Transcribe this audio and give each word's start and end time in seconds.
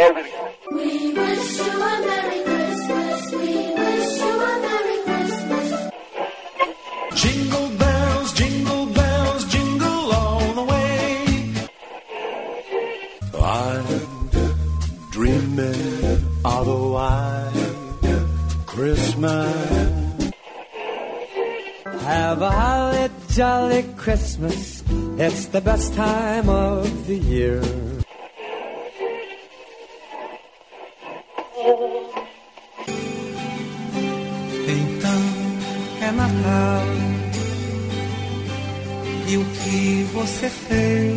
We 0.00 1.12
wish 1.12 1.58
you 1.58 1.82
a 1.82 2.00
Merry 2.08 2.42
Christmas. 2.42 3.32
We 3.32 3.48
wish 3.80 4.18
you 4.18 4.32
a 4.40 4.52
Merry 4.64 4.98
Christmas. 5.04 5.68
Jingle 7.16 7.68
bells, 7.76 8.32
jingle 8.32 8.86
bells, 8.86 9.44
jingle 9.52 10.12
all 10.12 10.52
the 10.54 10.62
way. 10.62 11.52
I'm 13.42 14.30
dreaming 15.10 16.24
of 16.46 16.66
a 16.66 16.82
white 16.94 17.52
Christmas. 18.64 20.32
Have 22.04 22.40
a 22.40 22.50
holly 22.50 23.10
jolly 23.32 23.82
Christmas. 23.98 24.82
It's 25.18 25.44
the 25.48 25.60
best 25.60 25.92
time 25.92 26.48
of 26.48 27.06
the 27.06 27.18
year. 27.18 27.60
Você 40.20 40.50
fez? 40.50 41.16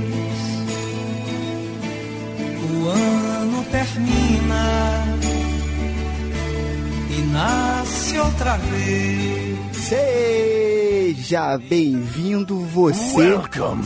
O 2.71 2.87
ano 2.87 3.65
termina 3.65 5.17
e 7.09 7.21
nasce 7.33 8.17
outra 8.17 8.55
vez. 8.55 9.59
Seja 9.73 11.57
bem-vindo 11.57 12.61
você, 12.61 13.37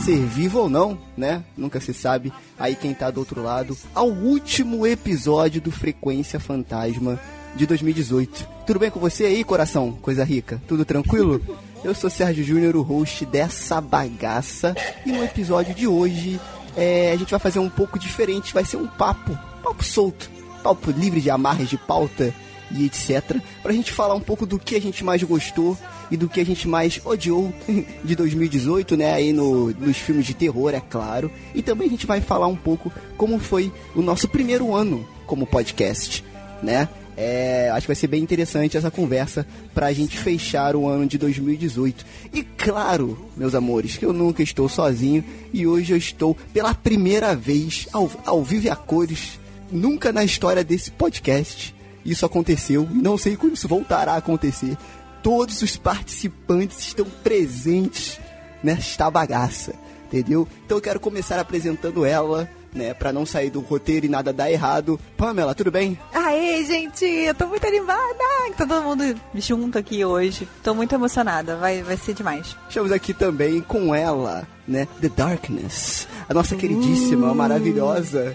ser 0.04 0.24
vivo 0.24 0.60
ou 0.60 0.70
não, 0.70 0.96
né? 1.16 1.42
Nunca 1.56 1.80
se 1.80 1.92
sabe. 1.92 2.32
Aí 2.56 2.76
quem 2.76 2.94
tá 2.94 3.10
do 3.10 3.18
outro 3.18 3.42
lado, 3.42 3.76
ao 3.92 4.08
último 4.08 4.86
episódio 4.86 5.60
do 5.60 5.72
Frequência 5.72 6.38
Fantasma 6.38 7.18
de 7.56 7.66
2018. 7.66 8.48
Tudo 8.64 8.78
bem 8.78 8.90
com 8.90 9.00
você 9.00 9.24
aí, 9.24 9.42
coração? 9.42 9.98
Coisa 10.00 10.22
rica. 10.22 10.62
Tudo 10.68 10.84
tranquilo? 10.84 11.42
Eu 11.84 11.94
sou 11.94 12.10
Sérgio 12.10 12.44
Júnior, 12.44 12.74
o 12.76 12.82
host 12.82 13.24
dessa 13.24 13.80
bagaça. 13.80 14.74
E 15.06 15.12
no 15.12 15.22
episódio 15.22 15.74
de 15.74 15.86
hoje, 15.86 16.40
é, 16.76 17.12
a 17.12 17.16
gente 17.16 17.30
vai 17.30 17.38
fazer 17.38 17.60
um 17.60 17.70
pouco 17.70 17.98
diferente. 17.98 18.52
Vai 18.52 18.64
ser 18.64 18.76
um 18.76 18.86
papo, 18.86 19.38
papo 19.62 19.84
solto, 19.84 20.28
papo 20.62 20.90
livre 20.90 21.20
de 21.20 21.30
amarras 21.30 21.68
de 21.68 21.76
pauta 21.76 22.34
e 22.70 22.84
etc. 22.84 23.40
Pra 23.62 23.72
gente 23.72 23.92
falar 23.92 24.14
um 24.14 24.20
pouco 24.20 24.44
do 24.44 24.58
que 24.58 24.74
a 24.74 24.80
gente 24.80 25.04
mais 25.04 25.22
gostou 25.22 25.78
e 26.10 26.16
do 26.16 26.28
que 26.28 26.40
a 26.40 26.44
gente 26.44 26.66
mais 26.66 27.00
odiou 27.04 27.52
de 28.04 28.16
2018, 28.16 28.96
né? 28.96 29.14
Aí 29.14 29.32
no, 29.32 29.70
nos 29.70 29.96
filmes 29.98 30.26
de 30.26 30.34
terror, 30.34 30.74
é 30.74 30.80
claro. 30.80 31.30
E 31.54 31.62
também 31.62 31.86
a 31.86 31.90
gente 31.90 32.06
vai 32.06 32.20
falar 32.20 32.48
um 32.48 32.56
pouco 32.56 32.92
como 33.16 33.38
foi 33.38 33.72
o 33.94 34.02
nosso 34.02 34.28
primeiro 34.28 34.74
ano 34.74 35.06
como 35.26 35.46
podcast, 35.46 36.24
né? 36.60 36.88
É, 37.20 37.68
acho 37.72 37.80
que 37.80 37.88
vai 37.88 37.96
ser 37.96 38.06
bem 38.06 38.22
interessante 38.22 38.76
essa 38.76 38.92
conversa 38.92 39.44
pra 39.74 39.92
gente 39.92 40.16
fechar 40.16 40.76
o 40.76 40.86
ano 40.86 41.04
de 41.04 41.18
2018. 41.18 42.06
E 42.32 42.44
claro, 42.44 43.28
meus 43.36 43.56
amores, 43.56 43.96
que 43.96 44.04
eu 44.04 44.12
nunca 44.12 44.40
estou 44.40 44.68
sozinho 44.68 45.24
e 45.52 45.66
hoje 45.66 45.92
eu 45.92 45.96
estou 45.96 46.36
pela 46.52 46.72
primeira 46.72 47.34
vez 47.34 47.88
ao, 47.92 48.08
ao 48.24 48.44
vivo 48.44 48.66
e 48.66 48.70
a 48.70 48.76
cores, 48.76 49.40
nunca 49.68 50.12
na 50.12 50.22
história 50.22 50.62
desse 50.62 50.92
podcast 50.92 51.74
isso 52.04 52.24
aconteceu 52.24 52.88
e 52.88 52.94
não 52.94 53.18
sei 53.18 53.36
quando 53.36 53.54
isso 53.54 53.66
voltará 53.66 54.12
a 54.12 54.18
acontecer. 54.18 54.76
Todos 55.20 55.60
os 55.60 55.76
participantes 55.76 56.78
estão 56.78 57.06
presentes 57.24 58.20
nesta 58.62 59.10
bagaça, 59.10 59.74
entendeu? 60.06 60.46
Então 60.64 60.78
eu 60.78 60.82
quero 60.82 61.00
começar 61.00 61.40
apresentando 61.40 62.04
ela, 62.04 62.48
né, 62.74 62.94
Pra 62.94 63.12
não 63.12 63.24
sair 63.26 63.50
do 63.50 63.60
roteiro 63.60 64.06
e 64.06 64.08
nada 64.08 64.32
dar 64.32 64.50
errado. 64.50 64.98
Pamela, 65.16 65.54
tudo 65.54 65.70
bem? 65.70 65.98
Aê, 66.12 66.64
gente, 66.64 67.04
eu 67.04 67.34
tô 67.34 67.46
muito 67.46 67.66
animada 67.66 67.98
que 68.46 68.56
tá 68.56 68.66
todo 68.66 68.82
mundo 68.82 69.04
junto 69.34 69.78
aqui 69.78 70.04
hoje. 70.04 70.48
Tô 70.62 70.74
muito 70.74 70.94
emocionada, 70.94 71.56
vai, 71.56 71.82
vai 71.82 71.96
ser 71.96 72.14
demais. 72.14 72.56
Estamos 72.68 72.92
aqui 72.92 73.12
também 73.12 73.60
com 73.60 73.94
ela, 73.94 74.46
né? 74.66 74.86
The 75.00 75.08
Darkness, 75.08 76.08
a 76.28 76.34
nossa 76.34 76.56
queridíssima, 76.56 77.34
maravilhosa. 77.34 78.34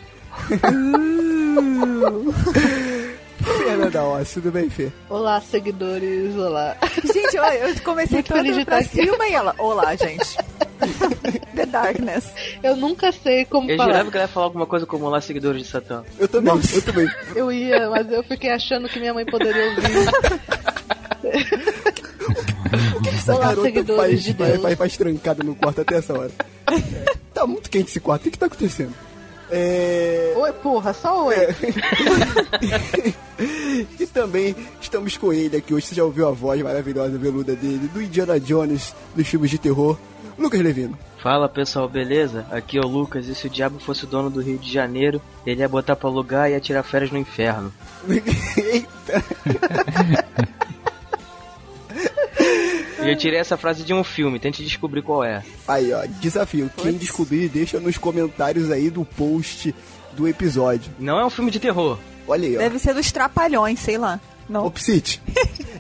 Fernanda 3.44 4.04
Oss, 4.04 4.34
tudo 4.34 4.52
bem, 4.52 4.70
Fê? 4.70 4.92
Olá, 5.10 5.42
seguidores, 5.42 6.36
olá. 6.36 6.78
Gente, 7.04 7.36
eu, 7.36 7.44
eu 7.44 7.82
comecei 7.82 8.18
Muito 8.18 8.34
aqui 8.34 8.42
feliz 8.42 8.56
de 8.56 8.62
estar 8.62 8.78
aqui. 8.78 9.02
e 9.02 9.34
ela, 9.34 9.54
olá, 9.58 9.96
gente. 9.96 10.38
The 11.56 11.66
Darkness. 11.66 12.34
Eu 12.62 12.76
nunca 12.76 13.12
sei 13.12 13.46
como 13.46 13.70
Eu 13.70 13.78
falar. 13.78 13.92
jurava 13.92 14.12
que 14.12 14.18
ela 14.18 14.24
ia 14.26 14.28
falar 14.28 14.46
alguma 14.48 14.66
coisa 14.66 14.86
como 14.86 15.06
Olá, 15.06 15.22
seguidores 15.22 15.62
de 15.64 15.68
Satã. 15.68 16.04
Eu 16.20 16.28
também, 16.28 16.54
eu 16.74 16.82
também. 16.82 17.08
Eu 17.36 17.52
ia, 17.52 17.90
mas 17.90 18.12
eu 18.12 18.24
fiquei 18.24 18.52
achando 18.52 18.88
que 18.90 19.00
minha 19.00 19.14
mãe 19.14 19.26
poderia 19.26 19.70
ouvir. 19.70 19.84
Essa 23.14 23.36
Olá, 23.36 23.48
garota 23.50 23.62
seguidores 23.64 23.98
faz, 23.98 24.24
de 24.24 24.34
faz, 24.34 24.62
faz, 24.62 24.78
faz 24.78 24.98
trancada 24.98 25.44
no 25.44 25.56
quarto 25.56 25.82
até 25.82 25.96
essa 25.96 26.18
hora. 26.18 26.32
É, 26.68 27.14
tá 27.34 27.46
muito 27.46 27.70
quente 27.70 27.90
esse 27.90 28.00
quarto, 28.00 28.22
o 28.22 28.24
que 28.26 28.32
que 28.32 28.40
tá 28.40 28.48
acontecendo? 28.48 28.94
É... 29.56 30.34
Oi, 30.36 30.52
porra, 30.54 30.92
só 30.94 31.28
oi. 31.28 31.36
e 34.00 34.08
também 34.08 34.56
estamos 34.82 35.16
com 35.16 35.32
ele 35.32 35.58
aqui 35.58 35.76
hoje. 35.76 35.86
Você 35.86 35.96
já 35.96 36.04
ouviu 36.04 36.28
a 36.28 36.32
voz 36.32 36.60
maravilhosa, 36.64 37.20
veluda 37.20 37.56
dele, 37.56 37.88
do 37.88 38.02
Indiana 38.02 38.40
Jones 38.40 38.96
dos 39.16 39.28
filmes 39.28 39.52
de 39.52 39.60
terror, 39.60 39.96
Lucas 40.40 40.60
Levino. 40.60 40.98
Fala 41.22 41.48
pessoal, 41.48 41.88
beleza? 41.88 42.48
Aqui 42.50 42.80
é 42.80 42.82
o 42.82 42.88
Lucas 42.88 43.28
e 43.28 43.36
se 43.36 43.46
o 43.46 43.50
diabo 43.50 43.80
fosse 43.80 44.06
o 44.06 44.08
dono 44.08 44.32
do 44.32 44.42
Rio 44.42 44.58
de 44.58 44.74
Janeiro, 44.74 45.22
ele 45.46 45.62
ia 45.62 45.70
botar 45.70 45.96
pra 45.96 46.10
alugar 46.10 46.50
e 46.50 46.54
ia 46.54 46.60
tirar 46.60 46.82
férias 46.82 47.12
no 47.12 47.20
inferno. 47.20 47.72
Eita! 48.10 49.24
E 53.06 53.10
eu 53.10 53.18
tirei 53.18 53.40
essa 53.40 53.58
frase 53.58 53.84
de 53.84 53.94
um 53.94 54.04
filme, 54.04 54.40
tente 54.40 54.64
descobrir 54.64 55.02
qual 55.02 55.24
é. 55.24 55.44
Aí, 55.68 55.92
ó, 55.94 56.06
desafio. 56.20 56.70
Quem 56.78 56.94
descobrir, 56.94 57.50
deixa 57.50 57.80
nos 57.80 57.98
comentários 57.98 58.72
aí 58.72 58.90
do 58.90 59.04
post 59.04 59.76
do 60.14 60.28
episódio. 60.28 60.92
Não 61.00 61.20
é 61.20 61.26
um 61.26 61.30
filme 61.30 61.52
de 61.52 61.60
terror. 61.60 61.98
Olha 62.28 62.48
aí, 62.48 62.56
ó. 62.56 62.60
Deve 62.60 62.80
ser 62.80 62.94
dos 62.94 63.12
trapalhões, 63.12 63.80
sei 63.80 63.98
lá. 63.98 64.20
Não. 64.48 64.66
Opsite. 64.66 65.22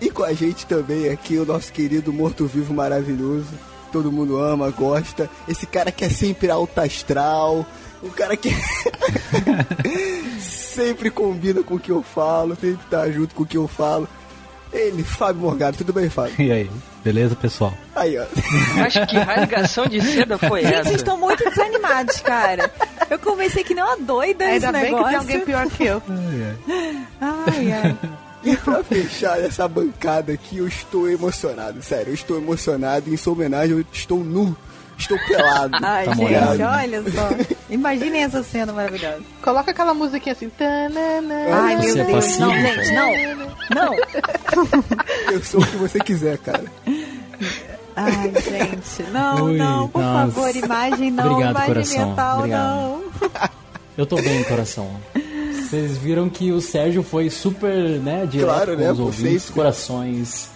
e 0.02 0.10
com 0.10 0.24
a 0.24 0.34
gente 0.34 0.66
também 0.66 1.10
aqui 1.10 1.38
o 1.38 1.46
nosso 1.46 1.72
querido 1.72 2.12
morto-vivo 2.12 2.74
maravilhoso. 2.74 3.54
Todo 3.92 4.12
mundo 4.12 4.38
ama, 4.38 4.70
gosta. 4.72 5.30
Esse 5.48 5.66
cara 5.66 5.92
que 5.92 6.04
é 6.04 6.10
sempre 6.10 6.50
alto 6.50 6.80
astral. 6.80 7.66
O 8.02 8.10
cara 8.10 8.36
que 8.36 8.50
sempre 10.42 11.10
combina 11.10 11.64
com 11.64 11.76
o 11.76 11.80
que 11.80 11.92
eu 11.92 12.04
falo, 12.04 12.56
sempre 12.56 12.86
tá 12.90 13.10
junto 13.10 13.34
com 13.34 13.44
o 13.44 13.46
que 13.46 13.58
eu 13.58 13.68
falo. 13.68 14.10
Ele, 14.74 15.04
Fábio 15.04 15.44
Morgado. 15.44 15.78
Tudo 15.78 15.94
bem, 15.94 16.10
Fábio? 16.10 16.34
E 16.40 16.52
aí, 16.52 16.70
beleza, 17.04 17.36
pessoal? 17.36 17.74
Aí, 17.96 18.18
ó. 18.18 18.24
Acho 18.86 19.06
que 19.08 19.18
rasgação 19.18 19.86
de 19.88 20.02
seda 20.02 20.38
foi 20.38 20.62
Gente, 20.62 20.74
essa. 20.74 20.84
vocês 20.86 20.96
estão 20.98 21.18
muito 21.18 21.44
desanimados, 21.50 22.22
cara. 22.22 22.72
Eu 23.10 23.20
comecei 23.20 23.64
que 23.64 23.74
nem 23.74 23.84
uma 23.84 23.98
doida 23.98 24.46
Ainda 24.46 24.68
esse 24.68 24.72
bem 24.72 24.84
negócio. 24.84 25.04
que 25.06 25.10
tem 25.10 25.18
alguém 25.20 25.40
pior 25.42 25.68
que 25.70 25.86
eu. 25.86 26.02
Ai, 27.22 27.72
ai. 27.72 27.98
E 28.46 28.58
pra 28.58 28.84
fechar 28.84 29.40
essa 29.40 29.66
bancada 29.70 30.34
aqui, 30.34 30.58
eu 30.58 30.68
estou 30.68 31.10
emocionado. 31.10 31.82
Sério, 31.82 32.10
eu 32.10 32.14
estou 32.14 32.36
emocionado. 32.36 33.10
Em 33.10 33.16
sua 33.16 33.32
homenagem, 33.32 33.78
eu 33.78 33.86
estou 33.94 34.20
nu. 34.22 34.54
Estou 35.04 35.20
pelado. 35.28 35.78
Ai, 35.82 36.06
Tá 36.06 36.14
gente, 36.14 36.24
molhado. 36.24 36.64
olha 36.64 37.04
só. 37.12 37.56
Imaginem 37.70 38.24
essa 38.24 38.42
cena 38.44 38.72
maravilhosa. 38.74 39.22
Coloca 39.42 39.72
aquela 39.72 39.94
musiquinha 39.94 40.34
assim. 40.34 40.50
tanana. 40.50 41.36
Ai, 41.52 41.76
meu 41.78 41.90
é 41.90 42.04
Deus. 42.04 42.12
passivo, 42.12 42.40
Não, 42.48 42.56
gente, 42.56 42.92
não. 42.94 43.14
Não. 43.76 43.96
Eu 45.32 45.44
sou 45.44 45.62
o 45.62 45.66
que 45.66 45.76
você 45.78 46.00
quiser, 46.00 46.38
cara. 46.40 46.64
Ai, 47.96 48.32
gente. 48.42 49.12
Não, 49.12 49.46
Ui, 49.46 49.58
não, 49.58 49.88
por 49.88 50.02
nossa. 50.02 50.32
favor, 50.32 50.56
imagem 50.56 51.12
não. 51.12 51.32
Obrigado, 51.34 51.52
imagem 51.52 51.68
coração. 51.74 52.10
mental 52.10 52.38
Obrigado. 52.38 52.62
não. 52.70 53.04
Eu 53.98 54.06
tô 54.06 54.16
bem, 54.16 54.44
coração. 54.46 54.90
Vocês 55.70 55.98
viram 55.98 56.30
que 56.30 56.52
o 56.52 56.60
Sérgio 56.62 57.04
foi 57.04 57.30
super, 57.30 57.74
né, 58.00 58.26
direto 58.26 58.48
Claro, 58.48 58.76
com 58.76 58.82
né, 58.82 58.92
os 58.92 59.00
ouvintes, 59.00 59.50
corações. 59.50 60.50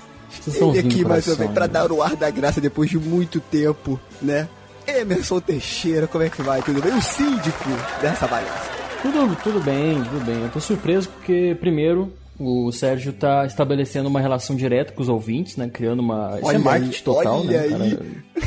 Ele 0.47 0.79
aqui 0.79 1.05
mais 1.05 1.27
uma 1.27 1.35
vez 1.35 1.51
pra 1.51 1.67
dar 1.67 1.91
o 1.91 2.01
ar 2.01 2.15
da 2.15 2.29
graça 2.29 2.61
depois 2.61 2.89
de 2.89 2.97
muito 2.97 3.39
tempo, 3.39 3.99
né? 4.21 4.47
Emerson 4.87 5.39
Teixeira, 5.39 6.07
como 6.07 6.23
é 6.23 6.29
que 6.29 6.41
vai? 6.41 6.61
Tudo 6.61 6.81
bem? 6.81 6.93
O 6.93 7.01
síndico 7.01 7.69
dessa 8.01 8.25
bagaça. 8.27 8.71
Tudo, 9.01 9.35
tudo 9.43 9.59
bem, 9.59 10.01
tudo 10.03 10.25
bem. 10.25 10.41
Eu 10.43 10.49
tô 10.49 10.59
surpreso 10.59 11.09
porque, 11.09 11.55
primeiro, 11.59 12.11
o 12.39 12.71
Sérgio 12.71 13.13
tá 13.13 13.45
estabelecendo 13.45 14.07
uma 14.07 14.21
relação 14.21 14.55
direta 14.55 14.93
com 14.93 15.01
os 15.01 15.09
ouvintes, 15.09 15.57
né? 15.57 15.69
Criando 15.69 15.99
uma. 15.99 16.35
Isso 16.37 16.45
Olha 16.45 16.55
é 16.55 16.59
marketing 16.59 16.95
aí, 16.95 17.03
total, 17.03 17.43
né? 17.43 17.67
Cara 17.69 17.97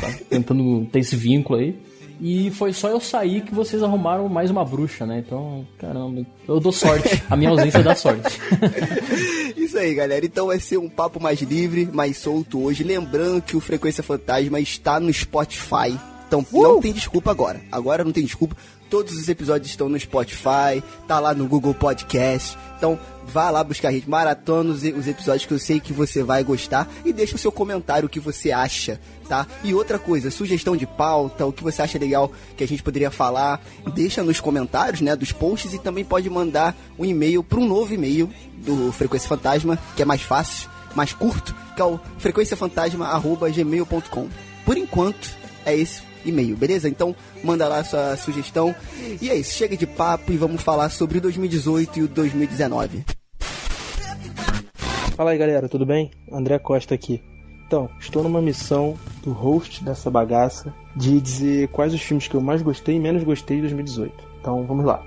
tá 0.01 0.19
tentando 0.29 0.85
ter 0.85 0.99
esse 0.99 1.15
vínculo 1.15 1.59
aí. 1.59 1.79
E 2.21 2.51
foi 2.51 2.71
só 2.71 2.87
eu 2.87 2.99
sair 2.99 3.41
que 3.41 3.53
vocês 3.53 3.81
arrumaram 3.81 4.29
mais 4.29 4.51
uma 4.51 4.63
bruxa, 4.63 5.07
né? 5.07 5.23
Então, 5.25 5.65
caramba, 5.79 6.23
eu 6.47 6.59
dou 6.59 6.71
sorte. 6.71 7.23
A 7.27 7.35
minha 7.35 7.49
ausência 7.49 7.81
dá 7.81 7.95
sorte. 7.95 8.39
Isso 9.57 9.75
aí, 9.75 9.95
galera. 9.95 10.23
Então 10.23 10.45
vai 10.45 10.59
ser 10.59 10.77
um 10.77 10.87
papo 10.87 11.19
mais 11.19 11.41
livre, 11.41 11.89
mais 11.91 12.17
solto 12.17 12.61
hoje. 12.61 12.83
Lembrando 12.83 13.41
que 13.41 13.57
o 13.57 13.59
Frequência 13.59 14.03
Fantasma 14.03 14.59
está 14.59 14.99
no 14.99 15.11
Spotify, 15.11 15.97
Então 16.27 16.45
não 16.51 16.79
tem 16.79 16.93
desculpa 16.93 17.31
agora. 17.31 17.59
Agora 17.71 18.03
não 18.03 18.11
tem 18.11 18.23
desculpa. 18.23 18.55
Todos 18.91 19.17
os 19.17 19.27
episódios 19.29 19.69
estão 19.69 19.87
no 19.87 19.97
Spotify, 19.97 20.83
tá 21.07 21.17
lá 21.17 21.33
no 21.33 21.47
Google 21.47 21.73
Podcast. 21.73 22.57
Então 22.77 22.99
vá 23.25 23.49
lá 23.49 23.63
buscar 23.63 23.87
a 23.87 23.91
gente, 23.93 24.09
maratona 24.09 24.69
os, 24.69 24.83
os 24.83 25.07
episódios 25.07 25.45
que 25.45 25.53
eu 25.53 25.59
sei 25.59 25.79
que 25.79 25.93
você 25.93 26.21
vai 26.21 26.43
gostar 26.43 26.91
e 27.05 27.13
deixa 27.13 27.35
o 27.35 27.39
seu 27.39 27.53
comentário 27.53 28.07
o 28.07 28.09
que 28.09 28.19
você 28.19 28.51
acha, 28.51 28.99
tá? 29.29 29.47
E 29.63 29.73
outra 29.73 29.97
coisa, 29.97 30.29
sugestão 30.29 30.75
de 30.75 30.85
pauta, 30.85 31.45
o 31.45 31.53
que 31.53 31.63
você 31.63 31.81
acha 31.81 31.97
legal 31.97 32.29
que 32.57 32.65
a 32.65 32.67
gente 32.67 32.83
poderia 32.83 33.09
falar, 33.09 33.61
deixa 33.93 34.23
nos 34.23 34.41
comentários, 34.41 34.99
né, 34.99 35.15
dos 35.15 35.31
posts 35.31 35.73
e 35.73 35.79
também 35.79 36.03
pode 36.03 36.29
mandar 36.29 36.75
um 36.99 37.05
e-mail 37.05 37.41
para 37.41 37.61
um 37.61 37.65
novo 37.65 37.93
e-mail 37.93 38.29
do 38.57 38.91
Frequência 38.91 39.29
Fantasma, 39.29 39.79
que 39.95 40.01
é 40.01 40.05
mais 40.05 40.21
fácil, 40.21 40.69
mais 40.93 41.13
curto, 41.13 41.55
que 41.77 41.81
é 41.81 41.85
o 41.85 41.97
frequenciafantasma@gmail.com. 42.17 44.27
Por 44.65 44.77
enquanto 44.77 45.29
é 45.65 45.77
esse 45.77 46.10
e-mail, 46.25 46.55
beleza? 46.55 46.87
Então 46.89 47.15
manda 47.43 47.67
lá 47.67 47.83
sua 47.83 48.15
sugestão. 48.17 48.75
E 49.21 49.29
é 49.29 49.35
isso, 49.35 49.53
chega 49.53 49.75
de 49.75 49.87
papo 49.87 50.31
e 50.31 50.37
vamos 50.37 50.61
falar 50.61 50.89
sobre 50.89 51.17
o 51.17 51.21
2018 51.21 51.99
e 51.99 52.03
o 52.03 52.07
2019. 52.07 53.03
Fala 55.15 55.31
aí 55.31 55.37
galera, 55.37 55.69
tudo 55.69 55.85
bem? 55.85 56.11
André 56.31 56.57
Costa 56.57 56.95
aqui. 56.95 57.21
Então, 57.67 57.89
estou 57.99 58.21
numa 58.21 58.41
missão 58.41 58.97
do 59.23 59.31
host 59.31 59.83
dessa 59.83 60.11
bagaça 60.11 60.73
de 60.95 61.21
dizer 61.21 61.69
quais 61.69 61.93
os 61.93 62.01
filmes 62.01 62.27
que 62.27 62.35
eu 62.35 62.41
mais 62.41 62.61
gostei 62.61 62.95
e 62.95 62.99
menos 62.99 63.23
gostei 63.23 63.57
de 63.57 63.61
2018. 63.61 64.13
Então 64.41 64.65
vamos 64.65 64.83
lá. 64.83 65.01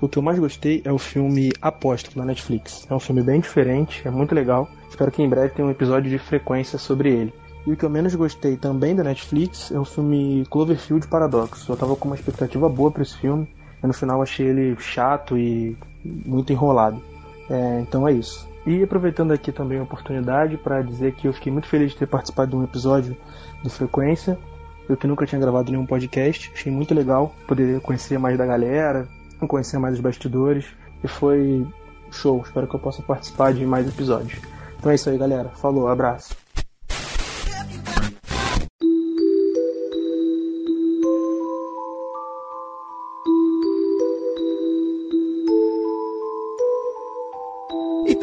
O 0.00 0.08
que 0.08 0.18
eu 0.18 0.22
mais 0.22 0.38
gostei 0.38 0.82
é 0.84 0.92
o 0.92 0.98
filme 0.98 1.52
Apóstolo 1.60 2.18
na 2.18 2.26
Netflix. 2.26 2.86
É 2.88 2.94
um 2.94 3.00
filme 3.00 3.22
bem 3.22 3.40
diferente, 3.40 4.06
é 4.06 4.10
muito 4.10 4.34
legal. 4.34 4.68
Espero 4.88 5.10
que 5.10 5.22
em 5.22 5.28
breve 5.28 5.54
tenha 5.54 5.66
um 5.66 5.70
episódio 5.70 6.10
de 6.10 6.18
frequência 6.18 6.78
sobre 6.78 7.10
ele. 7.10 7.34
E 7.66 7.72
o 7.72 7.76
que 7.76 7.84
eu 7.84 7.90
menos 7.90 8.14
gostei 8.14 8.56
também 8.56 8.94
da 8.94 9.02
Netflix 9.02 9.72
é 9.72 9.78
o 9.78 9.84
filme 9.84 10.46
Cloverfield 10.48 11.08
Paradox. 11.08 11.66
Eu 11.68 11.76
tava 11.76 11.96
com 11.96 12.08
uma 12.08 12.14
expectativa 12.14 12.68
boa 12.68 12.92
para 12.92 13.02
esse 13.02 13.16
filme, 13.16 13.48
mas 13.82 13.88
no 13.88 13.92
final 13.92 14.22
achei 14.22 14.46
ele 14.46 14.76
chato 14.78 15.36
e 15.36 15.76
muito 16.04 16.52
enrolado. 16.52 17.02
É, 17.50 17.80
então 17.80 18.06
é 18.06 18.12
isso. 18.12 18.48
E 18.64 18.82
aproveitando 18.82 19.32
aqui 19.32 19.50
também 19.50 19.78
a 19.78 19.82
oportunidade 19.82 20.56
para 20.56 20.82
dizer 20.82 21.14
que 21.14 21.26
eu 21.26 21.32
fiquei 21.32 21.52
muito 21.52 21.68
feliz 21.68 21.92
de 21.92 21.98
ter 21.98 22.06
participado 22.06 22.50
de 22.50 22.56
um 22.56 22.64
episódio 22.64 23.16
do 23.62 23.70
Frequência. 23.70 24.38
Eu 24.88 24.96
que 24.96 25.06
nunca 25.06 25.26
tinha 25.26 25.40
gravado 25.40 25.70
nenhum 25.70 25.86
podcast, 25.86 26.52
achei 26.54 26.70
muito 26.70 26.94
legal 26.94 27.34
poder 27.48 27.80
conhecer 27.80 28.18
mais 28.18 28.38
da 28.38 28.46
galera, 28.46 29.08
conhecer 29.48 29.78
mais 29.78 29.94
os 29.94 30.00
bastidores 30.00 30.66
e 31.02 31.08
foi 31.08 31.66
show. 32.12 32.40
Espero 32.44 32.68
que 32.68 32.74
eu 32.74 32.80
possa 32.80 33.02
participar 33.02 33.52
de 33.52 33.66
mais 33.66 33.88
episódios. 33.88 34.40
Então 34.78 34.92
é 34.92 34.94
isso 34.94 35.10
aí, 35.10 35.18
galera. 35.18 35.48
Falou, 35.50 35.88
abraço. 35.88 36.45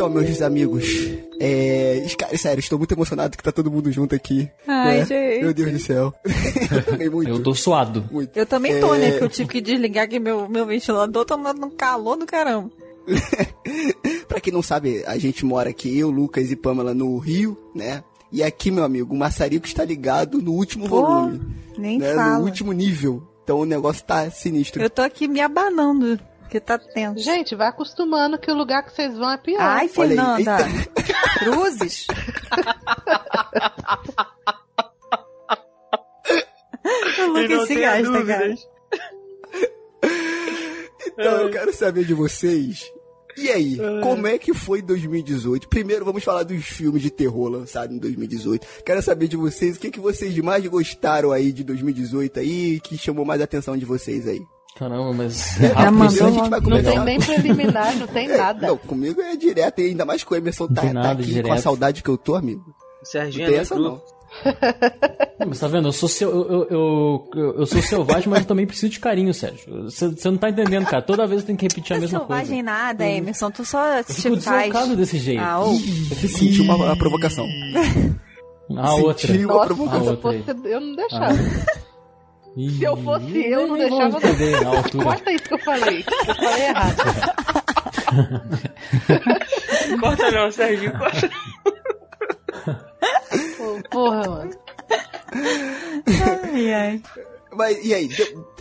Então, 0.09 0.21
meus 0.21 0.41
amigos, 0.41 0.85
é. 1.39 2.05
Cara, 2.17 2.37
sério, 2.37 2.59
estou 2.59 2.77
muito 2.77 2.93
emocionado 2.93 3.37
que 3.37 3.43
tá 3.43 3.51
todo 3.51 3.71
mundo 3.71 3.91
junto 3.91 4.13
aqui. 4.13 4.49
Ai, 4.67 4.99
né? 4.99 5.05
gente. 5.05 5.41
Meu 5.43 5.53
Deus 5.53 5.71
do 5.71 5.79
céu. 5.79 6.13
eu 6.71 6.83
também 6.83 7.09
muito. 7.09 7.29
Eu 7.29 7.43
tô 7.43 7.55
suado. 7.55 8.05
muito. 8.11 8.35
Eu 8.35 8.45
também 8.45 8.79
tô, 8.79 8.93
né? 8.95 9.09
É, 9.09 9.17
Que 9.17 9.23
eu 9.23 9.29
tive 9.29 9.49
que 9.49 9.61
desligar 9.61 10.05
aqui 10.05 10.19
meu, 10.19 10.49
meu 10.49 10.65
ventilador, 10.65 11.25
tá 11.25 11.37
no 11.37 11.71
calor 11.71 12.17
do 12.17 12.25
caramba. 12.25 12.69
Pra 14.27 14.39
quem 14.39 14.51
não 14.51 14.61
sabe, 14.61 15.03
a 15.05 15.17
gente 15.17 15.45
mora 15.45 15.69
aqui, 15.69 15.97
eu, 15.97 16.09
Lucas 16.09 16.51
e 16.51 16.55
Pamela, 16.55 16.93
no 16.93 17.17
Rio, 17.17 17.57
né? 17.75 18.03
E 18.31 18.41
aqui, 18.41 18.71
meu 18.71 18.83
amigo, 18.83 19.13
o 19.13 19.17
maçarico 19.17 19.67
está 19.67 19.85
ligado 19.85 20.41
no 20.41 20.53
último 20.53 20.89
Pô, 20.89 21.01
volume. 21.01 21.39
nem 21.77 21.99
né? 21.99 22.13
fala. 22.13 22.39
No 22.39 22.45
último 22.45 22.71
nível. 22.71 23.23
Então 23.43 23.59
o 23.59 23.65
negócio 23.65 24.03
tá 24.03 24.29
sinistro. 24.31 24.81
Eu 24.81 24.89
tô 24.89 25.01
aqui 25.01 25.27
me 25.27 25.41
abanando, 25.41 26.19
porque 26.43 26.59
tá 26.59 26.77
tenso. 26.77 27.19
Gente, 27.19 27.55
vai 27.55 27.67
acostumando 27.67 28.37
que 28.37 28.51
o 28.51 28.55
lugar 28.55 28.83
que 28.83 28.93
vocês 28.93 29.17
vão 29.17 29.31
é 29.31 29.37
pior. 29.37 29.61
Ai, 29.61 29.87
Fernanda. 29.87 30.57
Cruzes. 31.39 32.07
o 37.19 37.25
Lucas 37.27 37.67
se 37.67 37.75
gasta, 37.75 38.25
cara. 38.25 38.55
Então 41.07 41.41
eu 41.41 41.51
quero 41.51 41.73
saber 41.73 42.05
de 42.05 42.13
vocês. 42.13 42.91
E 43.35 43.49
aí, 43.49 43.79
como 44.03 44.27
é 44.27 44.37
que 44.37 44.53
foi 44.53 44.81
2018? 44.81 45.67
Primeiro 45.67 46.05
vamos 46.05 46.23
falar 46.23 46.43
dos 46.43 46.65
filmes 46.65 47.01
de 47.01 47.09
terror 47.09 47.49
lançados 47.49 47.95
em 47.95 47.99
2018. 47.99 48.67
Quero 48.85 49.01
saber 49.01 49.27
de 49.27 49.35
vocês 49.35 49.75
o 49.75 49.79
que, 49.79 49.89
que 49.89 49.99
vocês 49.99 50.37
mais 50.37 50.65
gostaram 50.67 51.31
aí 51.31 51.51
de 51.51 51.63
2018 51.63 52.39
aí, 52.39 52.79
que 52.79 52.97
chamou 52.97 53.25
mais 53.25 53.41
a 53.41 53.45
atenção 53.45 53.75
de 53.75 53.85
vocês 53.85 54.27
aí. 54.27 54.41
Caramba, 54.77 55.13
mas. 55.13 55.59
É, 55.61 55.67
rápido 55.67 55.93
mandou 55.93 56.05
assim. 56.07 56.17
primeiro 56.17 56.25
a 56.25 56.31
gente 56.41 56.49
vai 56.49 56.59
Não 56.59 56.69
começar. 56.69 56.91
tem 56.91 57.03
nem 57.05 57.19
preliminar, 57.21 57.95
não 57.97 58.07
tem 58.07 58.27
nada. 58.27 58.67
Não, 58.67 58.77
comigo 58.77 59.21
é 59.21 59.35
direto, 59.35 59.79
e 59.81 59.85
ainda 59.87 60.05
mais 60.05 60.23
que 60.23 60.33
o 60.33 60.35
Emerson 60.35 60.67
tá, 60.67 60.73
Não 60.75 60.81
tem 60.81 60.93
tá 60.93 60.99
nada, 61.07 61.21
aqui 61.21 61.31
com 61.33 61.39
a 61.39 61.41
direto. 61.43 61.61
saudade 61.61 62.03
que 62.03 62.09
eu 62.09 62.17
tô, 62.17 62.35
amigo. 62.35 62.63
Serginho 63.03 63.43
Não 63.45 63.49
tem 63.51 63.57
é 63.59 63.61
essa 63.61 63.75
não. 63.75 64.01
Não, 65.39 65.47
Mas 65.47 65.59
tá 65.59 65.67
vendo? 65.67 65.89
Eu 65.89 65.91
sou, 65.91 66.09
seu, 66.09 66.29
eu, 66.31 66.67
eu, 66.71 67.29
eu, 67.35 67.53
eu 67.59 67.65
sou 67.67 67.79
selvagem, 67.83 68.27
mas 68.29 68.39
eu 68.39 68.45
também 68.47 68.65
preciso 68.65 68.89
de 68.91 68.99
carinho, 68.99 69.31
Sérgio. 69.31 69.83
Você 69.83 70.07
você 70.07 70.31
não 70.31 70.37
tá 70.37 70.49
entendendo, 70.49 70.85
cara. 70.85 71.03
Toda 71.03 71.27
vez 71.27 71.41
eu 71.41 71.45
tenho 71.47 71.57
que 71.57 71.65
repetir 71.67 71.93
a 71.95 71.99
Não 71.99 71.99
é 71.99 72.01
mesma 72.01 72.19
selvagem 72.19 72.47
coisa. 72.47 72.63
nada, 72.63 73.05
Emerson. 73.05 73.51
Tu 73.51 73.63
só 73.63 73.97
Eu 73.99 74.03
fico 74.05 74.37
te 74.37 74.43
faz. 74.43 74.63
deslocado 74.71 74.95
desse 74.95 75.19
jeito. 75.19 75.39
Ah, 75.43 75.59
ô. 75.63 75.71
Eu 75.73 76.29
senti 76.29 76.61
uma, 76.61 76.75
uma 76.75 76.97
provocação. 76.97 77.45
A 78.75 78.95
outra. 78.95 79.27
Senti 79.27 79.45
uma 79.45 79.53
Nossa, 79.53 79.65
provocação. 79.67 80.05
eu 80.05 80.19
outra 80.23 80.55
eu 80.69 80.81
não 80.81 80.95
deixava. 80.95 81.33
Ih, 81.35 81.39
Se 82.55 82.83
eu 82.83 82.95
fosse 82.97 83.45
eu, 83.51 83.67
não 83.67 83.75
nem 83.77 83.89
vou 83.89 83.99
deixava, 84.09 84.61
não. 84.61 84.77
altura. 84.77 85.03
Corta 85.03 85.31
isso 85.31 85.43
que 85.43 85.53
eu 85.53 85.59
falei. 85.59 86.05
Eu 86.27 86.35
falei 86.35 86.63
errado. 86.65 87.03
Corta 89.99 90.31
não, 90.31 90.51
Serginho, 90.51 90.97
corta. 90.97 91.29
Pô, 93.57 93.81
Porra, 93.89 94.29
mano. 94.29 94.51
Ai, 96.53 96.73
ai. 96.73 97.01
Mas 97.55 97.83
e 97.83 97.93
aí, 97.93 98.09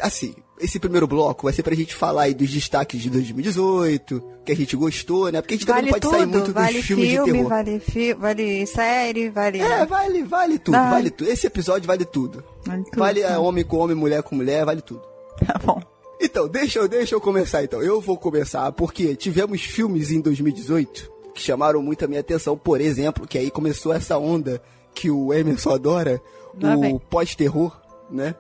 assim, 0.01 0.35
esse 0.61 0.79
primeiro 0.79 1.07
bloco 1.07 1.45
vai 1.45 1.53
ser 1.53 1.63
pra 1.63 1.75
gente 1.75 1.95
falar 1.95 2.23
aí 2.23 2.35
dos 2.35 2.49
destaques 2.51 3.01
de 3.01 3.11
2018, 3.11 4.23
que 4.45 4.53
a 4.53 4.57
gente 4.57 4.77
gostou, 4.77 5.31
né? 5.31 5.41
Porque 5.41 5.55
a 5.55 5.57
gente 5.57 5.67
também 5.67 5.83
Vale 5.83 5.93
não 5.93 5.99
pode 6.01 6.15
sair 6.17 6.27
tudo. 6.27 6.33
muito 6.39 6.53
vale 6.53 6.77
dos 6.79 6.87
filmes 6.87 7.09
de 7.09 7.15
filme, 7.15 7.33
terror. 7.33 7.49
vale, 7.49 7.81
fi 7.81 8.15
vale 8.15 8.67
série, 8.67 9.31
vale. 9.31 9.61
É, 9.61 9.87
vale, 9.87 10.23
vale 10.23 10.59
tudo, 10.59 10.75
Vale. 10.77 10.91
vale 10.91 11.11
tudo. 11.11 11.31
Esse 11.31 11.47
episódio 11.47 11.87
vale 11.87 12.05
tudo. 12.05 12.45
Vale 12.65 12.85
tudo, 12.85 12.99
Vale 12.99 13.21
é, 13.23 13.39
homem 13.39 13.65
com 13.65 13.77
homem, 13.79 13.97
mulher 13.97 14.23
com 14.23 14.35
mulher, 14.37 14.65
vale 14.65 14.83
tudo. 14.83 15.03
Tá 15.47 15.59
bom. 15.65 15.81
Então, 16.21 16.47
deixa, 16.47 16.79
eu- 16.79 16.87
deixa 16.89 17.15
eu 17.17 17.21
começar 17.21 17.65
então. 17.65 17.83
Eu 17.83 18.01
vou 18.01 18.17
começar 18.17 18.71
porque 18.73 19.17
tivemos 19.17 19.63
filmes 19.63 20.13
em 20.13 20.21
2018 20.21 21.11
que 21.35 21.41
chamaram 21.43 21.83
muito 21.83 22.05
a 22.05 22.09
minha 22.09 22.21
atenção. 22.21 22.57
Por 22.57 22.81
exemplo, 22.81 23.27
que 23.27 23.39
aí 23.39 23.51
começou 23.51 23.93
essa 23.93 24.17
onda 24.19 24.63
que 24.95 25.11
o 25.11 25.33
Emerson 25.35 25.71
adora, 25.71 26.21
Lá 26.61 26.77
o 26.77 27.01
pós-terror, 27.01 27.77
né? 28.11 28.35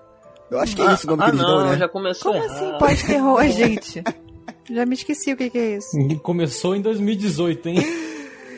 Eu 0.52 0.61
acho 0.61 0.76
que 0.76 0.82
é 0.82 0.92
esse 0.92 1.06
o 1.06 1.11
nome 1.11 1.23
ah, 1.23 1.25
que 1.26 1.30
eles 1.32 1.42
não, 1.42 1.59
dão, 1.59 1.71
né? 1.71 1.78
já 1.78 1.88
começou 1.88 2.32
Como 2.32 2.44
errado. 2.44 2.56
assim 2.56 2.78
pós-terror, 2.78 3.42
gente? 3.49 4.04
Já 4.71 4.87
me 4.87 4.94
esqueci 4.94 5.32
o 5.32 5.37
que, 5.37 5.50
que 5.50 5.59
é 5.59 5.76
isso. 5.76 5.88
Começou 6.23 6.76
em 6.76 6.80
2018, 6.80 7.68
hein? 7.68 7.76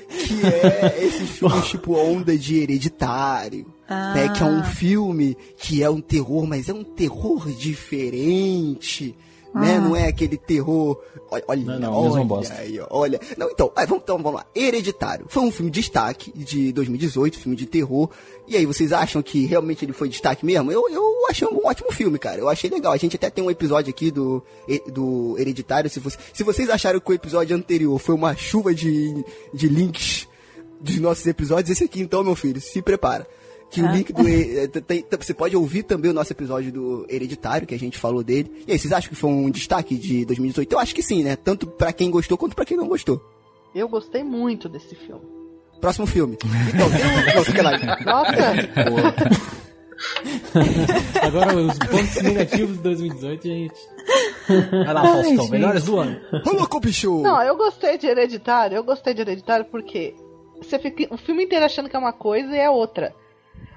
que 0.08 0.46
é 0.46 1.04
esses 1.04 1.30
filmes 1.30 1.66
tipo 1.68 1.94
Onda 1.94 2.36
de 2.36 2.58
Hereditário, 2.58 3.66
né? 3.88 4.28
Que 4.28 4.42
é 4.42 4.46
um 4.46 4.62
filme 4.64 5.36
que 5.56 5.82
é 5.82 5.90
um 5.90 6.00
terror, 6.00 6.46
mas 6.46 6.68
é 6.68 6.74
um 6.74 6.84
terror 6.84 7.48
diferente, 7.50 9.14
né? 9.54 9.78
Não 9.78 9.94
é 9.94 10.08
aquele 10.08 10.36
terror... 10.36 11.00
Olha, 11.30 11.44
olha, 11.48 11.64
Não, 11.64 11.78
não, 11.78 11.92
olha 11.94 12.24
bosta. 12.24 12.54
olha. 12.90 13.20
Não, 13.36 13.50
então, 13.50 13.72
aí, 13.74 13.86
vamos, 13.86 14.02
então, 14.02 14.18
vamos 14.18 14.34
lá. 14.34 14.46
Hereditário. 14.54 15.26
Foi 15.28 15.42
um 15.42 15.50
filme 15.50 15.70
de 15.70 15.80
destaque 15.80 16.32
de 16.32 16.72
2018, 16.72 17.38
filme 17.38 17.56
de 17.56 17.66
terror. 17.66 18.10
E 18.46 18.56
aí, 18.56 18.66
vocês 18.66 18.92
acham 18.92 19.22
que 19.22 19.46
realmente 19.46 19.84
ele 19.84 19.92
foi 19.92 20.08
destaque 20.08 20.44
mesmo? 20.44 20.70
Eu, 20.70 20.88
eu 20.90 21.26
achei 21.28 21.46
um 21.48 21.66
ótimo 21.66 21.90
filme, 21.92 22.18
cara. 22.18 22.40
Eu 22.40 22.48
achei 22.48 22.68
legal. 22.68 22.92
A 22.92 22.96
gente 22.96 23.16
até 23.16 23.30
tem 23.30 23.42
um 23.42 23.50
episódio 23.50 23.90
aqui 23.90 24.10
do, 24.10 24.42
do 24.92 25.36
Hereditário. 25.38 25.88
Se, 25.90 25.98
você, 25.98 26.18
se 26.32 26.44
vocês 26.44 26.68
acharam 26.68 27.00
que 27.00 27.10
o 27.10 27.14
episódio 27.14 27.56
anterior 27.56 27.98
foi 27.98 28.14
uma 28.14 28.36
chuva 28.36 28.74
de, 28.74 29.24
de 29.52 29.68
links 29.68 30.28
dos 30.80 30.98
nossos 30.98 31.26
episódios, 31.26 31.70
esse 31.70 31.84
aqui 31.84 32.00
então, 32.00 32.22
meu 32.22 32.34
filho, 32.34 32.60
se 32.60 32.82
prepara. 32.82 33.26
Que 33.74 33.82
o 33.82 33.90
link 33.90 34.12
do. 34.12 34.22
eh, 34.28 34.66
tem- 34.68 35.02
tem- 35.02 35.18
você 35.20 35.34
pode 35.34 35.56
ouvir 35.56 35.82
também 35.82 36.10
o 36.10 36.14
nosso 36.14 36.32
episódio 36.32 36.70
do 36.72 37.06
Hereditário, 37.08 37.66
que 37.66 37.74
a 37.74 37.78
gente 37.78 37.98
falou 37.98 38.22
dele. 38.22 38.50
E 38.66 38.72
aí, 38.72 38.78
vocês 38.78 38.92
acham 38.92 39.08
que 39.10 39.16
foi 39.16 39.30
um 39.30 39.50
destaque 39.50 39.96
de 39.96 40.24
2018? 40.24 40.72
Eu 40.72 40.78
acho 40.78 40.94
que 40.94 41.02
sim, 41.02 41.22
né? 41.24 41.34
Tanto 41.36 41.66
pra 41.66 41.92
quem 41.92 42.10
gostou 42.10 42.38
quanto 42.38 42.54
pra 42.54 42.64
quem 42.64 42.76
não 42.76 42.86
gostou. 42.86 43.20
Eu 43.74 43.88
gostei 43.88 44.22
muito 44.22 44.68
desse 44.68 44.94
filme. 44.94 45.22
Próximo 45.80 46.06
filme. 46.06 46.38
Então, 46.72 46.88
tem 46.90 47.04
um. 47.04 47.36
Nossa, 47.36 47.50
sacanagem. 47.50 47.86
Nossa, 48.06 49.64
Agora 51.22 51.54
os 51.56 51.78
pontos 51.78 52.22
negativos 52.22 52.76
de 52.76 52.82
2018, 52.82 53.42
gente. 53.42 53.74
Vai 54.84 54.94
lá, 54.94 55.02
Faustão, 55.02 55.48
melhores 55.48 55.84
do 55.84 55.98
ano. 55.98 56.20
Rolou 56.44 56.80
bicho! 56.80 57.20
não, 57.22 57.42
eu 57.42 57.56
gostei 57.56 57.96
de 57.98 58.06
Hereditário. 58.06 58.76
Eu 58.76 58.84
gostei 58.84 59.14
de 59.14 59.20
Hereditário 59.22 59.66
porque 59.66 60.14
você 60.60 60.78
fica 60.78 61.12
o 61.12 61.16
filme 61.16 61.44
inteiro 61.44 61.64
achando 61.64 61.88
que 61.88 61.96
é 61.96 61.98
uma 61.98 62.12
coisa 62.12 62.54
e 62.54 62.58
é 62.58 62.68
outra. 62.70 63.14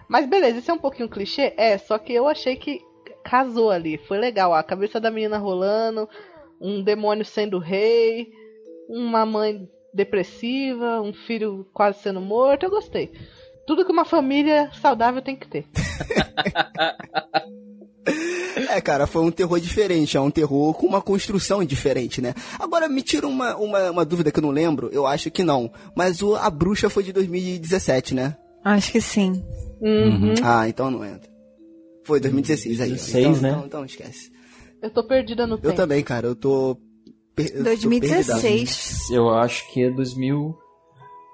Mas 0.08 0.28
beleza, 0.28 0.60
isso 0.60 0.72
é 0.72 0.74
um 0.74 0.80
pouquinho 0.80 1.10
clichê? 1.10 1.54
É, 1.58 1.78
só 1.78 1.98
que 1.98 2.14
eu 2.14 2.28
achei 2.28 2.56
que 2.56 2.82
casou 3.24 3.70
ali. 3.70 3.98
Foi 3.98 4.18
legal. 4.18 4.54
A 4.54 4.64
cabeça 4.64 5.00
da 5.00 5.12
menina 5.12 5.38
rolando, 5.38 6.08
um 6.62 6.82
demônio 6.82 7.26
sendo 7.26 7.60
rei, 7.60 8.28
uma 8.88 9.26
mãe 9.26 9.68
depressiva, 9.94 11.02
um 11.02 11.14
filho 11.14 11.68
quase 11.74 12.00
sendo 12.00 12.22
morto. 12.22 12.64
Eu 12.64 12.70
gostei. 12.70 13.12
Tudo 13.66 13.86
que 13.86 13.92
uma 13.92 14.06
família 14.06 14.72
saudável 14.82 15.22
tem 15.22 15.36
que 15.36 15.48
ter. 15.48 15.66
É, 18.70 18.82
cara, 18.82 19.06
foi 19.06 19.22
um 19.22 19.32
terror 19.32 19.60
diferente, 19.60 20.18
é 20.18 20.22
um 20.22 20.32
terror 20.32 20.74
com 20.74 20.88
uma 20.88 21.02
construção 21.02 21.64
diferente, 21.64 22.22
né? 22.22 22.34
Agora, 22.60 22.90
me 22.90 23.02
tira 23.02 23.28
uma, 23.28 23.56
uma, 23.56 23.92
uma 23.92 24.06
dúvida 24.06 24.32
que 24.32 24.40
eu 24.40 24.44
não 24.44 24.50
lembro, 24.50 24.90
eu 24.92 25.06
acho 25.06 25.30
que 25.30 25.44
não. 25.44 25.72
Mas 25.96 26.22
o, 26.22 26.36
a 26.36 26.50
bruxa 26.50 26.90
foi 26.90 27.04
de 27.04 27.14
2017, 27.14 28.14
né? 28.14 28.36
Acho 28.64 28.92
que 28.92 29.02
sim. 29.02 29.44
Uhum. 29.82 30.34
Ah, 30.44 30.68
então 30.68 30.90
não 30.92 31.04
entra. 31.06 31.30
Foi 32.06 32.20
2016 32.20 32.82
aí. 32.82 32.90
16, 32.92 33.26
então, 33.26 33.42
né? 33.42 33.50
Então, 33.52 33.66
então 33.66 33.86
esquece. 33.86 34.32
Eu 34.82 34.90
tô 34.90 35.04
perdida 35.06 35.46
no 35.46 35.56
Eu 35.56 35.60
tempo. 35.60 35.76
também, 35.76 36.04
cara, 36.04 36.28
eu 36.28 36.36
tô. 36.36 36.78
per- 37.36 37.48
eu 37.54 37.58
tô 37.58 37.64
perdidão. 37.64 37.64
2016. 37.64 39.10
Eu 39.12 39.30
acho 39.30 39.72
que 39.72 39.84
é 39.84 39.90
2000. 39.92 40.56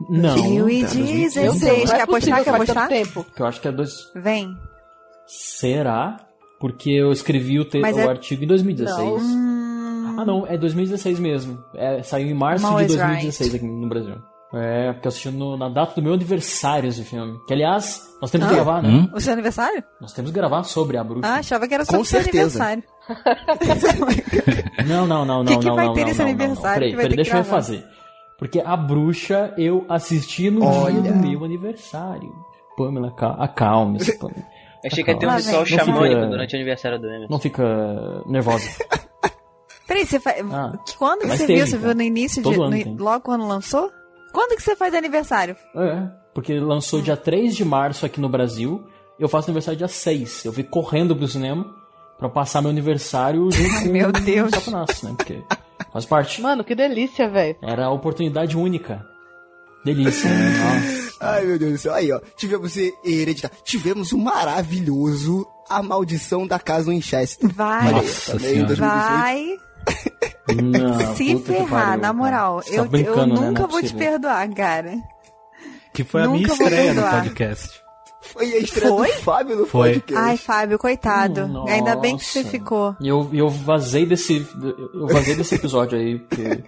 Não. 0.10 0.36
2016. 0.36 1.36
Meu 1.36 1.52
Deus, 1.54 1.62
Quer 1.62 1.88
não 1.88 1.96
é 1.96 2.02
apostar? 2.02 2.44
Quer 2.44 2.50
apostar? 2.56 2.88
tempo. 2.90 3.26
Eu 3.38 3.46
acho 3.46 3.62
que 3.62 3.68
é 3.68 3.72
dois. 3.72 3.92
Vem. 4.16 4.50
Será? 5.28 6.18
Porque 6.60 6.92
eu 6.92 7.12
escrevi 7.12 7.60
o, 7.60 7.66
te... 7.66 7.80
Mas 7.80 7.96
o 7.96 8.00
é- 8.00 8.08
artigo 8.08 8.44
em 8.44 8.48
2016. 8.48 9.24
Não. 9.24 10.20
Ah, 10.20 10.26
não, 10.26 10.46
é 10.48 10.58
2016 10.58 11.20
mesmo. 11.20 11.58
É, 11.76 12.02
saiu 12.04 12.28
em 12.28 12.34
março 12.34 12.64
I'm 12.66 12.68
de 12.68 12.72
always 12.74 12.96
2016 12.96 13.56
aqui 13.56 13.66
no 13.66 13.90
Brasil. 13.90 14.16
É, 14.56 14.94
porque 14.94 15.08
eu 15.08 15.10
assisti 15.10 15.32
no- 15.32 15.58
na 15.58 15.68
data 15.68 15.96
do 15.96 16.02
meu 16.04 16.14
aniversário 16.14 16.88
esse 16.88 17.04
filme. 17.04 17.40
Que, 17.48 17.54
aliás, 17.54 18.02
nós 18.22 18.30
temos 18.30 18.48
que 18.48 18.54
Ah. 18.54 18.56
gravar, 18.58 18.84
né? 18.84 18.90
Hum? 18.90 19.10
o 19.14 19.20
seu 19.20 19.34
aniversário? 19.34 19.84
Nós 20.00 20.14
temos 20.14 20.30
que 20.32 20.36
gravar 20.38 20.64
sobre 20.64 20.96
a 20.98 21.04
bruxa. 21.04 21.28
Ah, 21.28 21.36
achava 21.40 21.68
que 21.68 21.74
era 21.74 21.86
Com 21.86 21.98
o 21.98 22.06
seu 22.06 22.22
certeza. 22.22 22.64
aniversário. 22.64 22.84
Não, 24.88 25.06
não, 25.08 25.26
não, 25.26 25.44
não, 25.44 25.46
Que 25.46 25.58
que 25.58 25.66
não, 25.66 25.76
vai 25.76 25.86
não, 25.86 25.94
ter 25.94 26.02
não, 26.02 26.08
nesse 26.08 26.20
não, 26.20 26.28
não, 26.28 26.34
não. 26.36 26.44
aniversário 26.46 26.74
Peraí, 26.76 26.90
que 26.92 26.96
vai 26.96 27.04
peraí, 27.06 27.10
que 27.10 27.16
deixa 27.24 27.32
eu 27.32 27.38
refazer. 27.44 27.84
Porque 28.38 28.62
a 28.66 28.76
bruxa 28.78 29.54
eu 29.58 29.86
assisti 29.90 30.50
no 30.50 30.66
Olha. 30.66 31.02
dia 31.02 31.12
do 31.14 31.18
meu 31.28 31.44
aniversário. 31.46 32.32
Pamela, 32.78 33.12
cal- 33.16 33.42
acalme-se, 33.42 34.18
Pamela. 34.18 34.44
Achei 34.86 35.04
que 35.04 35.12
ia 35.12 35.18
ter 35.18 35.28
um. 35.28 35.32
Não 35.32 35.40
xamânico 35.66 36.04
fica- 36.16 36.26
durante 36.28 36.54
o 36.54 36.58
aniversário 36.58 37.00
do 37.00 37.08
Emerson. 37.08 37.28
Não 37.30 37.40
fica 37.40 37.64
nervosa. 38.26 38.70
Peraí, 39.88 40.06
você 40.06 40.20
faz. 40.20 40.44
Ah, 40.52 40.74
Quando 40.98 41.22
que 41.22 41.28
você 41.28 41.46
teve, 41.48 41.56
viu? 41.56 41.68
Você 41.68 41.78
viu 41.78 41.96
no 41.96 42.02
início 42.02 42.42
de. 42.44 42.50
Todo 42.50 42.64
ano 42.64 42.76
no- 42.78 42.84
tem. 42.84 42.98
logo 42.98 43.22
quando 43.24 43.48
lançou? 43.48 43.92
Quando 44.34 44.56
que 44.58 44.62
você 44.64 44.76
faz 44.76 44.94
aniversário? 44.96 45.56
É, 45.76 46.08
porque 46.34 46.60
lançou 46.60 47.02
dia 47.02 47.16
3 47.16 47.56
de 47.56 47.64
março 47.64 48.06
aqui 48.06 48.20
no 48.20 48.28
Brasil. 48.28 48.84
Eu 49.20 49.30
faço 49.30 49.48
aniversário 49.50 49.78
dia 49.78 49.88
6. 49.88 50.44
Eu 50.46 50.52
fui 50.52 50.64
correndo 50.64 51.16
pro 51.16 51.28
cinema 51.28 51.66
pra 52.18 52.28
passar 52.28 52.62
meu 52.62 52.72
aniversário 52.72 53.50
junto 53.54 53.82
com 53.84 53.90
Meu 53.90 54.12
Deus. 54.12 54.52
o 54.52 54.56
Satanás, 54.56 55.04
né? 55.04 55.14
Porque 55.16 55.42
faz 55.94 56.06
parte. 56.06 56.42
Mano, 56.42 56.64
que 56.64 56.74
delícia, 56.74 57.30
velho. 57.30 57.56
Era 57.62 57.86
a 57.86 57.92
oportunidade 57.92 58.58
única. 58.58 59.06
Delícia, 59.86 60.30
né? 60.30 60.50
Nossa. 60.58 61.14
Ai, 61.20 61.46
meu 61.46 61.60
Deus 61.60 61.72
do 61.74 61.78
céu. 61.78 61.94
Aí, 61.94 62.12
ó. 62.12 62.20
Tivemos 62.36 62.76
hereditário. 62.76 63.56
Tivemos 63.64 64.12
o 64.12 64.18
maravilhoso 64.18 65.46
A 65.70 65.84
Maldição 65.84 66.48
da 66.48 66.58
Casa 66.58 66.90
Winchester. 66.90 67.50
Vai. 67.54 67.88
Olha 67.88 67.98
aí, 68.00 68.06
Nossa 68.08 68.32
também 68.32 68.52
Senhora. 68.52 68.68
2018. 68.76 68.80
Vai 68.80 69.58
Não, 70.62 71.00
se 71.16 71.38
ferrar, 71.40 71.98
na 71.98 72.12
moral. 72.14 72.62
Você 72.62 72.76
tá 72.76 72.84
Eu, 72.98 73.06
eu 73.06 73.16
né? 73.18 73.26
nunca 73.26 73.62
Não 73.62 73.66
é 73.66 73.72
vou 73.72 73.82
te 73.82 73.94
perdoar, 73.94 74.50
cara. 74.54 74.96
Que 75.94 76.04
foi 76.04 76.24
a 76.24 76.28
minha 76.28 76.48
Nunca 76.48 76.64
estreia 76.64 76.94
no 76.94 77.02
podcast. 77.04 77.84
Foi 78.22 78.54
a 78.54 78.58
estreia 78.58 78.90
Foi? 78.90 79.08
do 79.12 79.20
Fábio 79.22 79.56
no 79.58 79.66
Foi. 79.66 79.94
podcast. 79.94 80.24
Ai, 80.30 80.38
Fábio, 80.38 80.80
coitado. 80.80 81.42
Hum, 81.46 81.66
Ainda 81.68 81.96
bem 81.96 82.18
que 82.18 82.24
você 82.26 82.40
nossa. 82.40 82.52
ficou. 82.52 82.96
E 83.00 83.08
eu, 83.08 83.30
eu 83.34 83.50
vazei 83.50 84.06
desse. 84.06 84.46
Eu 84.94 85.08
vazei 85.08 85.36
desse 85.36 85.56
episódio 85.56 85.98
aí, 85.98 86.18
porque 86.20 86.64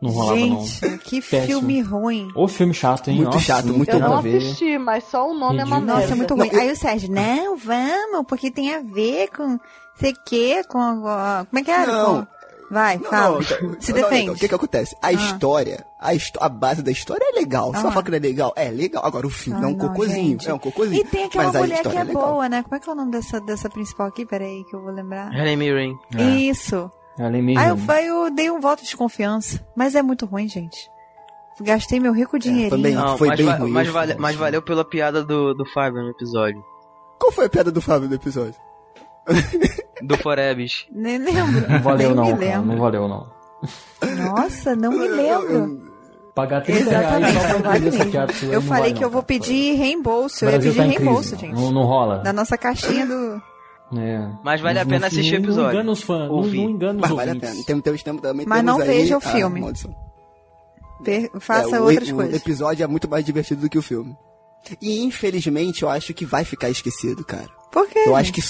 não 0.00 0.10
rolava 0.10 0.36
Gente, 0.38 0.86
não. 0.86 0.98
que 0.98 1.20
Péssimo. 1.20 1.46
filme 1.60 1.80
ruim. 1.80 2.28
Ô 2.34 2.46
filme 2.46 2.72
chato, 2.74 3.08
hein? 3.08 3.16
Muito 3.16 3.32
Nossa, 3.34 3.44
chato, 3.44 3.64
não 3.66 3.74
muito 3.78 3.90
Eu 3.90 3.98
não 4.00 4.18
assisti, 4.18 4.78
mas 4.78 5.04
só 5.04 5.28
o 5.28 5.34
nome 5.34 5.60
é 5.60 5.64
uma 5.64 5.80
merda. 5.80 6.00
Nossa, 6.00 6.12
é 6.12 6.14
muito 6.14 6.34
ruim. 6.36 6.50
Aí 6.52 6.70
o 6.70 6.76
Sérgio, 6.76 7.10
não, 7.10 7.56
vamos, 7.56 8.26
porque 8.28 8.50
tem 8.50 8.74
a 8.74 8.80
ver 8.80 9.28
com 9.36 9.58
sei 9.96 10.14
que, 10.24 10.62
com, 10.64 11.00
Como 11.00 11.58
é 11.58 11.62
que 11.64 11.70
era? 11.70 11.86
Não. 11.90 12.26
Com- 12.26 12.37
Vai, 12.70 12.98
Não, 12.98 13.10
fala. 13.10 13.30
não, 13.36 13.40
então, 13.40 13.76
Se 13.80 13.92
não, 13.92 14.00
defende. 14.02 14.22
então, 14.22 14.34
o 14.34 14.36
que 14.38 14.48
que 14.48 14.54
acontece? 14.54 14.96
A 15.00 15.10
história, 15.12 15.86
a, 15.98 16.10
a 16.40 16.48
base 16.50 16.82
da 16.82 16.90
história 16.90 17.24
é 17.24 17.38
legal. 17.38 17.70
Ah. 17.74 17.80
vai 17.80 17.92
falar 17.92 18.02
que 18.04 18.10
não 18.10 18.16
é 18.18 18.20
legal? 18.20 18.52
É 18.56 18.68
legal. 18.70 19.04
Agora 19.06 19.26
o 19.26 19.30
filme 19.30 19.58
Ah, 19.60 19.64
é 19.64 19.66
um 19.66 19.70
não, 19.76 19.88
cocôzinho. 19.88 20.16
gente. 20.32 20.50
É 20.50 20.52
um 20.54 20.58
cocôzinho. 20.58 21.00
E 21.00 21.04
tem 21.04 21.24
aquela 21.24 21.50
mulher 21.52 21.80
que 21.82 21.96
é, 21.96 22.04
legal. 22.04 22.26
boa, 22.32 22.48
né? 22.48 22.62
Como 22.62 22.74
é 22.74 22.78
que 22.80 22.88
é 22.88 22.92
o 22.92 22.94
nome 22.94 23.10
dessa, 23.12 23.40
dessa 23.40 23.70
principal 23.70 24.06
aqui? 24.08 24.26
Peraí, 24.26 24.64
que 24.68 24.76
eu 24.76 24.82
vou 24.82 24.92
lembrar. 24.92 25.32
Helen 25.34 25.56
Mirren. 25.56 25.98
É. 26.16 26.22
Isso. 26.22 26.90
É 27.18 27.28
meio 27.30 27.58
Aí 27.58 27.70
eu, 28.06 28.24
eu 28.24 28.30
dei 28.30 28.50
um 28.50 28.60
voto 28.60 28.84
de 28.84 28.96
confiança. 28.96 29.64
Mas 29.74 29.94
é 29.94 30.02
muito 30.02 30.26
ruim, 30.26 30.46
gente. 30.46 30.88
Gastei 31.60 31.98
meu 31.98 32.12
rico 32.12 32.38
dinheirinho. 32.38 32.70
também. 32.70 32.94
Não, 32.94 33.18
Foi 33.18 33.28
mas, 33.28 33.36
bem 33.38 33.46
va- 33.46 33.54
ruim, 33.56 33.70
mas, 33.72 33.88
vale- 33.88 34.14
mas 34.16 34.36
foi 34.36 34.44
valeu 34.44 34.62
pela 34.62 34.84
piada 34.84 35.24
do, 35.24 35.52
do 35.54 35.64
Fábio 35.72 36.02
no 36.02 36.10
episódio. 36.10 36.62
Qual 37.18 37.32
foi 37.32 37.46
a 37.46 37.48
piada 37.48 37.72
do 37.72 37.80
Fábio 37.80 38.08
no 38.08 38.14
episódio? 38.14 38.54
Do 40.02 40.16
Forebes. 40.18 40.86
Nem 40.92 41.18
lembro. 41.18 41.68
Não 41.68 41.80
valeu 41.80 42.08
Nem 42.08 42.16
não, 42.16 42.24
me 42.36 42.46
cara. 42.46 42.62
Não 42.62 42.76
valeu 42.78 43.08
não. 43.08 43.26
Nossa, 44.16 44.76
não 44.76 44.92
me 44.92 45.08
lembro. 45.08 45.88
Pagar 46.34 46.60
30 46.62 46.88
reais 46.90 47.04
Exatamente, 47.26 47.32
só 47.32 47.48
não 47.54 47.60
pra 47.60 47.70
vale 47.72 47.88
essa 47.88 48.32
sua 48.38 48.48
Eu 48.48 48.52
não 48.60 48.62
falei 48.62 48.82
vale 48.82 48.94
que 48.94 49.00
não, 49.00 49.06
eu 49.08 49.10
vou 49.10 49.22
pedir 49.24 49.74
reembolso. 49.74 50.44
O 50.44 50.48
Eu 50.48 50.52
ia 50.52 50.58
pedir 50.60 50.76
tá 50.76 50.86
em 50.86 50.90
reembolso, 50.90 51.30
crise. 51.36 51.46
gente. 51.46 51.54
Não, 51.60 51.72
não 51.72 51.82
rola. 51.82 52.18
Da 52.18 52.32
nossa 52.32 52.56
caixinha 52.56 53.04
do. 53.06 53.42
É. 53.98 54.28
Mas 54.44 54.60
vale 54.60 54.78
a 54.78 54.84
Não- 54.84 54.88
pena 54.90 55.00
não- 55.00 55.06
assistir 55.08 55.34
o 55.34 55.38
não 55.40 55.44
episódio. 55.46 55.70
engana 55.72 55.90
os 55.92 56.02
fãs. 56.02 56.28
Não, 56.28 56.42
não 56.42 56.44
engana 56.46 56.94
os 56.94 57.00
Mas 57.00 57.10
vale 57.10 57.30
a 57.30 57.34
pena. 57.36 57.54
Tem, 57.66 57.80
temos, 57.80 58.02
temos, 58.04 58.22
também 58.22 58.46
Mas 58.46 58.58
temos 58.62 58.78
não 58.78 58.86
veja 58.86 59.16
o 59.16 59.20
filme. 59.20 59.64
Per- 61.04 61.30
Faça 61.40 61.76
É, 61.76 61.80
o- 61.80 61.84
outras 61.84 62.08
o, 62.10 62.14
coisas. 62.14 62.34
episódio 62.36 62.84
é 62.84 62.86
muito 62.86 63.08
mais 63.08 63.24
divertido 63.24 63.62
do 63.62 63.68
que 63.68 63.78
o 63.78 63.82
filme. 63.82 64.14
E 64.80 65.02
infelizmente 65.02 65.82
eu 65.82 65.88
acho 65.90 66.12
que 66.14 66.24
vai 66.24 66.44
ficar 66.44 66.68
esquecido, 66.70 67.24
cara. 67.24 67.48
Por 67.72 67.88
quê? 67.88 68.04
Eu 68.06 68.14
acho 68.14 68.32
que. 68.32 68.40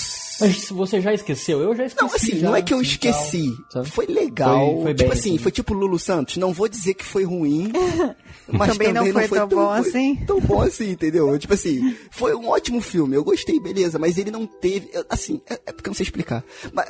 Mas 0.40 0.56
se 0.60 0.72
você 0.72 1.00
já 1.00 1.12
esqueceu, 1.12 1.60
eu 1.60 1.74
já 1.74 1.84
esqueci. 1.84 2.06
Não, 2.06 2.14
assim, 2.14 2.38
já, 2.38 2.48
não 2.48 2.56
é 2.56 2.62
que 2.62 2.72
eu 2.72 2.78
assim, 2.78 2.88
esqueci. 2.90 3.52
tal? 3.72 3.84
Foi 3.84 4.06
legal. 4.06 4.74
Foi- 4.74 4.82
foi 4.82 4.94
tipo 4.94 5.08
bem, 5.10 5.18
assim, 5.18 5.28
assim. 5.30 5.38
foi 5.38 5.52
tipo 5.52 5.74
Lulu 5.74 5.98
Santos. 5.98 6.36
Não 6.36 6.52
vou 6.52 6.68
dizer 6.68 6.94
que 6.94 7.04
foi 7.04 7.24
ruim. 7.24 7.72
mas 8.48 8.72
Também 8.72 8.92
não 8.92 9.04
foi 9.06 9.28
tão 9.28 9.48
bom 9.48 9.70
assim. 9.70 10.16
Tão 10.26 10.40
bom 10.40 10.62
assim, 10.62 10.90
entendeu? 10.90 11.38
Tipo 11.38 11.54
assim, 11.54 11.96
foi 12.10 12.34
um 12.34 12.48
ótimo 12.48 12.80
filme. 12.80 13.16
Eu 13.16 13.24
gostei, 13.24 13.58
beleza. 13.60 13.98
Mas 13.98 14.16
ele 14.18 14.30
não 14.30 14.46
teve. 14.46 14.90
Assim, 15.08 15.40
é, 15.48 15.54
é 15.66 15.72
porque 15.72 15.88
eu 15.88 15.90
não 15.90 15.96
sei 15.96 16.04
explicar. 16.04 16.44
Mas 16.72 16.88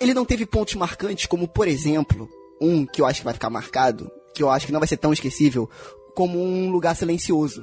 ele 0.00 0.14
não 0.14 0.24
teve 0.24 0.44
pontos 0.46 0.74
marcantes, 0.74 1.26
como, 1.26 1.46
por 1.46 1.68
exemplo, 1.68 2.28
um 2.60 2.84
que 2.84 3.00
eu 3.00 3.06
acho 3.06 3.20
que 3.20 3.24
vai 3.24 3.34
ficar 3.34 3.50
marcado, 3.50 4.10
que 4.34 4.42
eu 4.42 4.50
acho 4.50 4.66
que 4.66 4.72
não 4.72 4.80
vai 4.80 4.88
ser 4.88 4.96
tão 4.96 5.12
esquecível, 5.12 5.68
como 6.14 6.42
um 6.42 6.70
lugar 6.70 6.96
silencioso. 6.96 7.62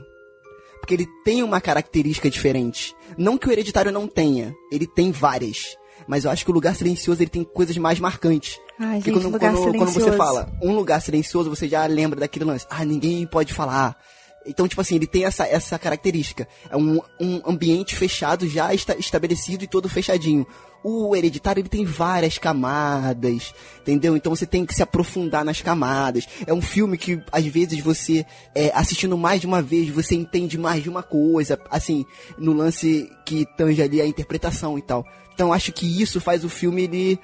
Porque 0.86 0.94
ele 0.94 1.08
tem 1.24 1.42
uma 1.42 1.60
característica 1.60 2.30
diferente. 2.30 2.96
Não 3.18 3.40
que 3.40 3.50
o 3.50 3.52
hereditário 3.52 3.92
não 3.92 4.08
tenha, 4.08 4.56
ele 4.72 4.86
tem 4.86 5.12
várias. 5.12 5.76
Mas 6.08 6.26
eu 6.26 6.30
acho 6.30 6.46
que 6.46 6.52
o 6.52 6.54
lugar 6.54 6.76
silencioso 6.76 7.24
ele 7.24 7.30
tem 7.32 7.44
coisas 7.44 7.76
mais 7.76 8.00
marcantes. 8.00 8.60
Ai, 8.80 8.98
Porque 8.98 9.10
gente, 9.10 9.24
quando, 9.24 9.34
lugar 9.34 9.52
quando, 9.52 9.78
quando 9.78 9.90
você 9.90 10.02
silencioso. 10.02 10.18
fala 10.18 10.54
um 10.62 10.76
lugar 10.76 11.02
silencioso, 11.02 11.50
você 11.50 11.68
já 11.68 11.84
lembra 11.88 12.20
daquele 12.20 12.46
lance. 12.46 12.68
Ah, 12.70 12.86
ninguém 12.86 13.26
pode 13.26 13.52
falar. 13.52 13.98
Então, 14.46 14.68
tipo 14.68 14.80
assim, 14.82 14.96
ele 14.96 15.08
tem 15.08 15.26
essa, 15.26 15.46
essa 15.48 15.78
característica. 15.80 16.48
É 16.70 16.78
um, 16.78 17.00
um 17.20 17.42
ambiente 17.46 17.96
fechado, 17.96 18.48
já 18.48 18.74
esta- 18.74 18.98
estabelecido 18.98 19.64
e 19.64 19.68
todo 19.68 19.90
fechadinho. 19.90 20.46
O 20.84 21.16
hereditário, 21.16 21.62
ele 21.62 21.70
tem 21.70 21.84
várias 21.84 22.38
camadas, 22.38 23.54
entendeu? 23.82 24.16
Então 24.16 24.36
você 24.36 24.46
tem 24.46 24.64
que 24.66 24.74
se 24.76 24.84
aprofundar 24.84 25.44
nas 25.44 25.60
camadas. 25.62 26.28
É 26.46 26.54
um 26.54 26.62
filme 26.62 26.96
que, 26.96 27.20
às 27.32 27.46
vezes, 27.46 27.80
você, 27.80 28.24
é, 28.54 28.72
assistindo 28.74 29.18
mais 29.18 29.42
de 29.42 29.48
uma 29.48 29.64
vez, 29.64 29.90
você 29.90 30.14
entende 30.14 30.58
mais 30.60 30.84
de 30.84 30.90
uma 30.90 31.02
coisa, 31.02 31.60
assim, 31.72 32.06
no 32.38 32.54
lance 32.54 33.10
que 33.26 33.46
tange 33.58 33.82
ali 33.82 34.00
a 34.00 34.06
interpretação 34.06 34.78
e 34.78 34.82
tal. 34.82 35.04
Então 35.34 35.52
acho 35.52 35.74
que 35.74 36.02
isso 36.02 36.22
faz 36.22 36.46
o 36.46 36.50
filme 36.50 36.84
ele, 36.84 37.20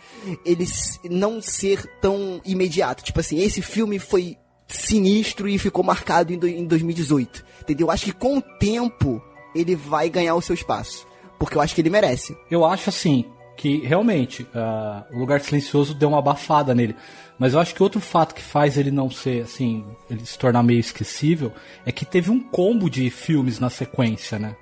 ele 0.45 0.67
não 1.09 1.41
ser 1.41 1.85
tão 2.01 2.41
imediato. 2.43 3.03
Tipo 3.03 3.21
assim, 3.21 3.39
esse 3.39 3.61
filme 3.61 3.99
foi 3.99 4.37
sinistro 4.71 5.47
e 5.47 5.57
ficou 5.57 5.83
marcado 5.83 6.33
em, 6.33 6.37
do- 6.37 6.47
em 6.47 6.65
2018. 6.65 7.43
Entendeu? 7.61 7.91
Acho 7.91 8.05
que 8.05 8.11
com 8.13 8.37
o 8.37 8.41
tempo 8.41 9.21
ele 9.55 9.75
vai 9.75 10.09
ganhar 10.09 10.35
o 10.35 10.41
seu 10.41 10.53
espaço. 10.55 11.05
Porque 11.37 11.57
eu 11.57 11.61
acho 11.61 11.73
que 11.75 11.81
ele 11.81 11.89
merece. 11.89 12.35
Eu 12.49 12.65
acho 12.65 12.89
assim 12.89 13.25
que 13.57 13.77
realmente 13.85 14.47
ah, 14.55 15.03
o 15.11 15.19
lugar 15.19 15.39
silencioso 15.41 15.93
deu 15.93 16.09
uma 16.09 16.19
abafada 16.19 16.73
nele. 16.73 16.95
Mas 17.37 17.53
eu 17.53 17.59
acho 17.59 17.73
que 17.75 17.83
outro 17.83 17.99
fato 17.99 18.33
que 18.35 18.41
faz 18.41 18.77
ele 18.77 18.91
não 18.91 19.09
ser 19.09 19.43
assim, 19.43 19.83
ele 20.09 20.25
se 20.25 20.37
tornar 20.37 20.63
meio 20.63 20.79
esquecível, 20.79 21.51
é 21.85 21.91
que 21.91 22.05
teve 22.05 22.29
um 22.31 22.39
combo 22.39 22.89
de 22.89 23.09
filmes 23.09 23.59
na 23.59 23.69
sequência, 23.69 24.37
né? 24.39 24.55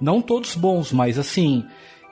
Não 0.00 0.22
todos 0.22 0.54
bons, 0.54 0.92
mas 0.92 1.18
assim, 1.18 1.64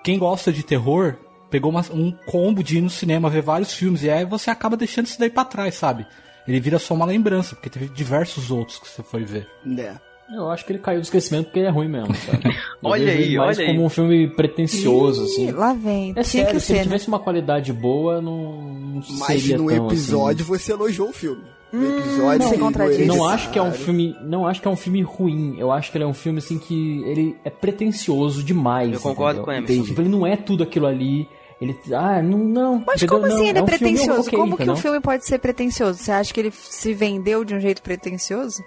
quem 0.03 0.19
gosta 0.19 0.53
de 0.53 0.63
terror 0.63 1.17
pegou 1.51 1.71
uma- 1.71 1.85
um 1.93 2.11
combo 2.27 2.63
de 2.63 2.79
ir 2.79 2.81
no 2.83 2.91
cinema 2.91 3.31
ver 3.31 3.43
vários 3.43 3.73
filmes 3.73 4.03
e 4.03 4.11
aí 4.11 4.25
você 4.25 4.51
acaba 4.51 4.77
deixando 4.77 5.07
isso 5.07 5.19
daí 5.19 5.31
pra 5.31 5.45
trás, 5.45 5.75
sabe? 5.75 6.07
Ele 6.49 6.61
vira 6.61 6.79
só 6.79 6.95
uma 6.95 7.05
lembrança, 7.07 7.55
porque 7.55 7.69
teve 7.71 7.89
diversos 7.89 8.51
outros 8.51 8.79
que 8.79 8.89
você 8.89 9.03
foi 9.03 9.25
ver. 9.25 9.47
Né? 9.65 9.97
Eu 10.35 10.51
acho 10.51 10.65
que 10.67 10.73
ele 10.73 10.79
caiu 10.79 11.01
do 11.01 11.05
esquecimento 11.05 11.47
porque 11.47 11.59
ele 11.59 11.69
é 11.69 11.71
ruim 11.71 11.89
mesmo, 11.89 12.09
Olha 12.83 13.11
aí, 13.13 13.23
ele 13.23 13.39
mais 13.39 13.57
olha 13.59 13.67
como 13.67 13.81
aí. 13.81 13.85
um 13.87 13.89
filme 13.89 14.29
pretencioso, 14.29 15.25
assim. 15.25 15.51
Lá 15.51 15.73
vem. 15.73 16.13
É 16.15 16.23
sério, 16.23 16.49
que 16.55 16.61
se 16.61 16.61
ele 16.61 16.61
ser, 16.61 16.75
né? 16.75 16.83
tivesse 16.83 17.09
uma 17.09 17.19
qualidade 17.19 17.73
boa, 17.73 18.21
não, 18.21 18.63
não 18.63 19.03
Mas 19.19 19.41
seria 19.41 19.57
no 19.57 19.67
tão, 19.69 19.87
episódio 19.87 20.43
assim. 20.45 20.53
você 20.59 20.73
elogiou 20.73 21.09
o 21.09 21.13
filme. 21.13 21.43
No 21.73 21.81
Hum, 21.87 21.99
episódio 21.99 22.59
contradiz. 22.59 22.97
elogiou 22.99 23.17
Não 23.17 23.25
ele, 23.27 23.35
acho 23.35 23.51
que 23.51 23.59
é 23.59 23.63
um 23.63 23.73
filme, 23.73 24.17
não 24.23 24.47
acho 24.47 24.61
que 24.63 24.69
é 24.69 24.71
um 24.71 24.77
filme 24.77 25.03
ruim. 25.03 25.57
Eu 25.59 25.73
acho 25.73 25.91
que 25.91 25.97
ele 25.99 26.05
é 26.05 26.07
um 26.07 26.15
filme 26.15 26.39
assim 26.39 26.59
que 26.59 27.03
ele 27.05 27.37
é 27.45 27.51
pretencioso 27.51 28.43
demais. 28.43 28.93
Eu 28.93 29.01
concordo 29.01 29.41
entendeu? 29.41 29.55
com. 29.63 29.65
Entendi. 29.65 29.89
Tipo, 29.89 30.01
ele 30.03 30.09
não 30.11 30.27
é 30.27 30.37
tudo 30.37 30.63
aquilo 30.63 30.87
ali. 30.87 31.27
Ele, 31.61 31.77
ah, 31.93 32.23
não, 32.23 32.39
não. 32.39 32.85
Mas 32.87 33.03
entendeu? 33.03 33.17
como 33.19 33.27
Não, 33.29 33.35
assim 33.37 33.49
ele 33.49 33.59
é, 33.59 33.63
um 33.63 33.67
filme 33.67 33.79
pretencioso? 33.79 34.21
ok, 34.29 34.39
como 34.39 34.51
que 34.57 34.63
entendeu? 34.63 34.75
um 34.75 34.77
filme 34.77 35.01
pode 35.01 35.27
ser 35.27 35.39
pretencioso? 35.39 35.99
Você 35.99 36.13
acha 36.13 36.33
que 36.33 36.39
ele 36.41 36.51
se 36.53 36.95
vendeu 36.95 37.45
de 37.45 37.55
um 37.55 37.61
jeito 37.61 37.83
pretencioso? 37.83 38.63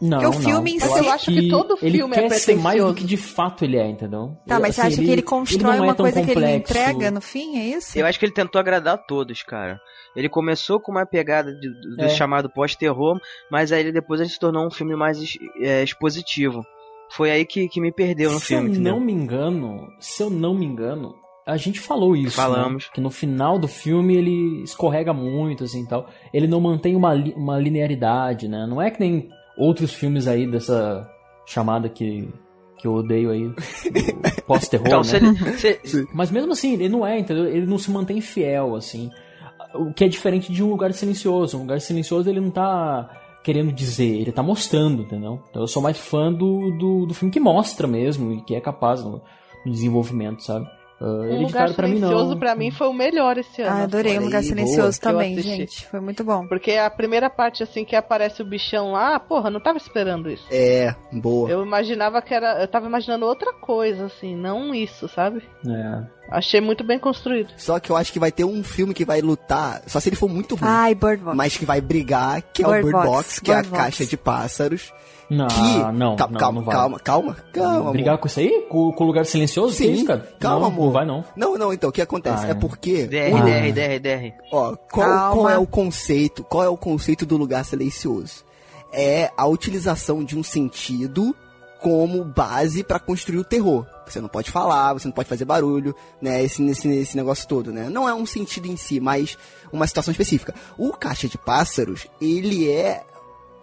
Não, 0.00 0.18
Porque 0.18 0.26
o 0.36 0.40
não. 0.40 0.40
filme 0.40 0.70
em 0.72 0.74
eu 0.74 0.80
si- 0.80 0.86
acho 0.86 0.98
Eu 1.04 1.10
acho 1.12 1.26
que 1.30 1.48
todo 1.48 1.78
ele 1.80 1.98
filme 1.98 2.16
é 2.16 2.22
quer 2.22 2.30
ser 2.30 2.56
mais 2.56 2.80
do 2.80 2.86
pretencioso. 2.86 2.94
que 2.94 3.04
de 3.04 3.16
fato 3.16 3.64
ele 3.64 3.76
é, 3.76 3.86
entendeu? 3.88 4.36
Tá, 4.48 4.58
mas 4.58 4.74
você 4.74 4.80
Assim, 4.80 4.94
acha 4.94 5.02
que 5.02 5.10
ele 5.10 5.22
constrói 5.22 5.76
não 5.76 5.84
é 5.84 5.86
uma 5.88 5.94
coisa 5.94 6.22
que 6.24 6.30
ele 6.32 6.40
não 6.40 6.46
complexo. 6.54 6.72
entrega 6.80 7.10
no 7.12 7.20
fim? 7.20 7.58
É 7.58 7.64
isso? 7.76 7.96
Eu 7.98 8.06
acho 8.06 8.18
que 8.18 8.24
ele 8.24 8.32
tentou 8.32 8.58
agradar 8.58 8.94
a 8.94 8.98
todos, 8.98 9.42
cara. 9.44 9.78
Ele 10.16 10.28
começou 10.28 10.80
com 10.80 10.90
uma 10.90 11.06
pegada 11.06 11.54
de- 11.54 11.68
do, 11.96 12.02
É. 12.02 12.08
chamado 12.08 12.50
pós-terror, 12.50 13.20
mas 13.50 13.70
aí 13.70 13.80
ele, 13.80 13.92
depois 13.92 14.20
ele 14.20 14.28
se 14.30 14.38
tornou 14.40 14.66
um 14.66 14.70
filme 14.72 14.96
mais 14.96 15.18
é, 15.60 15.84
expositivo. 15.84 16.64
Foi 17.10 17.30
aí 17.30 17.44
que, 17.44 17.68
que 17.68 17.80
me 17.80 17.92
perdeu 17.92 18.32
no 18.32 18.40
se 18.40 18.46
filme, 18.46 18.68
eu 18.70 18.72
entendeu? 18.72 18.94
não 18.94 19.00
me 19.00 19.12
engano, 19.12 19.86
se 20.00 20.22
eu 20.22 20.30
não 20.30 20.52
me 20.54 20.64
engano, 20.66 21.14
a 21.46 21.56
gente 21.56 21.80
falou 21.80 22.14
isso. 22.16 22.36
Falamos. 22.36 22.84
né? 22.84 22.90
Que 22.94 23.00
no 23.00 23.10
final 23.10 23.58
do 23.58 23.66
filme 23.68 24.14
ele 24.16 24.62
escorrega 24.62 25.12
muito, 25.12 25.64
assim 25.64 25.84
tal. 25.86 26.06
Ele 26.32 26.46
não 26.46 26.60
mantém 26.60 26.94
uma, 26.96 27.12
li- 27.14 27.34
uma 27.36 27.58
linearidade, 27.58 28.48
né? 28.48 28.66
Não 28.68 28.80
é 28.80 28.90
que 28.90 29.00
nem 29.00 29.28
outros 29.56 29.92
filmes 29.92 30.26
aí 30.28 30.46
dessa 30.50 31.08
chamada 31.46 31.88
que, 31.88 32.28
que 32.78 32.86
eu 32.86 32.94
odeio 32.94 33.30
aí. 33.30 33.50
Pós-terror, 34.46 34.86
Então, 34.86 35.00
né? 35.00 35.04
se 35.04 35.66
ele, 35.66 35.80
se- 35.84 36.08
Mas 36.14 36.30
mesmo 36.30 36.52
assim, 36.52 36.74
ele 36.74 36.88
não 36.88 37.06
é, 37.06 37.18
entendeu? 37.18 37.46
Ele 37.46 37.66
não 37.66 37.78
se 37.78 37.90
mantém 37.90 38.20
fiel, 38.20 38.74
assim. 38.74 39.10
O 39.74 39.92
que 39.92 40.04
é 40.04 40.08
diferente 40.08 40.52
de 40.52 40.62
um 40.62 40.70
lugar 40.70 40.92
silencioso. 40.92 41.56
Um 41.56 41.60
lugar 41.62 41.80
silencioso 41.80 42.28
ele 42.28 42.40
não 42.40 42.50
tá 42.50 43.08
querendo 43.42 43.72
dizer, 43.72 44.20
ele 44.20 44.30
tá 44.30 44.42
mostrando, 44.42 45.02
entendeu? 45.02 45.40
Então 45.50 45.62
eu 45.62 45.66
sou 45.66 45.82
mais 45.82 45.98
fã 45.98 46.32
do, 46.32 46.70
do, 46.78 47.06
do 47.06 47.14
filme 47.14 47.32
que 47.32 47.40
mostra 47.40 47.88
mesmo 47.88 48.32
e 48.32 48.40
que 48.42 48.54
é 48.54 48.60
capaz 48.60 49.02
no, 49.02 49.20
no 49.66 49.72
desenvolvimento, 49.72 50.44
sabe? 50.44 50.64
Uh, 51.02 51.32
Um 51.34 51.42
lugar 51.42 51.68
silencioso 51.70 52.36
pra 52.38 52.54
mim 52.54 52.70
foi 52.70 52.86
o 52.86 52.92
melhor 52.92 53.36
esse 53.36 53.60
ano. 53.60 53.76
Ah, 53.76 53.82
adorei 53.82 54.18
um 54.18 54.24
lugar 54.24 54.42
silencioso 54.42 55.00
boa. 55.00 55.12
também, 55.12 55.40
gente. 55.40 55.84
Foi 55.88 55.98
muito 55.98 56.22
bom. 56.22 56.46
Porque 56.46 56.72
a 56.72 56.88
primeira 56.88 57.28
parte, 57.28 57.62
assim, 57.62 57.84
que 57.84 57.96
aparece 57.96 58.40
o 58.40 58.44
bichão 58.44 58.92
lá, 58.92 59.18
porra, 59.18 59.50
não 59.50 59.60
tava 59.60 59.78
esperando 59.78 60.30
isso. 60.30 60.44
É, 60.50 60.94
boa. 61.10 61.50
Eu 61.50 61.64
imaginava 61.64 62.22
que 62.22 62.32
era. 62.32 62.60
Eu 62.62 62.68
tava 62.68 62.86
imaginando 62.86 63.26
outra 63.26 63.52
coisa, 63.52 64.06
assim, 64.06 64.36
não 64.36 64.72
isso, 64.72 65.08
sabe? 65.08 65.42
É. 65.66 66.02
Achei 66.30 66.60
muito 66.60 66.84
bem 66.84 66.98
construído. 67.00 67.52
Só 67.56 67.80
que 67.80 67.90
eu 67.90 67.96
acho 67.96 68.12
que 68.12 68.18
vai 68.20 68.30
ter 68.30 68.44
um 68.44 68.62
filme 68.62 68.94
que 68.94 69.04
vai 69.04 69.20
lutar, 69.20 69.82
só 69.88 69.98
se 69.98 70.08
ele 70.08 70.16
for 70.16 70.28
muito 70.28 70.54
ruim. 70.54 70.70
Ai, 70.70 70.94
Bird 70.94 71.22
Box. 71.24 71.36
mas 71.36 71.56
que 71.56 71.66
vai 71.66 71.80
brigar, 71.80 72.40
que 72.42 72.62
é 72.62 72.66
o 72.66 72.70
Bird 72.70 72.84
Bird 72.84 72.96
Box, 73.06 73.08
Box, 73.16 73.40
que 73.40 73.50
é 73.50 73.54
a 73.54 73.56
Bird 73.58 73.70
Box. 73.70 73.82
caixa 73.82 74.06
de 74.06 74.16
pássaros. 74.16 74.92
Não, 75.32 75.48
que... 75.48 75.92
não, 75.98 76.16
calma, 76.16 76.32
não, 76.32 76.38
calma, 76.38 76.52
não 76.60 76.64
vai. 76.64 76.74
calma, 76.74 76.98
calma, 77.00 77.36
calma, 77.52 77.90
Brigar 77.92 78.14
amor. 78.14 78.20
com 78.20 78.26
isso 78.26 78.40
aí? 78.40 78.66
Com, 78.68 78.92
com 78.92 79.04
o 79.04 79.06
lugar 79.06 79.24
silencioso? 79.24 79.74
Sim, 79.74 79.92
isso, 79.92 80.04
cara? 80.04 80.28
calma, 80.38 80.60
não, 80.60 80.66
amor. 80.66 80.84
Não 80.86 80.92
vai 80.92 81.06
não. 81.06 81.24
Não, 81.36 81.58
não, 81.58 81.72
então, 81.72 81.88
o 81.88 81.92
que 81.92 82.02
acontece? 82.02 82.44
Ah, 82.44 82.48
é 82.48 82.50
é. 82.50 82.54
porque... 82.54 83.06
DR, 83.06 83.32
o- 83.34 83.42
DR, 83.42 83.72
DR, 83.72 83.98
DR. 84.00 84.34
Ó, 84.52 84.76
qual, 84.76 85.08
Calma. 85.08 85.32
qual 85.34 85.50
é 85.50 85.58
o 85.58 85.66
conceito? 85.66 86.44
Qual 86.44 86.62
é 86.62 86.68
o 86.68 86.76
conceito 86.76 87.24
do 87.24 87.36
lugar 87.36 87.64
silencioso? 87.64 88.44
É 88.92 89.30
a 89.36 89.46
utilização 89.46 90.22
de 90.22 90.36
um 90.38 90.42
sentido 90.42 91.34
como 91.80 92.22
base 92.24 92.84
pra 92.84 92.98
construir 93.00 93.38
o 93.38 93.44
terror. 93.44 93.86
Você 94.06 94.20
não 94.20 94.28
pode 94.28 94.50
falar, 94.50 94.92
você 94.92 95.08
não 95.08 95.14
pode 95.14 95.28
fazer 95.28 95.44
barulho, 95.46 95.94
né? 96.20 96.42
Esse, 96.44 96.62
esse, 96.66 96.88
esse 96.88 97.16
negócio 97.16 97.48
todo, 97.48 97.72
né? 97.72 97.88
Não 97.88 98.06
é 98.08 98.12
um 98.14 98.26
sentido 98.26 98.66
em 98.68 98.76
si, 98.76 99.00
mas 99.00 99.38
uma 99.72 99.86
situação 99.86 100.12
específica. 100.12 100.54
O 100.76 100.92
Caixa 100.92 101.26
de 101.26 101.38
Pássaros, 101.38 102.06
ele 102.20 102.70
é 102.70 103.02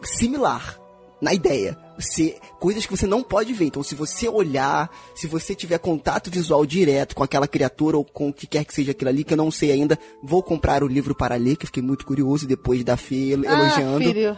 similar 0.03 0.78
na 1.21 1.33
ideia. 1.33 1.77
Você, 1.97 2.37
coisas 2.59 2.85
que 2.85 2.95
você 2.95 3.05
não 3.05 3.21
pode 3.21 3.51
ver. 3.53 3.65
Então, 3.65 3.83
se 3.83 3.93
você 3.93 4.29
olhar, 4.29 4.89
se 5.13 5.27
você 5.27 5.53
tiver 5.53 5.77
contato 5.79 6.31
visual 6.31 6.65
direto 6.65 7.13
com 7.15 7.23
aquela 7.23 7.47
criatura 7.47 7.97
ou 7.97 8.05
com 8.05 8.29
o 8.29 8.33
que 8.33 8.47
quer 8.47 8.63
que 8.63 8.73
seja 8.73 8.91
aquilo 8.91 9.09
ali, 9.09 9.23
que 9.25 9.33
eu 9.33 9.37
não 9.37 9.51
sei 9.51 9.71
ainda, 9.71 9.99
vou 10.23 10.41
comprar 10.41 10.81
o 10.83 10.87
livro 10.87 11.13
para 11.13 11.35
ler, 11.35 11.57
que 11.57 11.63
eu 11.63 11.67
fiquei 11.67 11.83
muito 11.83 12.05
curioso 12.05 12.47
depois 12.47 12.83
da 12.85 12.95
Fê 12.95 13.31
el- 13.33 13.43
elogiando, 13.43 13.97
Ah, 13.97 14.13
filho. 14.13 14.37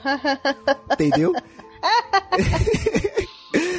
entendeu? 0.94 1.34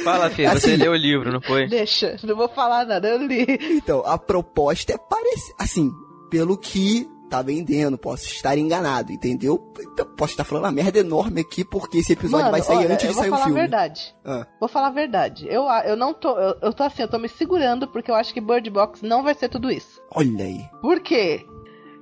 Fala, 0.03 0.29
Fê, 0.29 0.45
Assim- 0.45 0.59
você 0.71 0.75
leu 0.77 0.91
o 0.91 0.95
livro, 0.95 1.31
não 1.31 1.41
foi? 1.41 1.67
Deixa, 1.67 2.17
não 2.23 2.35
vou 2.35 2.49
falar 2.49 2.85
nada, 2.85 3.07
eu 3.07 3.25
li. 3.25 3.45
Então, 3.71 4.03
a 4.05 4.17
proposta 4.17 4.93
é 4.93 4.97
parecer, 4.97 5.53
assim, 5.57 5.91
pelo 6.29 6.57
que 6.57 7.07
tá 7.37 7.41
vendendo, 7.41 7.97
posso 7.97 8.25
estar 8.25 8.57
enganado, 8.57 9.11
entendeu? 9.11 9.71
Então, 9.79 10.05
posso 10.15 10.33
estar 10.33 10.43
falando 10.43 10.65
uma 10.65 10.71
merda 10.71 10.99
enorme 10.99 11.41
aqui, 11.41 11.63
porque 11.65 11.97
esse 11.97 12.13
episódio 12.13 12.45
Mano, 12.45 12.51
vai 12.51 12.61
sair 12.61 12.77
olha, 12.77 12.93
antes 12.93 13.07
de 13.07 13.13
vou 13.13 13.21
sair 13.23 13.29
o 13.29 13.31
falar 13.31 13.45
filme. 13.45 13.59
a 13.59 13.61
verdade. 13.63 14.15
Ah. 14.25 14.47
Vou 14.59 14.69
falar 14.69 14.87
a 14.87 14.91
verdade. 14.91 15.47
Eu, 15.49 15.67
a- 15.67 15.83
eu 15.85 15.95
não 15.95 16.13
tô. 16.13 16.37
Eu, 16.37 16.55
eu 16.61 16.73
tô 16.73 16.83
assim, 16.83 17.01
eu 17.01 17.07
tô 17.07 17.17
me 17.17 17.27
segurando 17.29 17.87
porque 17.87 18.11
eu 18.11 18.15
acho 18.15 18.33
que 18.33 18.39
Bird 18.41 18.69
Box 18.69 19.01
não 19.03 19.23
vai 19.23 19.33
ser 19.33 19.49
tudo 19.49 19.71
isso. 19.71 20.01
Olha 20.11 20.45
aí. 20.45 20.65
Por 20.81 20.99
quê? 20.99 21.45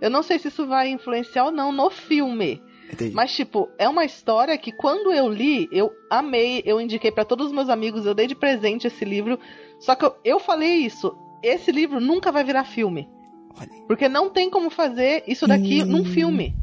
Eu 0.01 0.09
não 0.09 0.23
sei 0.23 0.39
se 0.39 0.47
isso 0.49 0.65
vai 0.67 0.89
influenciar 0.89 1.45
ou 1.45 1.51
não 1.51 1.71
no 1.71 1.89
filme. 1.89 2.61
Entendi. 2.91 3.15
Mas, 3.15 3.31
tipo, 3.33 3.69
é 3.77 3.87
uma 3.87 4.03
história 4.03 4.57
que 4.57 4.71
quando 4.73 5.13
eu 5.13 5.29
li, 5.29 5.69
eu 5.71 5.89
amei, 6.09 6.61
eu 6.65 6.81
indiquei 6.81 7.09
pra 7.11 7.23
todos 7.23 7.47
os 7.47 7.53
meus 7.53 7.69
amigos, 7.69 8.05
eu 8.05 8.13
dei 8.13 8.27
de 8.27 8.35
presente 8.35 8.85
esse 8.87 9.05
livro. 9.05 9.39
Só 9.79 9.95
que 9.95 10.03
eu, 10.03 10.13
eu 10.25 10.39
falei 10.39 10.73
isso. 10.73 11.15
Esse 11.41 11.71
livro 11.71 12.01
nunca 12.01 12.31
vai 12.33 12.43
virar 12.43 12.65
filme. 12.65 13.07
Porque 13.87 14.07
não 14.09 14.29
tem 14.29 14.49
como 14.49 14.69
fazer 14.69 15.23
isso 15.27 15.47
daqui 15.47 15.81
Hum. 15.83 15.85
num 15.85 16.05
filme. 16.05 16.55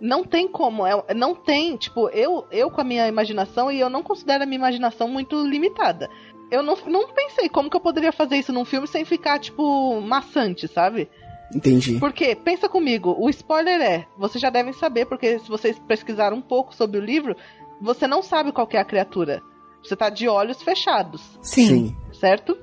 Não 0.00 0.24
tem 0.24 0.48
como. 0.48 0.86
É, 0.86 1.14
não 1.14 1.34
tem, 1.34 1.76
tipo, 1.76 2.08
eu, 2.08 2.46
eu 2.50 2.70
com 2.70 2.80
a 2.80 2.84
minha 2.84 3.06
imaginação, 3.06 3.70
e 3.70 3.78
eu 3.78 3.90
não 3.90 4.02
considero 4.02 4.44
a 4.44 4.46
minha 4.46 4.58
imaginação 4.58 5.06
muito 5.08 5.44
limitada. 5.46 6.08
Eu 6.50 6.62
não, 6.62 6.76
não 6.86 7.12
pensei 7.12 7.48
como 7.48 7.68
que 7.70 7.76
eu 7.76 7.80
poderia 7.80 8.10
fazer 8.10 8.36
isso 8.36 8.52
num 8.52 8.64
filme 8.64 8.86
sem 8.86 9.04
ficar, 9.04 9.38
tipo, 9.38 10.00
maçante, 10.00 10.66
sabe? 10.66 11.08
Entendi. 11.54 11.98
Porque, 11.98 12.34
pensa 12.34 12.68
comigo, 12.68 13.14
o 13.18 13.28
spoiler 13.28 13.80
é, 13.80 14.06
vocês 14.16 14.40
já 14.40 14.50
devem 14.50 14.72
saber, 14.72 15.06
porque 15.06 15.38
se 15.38 15.48
vocês 15.48 15.78
pesquisaram 15.80 16.36
um 16.36 16.42
pouco 16.42 16.74
sobre 16.74 16.98
o 16.98 17.04
livro, 17.04 17.36
você 17.80 18.06
não 18.06 18.22
sabe 18.22 18.52
qual 18.52 18.66
que 18.66 18.76
é 18.76 18.80
a 18.80 18.84
criatura. 18.84 19.42
Você 19.82 19.96
tá 19.96 20.08
de 20.10 20.28
olhos 20.28 20.62
fechados, 20.62 21.38
Sim. 21.42 21.94
certo? 22.12 22.56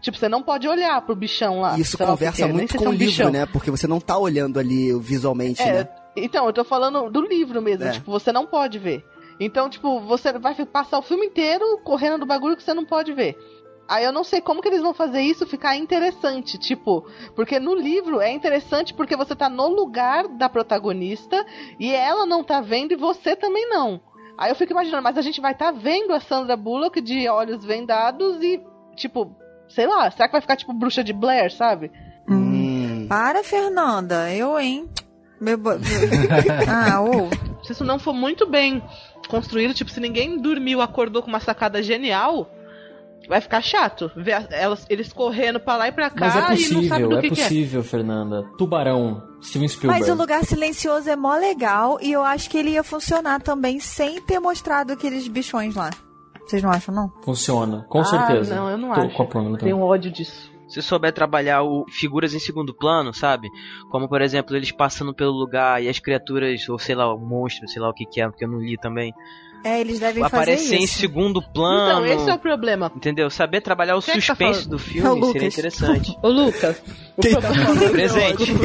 Tipo, 0.00 0.16
você 0.18 0.28
não 0.28 0.42
pode 0.42 0.68
olhar 0.68 1.00
pro 1.02 1.16
bichão 1.16 1.60
lá. 1.60 1.78
Isso 1.78 1.96
lá 2.00 2.06
conversa 2.08 2.46
muito 2.48 2.76
com 2.76 2.84
é 2.84 2.88
o 2.88 2.92
livro, 2.92 3.06
bichão. 3.06 3.30
né? 3.30 3.46
Porque 3.46 3.70
você 3.70 3.86
não 3.86 3.98
tá 3.98 4.16
olhando 4.18 4.58
ali 4.58 4.92
visualmente, 5.00 5.62
É, 5.62 5.72
né? 5.72 5.88
então, 6.14 6.46
eu 6.46 6.52
tô 6.52 6.64
falando 6.64 7.10
do 7.10 7.20
livro 7.22 7.60
mesmo, 7.62 7.84
É. 7.86 7.92
tipo, 7.92 8.10
você 8.10 8.30
não 8.30 8.46
pode 8.46 8.78
ver. 8.78 9.04
Então, 9.40 9.68
tipo, 9.68 10.00
você 10.00 10.32
vai 10.38 10.54
passar 10.66 10.98
o 10.98 11.02
filme 11.02 11.26
inteiro 11.26 11.78
correndo 11.84 12.18
do 12.18 12.26
bagulho 12.26 12.56
que 12.56 12.62
você 12.62 12.72
não 12.72 12.84
pode 12.84 13.12
ver. 13.12 13.36
Aí 13.88 14.04
eu 14.04 14.12
não 14.12 14.24
sei 14.24 14.40
como 14.40 14.60
que 14.60 14.66
eles 14.68 14.82
vão 14.82 14.92
fazer 14.92 15.20
isso 15.20 15.46
ficar 15.46 15.76
interessante, 15.76 16.58
tipo, 16.58 17.06
porque 17.36 17.60
no 17.60 17.72
livro 17.74 18.20
é 18.20 18.32
interessante 18.32 18.92
porque 18.92 19.14
você 19.14 19.34
tá 19.36 19.48
no 19.48 19.68
lugar 19.68 20.26
da 20.26 20.48
protagonista 20.48 21.44
e 21.78 21.92
ela 21.94 22.26
não 22.26 22.42
tá 22.42 22.60
vendo 22.60 22.92
e 22.92 22.96
você 22.96 23.36
também 23.36 23.68
não. 23.68 24.00
Aí 24.36 24.50
eu 24.50 24.56
fico 24.56 24.72
imaginando, 24.72 25.02
mas 25.04 25.16
a 25.16 25.22
gente 25.22 25.40
vai 25.40 25.52
estar 25.52 25.72
tá 25.72 25.78
vendo 25.78 26.12
a 26.12 26.20
Sandra 26.20 26.56
Bullock 26.56 27.00
de 27.00 27.28
olhos 27.28 27.64
vendados 27.64 28.42
e, 28.42 28.60
tipo, 28.96 29.34
sei 29.68 29.86
lá, 29.86 30.10
será 30.10 30.26
que 30.28 30.32
vai 30.32 30.40
ficar 30.40 30.56
tipo 30.56 30.72
bruxa 30.72 31.02
de 31.04 31.12
Blair, 31.12 31.52
sabe? 31.52 31.90
Hum. 32.28 33.06
Para, 33.08 33.42
Fernanda. 33.44 34.30
Eu, 34.32 34.58
hein? 34.58 34.88
Meu 35.40 35.56
bo- 35.58 35.70
ah, 36.68 37.00
ô. 37.02 37.28
Se 37.64 37.72
isso 37.72 37.84
não 37.84 37.98
for 37.98 38.12
muito 38.14 38.46
bem 38.48 38.82
construído, 39.28 39.74
tipo, 39.74 39.90
se 39.90 40.00
ninguém 40.00 40.40
dormiu, 40.40 40.80
acordou 40.80 41.22
com 41.22 41.28
uma 41.28 41.40
sacada 41.40 41.82
genial, 41.82 42.50
vai 43.28 43.40
ficar 43.40 43.60
chato. 43.62 44.10
Ver 44.16 44.46
elas, 44.50 44.86
eles 44.88 45.12
correndo 45.12 45.58
pra 45.60 45.76
lá 45.76 45.88
e 45.88 45.92
pra 45.92 46.08
cá 46.10 46.26
Mas 46.26 46.34
é 46.34 46.38
e 46.38 46.74
não 46.74 46.82
sabe 46.84 47.02
possível, 47.04 47.08
do 47.08 47.18
é 47.18 47.20
que, 47.22 47.30
que 47.30 47.40
é. 47.40 47.44
possível, 47.44 47.84
Fernanda. 47.84 48.44
Tubarão, 48.56 49.22
Steven 49.42 49.68
Spielberg. 49.68 50.00
Mas 50.00 50.08
o 50.08 50.18
Lugar 50.18 50.44
Silencioso 50.44 51.10
é 51.10 51.16
mó 51.16 51.34
legal 51.34 51.98
e 52.00 52.12
eu 52.12 52.24
acho 52.24 52.48
que 52.48 52.56
ele 52.56 52.70
ia 52.70 52.82
funcionar 52.84 53.40
também 53.42 53.78
sem 53.80 54.20
ter 54.22 54.38
mostrado 54.40 54.92
aqueles 54.92 55.26
bichões 55.28 55.74
lá. 55.74 55.90
Vocês 56.46 56.62
não 56.62 56.70
acham, 56.70 56.94
não? 56.94 57.12
Funciona, 57.22 57.84
com 57.88 58.00
ah, 58.00 58.04
certeza. 58.04 58.54
Não, 58.54 58.70
eu 58.70 58.78
não 58.78 58.94
Tô 58.94 59.00
acho. 59.00 59.16
com. 59.16 59.56
Tenho 59.56 59.80
ódio 59.80 60.10
disso. 60.10 60.54
Se 60.68 60.80
souber 60.80 61.12
trabalhar 61.12 61.62
o, 61.62 61.84
figuras 61.88 62.34
em 62.34 62.38
segundo 62.38 62.74
plano, 62.74 63.12
sabe? 63.12 63.48
Como, 63.90 64.08
por 64.08 64.20
exemplo, 64.20 64.56
eles 64.56 64.72
passando 64.72 65.14
pelo 65.14 65.32
lugar 65.32 65.82
e 65.82 65.88
as 65.88 65.98
criaturas, 65.98 66.68
ou 66.68 66.78
sei 66.78 66.94
lá, 66.94 67.12
o 67.12 67.18
monstro, 67.18 67.68
sei 67.68 67.80
lá 67.80 67.88
o 67.88 67.94
que 67.94 68.04
que 68.04 68.20
é, 68.20 68.28
porque 68.28 68.44
eu 68.44 68.48
não 68.48 68.60
li 68.60 68.76
também. 68.76 69.12
É, 69.66 69.80
eles 69.80 69.98
devem 69.98 70.22
fazer 70.22 70.36
aparecer 70.36 70.76
em 70.76 70.84
isso. 70.84 70.98
segundo 70.98 71.42
plano. 71.42 72.06
Então, 72.06 72.06
esse 72.06 72.30
é 72.30 72.34
o 72.34 72.38
problema. 72.38 72.92
Entendeu? 72.94 73.28
Saber 73.28 73.60
trabalhar 73.60 73.96
o 73.96 74.00
Quem 74.02 74.14
é 74.14 74.20
que 74.20 74.26
tá 74.26 74.34
suspense 74.34 74.64
falando? 74.64 74.70
do 74.70 74.76
É 74.76 74.78
o 74.78 74.78
filme 74.78 75.08
Lucas. 75.20 75.32
seria 75.32 75.48
interessante. 75.48 76.18
Ô, 76.22 76.28
Lucas, 76.28 76.82
o 77.16 77.22
problema 77.22 77.90
Presente. 77.90 78.52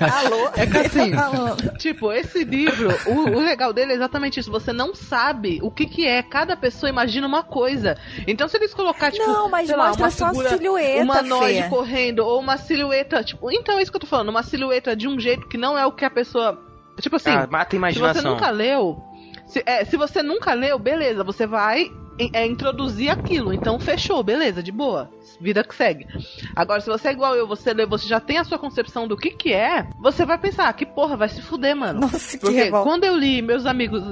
Alô? 0.00 0.50
É 0.56 0.66
que 0.66 0.78
assim, 0.78 1.12
Alô? 1.14 1.56
tipo, 1.78 2.12
esse 2.12 2.44
livro, 2.44 2.88
o, 3.06 3.36
o 3.36 3.40
legal 3.40 3.72
dele 3.72 3.92
é 3.92 3.94
exatamente 3.94 4.40
isso. 4.40 4.50
Você 4.50 4.72
não 4.72 4.94
sabe 4.94 5.60
o 5.62 5.70
que 5.70 5.86
que 5.86 6.06
é. 6.06 6.22
Cada 6.22 6.56
pessoa 6.56 6.88
imagina 6.90 7.26
uma 7.26 7.42
coisa. 7.42 7.96
Então, 8.26 8.48
se 8.48 8.56
eles 8.56 8.74
colocar, 8.74 9.10
tipo, 9.12 9.26
Não, 9.26 9.48
mas 9.48 9.66
sei 9.68 9.76
lá, 9.76 9.88
mostra 9.88 10.04
uma 10.04 10.10
só 10.10 10.28
figura 10.28 10.48
silhueta, 10.50 11.02
humanoide 11.02 11.68
correndo, 11.68 12.20
ou 12.20 12.40
uma 12.40 12.56
silhueta, 12.56 13.22
tipo, 13.22 13.50
então 13.50 13.78
é 13.78 13.82
isso 13.82 13.90
que 13.90 13.96
eu 13.96 14.00
tô 14.00 14.06
falando, 14.06 14.28
uma 14.30 14.42
silhueta 14.42 14.96
de 14.96 15.06
um 15.06 15.18
jeito 15.20 15.46
que 15.48 15.56
não 15.58 15.78
é 15.78 15.86
o 15.86 15.92
que 15.92 16.04
a 16.04 16.10
pessoa. 16.10 16.69
Tipo 17.00 17.16
assim, 17.16 17.30
Ah, 17.30 17.46
mata 17.50 17.56
a 17.56 17.64
se 17.64 17.70
você 17.70 17.76
imaginação. 17.76 18.32
nunca 18.34 18.50
leu. 18.50 19.02
Se, 19.46 19.62
é, 19.66 19.84
se 19.84 19.96
você 19.96 20.22
nunca 20.22 20.52
leu, 20.54 20.78
beleza, 20.78 21.24
você 21.24 21.46
vai 21.46 21.90
é, 22.32 22.46
introduzir 22.46 23.10
aquilo. 23.10 23.52
Então 23.52 23.80
fechou, 23.80 24.22
beleza, 24.22 24.62
de 24.62 24.70
boa. 24.70 25.10
Vida 25.40 25.64
que 25.64 25.74
segue. 25.74 26.06
Agora, 26.54 26.80
se 26.82 26.88
você 26.88 27.08
é 27.08 27.12
igual 27.12 27.34
eu, 27.34 27.46
você 27.46 27.72
lê, 27.72 27.86
você 27.86 28.06
já 28.06 28.20
tem 28.20 28.36
a 28.36 28.44
sua 28.44 28.58
concepção 28.58 29.08
do 29.08 29.16
que 29.16 29.30
que 29.30 29.52
é, 29.54 29.88
você 30.00 30.26
vai 30.26 30.36
pensar, 30.36 30.68
ah, 30.68 30.72
que 30.72 30.84
porra, 30.84 31.16
vai 31.16 31.28
se 31.30 31.40
fuder, 31.40 31.74
mano. 31.74 32.00
Nossa, 32.02 32.36
que 32.36 32.44
Porque 32.44 32.62
revolta. 32.64 32.88
quando 32.88 33.04
eu 33.04 33.16
li, 33.16 33.40
meus 33.40 33.64
amigos. 33.64 34.02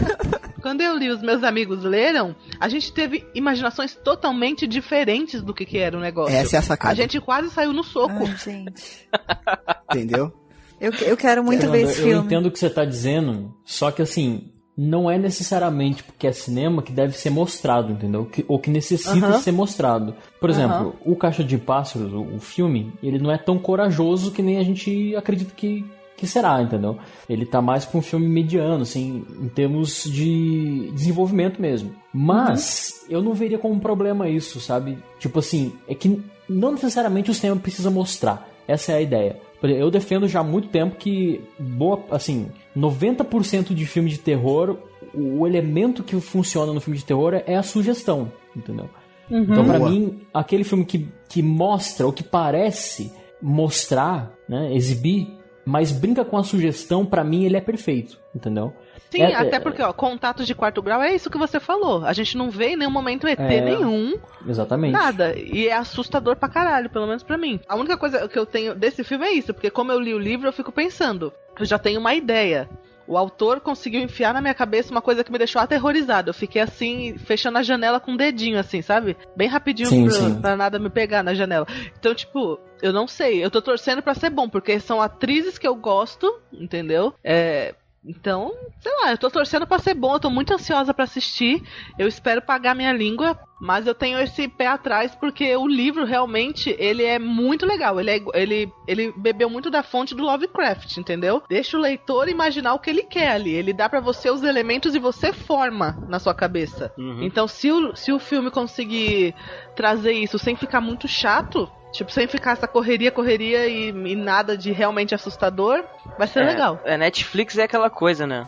quando 0.60 0.80
eu 0.80 0.96
li, 0.96 1.10
os 1.10 1.22
meus 1.22 1.44
amigos 1.44 1.84
leram, 1.84 2.34
a 2.58 2.68
gente 2.68 2.92
teve 2.92 3.24
imaginações 3.34 3.94
totalmente 3.94 4.66
diferentes 4.66 5.40
do 5.42 5.54
que, 5.54 5.64
que 5.64 5.78
era 5.78 5.96
o 5.96 6.00
negócio. 6.00 6.34
Essa 6.34 6.56
é 6.56 6.58
a 6.58 6.62
sacada. 6.62 6.92
A 6.92 6.96
gente 6.96 7.20
quase 7.20 7.50
saiu 7.50 7.72
no 7.72 7.84
soco. 7.84 8.24
Ai, 8.26 8.36
gente. 8.36 9.08
Entendeu? 9.94 10.32
Eu, 10.80 10.92
eu 10.92 11.16
quero 11.16 11.42
muito 11.42 11.60
Fernanda, 11.60 11.78
ver 11.78 11.90
esse 11.90 12.00
eu 12.00 12.06
filme. 12.08 12.24
entendo 12.26 12.46
o 12.46 12.50
que 12.50 12.58
você 12.58 12.68
tá 12.70 12.84
dizendo, 12.84 13.54
só 13.64 13.90
que 13.90 14.02
assim, 14.02 14.50
não 14.76 15.10
é 15.10 15.16
necessariamente 15.16 16.02
porque 16.02 16.26
é 16.26 16.32
cinema 16.32 16.82
que 16.82 16.92
deve 16.92 17.16
ser 17.16 17.30
mostrado, 17.30 17.92
entendeu? 17.92 18.24
Que- 18.26 18.44
ou 18.48 18.58
que 18.58 18.70
necessita 18.70 19.38
ser 19.38 19.52
mostrado. 19.52 20.14
Por 20.40 20.50
exemplo, 20.50 20.94
o 21.04 21.14
Caixa 21.16 21.44
de 21.44 21.56
Pássaros, 21.56 22.12
o, 22.12 22.22
o 22.36 22.40
filme, 22.40 22.92
ele 23.02 23.18
não 23.18 23.30
é 23.30 23.38
tão 23.38 23.58
corajoso 23.58 24.32
que 24.32 24.42
nem 24.42 24.58
a 24.58 24.64
gente 24.64 25.14
acredita 25.16 25.52
que, 25.56 25.84
que 26.16 26.26
será, 26.26 26.60
entendeu? 26.60 26.98
Ele 27.28 27.46
tá 27.46 27.62
mais 27.62 27.84
pra 27.84 27.98
um 27.98 28.02
filme 28.02 28.26
mediano, 28.26 28.82
assim, 28.82 29.24
em 29.40 29.48
termos 29.48 30.04
de 30.04 30.90
desenvolvimento 30.92 31.62
mesmo. 31.62 31.94
Mas 32.12 33.04
eu 33.08 33.22
não 33.22 33.32
veria 33.32 33.58
como 33.58 33.74
um 33.74 33.78
problema 33.80 34.28
isso, 34.28 34.58
sabe? 34.60 34.98
Tipo 35.20 35.38
assim, 35.38 35.72
é 35.88 35.94
que 35.94 36.20
não 36.48 36.72
necessariamente 36.72 37.30
o 37.30 37.34
cinema 37.34 37.60
precisa 37.60 37.90
mostrar. 37.90 38.48
Essa 38.66 38.92
é 38.92 38.96
a 38.96 39.00
ideia. 39.02 39.36
Eu 39.72 39.90
defendo 39.90 40.28
já 40.28 40.40
há 40.40 40.44
muito 40.44 40.68
tempo 40.68 40.96
que 40.96 41.40
boa, 41.58 42.04
assim, 42.10 42.48
90% 42.76 43.74
de 43.74 43.86
filme 43.86 44.10
de 44.10 44.18
terror, 44.18 44.78
o 45.14 45.46
elemento 45.46 46.02
que 46.02 46.18
funciona 46.20 46.72
no 46.72 46.80
filme 46.80 46.98
de 46.98 47.04
terror 47.04 47.34
é 47.46 47.56
a 47.56 47.62
sugestão, 47.62 48.30
entendeu? 48.54 48.88
Então, 49.30 49.64
pra 49.64 49.78
Boa. 49.78 49.90
mim, 49.90 50.20
aquele 50.32 50.64
filme 50.64 50.84
que, 50.84 51.08
que 51.28 51.42
mostra, 51.42 52.06
ou 52.06 52.12
que 52.12 52.22
parece 52.22 53.12
mostrar, 53.40 54.32
né, 54.48 54.74
exibir, 54.74 55.28
mas 55.64 55.92
brinca 55.92 56.24
com 56.24 56.36
a 56.36 56.44
sugestão, 56.44 57.06
pra 57.06 57.24
mim 57.24 57.44
ele 57.44 57.56
é 57.56 57.60
perfeito, 57.60 58.18
entendeu? 58.34 58.72
Sim, 59.10 59.22
É- 59.22 59.34
até 59.34 59.56
é- 59.56 59.60
porque, 59.60 59.82
ó, 59.82 59.92
contatos 59.92 60.46
de 60.46 60.54
quarto 60.54 60.82
grau 60.82 61.02
é 61.02 61.14
isso 61.14 61.30
que 61.30 61.38
você 61.38 61.60
falou. 61.60 62.04
A 62.04 62.12
gente 62.12 62.36
não 62.36 62.50
vê 62.50 62.70
em 62.70 62.76
nenhum 62.76 62.90
momento 62.90 63.26
ET 63.28 63.38
É. 63.40 63.60
nenhum, 63.60 64.14
Exatamente. 64.46 64.92
nada. 64.92 65.34
E 65.38 65.68
é 65.68 65.72
assustador 65.74 66.36
pra 66.36 66.48
caralho, 66.48 66.90
pelo 66.90 67.06
menos 67.06 67.22
pra 67.22 67.36
mim. 67.36 67.60
A 67.68 67.76
única 67.76 67.96
coisa 67.96 68.28
que 68.28 68.38
eu 68.38 68.46
tenho 68.46 68.74
desse 68.74 69.04
filme 69.04 69.26
é 69.26 69.32
isso, 69.32 69.54
porque 69.54 69.70
como 69.70 69.92
eu 69.92 70.00
li 70.00 70.14
o 70.14 70.18
livro, 70.18 70.48
eu 70.48 70.52
fico 70.52 70.72
pensando, 70.72 71.32
eu 71.58 71.64
já 71.64 71.78
tenho 71.78 72.00
uma 72.00 72.14
ideia. 72.14 72.68
O 73.06 73.18
autor 73.18 73.60
conseguiu 73.60 74.00
enfiar 74.00 74.32
na 74.32 74.40
minha 74.40 74.54
cabeça 74.54 74.90
uma 74.90 75.02
coisa 75.02 75.22
que 75.22 75.30
me 75.30 75.36
deixou 75.36 75.60
aterrorizado. 75.60 76.30
Eu 76.30 76.34
fiquei 76.34 76.62
assim, 76.62 77.18
fechando 77.18 77.58
a 77.58 77.62
janela 77.62 78.00
com 78.00 78.12
o 78.14 78.16
dedinho, 78.16 78.58
assim, 78.58 78.80
sabe? 78.80 79.14
Bem 79.36 79.46
rapidinho 79.46 79.90
Sim, 79.90 80.04
pra, 80.04 80.12
sim. 80.14 80.40
pra 80.40 80.56
nada 80.56 80.78
me 80.78 80.88
pegar 80.88 81.22
na 81.22 81.34
janela. 81.34 81.66
Então, 81.98 82.14
tipo, 82.14 82.58
eu 82.80 82.94
não 82.94 83.06
sei. 83.06 83.44
Eu 83.44 83.50
tô 83.50 83.60
torcendo 83.60 84.00
pra 84.02 84.14
ser 84.14 84.30
bom, 84.30 84.48
porque 84.48 84.80
são 84.80 85.02
atrizes 85.02 85.58
que 85.58 85.68
eu 85.68 85.74
gosto, 85.74 86.34
entendeu? 86.50 87.12
É. 87.22 87.74
Então, 88.04 88.52
sei 88.80 88.92
lá, 89.02 89.12
eu 89.12 89.18
tô 89.18 89.30
torcendo 89.30 89.66
pra 89.66 89.78
ser 89.78 89.94
bom, 89.94 90.14
eu 90.14 90.20
tô 90.20 90.30
muito 90.30 90.52
ansiosa 90.52 90.92
pra 90.92 91.04
assistir. 91.04 91.62
Eu 91.98 92.06
espero 92.06 92.42
pagar 92.42 92.74
minha 92.74 92.92
língua, 92.92 93.36
mas 93.64 93.86
eu 93.86 93.94
tenho 93.94 94.20
esse 94.20 94.46
pé 94.46 94.66
atrás 94.66 95.14
porque 95.14 95.56
o 95.56 95.66
livro 95.66 96.04
realmente, 96.04 96.76
ele 96.78 97.02
é 97.02 97.18
muito 97.18 97.64
legal. 97.64 97.98
Ele, 97.98 98.10
é, 98.10 98.20
ele, 98.34 98.72
ele 98.86 99.10
bebeu 99.16 99.48
muito 99.48 99.70
da 99.70 99.82
fonte 99.82 100.14
do 100.14 100.22
Lovecraft, 100.22 100.98
entendeu? 100.98 101.42
Deixa 101.48 101.78
o 101.78 101.80
leitor 101.80 102.28
imaginar 102.28 102.74
o 102.74 102.78
que 102.78 102.90
ele 102.90 103.04
quer 103.04 103.30
ali. 103.30 103.54
Ele 103.54 103.72
dá 103.72 103.88
pra 103.88 104.00
você 104.00 104.28
os 104.30 104.42
elementos 104.42 104.94
e 104.94 104.98
você 104.98 105.32
forma 105.32 105.96
na 106.10 106.18
sua 106.18 106.34
cabeça. 106.34 106.92
Então, 107.24 107.48
se 107.48 107.72
o, 107.72 107.96
se 107.96 108.12
o 108.12 108.18
filme 108.18 108.50
conseguir 108.50 109.34
trazer 109.74 110.12
isso 110.12 110.38
sem 110.38 110.54
ficar 110.54 110.82
muito 110.82 111.08
chato, 111.08 111.66
tipo, 111.90 112.12
sem 112.12 112.26
ficar 112.26 112.52
essa 112.52 112.68
correria, 112.68 113.10
correria 113.10 113.66
e, 113.66 113.88
e 113.88 114.14
nada 114.14 114.58
de 114.58 114.72
realmente 114.72 115.14
assustador, 115.14 115.82
vai 116.18 116.28
ser 116.28 116.40
é, 116.40 116.46
legal. 116.46 116.80
É, 116.84 116.98
Netflix 116.98 117.56
é 117.56 117.62
aquela 117.62 117.88
coisa, 117.88 118.26
né? 118.26 118.46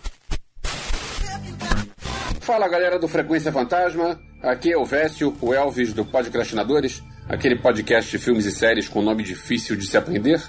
Fala 2.46 2.68
galera 2.68 2.96
do 2.96 3.08
Frequência 3.08 3.50
Fantasma, 3.50 4.20
aqui 4.40 4.72
é 4.72 4.78
o 4.78 4.84
Vécio, 4.84 5.36
o 5.40 5.52
Elvis 5.52 5.92
do 5.92 6.04
Podcrastinadores, 6.04 7.02
aquele 7.28 7.58
podcast 7.58 8.08
de 8.08 8.22
filmes 8.22 8.46
e 8.46 8.52
séries 8.52 8.88
com 8.88 9.02
nome 9.02 9.24
difícil 9.24 9.74
de 9.74 9.84
se 9.84 9.96
aprender. 9.96 10.40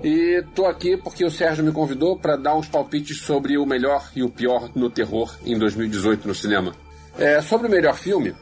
E 0.00 0.44
tô 0.54 0.64
aqui 0.66 0.96
porque 0.96 1.24
o 1.24 1.30
Sérgio 1.30 1.64
me 1.64 1.72
convidou 1.72 2.16
para 2.16 2.36
dar 2.36 2.54
uns 2.54 2.68
palpites 2.68 3.22
sobre 3.22 3.58
o 3.58 3.66
melhor 3.66 4.12
e 4.14 4.22
o 4.22 4.30
pior 4.30 4.70
no 4.76 4.88
terror 4.88 5.36
em 5.44 5.58
2018 5.58 6.28
no 6.28 6.36
cinema. 6.36 6.72
É, 7.18 7.42
sobre 7.42 7.66
o 7.66 7.70
melhor 7.70 7.96
filme, 7.96 8.32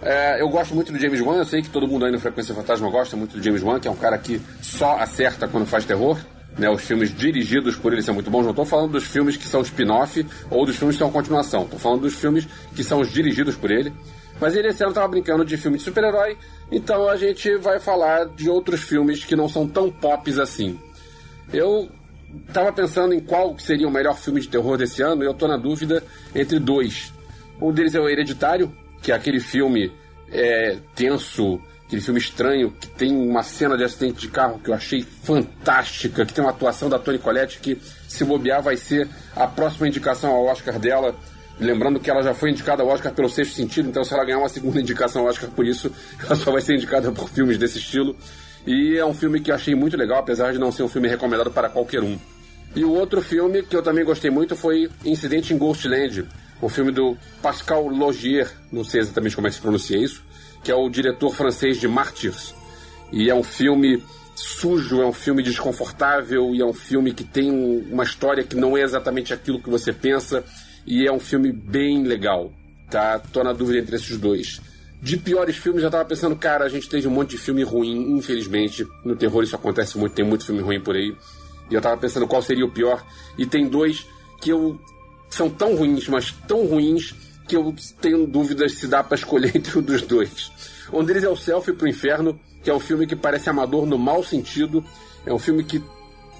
é, 0.00 0.40
eu 0.40 0.48
gosto 0.48 0.74
muito 0.74 0.90
do 0.90 0.98
James 0.98 1.20
Wan, 1.20 1.36
eu 1.36 1.44
sei 1.44 1.60
que 1.60 1.68
todo 1.68 1.86
mundo 1.86 2.06
aí 2.06 2.10
no 2.10 2.18
Frequência 2.18 2.54
Fantasma 2.54 2.88
gosta 2.88 3.18
muito 3.18 3.36
do 3.36 3.42
James 3.42 3.62
Wan, 3.62 3.78
que 3.78 3.86
é 3.86 3.90
um 3.90 3.96
cara 3.96 4.16
que 4.16 4.40
só 4.62 4.96
acerta 4.96 5.46
quando 5.46 5.66
faz 5.66 5.84
terror. 5.84 6.18
Né, 6.58 6.70
os 6.70 6.82
filmes 6.82 7.14
dirigidos 7.14 7.76
por 7.76 7.92
ele 7.92 8.02
são 8.02 8.14
muito 8.14 8.30
bons. 8.30 8.42
Não 8.42 8.50
estou 8.50 8.64
falando 8.64 8.92
dos 8.92 9.04
filmes 9.04 9.36
que 9.36 9.46
são 9.46 9.60
spin-off 9.60 10.26
ou 10.50 10.64
dos 10.64 10.76
filmes 10.76 10.96
que 10.96 11.00
são 11.00 11.10
continuação. 11.12 11.64
Estou 11.64 11.78
falando 11.78 12.02
dos 12.02 12.14
filmes 12.14 12.48
que 12.74 12.82
são 12.82 13.00
os 13.00 13.12
dirigidos 13.12 13.56
por 13.56 13.70
ele. 13.70 13.92
Mas 14.40 14.54
ele 14.54 14.68
esse 14.68 14.82
ano 14.82 14.90
estava 14.90 15.08
brincando 15.08 15.44
de 15.44 15.56
filme 15.56 15.78
de 15.78 15.84
super-herói, 15.84 16.36
então 16.70 17.08
a 17.08 17.16
gente 17.16 17.56
vai 17.56 17.80
falar 17.80 18.26
de 18.26 18.50
outros 18.50 18.82
filmes 18.82 19.24
que 19.24 19.34
não 19.34 19.48
são 19.48 19.66
tão 19.66 19.90
pops 19.90 20.38
assim. 20.38 20.78
Eu 21.52 21.88
tava 22.52 22.72
pensando 22.72 23.14
em 23.14 23.20
qual 23.20 23.58
seria 23.58 23.88
o 23.88 23.90
melhor 23.90 24.18
filme 24.18 24.40
de 24.40 24.48
terror 24.48 24.76
desse 24.76 25.02
ano 25.02 25.22
e 25.22 25.26
eu 25.26 25.32
tô 25.32 25.48
na 25.48 25.56
dúvida 25.56 26.02
entre 26.34 26.58
dois. 26.58 27.12
Um 27.60 27.72
deles 27.72 27.94
é 27.94 28.00
o 28.00 28.08
Hereditário, 28.08 28.74
que 29.00 29.10
é 29.10 29.14
aquele 29.14 29.40
filme 29.40 29.90
é, 30.30 30.76
tenso, 30.94 31.58
aquele 31.86 32.02
filme 32.02 32.20
estranho, 32.20 32.72
que 32.72 32.88
tem 32.88 33.16
uma 33.16 33.42
cena 33.42 33.76
de 33.76 33.84
acidente 33.84 34.20
de 34.20 34.28
carro 34.28 34.58
que 34.58 34.70
eu 34.70 34.74
achei 34.74 35.02
fantástica, 35.02 36.26
que 36.26 36.32
tem 36.32 36.44
uma 36.44 36.50
atuação 36.50 36.88
da 36.88 36.98
Toni 36.98 37.18
Collette 37.18 37.60
que, 37.60 37.80
se 38.08 38.24
bobear, 38.24 38.60
vai 38.60 38.76
ser 38.76 39.08
a 39.34 39.46
próxima 39.46 39.86
indicação 39.86 40.32
ao 40.32 40.46
Oscar 40.46 40.78
dela. 40.78 41.14
Lembrando 41.58 42.00
que 42.00 42.10
ela 42.10 42.22
já 42.22 42.34
foi 42.34 42.50
indicada 42.50 42.82
ao 42.82 42.88
Oscar 42.88 43.12
pelo 43.14 43.28
sexto 43.28 43.54
sentido, 43.54 43.88
então 43.88 44.04
se 44.04 44.12
ela 44.12 44.24
ganhar 44.24 44.38
uma 44.38 44.48
segunda 44.48 44.78
indicação 44.82 45.22
ao 45.22 45.28
Oscar 45.28 45.48
por 45.48 45.64
isso, 45.64 45.90
ela 46.24 46.34
só 46.34 46.50
vai 46.50 46.60
ser 46.60 46.74
indicada 46.74 47.10
por 47.12 47.30
filmes 47.30 47.56
desse 47.56 47.78
estilo. 47.78 48.16
E 48.66 48.96
é 48.98 49.06
um 49.06 49.14
filme 49.14 49.40
que 49.40 49.52
eu 49.52 49.54
achei 49.54 49.76
muito 49.76 49.96
legal, 49.96 50.18
apesar 50.18 50.52
de 50.52 50.58
não 50.58 50.72
ser 50.72 50.82
um 50.82 50.88
filme 50.88 51.06
recomendado 51.06 51.52
para 51.52 51.68
qualquer 51.68 52.02
um. 52.02 52.18
E 52.74 52.84
o 52.84 52.90
outro 52.90 53.22
filme 53.22 53.62
que 53.62 53.76
eu 53.76 53.82
também 53.82 54.04
gostei 54.04 54.30
muito 54.30 54.56
foi 54.56 54.90
Incidente 55.04 55.54
em 55.54 55.56
Ghostland, 55.56 56.26
o 56.60 56.68
filme 56.68 56.90
do 56.90 57.16
Pascal 57.40 57.86
Logier, 57.86 58.50
não 58.72 58.82
sei 58.82 59.00
exatamente 59.00 59.36
como 59.36 59.46
é 59.46 59.50
que 59.50 59.56
se 59.56 59.62
pronuncia 59.62 59.96
isso, 59.96 60.25
que 60.66 60.72
é 60.72 60.74
o 60.74 60.88
diretor 60.90 61.32
francês 61.32 61.78
de 61.78 61.86
Martyrs. 61.86 62.52
E 63.12 63.30
é 63.30 63.34
um 63.36 63.44
filme 63.44 64.02
sujo, 64.34 65.00
é 65.00 65.06
um 65.06 65.12
filme 65.12 65.40
desconfortável 65.40 66.52
e 66.56 66.60
é 66.60 66.64
um 66.64 66.72
filme 66.72 67.12
que 67.14 67.22
tem 67.22 67.52
um- 67.52 67.86
uma 67.92 68.02
história 68.02 68.42
que 68.42 68.56
não 68.56 68.76
é 68.76 68.82
exatamente 68.82 69.32
aquilo 69.32 69.62
que 69.62 69.70
você 69.70 69.92
pensa 69.92 70.44
e 70.84 71.06
é 71.06 71.12
um 71.12 71.20
filme 71.20 71.52
bem 71.52 72.02
legal, 72.02 72.52
tá? 72.90 73.16
Tô 73.32 73.44
na 73.44 73.52
dúvida 73.52 73.78
entre 73.78 73.94
esses 73.94 74.18
dois. 74.18 74.60
De 75.00 75.16
piores 75.16 75.56
filmes, 75.56 75.84
eu 75.84 75.90
tava 75.90 76.04
pensando, 76.04 76.34
cara, 76.34 76.64
a 76.64 76.68
gente 76.68 76.88
teve 76.88 77.06
um 77.06 77.12
monte 77.12 77.30
de 77.30 77.38
filme 77.38 77.62
ruim, 77.62 78.16
infelizmente. 78.18 78.84
No 79.04 79.14
terror 79.14 79.44
isso 79.44 79.54
acontece 79.54 79.96
muito, 79.96 80.14
tem 80.14 80.24
muito 80.24 80.44
filme 80.44 80.62
ruim 80.62 80.80
por 80.80 80.96
aí. 80.96 81.14
E 81.70 81.74
eu 81.74 81.80
tava 81.80 81.96
pensando 81.96 82.26
qual 82.26 82.42
seria 82.42 82.64
o 82.64 82.72
pior. 82.72 83.06
E 83.38 83.46
tem 83.46 83.68
dois 83.68 84.04
que 84.40 84.50
eu 84.50 84.80
são 85.30 85.48
tão 85.48 85.76
ruins, 85.76 86.08
mas 86.08 86.32
tão 86.48 86.66
ruins 86.66 87.14
que 87.46 87.56
eu 87.56 87.74
tenho 88.00 88.26
dúvidas 88.26 88.72
se 88.72 88.86
dá 88.86 89.02
pra 89.02 89.16
escolher 89.16 89.52
entre 89.56 89.78
um 89.78 89.82
dos 89.82 90.02
dois. 90.02 90.50
Um 90.92 91.04
deles 91.04 91.24
é 91.24 91.28
o 91.28 91.36
Selfie 91.36 91.72
pro 91.72 91.88
Inferno, 91.88 92.38
que 92.62 92.70
é 92.70 92.74
um 92.74 92.80
filme 92.80 93.06
que 93.06 93.16
parece 93.16 93.48
amador 93.50 93.86
no 93.86 93.98
mau 93.98 94.22
sentido. 94.22 94.84
É 95.24 95.32
um 95.32 95.38
filme 95.38 95.64
que 95.64 95.82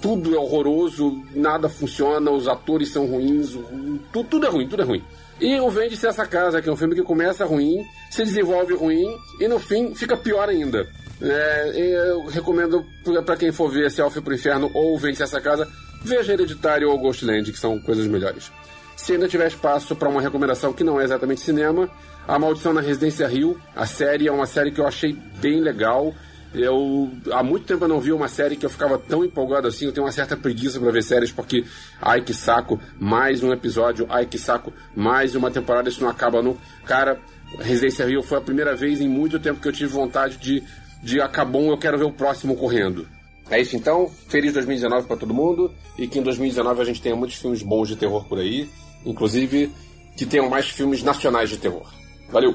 tudo 0.00 0.34
é 0.34 0.38
horroroso, 0.38 1.22
nada 1.34 1.68
funciona, 1.68 2.30
os 2.30 2.46
atores 2.46 2.90
são 2.90 3.06
ruins, 3.06 3.54
o- 3.54 3.98
tu- 4.12 4.24
tudo 4.24 4.46
é 4.46 4.48
ruim, 4.48 4.68
tudo 4.68 4.82
é 4.82 4.84
ruim. 4.84 5.02
E 5.40 5.58
o 5.60 5.68
Vende-se 5.70 6.06
Essa 6.06 6.26
Casa, 6.26 6.62
que 6.62 6.68
é 6.68 6.72
um 6.72 6.76
filme 6.76 6.94
que 6.94 7.02
começa 7.02 7.44
ruim, 7.44 7.84
se 8.10 8.24
desenvolve 8.24 8.74
ruim 8.74 9.04
e 9.40 9.48
no 9.48 9.58
fim 9.58 9.94
fica 9.94 10.16
pior 10.16 10.48
ainda. 10.48 10.86
É, 11.20 11.72
eu 12.12 12.26
recomendo 12.26 12.84
pra 13.24 13.36
quem 13.36 13.50
for 13.50 13.68
ver 13.70 13.90
Selfie 13.90 14.20
pro 14.20 14.34
Inferno 14.34 14.70
ou 14.74 14.98
Vende-se 14.98 15.22
Essa 15.22 15.40
Casa, 15.40 15.66
veja 16.04 16.34
Hereditário 16.34 16.90
ou 16.90 16.98
Ghostland, 16.98 17.50
que 17.50 17.58
são 17.58 17.78
coisas 17.80 18.06
melhores. 18.06 18.50
Se 18.96 19.12
ainda 19.12 19.28
tiver 19.28 19.46
espaço 19.46 19.94
para 19.94 20.08
uma 20.08 20.22
recomendação 20.22 20.72
que 20.72 20.82
não 20.82 20.98
é 20.98 21.04
exatamente 21.04 21.42
cinema, 21.42 21.88
A 22.26 22.38
Maldição 22.38 22.72
na 22.72 22.80
Residência 22.80 23.28
Rio, 23.28 23.60
a 23.74 23.84
série 23.84 24.26
é 24.26 24.32
uma 24.32 24.46
série 24.46 24.72
que 24.72 24.80
eu 24.80 24.86
achei 24.86 25.12
bem 25.38 25.60
legal. 25.60 26.14
Eu 26.54 27.10
há 27.30 27.42
muito 27.42 27.66
tempo 27.66 27.84
eu 27.84 27.88
não 27.88 28.00
vi 28.00 28.10
uma 28.10 28.26
série 28.26 28.56
que 28.56 28.64
eu 28.64 28.70
ficava 28.70 28.98
tão 28.98 29.22
empolgado 29.22 29.68
assim. 29.68 29.84
Eu 29.84 29.92
tenho 29.92 30.06
uma 30.06 30.12
certa 30.12 30.36
preguiça 30.36 30.80
para 30.80 30.90
ver 30.90 31.02
séries 31.02 31.30
porque 31.30 31.64
ai 32.00 32.22
que 32.22 32.32
saco, 32.32 32.80
mais 32.98 33.42
um 33.42 33.52
episódio, 33.52 34.06
ai 34.08 34.24
que 34.24 34.38
saco, 34.38 34.72
mais 34.94 35.34
uma 35.34 35.50
temporada, 35.50 35.90
isso 35.90 36.00
não 36.00 36.08
acaba 36.08 36.42
nunca. 36.42 36.60
Cara, 36.86 37.20
Residência 37.58 38.06
Rio 38.06 38.22
foi 38.22 38.38
a 38.38 38.40
primeira 38.40 38.74
vez 38.74 39.00
em 39.00 39.08
muito 39.08 39.38
tempo 39.38 39.60
que 39.60 39.68
eu 39.68 39.72
tive 39.72 39.92
vontade 39.92 40.38
de 40.38 40.64
de 41.02 41.20
acabou, 41.20 41.70
eu 41.70 41.78
quero 41.78 41.98
ver 41.98 42.04
o 42.04 42.12
próximo 42.12 42.56
correndo. 42.56 43.06
É 43.48 43.60
isso 43.60 43.76
então. 43.76 44.10
Feliz 44.28 44.52
2019 44.54 45.06
para 45.06 45.16
todo 45.16 45.32
mundo 45.32 45.70
e 45.96 46.08
que 46.08 46.18
em 46.18 46.22
2019 46.22 46.80
a 46.80 46.84
gente 46.84 47.00
tenha 47.00 47.14
muitos 47.14 47.36
filmes 47.36 47.62
bons 47.62 47.88
de 47.88 47.94
terror 47.94 48.24
por 48.24 48.38
aí, 48.38 48.68
inclusive 49.06 49.70
que 50.16 50.26
tenham 50.26 50.48
mais 50.50 50.66
filmes 50.68 51.02
nacionais 51.02 51.48
de 51.50 51.56
terror. 51.58 51.86
Valeu. 52.30 52.54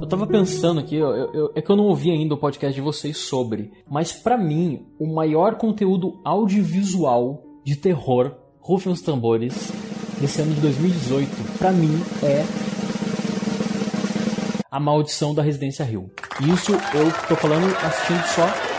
Eu 0.00 0.08
tava 0.08 0.26
pensando 0.26 0.80
aqui, 0.80 0.96
eu, 0.96 1.08
eu- 1.32 1.52
é 1.54 1.62
que 1.62 1.70
eu 1.70 1.76
não 1.76 1.84
ouvi 1.84 2.10
ainda 2.10 2.34
o 2.34 2.38
podcast 2.38 2.74
de 2.74 2.80
vocês 2.80 3.16
sobre, 3.16 3.70
mas 3.88 4.12
pra 4.12 4.36
mim, 4.36 4.86
o 4.98 5.06
maior 5.14 5.54
conteúdo 5.56 6.20
audiovisual 6.24 7.42
de 7.64 7.76
terror, 7.76 8.34
rufem 8.60 8.92
os 8.92 9.00
tambores, 9.00 9.70
desse 10.20 10.42
ano 10.42 10.54
de 10.54 10.60
2018, 10.60 11.58
pra 11.58 11.72
mim 11.72 11.92
é 12.22 12.44
A 14.70 14.78
Maldição 14.80 15.34
da 15.34 15.42
Residência 15.42 15.84
Rio. 15.84 16.10
Isso 16.52 16.72
eu 16.72 17.10
tô 17.28 17.36
falando 17.36 17.66
assistindo 17.84 18.22
só 18.34 18.71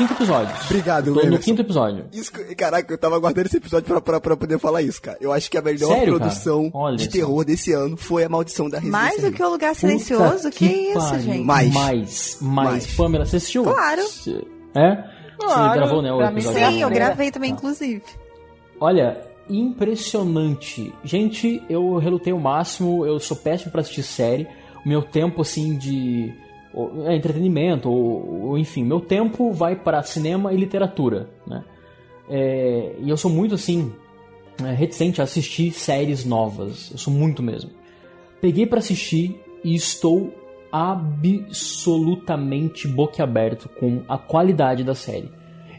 cinco 0.00 0.12
episódios. 0.14 0.64
Obrigado, 0.66 1.14
Tô 1.14 1.26
no 1.26 1.38
quinto 1.38 1.60
episódio. 1.62 2.06
Isso, 2.12 2.32
que- 2.32 2.54
caraca, 2.54 2.92
eu 2.92 2.98
tava 2.98 3.16
aguardando 3.16 3.46
esse 3.46 3.56
episódio 3.56 3.86
pra, 3.86 4.00
pra, 4.00 4.20
pra 4.20 4.36
poder 4.36 4.58
falar 4.58 4.82
isso, 4.82 5.00
cara. 5.00 5.18
Eu 5.20 5.32
acho 5.32 5.50
que 5.50 5.58
a 5.58 5.62
melhor 5.62 5.92
Sério, 5.94 6.16
produção 6.18 6.72
de 6.96 7.08
terror 7.08 7.44
desse 7.44 7.72
ano 7.72 7.96
foi 7.96 8.24
a 8.24 8.28
Maldição 8.28 8.68
da 8.68 8.78
Residência 8.78 9.02
Mais 9.06 9.22
do 9.22 9.32
que 9.32 9.42
o 9.42 9.48
Lugar 9.50 9.74
Silencioso? 9.74 10.50
Que, 10.50 10.64
isso, 10.66 10.98
pariu. 10.98 11.20
gente? 11.20 11.44
Mais. 11.44 11.72
Mais, 11.74 12.38
mais. 12.40 12.72
Mais. 12.72 12.94
Pamela, 12.94 13.24
você 13.26 13.36
assistiu? 13.36 13.64
Claro. 13.64 14.02
Você- 14.02 14.42
É? 14.74 14.96
Você 14.96 15.46
Claro, 15.46 15.74
gravou, 15.80 16.02
né, 16.02 16.12
o 16.12 16.22
episódio? 16.22 16.66
Sim, 16.70 16.82
eu 16.82 16.90
gravei 16.90 17.30
também, 17.30 17.50
inclusive. 17.52 18.02
Olha, 18.80 19.20
impressionante. 19.48 20.92
Gente, 21.04 21.62
eu 21.68 21.96
relutei 21.98 22.32
o 22.32 22.38
máximo, 22.40 23.04
eu 23.06 23.18
sou 23.18 23.36
péssimo 23.36 23.70
pra 23.70 23.80
assistir 23.80 24.02
série. 24.02 24.46
O 24.84 24.88
meu 24.88 25.02
tempo, 25.02 25.42
assim, 25.42 25.76
de 25.76 26.32
é, 27.06 27.16
entretenimento, 27.16 27.90
ou, 27.90 28.48
ou, 28.48 28.58
enfim, 28.58 28.84
meu 28.84 29.00
tempo 29.00 29.52
vai 29.52 29.76
para 29.76 30.02
cinema 30.02 30.52
e 30.52 30.56
literatura, 30.56 31.30
né? 31.46 31.64
É, 32.28 32.96
e 33.00 33.08
eu 33.10 33.16
sou 33.16 33.30
muito, 33.30 33.54
assim, 33.54 33.92
é, 34.64 34.72
reticente 34.72 35.20
a 35.20 35.24
assistir 35.24 35.72
séries 35.72 36.24
novas. 36.24 36.90
Eu 36.92 36.98
sou 36.98 37.12
muito 37.12 37.42
mesmo. 37.42 37.70
Peguei 38.40 38.66
pra 38.66 38.78
assistir 38.78 39.42
e 39.64 39.74
estou 39.74 40.32
absolutamente 40.70 42.86
boquiaberto 42.86 43.68
com 43.68 44.04
a 44.08 44.16
qualidade 44.16 44.84
da 44.84 44.94
série. 44.94 45.28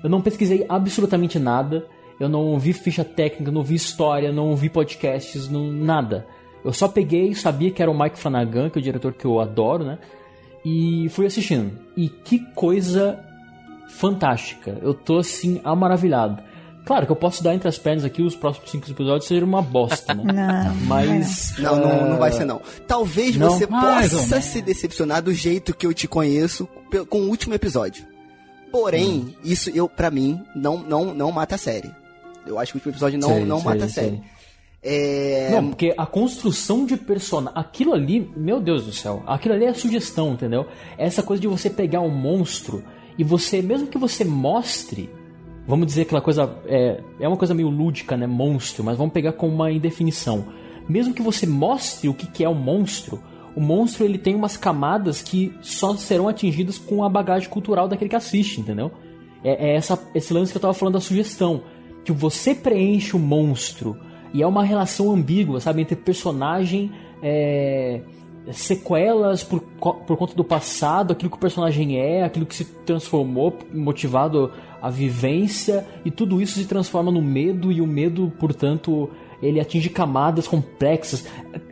Eu 0.03 0.09
não 0.09 0.21
pesquisei 0.21 0.65
absolutamente 0.67 1.39
nada, 1.39 1.87
eu 2.19 2.27
não 2.27 2.59
vi 2.59 2.73
ficha 2.73 3.05
técnica, 3.05 3.51
não 3.51 3.63
vi 3.63 3.75
história, 3.75 4.31
não 4.31 4.55
vi 4.55 4.69
podcasts, 4.69 5.49
não, 5.49 5.71
nada. 5.71 6.27
Eu 6.63 6.71
só 6.73 6.87
peguei, 6.87 7.33
sabia 7.33 7.71
que 7.71 7.81
era 7.81 7.89
o 7.89 7.99
Mike 7.99 8.19
Flanagan, 8.19 8.69
que 8.69 8.77
é 8.77 8.81
o 8.81 8.83
diretor 8.83 9.13
que 9.13 9.25
eu 9.25 9.39
adoro, 9.39 9.83
né? 9.83 9.97
E 10.63 11.09
fui 11.09 11.25
assistindo. 11.25 11.71
E 11.97 12.07
que 12.09 12.39
coisa 12.53 13.19
fantástica. 13.89 14.77
Eu 14.81 14.93
tô 14.93 15.17
assim, 15.19 15.59
amaravilhado. 15.63 16.41
Claro 16.85 17.05
que 17.05 17.11
eu 17.11 17.15
posso 17.15 17.43
dar 17.43 17.53
entre 17.53 17.67
as 17.67 17.77
pernas 17.77 18.03
aqui 18.03 18.23
os 18.23 18.35
próximos 18.35 18.71
cinco 18.71 18.89
episódios 18.89 19.27
serem 19.27 19.43
uma 19.43 19.61
bosta, 19.61 20.13
né? 20.15 20.23
Não. 20.33 20.75
Mas. 20.87 21.53
Não, 21.59 21.75
não, 21.75 22.09
não 22.09 22.17
vai 22.17 22.31
ah, 22.31 22.33
ser 22.33 22.45
não. 22.45 22.61
Talvez 22.87 23.35
Não? 23.37 23.51
você 23.51 23.67
possa 23.67 24.41
se 24.41 24.61
decepcionar 24.61 25.21
do 25.21 25.33
jeito 25.33 25.75
que 25.75 25.85
eu 25.85 25.93
te 25.93 26.07
conheço 26.07 26.67
com 27.07 27.21
o 27.21 27.27
último 27.29 27.53
episódio. 27.53 28.05
Porém, 28.71 29.09
Hum. 29.11 29.33
isso 29.43 29.69
eu 29.69 29.87
para 29.87 30.09
mim 30.09 30.43
não 30.55 30.77
não 30.77 31.13
não 31.13 31.31
mata 31.31 31.55
a 31.55 31.57
série. 31.57 31.91
Eu 32.47 32.57
acho 32.57 32.71
que 32.71 32.77
o 32.77 32.79
último 32.79 32.93
episódio 32.93 33.19
não 33.19 33.29
Sei, 33.29 33.45
não 33.45 33.57
sei, 33.57 33.65
mata 33.65 33.85
a 33.85 33.89
sei. 33.89 34.21
É, 34.83 35.49
Não, 35.51 35.69
porque 35.69 35.93
a 35.95 36.05
construção 36.05 36.85
de 36.85 36.97
personagem. 36.97 37.59
Aquilo 37.59 37.93
ali, 37.93 38.31
meu 38.35 38.59
Deus 38.59 38.85
do 38.85 38.91
céu. 38.91 39.21
Aquilo 39.27 39.53
ali 39.53 39.65
é 39.65 39.73
sugestão, 39.73 40.33
entendeu? 40.33 40.65
É 40.97 41.05
Essa 41.05 41.21
coisa 41.21 41.39
de 41.39 41.47
você 41.47 41.69
pegar 41.69 42.01
um 42.01 42.09
monstro 42.09 42.83
e 43.17 43.23
você, 43.23 43.61
mesmo 43.61 43.87
que 43.87 43.97
você 43.97 44.23
mostre. 44.25 45.09
Vamos 45.67 45.85
dizer 45.85 46.03
aquela 46.03 46.21
coisa. 46.21 46.57
É, 46.65 46.99
é 47.19 47.27
uma 47.27 47.37
coisa 47.37 47.53
meio 47.53 47.69
lúdica, 47.69 48.17
né? 48.17 48.25
Monstro, 48.25 48.83
mas 48.83 48.97
vamos 48.97 49.13
pegar 49.13 49.33
como 49.33 49.53
uma 49.53 49.71
indefinição. 49.71 50.47
Mesmo 50.89 51.13
que 51.13 51.21
você 51.21 51.45
mostre 51.45 52.09
o 52.09 52.13
que, 52.13 52.25
que 52.25 52.43
é 52.43 52.49
um 52.49 52.55
monstro, 52.55 53.21
o 53.55 53.61
monstro 53.61 54.03
ele 54.03 54.17
tem 54.17 54.33
umas 54.33 54.57
camadas 54.57 55.21
que 55.21 55.53
só 55.61 55.95
serão 55.95 56.27
atingidas 56.27 56.79
com 56.79 57.03
a 57.03 57.09
bagagem 57.09 57.47
cultural 57.47 57.87
daquele 57.87 58.09
que 58.09 58.15
assiste, 58.15 58.59
entendeu? 58.59 58.91
É, 59.43 59.69
é 59.69 59.75
essa, 59.75 59.99
esse 60.15 60.33
lance 60.33 60.51
que 60.51 60.57
eu 60.57 60.61
tava 60.61 60.73
falando 60.73 60.95
da 60.95 60.99
sugestão. 60.99 61.61
Que 62.03 62.11
você 62.11 62.55
preenche 62.55 63.15
o 63.15 63.19
monstro 63.19 63.95
e 64.33 64.41
é 64.41 64.47
uma 64.47 64.63
relação 64.63 65.11
ambígua, 65.11 65.59
sabe? 65.59 65.81
Entre 65.81 65.95
personagem, 65.95 66.91
é, 67.21 68.01
sequelas 68.51 69.43
por, 69.43 69.61
por 69.61 70.17
conta 70.17 70.33
do 70.33 70.43
passado, 70.43 71.11
aquilo 71.11 71.29
que 71.29 71.37
o 71.37 71.39
personagem 71.39 71.99
é, 71.99 72.23
aquilo 72.23 72.45
que 72.45 72.55
se 72.55 72.65
transformou, 72.65 73.57
motivado 73.73 74.51
a 74.81 74.89
vivência, 74.89 75.85
e 76.03 76.09
tudo 76.09 76.41
isso 76.41 76.59
se 76.59 76.65
transforma 76.65 77.11
no 77.11 77.21
medo, 77.21 77.71
e 77.71 77.81
o 77.81 77.87
medo, 77.87 78.31
portanto, 78.39 79.09
ele 79.41 79.59
atinge 79.59 79.89
camadas 79.89 80.47
complexas. 80.47 81.27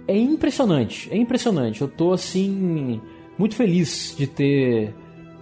É 0.07 0.17
impressionante, 0.17 1.09
é 1.11 1.17
impressionante. 1.17 1.81
Eu 1.81 1.87
tô 1.87 2.13
assim, 2.13 3.01
muito 3.37 3.55
feliz 3.55 4.15
de 4.17 4.27
ter 4.27 4.93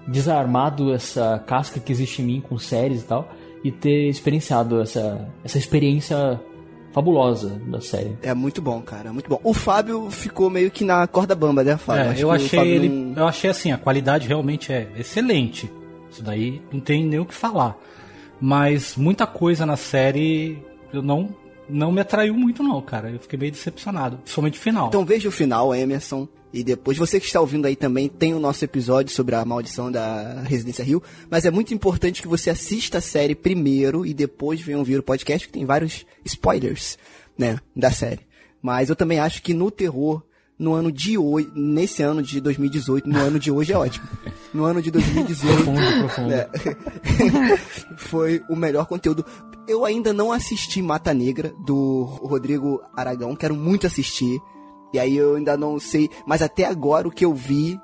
desarmado 0.07 0.93
essa 0.93 1.43
casca 1.45 1.79
que 1.79 1.91
existe 1.91 2.21
em 2.21 2.25
mim 2.25 2.41
com 2.41 2.57
séries 2.57 3.01
e 3.01 3.05
tal, 3.05 3.29
e 3.63 3.71
ter 3.71 4.07
experienciado 4.07 4.79
essa, 4.79 5.27
essa 5.43 5.57
experiência 5.57 6.39
fabulosa 6.97 7.61
da 7.67 7.79
série. 7.79 8.17
é 8.23 8.33
muito 8.33 8.59
bom, 8.61 8.81
cara, 8.81 9.13
muito 9.13 9.29
bom. 9.29 9.39
O 9.43 9.53
Fábio 9.53 10.09
ficou 10.09 10.49
meio 10.49 10.71
que 10.71 10.83
na 10.83 11.05
corda 11.05 11.35
bamba, 11.35 11.63
né, 11.63 11.77
Fábio? 11.77 12.03
É, 12.05 12.09
Acho 12.09 12.21
eu 12.21 12.31
achei 12.31 12.59
Fábio 12.59 12.73
ele. 12.73 12.89
não- 12.89 13.13
Eu 13.21 13.27
achei 13.27 13.49
assim, 13.49 13.71
a 13.71 13.77
qualidade 13.77 14.27
realmente 14.27 14.73
é 14.73 14.87
excelente. 14.97 15.71
Isso 16.09 16.23
daí 16.23 16.59
não 16.71 16.79
tem 16.79 17.05
nem 17.05 17.19
o 17.19 17.25
que 17.25 17.33
falar. 17.35 17.77
Mas 18.41 18.95
muita 18.95 19.27
coisa 19.27 19.65
na 19.65 19.75
série 19.75 20.57
eu 20.91 21.01
não, 21.01 21.29
não 21.69 21.91
me 21.91 22.01
atraiu 22.01 22.33
muito, 22.33 22.63
não, 22.63 22.81
cara. 22.81 23.09
Eu 23.11 23.19
fiquei 23.19 23.37
meio 23.37 23.51
decepcionado. 23.51 24.17
Principalmente 24.17 24.57
o 24.57 24.61
final. 24.61 24.87
Então 24.87 25.05
veja 25.05 25.27
o 25.29 25.31
final, 25.31 25.73
Emerson. 25.75 26.27
E 26.53 26.63
depois, 26.63 26.97
você 26.97 27.19
que 27.19 27.25
está 27.25 27.41
ouvindo 27.41 27.65
aí 27.65 27.75
também, 27.75 28.07
tem 28.07 28.33
o 28.33 28.39
nosso 28.39 28.63
episódio 28.63 29.13
sobre 29.13 29.35
a 29.35 29.43
maldição 29.43 29.91
da 29.91 30.41
Residência 30.43 30.83
Rio. 30.83 31.03
Mas 31.29 31.45
é 31.45 31.51
muito 31.51 31.73
importante 31.73 32.21
que 32.21 32.27
você 32.27 32.49
assista 32.49 32.99
a 32.99 33.01
série 33.01 33.35
primeiro 33.35 34.05
e 34.05 34.13
depois 34.13 34.61
venha 34.61 34.77
ouvir 34.77 34.97
o 34.97 35.03
podcast, 35.03 35.45
que 35.45 35.53
tem 35.53 35.65
vários 35.65 36.05
spoilers, 36.23 36.97
né, 37.37 37.59
da 37.75 37.91
série. 37.91 38.21
Mas 38.61 38.89
eu 38.89 38.95
também 38.95 39.19
acho 39.19 39.43
que 39.43 39.53
no 39.53 39.69
terror, 39.69 40.23
no 40.57 40.73
ano 40.73 40.91
de 40.91 41.17
hoje, 41.17 41.51
nesse 41.53 42.01
ano 42.01 42.23
de 42.23 42.39
2018, 42.41 43.07
no 43.07 43.19
ano 43.19 43.39
de 43.39 43.51
hoje 43.51 43.73
é 43.73 43.77
ótimo. 43.77 44.07
No 44.53 44.63
ano 44.63 44.81
de 44.81 44.89
2018, 44.89 45.63
Profundo, 45.63 45.99
profundo. 45.99 46.29
né, 46.29 46.47
foi 47.97 48.41
o 48.49 48.55
melhor 48.55 48.85
conteúdo. 48.85 49.23
Eu 49.67 49.83
ainda 49.85 50.13
não 50.13 50.31
assisti 50.31 50.81
Mata 50.81 51.13
Negra, 51.13 51.53
do 51.65 52.03
Rodrigo 52.03 52.81
Aragão, 52.95 53.35
quero 53.35 53.53
muito 53.53 53.85
assistir. 53.85 54.39
E 54.97 54.99
aí 54.99 55.15
eu 55.15 55.35
ainda 55.35 55.55
não 55.55 55.79
sei, 55.79 56.09
mas 56.25 56.41
até 56.41 56.65
agora 56.65 57.07
o 57.07 57.11
que 57.11 57.23
eu 57.23 57.31
vi, 57.31 57.79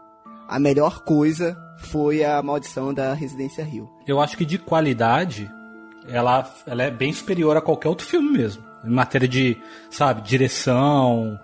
a 0.47 0.57
melhor 0.59 1.03
coisa 1.03 1.55
foi 1.77 2.23
a 2.23 2.41
maldição 2.41 2.91
da 2.91 3.13
Residência 3.13 3.63
Rio. 3.63 3.87
Eu 4.07 4.19
acho 4.19 4.35
que 4.35 4.43
de 4.43 4.57
qualidade, 4.57 5.47
ela, 6.07 6.51
ela 6.65 6.81
é 6.81 6.89
bem 6.89 7.13
superior 7.13 7.55
a 7.55 7.61
qualquer 7.61 7.87
outro 7.87 8.07
filme 8.07 8.31
mesmo. 8.31 8.63
Em 8.83 8.89
matéria 8.89 9.27
de, 9.27 9.55
sabe, 9.91 10.23
direção, 10.23 11.39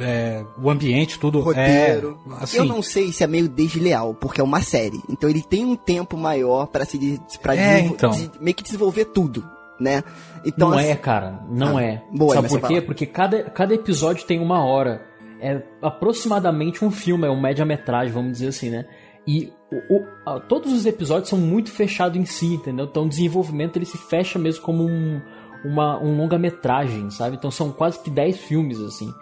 é, 0.00 0.44
o 0.60 0.68
ambiente, 0.68 1.16
tudo. 1.16 1.38
Roteiro. 1.38 2.18
É, 2.40 2.42
assim, 2.42 2.56
Eu 2.56 2.64
não 2.64 2.82
sei 2.82 3.12
se 3.12 3.22
é 3.22 3.28
meio 3.28 3.48
desleal, 3.48 4.14
porque 4.14 4.40
é 4.40 4.44
uma 4.44 4.62
série. 4.62 5.00
Então 5.08 5.30
ele 5.30 5.42
tem 5.42 5.64
um 5.64 5.76
tempo 5.76 6.16
maior 6.16 6.66
para 6.66 6.84
se 6.84 7.20
pra 7.40 7.54
É, 7.54 7.82
então. 7.82 8.10
meio 8.40 8.56
que 8.56 8.64
desenvolver 8.64 9.04
tudo, 9.04 9.48
né? 9.80 10.02
Então 10.44 10.70
não 10.70 10.78
assim- 10.78 10.88
é, 10.88 10.96
cara. 10.96 11.40
Não 11.50 11.76
Ah, 11.78 11.82
é. 11.84 12.02
boa, 12.12 12.34
Sabe 12.34 12.48
por 12.48 12.60
quê? 12.60 12.66
fala. 12.74 12.82
Porque 12.82 13.06
cada, 13.06 13.42
cada 13.44 13.74
episódio 13.74 14.24
tem 14.26 14.40
uma 14.40 14.64
hora. 14.64 15.02
É 15.40 15.62
aproximadamente 15.80 16.84
um 16.84 16.90
filme, 16.90 17.26
é 17.26 17.30
um 17.30 17.40
média-metragem, 17.40 18.12
vamos 18.12 18.32
dizer 18.32 18.48
assim, 18.48 18.70
né? 18.70 18.86
E 19.26 19.52
o- 19.70 19.96
o- 20.30 20.40
todos 20.40 20.72
os 20.72 20.86
episódios 20.86 21.28
são 21.28 21.38
muito 21.38 21.70
fechados 21.70 22.16
em 22.18 22.24
si, 22.24 22.54
entendeu? 22.54 22.86
Então 22.86 23.04
o 23.04 23.08
desenvolvimento 23.08 23.76
ele 23.76 23.84
se 23.84 23.98
fecha 23.98 24.38
mesmo 24.38 24.62
como 24.62 24.84
um, 24.84 25.20
uma, 25.64 26.02
um 26.02 26.16
longa-metragem, 26.16 27.10
sabe? 27.10 27.36
Então 27.36 27.50
são 27.50 27.70
quase 27.70 28.00
que 28.00 28.10
10 28.10 28.38
filmes, 28.38 28.80
assim. 28.80 29.12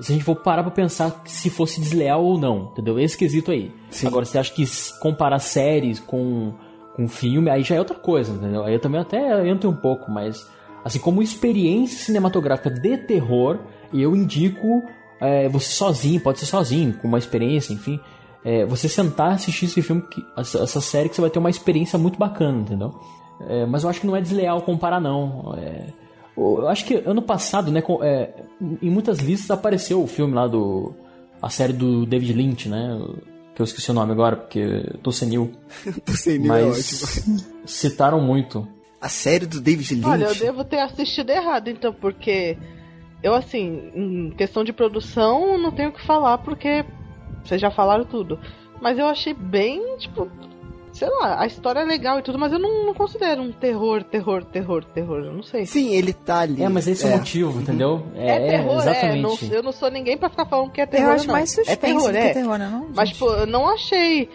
E 0.00 0.04
se 0.04 0.12
a 0.12 0.14
gente 0.14 0.24
for 0.24 0.36
parar 0.36 0.62
pra 0.62 0.72
pensar 0.72 1.22
se 1.26 1.50
fosse 1.50 1.78
desleal 1.80 2.24
ou 2.24 2.38
não, 2.38 2.70
entendeu? 2.72 2.98
Esse 2.98 3.18
quesito 3.18 3.50
aí. 3.50 3.70
Agora, 4.06 4.24
você 4.24 4.38
acha 4.38 4.52
que 4.54 4.64
comparar 5.00 5.38
séries 5.38 6.00
com, 6.00 6.54
com 6.94 7.06
filme, 7.08 7.48
aí 7.50 7.62
já 7.62 7.74
é 7.76 7.78
outra 7.78 7.96
coisa, 7.96 8.32
entendeu? 8.32 8.64
Aí 8.64 8.74
eu 8.74 8.80
também 8.80 9.00
até 9.00 9.46
entro 9.48 9.68
um 9.70 9.76
pouco, 9.76 10.10
mas 10.10 10.46
assim 10.84 10.98
como 10.98 11.22
experiência 11.22 12.04
cinematográfica 12.04 12.70
de 12.70 12.96
terror, 12.98 13.58
eu 13.92 14.14
indico 14.16 14.82
é, 15.20 15.48
você 15.48 15.70
sozinho, 15.70 16.20
pode 16.20 16.38
ser 16.38 16.46
sozinho, 16.46 16.94
com 16.94 17.06
uma 17.06 17.18
experiência, 17.18 17.72
enfim, 17.74 18.00
é, 18.44 18.64
você 18.64 18.88
sentar 18.88 19.32
assistir 19.32 19.66
esse 19.66 19.82
filme, 19.82 20.00
que- 20.02 20.24
essa, 20.36 20.58
essa 20.62 20.80
série 20.80 21.08
que 21.10 21.14
você 21.14 21.20
vai 21.20 21.28
ter 21.30 21.38
uma 21.38 21.50
experiência 21.50 21.98
muito 21.98 22.18
bacana, 22.18 22.58
entendeu? 22.60 22.90
É, 23.46 23.66
mas 23.66 23.82
eu 23.84 23.90
acho 23.90 24.00
que 24.00 24.06
não 24.06 24.16
é 24.16 24.20
desleal 24.22 24.62
comparar 24.62 24.98
não. 25.00 25.54
É, 25.58 25.88
eu 26.36 26.66
acho 26.68 26.86
que 26.86 26.94
ano 27.06 27.20
passado, 27.20 27.70
né, 27.70 27.82
com- 27.82 28.02
é, 28.02 28.32
em 28.80 28.88
muitas 28.90 29.18
listas 29.18 29.50
apareceu 29.50 30.02
o 30.02 30.06
filme 30.06 30.32
lá 30.34 30.46
do 30.46 30.94
a 31.42 31.48
série 31.50 31.72
do 31.74 32.06
David 32.06 32.32
Lynch, 32.34 32.68
né? 32.68 32.98
Que 33.60 33.62
eu 33.62 33.66
esqueci 33.66 33.90
o 33.90 33.94
nome 33.94 34.12
agora 34.12 34.36
porque 34.36 34.58
eu 34.58 34.98
tô 35.02 35.12
senil. 35.12 35.52
tô 36.06 36.12
senil 36.12 36.54
é 36.54 36.64
Mas 36.64 37.22
citaram 37.66 38.18
muito. 38.18 38.66
A 38.98 39.08
série 39.10 39.44
do 39.44 39.60
David 39.60 39.96
Lynch. 39.96 40.08
Olha, 40.08 40.24
eu 40.24 40.34
devo 40.34 40.64
ter 40.64 40.78
assistido 40.78 41.28
errado, 41.28 41.68
então, 41.68 41.92
porque 41.92 42.56
eu, 43.22 43.34
assim, 43.34 43.92
em 43.94 44.30
questão 44.30 44.64
de 44.64 44.72
produção, 44.72 45.58
não 45.58 45.70
tenho 45.72 45.90
o 45.90 45.92
que 45.92 46.06
falar, 46.06 46.38
porque 46.38 46.86
vocês 47.44 47.60
já 47.60 47.70
falaram 47.70 48.04
tudo. 48.06 48.40
Mas 48.80 48.98
eu 48.98 49.06
achei 49.06 49.34
bem, 49.34 49.98
tipo, 49.98 50.26
sei 50.92 51.08
lá, 51.08 51.40
a 51.40 51.46
história 51.46 51.80
é 51.80 51.84
legal 51.84 52.18
e 52.18 52.22
tudo, 52.22 52.38
mas 52.38 52.52
eu 52.52 52.58
não, 52.58 52.86
não 52.86 52.94
considero 52.94 53.42
um 53.42 53.52
terror, 53.52 54.02
terror, 54.02 54.44
terror, 54.44 54.84
terror, 54.84 55.24
eu 55.24 55.32
não 55.32 55.42
sei. 55.42 55.66
Sim, 55.66 55.94
ele 55.94 56.12
tá 56.12 56.40
ali. 56.40 56.62
É, 56.62 56.68
mas 56.68 56.86
esse 56.86 57.06
é, 57.06 57.14
o 57.14 57.18
motivo, 57.18 57.60
entendeu? 57.60 58.06
É, 58.14 58.38
terror, 58.50 58.74
é. 58.74 58.76
exatamente. 58.76 59.22
Não- 59.22 59.52
eu 59.52 59.62
não 59.62 59.72
sou 59.72 59.90
ninguém 59.90 60.16
pra 60.16 60.28
ficar 60.28 60.46
falando 60.46 60.70
que 60.70 60.80
é 60.80 60.86
terror. 60.86 61.08
Eu 61.08 61.14
acho 61.14 61.26
não. 61.26 61.34
mais 61.34 61.50
suspense 61.50 61.72
é 61.72 61.76
terror, 61.76 62.02
do 62.08 62.12
que 62.12 62.18
é. 62.18 62.32
terror, 62.32 62.58
né, 62.58 62.68
não, 62.70 62.88
Mas, 62.94 63.10
tipo, 63.10 63.26
eu 63.26 63.46
não 63.46 63.68
achei 63.68 64.28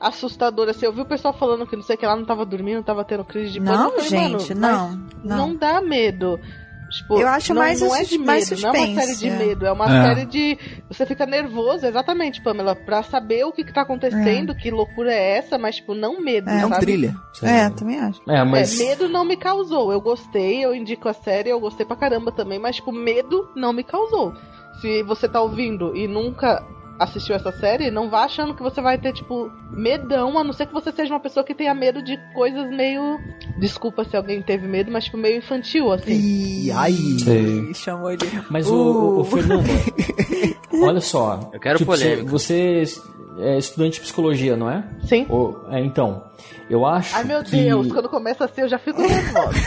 assustador 0.00 0.68
assim. 0.68 0.86
Eu 0.86 0.92
vi 0.92 1.00
o 1.00 1.06
pessoal 1.06 1.34
falando 1.34 1.66
que 1.66 1.76
não 1.76 1.82
sei 1.82 1.96
o 1.96 1.98
que 1.98 2.06
lá 2.06 2.16
não 2.16 2.24
tava 2.24 2.44
dormindo, 2.44 2.82
tava 2.82 3.04
tendo 3.04 3.24
crise 3.24 3.52
de 3.52 3.60
pânico. 3.60 3.82
Não, 3.82 3.90
falei, 3.90 4.08
gente, 4.08 4.54
mano, 4.54 5.08
não, 5.24 5.36
não. 5.36 5.48
Não 5.48 5.56
dá 5.56 5.80
medo. 5.80 6.38
Tipo, 6.90 7.20
Eu 7.20 7.28
acho 7.28 7.52
não, 7.52 7.60
mais 7.62 7.80
não 7.82 7.94
é 7.94 8.02
de 8.02 8.16
medo, 8.16 8.26
mais 8.26 8.50
não 8.50 8.56
é 8.56 8.72
uma 8.72 8.78
série 8.78 8.94
suspense, 8.96 9.18
de 9.20 9.28
é. 9.28 9.36
medo, 9.36 9.66
é 9.66 9.72
uma 9.72 9.84
É. 9.84 10.02
série 10.14 10.24
de. 10.26 10.58
Você 10.88 11.04
fica 11.04 11.26
nervoso, 11.26 11.84
exatamente, 11.86 12.40
Pamela, 12.42 12.74
pra 12.74 13.02
saber 13.02 13.44
o 13.44 13.52
que, 13.52 13.62
que 13.62 13.72
tá 13.74 13.82
acontecendo, 13.82 14.54
que 14.54 14.70
loucura 14.70 15.12
é 15.12 15.36
essa, 15.36 15.58
mas, 15.58 15.76
tipo, 15.76 15.94
não 15.94 16.20
medo. 16.20 16.48
É 16.48 16.64
um 16.64 16.70
sabe? 16.70 16.80
thriller. 16.86 17.14
É, 17.42 17.68
também 17.70 17.98
acho. 17.98 18.20
É, 18.28 18.42
mas 18.42 18.80
É, 18.80 18.84
medo 18.84 19.08
não 19.08 19.24
me 19.24 19.36
causou. 19.36 19.92
Eu 19.92 20.00
gostei, 20.00 20.64
eu 20.64 20.74
indico 20.74 21.08
a 21.08 21.12
série, 21.12 21.50
eu 21.50 21.60
gostei 21.60 21.84
pra 21.84 21.94
caramba 21.96 22.32
também, 22.32 22.58
mas, 22.58 22.76
tipo, 22.76 22.90
medo 22.90 23.50
não 23.54 23.72
me 23.72 23.84
causou. 23.84 24.32
Se 24.80 25.02
você 25.02 25.28
tá 25.28 25.40
ouvindo 25.42 25.94
e 25.96 26.06
nunca 26.08 26.64
assistiu 26.98 27.34
essa 27.36 27.52
série, 27.52 27.90
não 27.90 28.10
vá 28.10 28.24
achando 28.24 28.54
que 28.54 28.62
você 28.62 28.80
vai 28.80 28.98
ter, 28.98 29.12
tipo, 29.12 29.50
medão, 29.70 30.38
a 30.38 30.44
não 30.44 30.52
ser 30.52 30.66
que 30.66 30.72
você 30.72 30.90
seja 30.90 31.12
uma 31.14 31.20
pessoa 31.20 31.44
que 31.44 31.54
tenha 31.54 31.74
medo 31.74 32.02
de 32.02 32.18
coisas 32.34 32.68
meio. 32.70 33.18
Desculpa 33.58 34.04
se 34.04 34.16
alguém 34.16 34.42
teve 34.42 34.66
medo, 34.66 34.90
mas, 34.90 35.04
tipo, 35.04 35.16
meio 35.16 35.38
infantil, 35.38 35.92
assim. 35.92 36.12
E 36.12 36.70
ai. 36.70 36.92
Sei. 36.92 37.72
Chamou 37.74 38.10
ele. 38.10 38.20
Mas 38.50 38.68
o, 38.68 38.74
o, 38.74 39.20
o 39.20 39.24
Fernando, 39.24 39.66
olha 40.82 41.00
só. 41.00 41.50
Eu 41.52 41.60
quero 41.60 41.78
tipo, 41.78 41.90
polêmica. 41.92 42.28
Você 42.30 42.82
é 43.38 43.58
estudante 43.58 43.94
de 43.94 44.00
psicologia, 44.00 44.56
não 44.56 44.70
é? 44.70 44.84
Sim. 45.04 45.26
Ou- 45.28 45.64
é, 45.70 45.80
então, 45.80 46.24
eu 46.68 46.84
acho 46.84 47.14
Ai, 47.16 47.24
meu 47.24 47.42
que... 47.42 47.50
Deus, 47.52 47.92
quando 47.92 48.08
começa 48.08 48.44
assim 48.44 48.62
eu 48.62 48.68
já 48.68 48.78
fico 48.78 49.00
nervosa. 49.00 49.58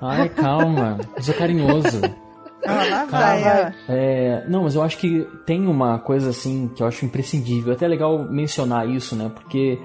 Ai, 0.00 0.28
calma. 0.28 0.98
Isso 1.18 1.30
é 1.30 1.34
carinhoso. 1.34 2.00
Ah, 2.66 2.84
lá 2.90 3.06
Calma. 3.06 3.40
vai. 3.40 3.74
É, 3.88 4.44
não, 4.48 4.64
mas 4.64 4.74
eu 4.74 4.82
acho 4.82 4.98
que 4.98 5.26
tem 5.46 5.66
uma 5.66 5.98
coisa 5.98 6.30
assim 6.30 6.68
que 6.74 6.82
eu 6.82 6.86
acho 6.86 7.04
imprescindível. 7.04 7.72
É 7.72 7.76
até 7.76 7.86
legal 7.86 8.24
mencionar 8.30 8.88
isso, 8.88 9.14
né? 9.14 9.30
Porque, 9.32 9.78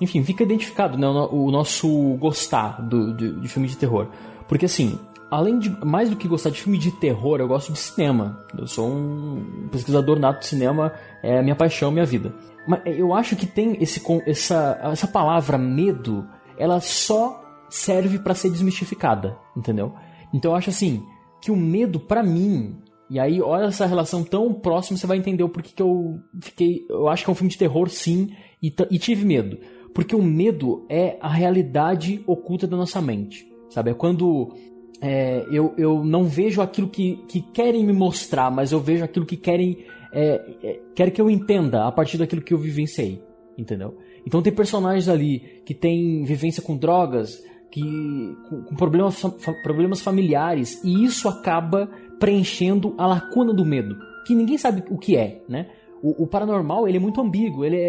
enfim, 0.00 0.22
fica 0.24 0.42
identificado 0.42 0.96
né, 0.96 1.06
o, 1.06 1.12
no- 1.12 1.44
o 1.46 1.50
nosso 1.50 1.88
gostar 2.18 2.80
do, 2.82 3.14
de, 3.14 3.38
de 3.40 3.48
filme 3.48 3.68
de 3.68 3.76
terror. 3.76 4.08
Porque, 4.48 4.64
assim, 4.66 4.98
além 5.30 5.58
de 5.58 5.68
mais 5.84 6.08
do 6.08 6.16
que 6.16 6.26
gostar 6.26 6.50
de 6.50 6.60
filme 6.62 6.78
de 6.78 6.90
terror, 6.90 7.38
eu 7.40 7.48
gosto 7.48 7.72
de 7.72 7.78
cinema. 7.78 8.38
Eu 8.56 8.66
sou 8.66 8.88
um 8.88 9.68
pesquisador 9.70 10.18
nato 10.18 10.40
de 10.40 10.46
cinema, 10.46 10.92
é 11.22 11.38
a 11.38 11.42
minha 11.42 11.56
paixão, 11.56 11.90
minha 11.90 12.06
vida. 12.06 12.32
Mas 12.66 12.80
eu 12.86 13.14
acho 13.14 13.36
que 13.36 13.46
tem 13.46 13.76
esse, 13.80 14.02
essa, 14.26 14.78
essa 14.84 15.06
palavra 15.06 15.56
medo, 15.58 16.26
ela 16.58 16.80
só 16.80 17.42
serve 17.68 18.18
pra 18.18 18.34
ser 18.34 18.50
desmistificada, 18.50 19.36
entendeu? 19.56 19.92
Então 20.32 20.52
eu 20.52 20.56
acho 20.56 20.70
assim 20.70 21.04
que 21.46 21.52
o 21.52 21.56
medo 21.56 22.00
pra 22.00 22.24
mim 22.24 22.74
e 23.08 23.20
aí 23.20 23.40
olha 23.40 23.66
essa 23.66 23.86
relação 23.86 24.24
tão 24.24 24.52
próxima 24.52 24.98
você 24.98 25.06
vai 25.06 25.16
entender 25.16 25.44
o 25.44 25.48
porquê 25.48 25.70
que 25.72 25.82
eu 25.82 26.18
fiquei 26.40 26.84
eu 26.90 27.08
acho 27.08 27.22
que 27.22 27.30
é 27.30 27.32
um 27.32 27.36
filme 27.36 27.50
de 27.50 27.56
terror 27.56 27.88
sim 27.88 28.30
e, 28.60 28.74
e 28.90 28.98
tive 28.98 29.24
medo. 29.24 29.56
Porque 29.94 30.16
o 30.16 30.22
medo 30.22 30.84
é 30.90 31.16
a 31.20 31.28
realidade 31.28 32.20
oculta 32.26 32.66
da 32.66 32.76
nossa 32.76 33.00
mente 33.00 33.48
sabe? 33.70 33.92
É 33.92 33.94
quando 33.94 34.56
é, 35.00 35.46
eu, 35.52 35.72
eu 35.78 36.04
não 36.04 36.24
vejo 36.24 36.60
aquilo 36.60 36.88
que, 36.88 37.16
que 37.28 37.40
querem 37.40 37.86
me 37.86 37.92
mostrar 37.92 38.50
mas 38.50 38.72
eu 38.72 38.80
vejo 38.80 39.04
aquilo 39.04 39.24
que 39.24 39.36
querem 39.36 39.84
é, 40.12 40.56
é, 40.64 40.80
querem 40.96 41.12
que 41.12 41.20
eu 41.20 41.30
entenda 41.30 41.86
a 41.86 41.92
partir 41.92 42.18
daquilo 42.18 42.42
que 42.42 42.52
eu 42.52 42.58
vivenciei 42.58 43.22
entendeu? 43.56 43.96
Então 44.26 44.42
tem 44.42 44.52
personagens 44.52 45.08
ali 45.08 45.62
que 45.64 45.72
têm 45.72 46.24
vivência 46.24 46.60
com 46.60 46.76
drogas 46.76 47.40
que 47.80 48.36
com, 48.48 48.62
com 48.62 48.74
problemas, 48.74 49.22
problemas 49.62 50.00
familiares 50.00 50.82
e 50.82 51.04
isso 51.04 51.28
acaba 51.28 51.88
preenchendo 52.18 52.94
a 52.96 53.06
lacuna 53.06 53.52
do 53.52 53.64
medo 53.64 53.94
que 54.26 54.34
ninguém 54.34 54.56
sabe 54.58 54.82
o 54.90 54.96
que 54.98 55.16
é, 55.16 55.42
né? 55.48 55.68
O, 56.02 56.24
o 56.24 56.26
paranormal 56.26 56.88
ele 56.88 56.96
é 56.96 57.00
muito 57.00 57.20
ambíguo, 57.20 57.64
ele 57.64 57.76
é, 57.76 57.80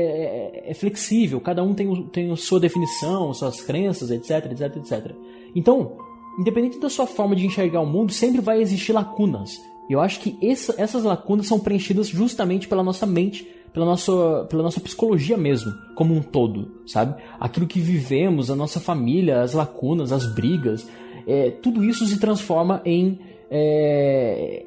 é- 0.67 0.71
é 0.71 0.73
flexível, 0.73 1.39
cada 1.41 1.63
um 1.63 1.73
tem, 1.73 2.03
tem 2.11 2.31
a 2.31 2.35
sua 2.35 2.59
definição, 2.59 3.33
suas 3.33 3.61
crenças, 3.61 4.11
etc, 4.11 4.51
etc, 4.51 4.75
etc. 4.77 5.15
Então, 5.55 5.97
independente 6.39 6.79
da 6.79 6.89
sua 6.89 7.07
forma 7.07 7.35
de 7.35 7.45
enxergar 7.45 7.81
o 7.81 7.85
mundo, 7.87 8.11
sempre 8.13 8.39
vai 8.39 8.61
existir 8.61 8.93
lacunas. 8.93 9.49
E 9.89 9.93
eu 9.93 9.99
acho 9.99 10.19
que 10.19 10.37
essa- 10.41 10.75
essas 10.77 11.03
lacunas 11.03 11.47
são 11.47 11.59
preenchidas 11.59 12.07
justamente 12.07 12.67
pela 12.67 12.83
nossa 12.83 13.05
mente, 13.05 13.47
pela 13.77 13.85
nossa, 13.85 14.47
pela 14.49 14.63
nossa 14.63 14.79
psicologia 14.79 15.37
mesmo, 15.37 15.71
como 15.93 16.11
um 16.15 16.21
todo, 16.23 16.81
sabe? 16.87 17.21
Aquilo 17.39 17.67
que 17.67 17.79
vivemos, 17.79 18.49
a 18.49 18.55
nossa 18.55 18.79
família, 18.79 19.41
as 19.41 19.53
lacunas, 19.53 20.11
as 20.11 20.25
brigas, 20.25 20.89
é, 21.27 21.51
tudo 21.51 21.83
isso 21.83 22.03
se 22.07 22.19
transforma 22.19 22.81
em 22.83 23.19
é, 23.51 24.65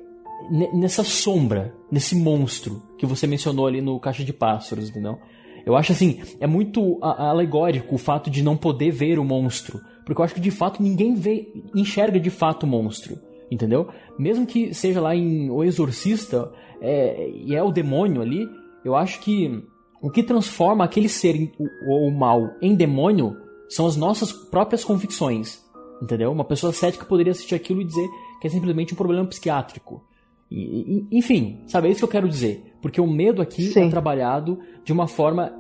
ne- 0.49 0.71
nessa 0.75 1.03
sombra, 1.03 1.75
nesse 1.91 2.15
monstro 2.15 2.81
que 2.97 3.05
você 3.05 3.27
mencionou 3.27 3.67
ali 3.67 3.81
no 3.81 3.99
Caixa 3.99 4.23
de 4.23 4.33
Pássaros, 4.33 4.89
entendeu? 4.89 5.19
Eu 5.67 5.75
acho 5.75 5.91
assim, 5.91 6.21
é 6.39 6.47
muito 6.47 6.99
alegórico 7.03 7.97
o 7.97 7.99
fato 7.99 8.31
de 8.31 8.45
não 8.45 8.57
poder 8.57 8.93
ver 8.93 9.19
o 9.19 9.25
monstro, 9.25 9.81
porque 10.07 10.21
eu 10.21 10.25
acho 10.25 10.35
que 10.35 10.41
de 10.41 10.53
fato 10.53 10.81
ninguém 10.81 11.15
vê, 11.17 11.53
enxerga 11.75 12.21
de 12.21 12.31
fato 12.31 12.63
o 12.63 12.67
monstro, 12.69 13.19
entendeu? 13.51 13.89
Mesmo 14.17 14.47
que 14.47 14.73
seja 14.73 15.01
lá 15.01 15.17
em 15.17 15.51
O 15.51 15.65
Exorcista 15.65 16.53
é, 16.81 17.29
e 17.29 17.57
é 17.57 17.63
o 17.63 17.73
demônio 17.73 18.23
ali, 18.23 18.49
eu 18.85 18.95
acho 18.97 19.21
que 19.21 19.63
o 20.03 20.11
que 20.11 20.23
transforma 20.23 20.85
aquele 20.85 21.09
ser 21.09 21.37
em- 21.37 21.53
o, 21.87 22.09
o 22.09 22.11
mal 22.11 22.51
em 22.63 22.75
demônio 22.75 23.37
são 23.69 23.87
as 23.87 23.97
nossas 23.97 24.33
próprias 24.33 24.83
convicções, 24.85 25.63
entendeu? 26.03 26.33
Uma 26.33 26.45
pessoa 26.45 26.73
cética 26.73 27.05
poderia 27.05 27.33
assistir 27.33 27.55
aquilo 27.55 27.81
e 27.83 27.85
dizer 27.85 28.09
que 28.41 28.47
é 28.47 28.51
simplesmente 28.51 28.95
um 28.95 28.97
problema 28.97 29.27
psiquiátrico. 29.27 30.03
E- 30.51 31.07
e- 31.11 31.19
enfim, 31.19 31.61
sabe, 31.67 31.89
é 31.89 31.91
isso 31.91 32.01
que 32.01 32.05
eu 32.05 32.09
quero 32.09 32.29
dizer. 32.29 32.75
Porque 32.83 33.01
o 33.01 33.07
medo 33.07 33.41
aqui 33.43 33.65
Sim. 33.65 33.87
é 33.87 33.91
trabalhado 33.91 34.59
de 34.83 34.93
uma 34.93 35.07
forma 35.07 35.53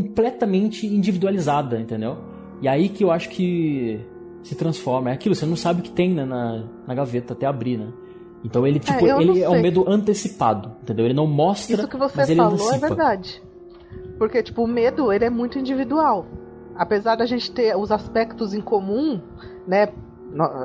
completamente 0.00 0.86
individualizada, 0.86 1.80
entendeu? 1.80 2.18
E 2.60 2.68
aí 2.68 2.88
que 2.88 3.04
eu 3.04 3.10
acho 3.10 3.28
que 3.30 3.98
se 4.42 4.54
transforma. 4.54 5.10
É 5.10 5.12
aquilo, 5.14 5.34
você 5.34 5.46
não 5.46 5.56
sabe 5.56 5.80
o 5.80 5.82
que 5.82 5.90
tem 5.90 6.12
né, 6.12 6.24
na, 6.24 6.64
na 6.86 6.94
gaveta 6.94 7.32
até 7.32 7.46
abrir, 7.46 7.78
né? 7.78 7.92
Então 8.44 8.66
ele, 8.66 8.78
tipo, 8.78 9.04
eu 9.06 9.20
ele 9.20 9.42
é 9.42 9.48
um 9.48 9.60
medo 9.60 9.84
antecipado, 9.88 10.76
entendeu? 10.82 11.04
Ele 11.04 11.14
não 11.14 11.26
mostra, 11.26 11.76
Isso 11.76 11.88
que 11.88 11.96
você 11.96 12.34
falou 12.34 12.72
é 12.72 12.78
verdade. 12.78 13.42
Porque, 14.18 14.42
tipo, 14.42 14.64
o 14.64 14.66
medo, 14.66 15.12
ele 15.12 15.24
é 15.24 15.30
muito 15.30 15.58
individual. 15.58 16.26
Apesar 16.74 17.16
da 17.16 17.26
gente 17.26 17.50
ter 17.50 17.76
os 17.76 17.90
aspectos 17.90 18.54
em 18.54 18.60
comum, 18.60 19.20
né? 19.66 19.88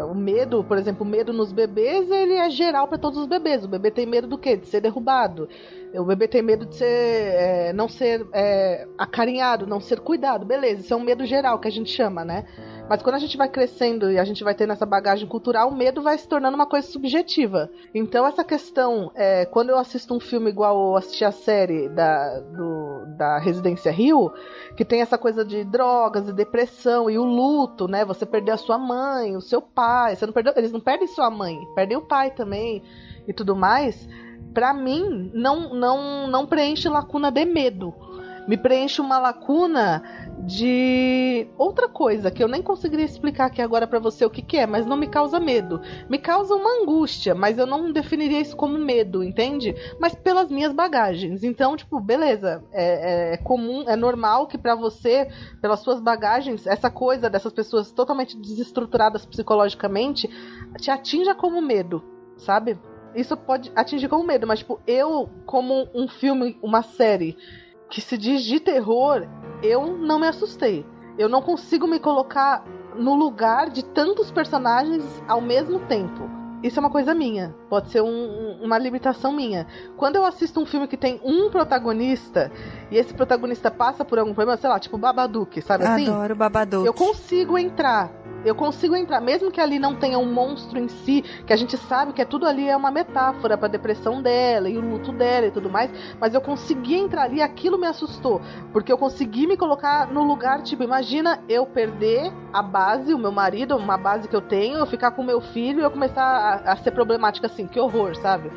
O 0.10 0.14
medo, 0.14 0.64
por 0.66 0.78
exemplo, 0.78 1.06
o 1.06 1.10
medo 1.10 1.32
nos 1.32 1.54
bebês, 1.54 2.10
ele 2.12 2.34
é 2.34 2.50
geral 2.50 2.88
para 2.88 2.98
todos 2.98 3.18
os 3.18 3.26
bebês. 3.26 3.64
O 3.64 3.70
bebê 3.70 3.90
tem 3.90 4.06
medo 4.06 4.28
do 4.28 4.38
quê? 4.38 4.58
De 4.58 4.68
ser 4.68 4.82
derrubado. 4.82 5.48
O 5.94 6.04
bebê 6.04 6.28
tem 6.28 6.42
medo 6.42 6.66
de 6.66 6.76
ser, 6.76 6.86
é, 6.86 7.74
não 7.74 7.88
ser 7.88 8.28
é, 8.34 8.86
acarinhado, 8.98 9.66
não 9.66 9.80
ser 9.80 10.02
cuidado. 10.02 10.46
Beleza, 10.46 10.82
isso 10.82 10.94
é 10.94 10.98
um 10.98 11.04
medo 11.04 11.26
geral 11.26 11.60
que 11.60 11.70
a 11.70 11.72
gente 11.72 11.90
chama, 11.90 12.26
né? 12.26 12.44
Mas 12.92 13.02
quando 13.02 13.16
a 13.16 13.20
gente 13.20 13.38
vai 13.38 13.48
crescendo 13.48 14.12
e 14.12 14.20
a 14.20 14.26
gente 14.26 14.44
vai 14.44 14.54
tendo 14.54 14.74
essa 14.74 14.86
bagagem 14.86 15.26
cultural, 15.26 15.70
o 15.70 15.74
medo 15.74 16.02
vai 16.02 16.18
se 16.18 16.28
tornando 16.28 16.56
uma 16.56 16.66
coisa 16.66 16.86
subjetiva. 16.86 17.70
Então, 17.96 18.28
essa 18.28 18.44
questão, 18.44 19.10
é, 19.16 19.46
quando 19.46 19.70
eu 19.70 19.78
assisto 19.78 20.14
um 20.14 20.20
filme 20.20 20.50
igual 20.50 20.90
eu 20.90 20.96
assisti 20.98 21.24
a 21.24 21.32
série 21.32 21.88
da, 21.88 22.40
do- 22.42 23.06
da 23.18 23.38
Residência 23.40 23.90
Rio, 23.94 24.30
que 24.76 24.84
tem 24.84 25.00
essa 25.00 25.18
coisa 25.18 25.46
de 25.46 25.64
drogas 25.64 26.28
e 26.28 26.34
depressão 26.34 27.10
e 27.10 27.18
o 27.18 27.24
luto, 27.24 27.88
né? 27.88 28.04
Você 28.04 28.26
perdeu 28.26 28.56
a 28.56 28.58
sua 28.58 28.78
mãe, 28.78 29.38
o 29.38 29.42
seu 29.42 29.62
pai. 29.62 30.18
Você 30.18 30.26
não 30.26 30.34
perdeu, 30.34 30.52
eles 30.58 30.74
não 30.74 30.82
perdem 30.82 31.08
sua 31.08 31.30
mãe, 31.30 31.58
perdem 31.74 31.96
o 31.96 32.02
pai 32.02 32.32
também 32.32 32.84
e 33.26 33.32
tudo 33.32 33.56
mais. 33.56 34.06
Pra 34.54 34.74
mim, 34.74 35.32
não, 35.34 35.74
não, 35.74 36.28
não 36.28 36.46
preenche 36.46 36.90
lacuna 36.90 37.32
de 37.32 37.46
medo. 37.46 37.94
me 38.48 38.58
preenche 38.58 39.00
uma 39.00 39.18
lacuna 39.18 40.04
de 40.46 41.48
outra 41.58 41.88
coisa 41.88 42.32
que 42.32 42.44
eu 42.44 42.48
nem 42.48 42.62
conseguiria 42.62 43.06
explicar 43.06 43.46
aqui 43.46 43.62
agora 43.62 43.86
pra 43.86 44.00
você 44.00 44.26
o 44.26 44.30
que, 44.30 44.42
que 44.42 44.58
é, 44.58 44.66
mas 44.66 44.86
não 44.86 44.98
me 44.98 45.08
causa 45.08 45.40
medo. 45.40 45.82
Me 46.10 46.18
causa 46.18 46.56
uma 46.56 46.82
angústia, 46.82 47.36
mas 47.36 47.58
eu 47.58 47.66
não 47.66 47.92
definiria 47.92 48.40
isso 48.40 48.56
como 48.56 48.78
medo, 48.78 49.24
entende? 49.24 49.76
Mas 50.00 50.16
pelas 50.16 50.50
minhas 50.50 50.74
bagagens. 50.74 51.44
Então, 51.44 51.76
tipo, 51.76 52.00
beleza, 52.00 52.64
é, 52.72 53.34
é 53.34 53.38
comum, 53.38 53.84
é 53.88 53.96
normal 53.96 54.48
que 54.48 54.58
pra 54.58 54.76
você, 54.76 55.30
pelas 55.62 55.82
suas 55.82 56.02
bagagens, 56.02 56.66
essa 56.66 56.90
coisa 56.90 57.30
dessas 57.30 57.54
pessoas 57.54 57.92
totalmente 57.92 58.38
desestruturadas 58.38 59.26
psicologicamente 59.26 60.30
te 60.80 60.90
atinja 60.90 61.36
como 61.36 61.62
medo, 61.62 62.04
sabe? 62.38 62.80
Isso 63.14 63.36
pode 63.36 63.72
atingir 63.76 64.08
como 64.08 64.24
medo, 64.24 64.48
mas 64.48 64.60
tipo, 64.60 64.80
eu, 64.88 65.30
como 65.46 65.88
um 65.94 66.08
filme, 66.08 66.58
uma 66.62 66.82
série 66.82 67.38
que 67.92 68.02
se 68.02 68.18
diz 68.18 68.42
de 68.44 68.60
terror, 68.60 69.28
eu 69.62 69.98
não 69.98 70.18
me 70.20 70.28
assustei. 70.28 70.84
Eu 71.18 71.30
não 71.30 71.42
consigo 71.42 71.86
me 71.86 72.00
colocar 72.00 72.64
no 72.96 73.14
lugar 73.16 73.70
de 73.70 73.84
tantos 73.86 74.32
personagens 74.32 75.04
ao 75.28 75.42
mesmo 75.42 75.80
tempo. 75.82 76.30
Isso 76.64 76.78
é 76.78 76.82
uma 76.82 76.90
coisa 76.92 77.14
minha. 77.16 77.54
Pode 77.70 77.90
ser 77.92 78.02
um- 78.02 78.60
uma 78.62 78.78
limitação 78.78 79.32
minha. 79.34 79.66
Quando 79.98 80.16
eu 80.16 80.24
assisto 80.26 80.60
um 80.60 80.66
filme 80.66 80.88
que 80.88 80.96
tem 80.96 81.20
um 81.24 81.50
protagonista 81.50 82.52
e 82.92 82.98
esse 82.98 83.14
protagonista 83.14 83.70
passa 83.72 84.06
por 84.06 84.20
algum 84.20 84.34
problema, 84.34 84.58
sei 84.60 84.70
lá, 84.70 84.80
tipo 84.80 84.98
Babadook, 84.98 85.60
sabe 85.62 85.84
assim? 85.84 86.08
Adoro 86.08 86.36
Babadook. 86.36 86.86
Eu 86.86 86.94
consigo 86.94 87.58
entrar. 87.58 88.12
Eu 88.44 88.56
consigo 88.56 88.96
entrar, 88.96 89.22
mesmo 89.22 89.52
que 89.52 89.62
ali 89.62 89.78
não 89.78 89.96
tenha 89.96 90.18
um 90.18 90.32
monstro 90.32 90.80
em 90.80 90.88
si, 90.88 91.22
que 91.46 91.54
a 91.54 91.56
gente 91.56 91.78
sabe 91.78 92.14
que 92.14 92.22
é 92.22 92.26
tudo 92.26 92.46
ali 92.46 92.68
é 92.68 92.76
uma 92.76 92.92
metáfora 92.92 93.58
pra 93.58 93.68
depressão 93.68 94.22
dela 94.22 94.70
e 94.70 94.78
o 94.78 94.82
luto 94.82 95.12
dela 95.12 95.48
e 95.48 95.52
tudo 95.52 95.70
mais, 95.70 95.92
mas 96.20 96.34
eu 96.34 96.42
consegui 96.42 96.96
entrar 96.96 97.24
ali 97.24 97.42
aquilo 97.42 97.78
me 97.78 97.88
assustou, 97.88 98.42
porque 98.72 98.92
eu 98.92 98.98
consegui 98.98 99.46
me 99.48 99.58
colocar 99.58 100.08
no 100.08 100.24
lugar, 100.24 100.62
tipo, 100.64 100.84
imagina 100.84 101.40
eu 101.48 101.66
perder 101.66 102.32
a 102.52 102.62
base, 102.62 103.14
o 103.14 103.20
meu 103.20 103.32
marido, 103.32 103.78
uma 103.78 103.98
base 103.98 104.28
que 104.28 104.36
eu 104.36 104.42
tenho, 104.42 104.78
eu 104.78 104.86
ficar 104.86 105.12
com 105.12 105.24
meu 105.24 105.42
filho 105.42 105.80
e 105.80 105.84
eu 105.84 105.92
começar 105.92 106.24
a, 106.24 106.72
a 106.74 106.78
ser 106.78 106.92
problemática 106.92 107.48
assim, 107.48 107.68
que 107.68 107.80
horror, 107.80 108.16
sabe? 108.16 108.52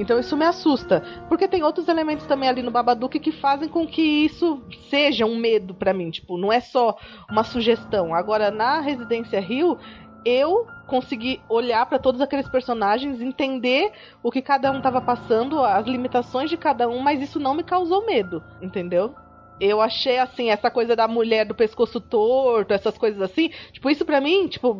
Então 0.00 0.18
isso 0.18 0.36
me 0.36 0.44
assusta, 0.44 1.02
porque 1.28 1.46
tem 1.46 1.62
outros 1.62 1.88
elementos 1.88 2.26
também 2.26 2.48
ali 2.48 2.62
no 2.62 2.70
Babadook 2.70 3.18
que 3.18 3.32
fazem 3.32 3.68
com 3.68 3.86
que 3.86 4.02
isso 4.02 4.62
seja 4.88 5.26
um 5.26 5.36
medo 5.36 5.74
pra 5.74 5.92
mim, 5.92 6.10
tipo, 6.10 6.38
não 6.38 6.52
é 6.52 6.60
só 6.60 6.96
uma 7.30 7.44
sugestão. 7.44 8.14
Agora 8.14 8.50
na 8.50 8.80
Residência 8.80 9.40
Rio, 9.40 9.78
eu 10.24 10.66
consegui 10.86 11.40
olhar 11.48 11.86
pra 11.86 11.98
todos 11.98 12.20
aqueles 12.20 12.48
personagens, 12.48 13.20
entender 13.20 13.92
o 14.22 14.30
que 14.30 14.42
cada 14.42 14.72
um 14.72 14.80
tava 14.80 15.00
passando, 15.00 15.62
as 15.62 15.86
limitações 15.86 16.50
de 16.50 16.56
cada 16.56 16.88
um, 16.88 16.98
mas 16.98 17.22
isso 17.22 17.38
não 17.38 17.54
me 17.54 17.62
causou 17.62 18.04
medo, 18.04 18.42
entendeu? 18.60 19.14
Eu 19.60 19.80
achei 19.80 20.18
assim, 20.18 20.48
essa 20.48 20.70
coisa 20.70 20.96
da 20.96 21.06
mulher 21.06 21.44
do 21.44 21.54
pescoço 21.54 22.00
torto, 22.00 22.72
essas 22.72 22.96
coisas 22.96 23.20
assim, 23.20 23.50
tipo, 23.72 23.90
isso 23.90 24.04
pra 24.06 24.20
mim, 24.20 24.48
tipo, 24.48 24.74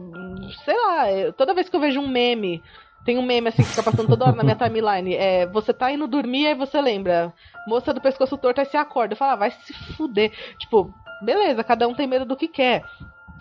sei 0.64 0.75
lá, 0.75 1.33
toda 1.37 1.55
vez 1.55 1.68
que 1.68 1.77
eu 1.77 1.81
vejo 1.81 2.01
um 2.01 2.09
meme 2.09 2.62
tem 3.05 3.18
um 3.18 3.22
meme 3.22 3.48
assim 3.48 3.62
que 3.62 3.70
fica 3.70 3.82
passando 3.82 4.09
toda 4.09 4.26
hora 4.26 4.36
na 4.36 4.42
minha 4.42 4.57
timeline. 4.57 5.14
É, 5.14 5.46
você 5.46 5.72
tá 5.72 5.90
indo 5.92 6.07
dormir 6.07 6.46
aí 6.46 6.55
você 6.55 6.80
lembra. 6.80 7.32
Moça 7.66 7.92
do 7.92 8.01
pescoço 8.01 8.36
torto 8.36 8.61
aí 8.61 8.66
você 8.66 8.76
acorda. 8.76 9.14
Eu 9.14 9.18
falo, 9.18 9.32
ah, 9.32 9.36
vai 9.36 9.51
se 9.51 9.72
fuder. 9.96 10.32
Tipo, 10.59 10.92
beleza, 11.22 11.64
cada 11.64 11.86
um 11.88 11.94
tem 11.94 12.07
medo 12.07 12.24
do 12.24 12.36
que 12.36 12.48
quer. 12.48 12.84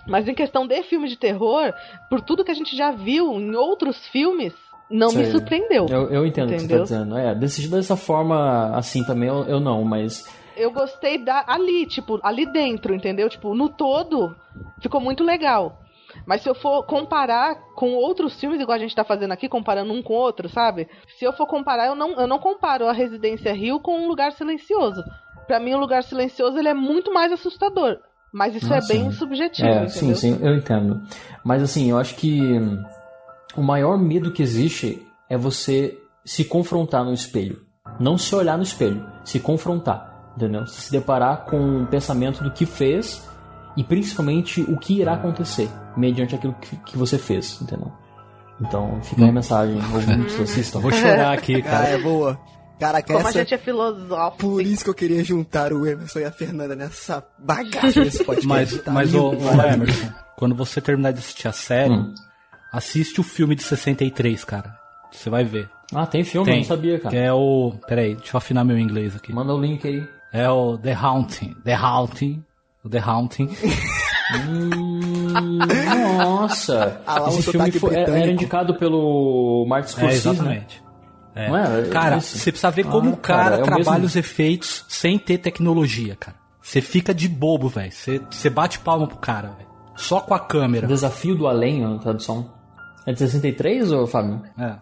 Mas 0.08 0.28
em 0.28 0.34
questão 0.34 0.66
de 0.66 0.82
filme 0.84 1.08
de 1.08 1.18
terror, 1.18 1.74
por 2.10 2.22
tudo 2.22 2.44
que 2.44 2.52
a 2.52 2.56
gente 2.56 2.76
já 2.76 2.92
viu 2.92 3.34
em 3.34 3.56
outros 3.56 4.08
filmes, 4.08 4.54
não 4.90 5.12
me 5.12 5.26
surpreendeu. 5.26 5.86
Eu, 5.88 6.10
eu 6.10 6.26
entendo 6.26 6.50
o 6.50 6.54
que 6.54 6.60
você 6.62 6.68
tá 6.68 6.84
dizendo. 6.84 7.18
É, 7.18 7.36
desse, 7.36 7.68
dessa 7.70 7.96
forma, 7.96 8.76
assim 8.76 9.04
também 9.04 9.30
eu, 9.30 9.44
eu 9.44 9.60
não, 9.60 9.84
mas. 9.84 10.28
eu 10.58 10.72
gostei 10.72 11.18
da 11.18 11.44
ali, 11.48 11.86
tipo, 11.86 12.20
ali 12.24 12.46
dentro, 12.52 12.96
entendeu? 12.96 13.30
Tipo, 13.30 13.54
no 13.54 13.70
todo, 13.70 14.36
ficou 14.82 15.00
muito 15.00 15.24
legal. 15.24 15.80
Mas 16.26 16.42
se 16.42 16.50
eu 16.50 16.56
for 16.56 16.84
comparar 16.84 17.56
com 17.76 17.94
outros 17.96 18.40
filmes, 18.40 18.60
igual 18.62 18.76
a 18.76 18.80
gente 18.80 18.96
tá 18.96 19.04
fazendo 19.04 19.32
aqui, 19.32 19.48
comparando 19.50 19.92
um 19.94 20.02
com 20.04 20.14
o 20.14 20.18
outro, 20.18 20.48
sabe? 20.50 20.88
Se 21.18 21.26
eu 21.26 21.34
for 21.34 21.48
comparar, 21.48 21.88
eu 21.88 21.96
não, 21.96 22.12
eu 22.20 22.28
não 22.28 22.40
comparo 22.40 22.88
a 22.88 22.94
Residência 22.94 23.54
Rio 23.54 23.80
com 23.80 23.98
um 23.98 24.08
lugar 24.08 24.32
silencioso. 24.34 25.04
Pra 25.48 25.60
mim, 25.60 25.74
o 25.74 25.80
lugar 25.80 26.04
silencioso 26.04 26.58
ele 26.58 26.70
é 26.70 26.74
muito 26.74 27.14
mais 27.14 27.32
assustador. 27.32 27.98
Mas 28.32 28.56
isso 28.56 28.72
Ah, 28.72 28.78
é 28.78 28.82
bem 28.88 29.10
sim. 29.10 29.18
subjetivo, 29.18 29.68
É, 29.68 29.72
entendeu? 29.86 29.90
sim, 29.90 30.14
sim, 30.14 30.40
eu 30.42 30.54
entendo. 30.56 31.02
Mas 31.44 31.64
assim, 31.64 31.90
eu 31.90 31.98
acho 31.98 32.16
que 32.16 32.40
hum, 32.40 32.84
o 33.58 33.64
maior 33.64 33.98
medo 33.98 34.32
que 34.32 34.44
existe 34.44 35.04
é 35.28 35.36
você 35.36 35.98
se 36.24 36.46
confrontar 36.46 37.04
no 37.04 37.12
espelho. 37.12 37.62
Não 38.00 38.20
se 38.20 38.36
olhar 38.36 38.56
no 38.56 38.62
espelho, 38.64 39.04
se 39.24 39.40
confrontar, 39.40 40.32
entendeu? 40.38 40.68
Se 40.68 40.92
deparar 40.92 41.46
com 41.46 41.82
o 41.82 41.88
pensamento 41.88 42.44
do 42.44 42.52
que 42.52 42.68
fez 42.68 43.28
e 43.76 43.84
principalmente 43.84 44.62
o 44.62 44.78
que 44.78 45.00
irá 45.02 45.14
acontecer 45.14 45.68
mediante 46.00 46.34
aquilo 46.36 46.54
que, 46.62 46.76
que 46.78 46.98
você 46.98 47.18
fez, 47.18 47.60
entendeu? 47.62 47.92
Então, 48.62 49.00
fica 49.04 49.24
aí 49.24 49.30
a 49.30 49.32
mensagem, 49.32 49.76
ouvintes, 49.94 50.40
assistam. 50.40 50.80
Vou 50.80 50.92
chorar 50.92 51.34
aqui, 51.34 51.62
Cara, 51.64 51.78
cara. 51.86 51.90
é 51.90 51.98
boa. 52.02 52.40
Caraca, 52.80 53.14
Como 53.14 53.26
a 53.26 53.30
essa... 53.30 53.40
gente 53.40 53.54
é 53.54 53.58
filosófico. 53.58 54.38
Por 54.38 54.62
isso 54.62 54.84
que 54.86 54.90
eu 54.90 54.94
queria 54.94 55.24
juntar 55.24 55.74
o 55.74 55.86
Emerson 55.86 56.20
e 56.20 56.26
a 56.26 56.32
Fernanda 56.32 56.76
nessa 56.76 57.26
bagaça 57.38 58.00
desse 58.04 58.24
podcast. 58.24 58.48
Mas, 58.48 58.82
tá 58.84 58.92
mas 58.92 59.14
ô, 59.14 59.32
ô, 59.32 59.34
Emerson, 59.62 60.10
quando 60.38 60.56
você 60.56 60.80
terminar 60.82 61.12
de 61.12 61.20
assistir 61.20 61.48
a 61.48 61.52
série, 61.52 61.94
Hum. 61.94 62.14
assiste 62.72 63.20
o 63.20 63.24
filme 63.24 63.54
de 63.56 63.64
63, 63.64 64.44
cara. 64.46 64.78
Você 65.12 65.30
vai 65.30 65.44
ver. 65.44 65.70
Ah, 65.94 66.06
tem 66.06 66.24
filme? 66.24 66.52
Eu 66.52 66.56
não 66.58 66.64
sabia, 66.64 67.00
cara. 67.00 67.10
Que 67.10 67.18
é 67.22 67.34
o. 67.34 67.74
Peraí, 67.88 68.16
deixa 68.16 68.36
eu 68.36 68.38
afinar 68.38 68.64
meu 68.64 68.78
inglês 68.78 69.16
aqui. 69.16 69.34
Manda 69.34 69.54
o 69.54 69.60
link 69.60 69.86
aí. 69.88 70.08
É 70.32 70.50
o 70.50 70.78
The 70.78 70.94
Haunting. 70.94 71.56
The 71.66 71.74
Haunting. 71.74 72.44
O 72.84 72.90
The 72.90 73.00
Haunting. 73.00 73.50
Hum, 74.48 75.09
nossa! 75.30 77.02
Ah 77.06 77.20
lá, 77.20 77.30
Esse 77.30 77.44
filme 77.52 77.72
foi, 77.72 77.96
era 77.96 78.04
britânico. 78.12 78.34
indicado 78.34 78.76
pelo 78.76 79.66
Martin 79.68 79.88
É, 79.88 79.92
Scorsese, 79.92 80.28
né? 80.28 80.32
exatamente. 80.34 80.84
É. 81.36 81.48
Não 81.50 81.58
é? 81.58 81.82
Cara, 81.90 82.18
Esse- 82.18 82.40
você 82.40 82.52
precisa 82.52 82.72
ver 82.72 82.86
como 82.86 83.10
Ah, 83.10 83.14
o 83.14 83.18
cara, 83.18 83.44
cara, 83.44 83.56
é 83.58 83.62
o 83.62 83.64
trabalha 83.66 83.92
mesmo. 84.00 84.06
os 84.08 84.16
efeitos 84.16 84.86
sem 84.88 85.18
ter 85.18 85.38
tecnologia, 85.38 86.16
cara. 86.16 86.36
Você 86.62 86.82
fica 86.82 87.14
de 87.14 87.28
bobo, 87.28 87.70
velho. 87.70 87.92
Você 87.92 88.22
você 88.30 88.50
bate 88.50 88.80
palma 88.80 89.08
pro 89.08 89.18
cara, 89.18 89.50
velho. 89.50 89.70
Só 89.96 90.20
com 90.20 90.34
a 90.34 90.40
câmera. 90.40 90.88
Desafio 90.88 91.36
do 91.36 91.48
Além, 91.48 91.84
a 91.84 91.98
tradução. 91.98 92.50
É 93.06 93.12
de 93.14 93.20
63, 93.20 93.92
ô 93.92 94.06
Fábio? 94.06 94.42
É. 94.58 94.74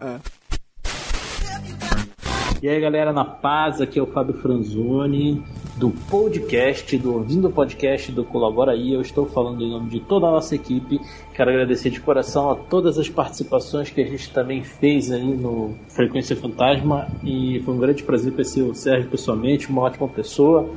E 2.60 2.68
aí 2.68 2.80
galera, 2.80 3.12
na 3.12 3.24
paz, 3.24 3.80
aqui 3.80 4.00
é 4.00 4.02
o 4.02 4.06
Fábio 4.06 4.34
Franzoni 4.34 5.40
do 5.76 5.90
podcast, 5.90 6.98
do 6.98 7.14
Ouvindo 7.14 7.48
Podcast 7.50 8.10
do 8.10 8.24
Colabora 8.24 8.72
aí. 8.72 8.92
Eu 8.92 9.00
estou 9.00 9.26
falando 9.26 9.62
em 9.62 9.70
nome 9.70 9.88
de 9.88 10.00
toda 10.00 10.26
a 10.26 10.32
nossa 10.32 10.56
equipe. 10.56 11.00
Quero 11.32 11.50
agradecer 11.50 11.88
de 11.90 12.00
coração 12.00 12.50
a 12.50 12.56
todas 12.56 12.98
as 12.98 13.08
participações 13.08 13.90
que 13.90 14.00
a 14.00 14.04
gente 14.04 14.32
também 14.32 14.64
fez 14.64 15.12
aí 15.12 15.22
no 15.22 15.76
Frequência 15.86 16.34
Fantasma. 16.34 17.06
E 17.22 17.62
foi 17.64 17.74
um 17.74 17.78
grande 17.78 18.02
prazer 18.02 18.32
conhecer 18.32 18.62
o 18.62 18.74
Sérgio 18.74 19.08
pessoalmente, 19.08 19.68
uma 19.68 19.82
ótima 19.82 20.08
pessoa. 20.08 20.68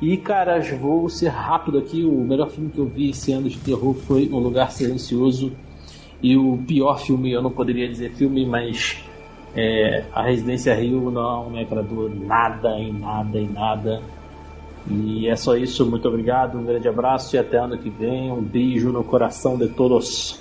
E 0.00 0.16
cara, 0.16 0.58
vou 0.80 1.06
ser 1.10 1.28
rápido 1.28 1.76
aqui. 1.76 2.02
O 2.02 2.18
melhor 2.24 2.48
filme 2.48 2.70
que 2.70 2.78
eu 2.78 2.86
vi 2.86 3.10
esse 3.10 3.30
ano 3.32 3.50
de 3.50 3.58
terror 3.58 3.92
foi 3.92 4.26
Um 4.32 4.38
Lugar 4.38 4.70
Silencioso. 4.70 5.52
E 6.22 6.34
o 6.34 6.56
pior 6.66 6.98
filme, 6.98 7.30
eu 7.30 7.42
não 7.42 7.50
poderia 7.50 7.86
dizer 7.86 8.12
filme, 8.12 8.46
mas 8.46 9.04
é, 9.56 10.04
a 10.12 10.22
Residência 10.22 10.74
Rio 10.74 11.10
não 11.10 11.48
me 11.48 11.60
agradou 11.62 12.10
nada, 12.10 12.78
em 12.78 12.92
nada, 12.92 13.38
em 13.38 13.48
nada. 13.48 14.02
E 14.88 15.26
é 15.28 15.34
só 15.34 15.56
isso, 15.56 15.86
muito 15.86 16.06
obrigado, 16.06 16.58
um 16.58 16.64
grande 16.64 16.86
abraço 16.86 17.34
e 17.34 17.38
até 17.38 17.58
ano 17.58 17.78
que 17.78 17.88
vem. 17.88 18.30
Um 18.30 18.42
beijo 18.42 18.92
no 18.92 19.02
coração 19.02 19.56
de 19.56 19.68
todos. 19.68 20.38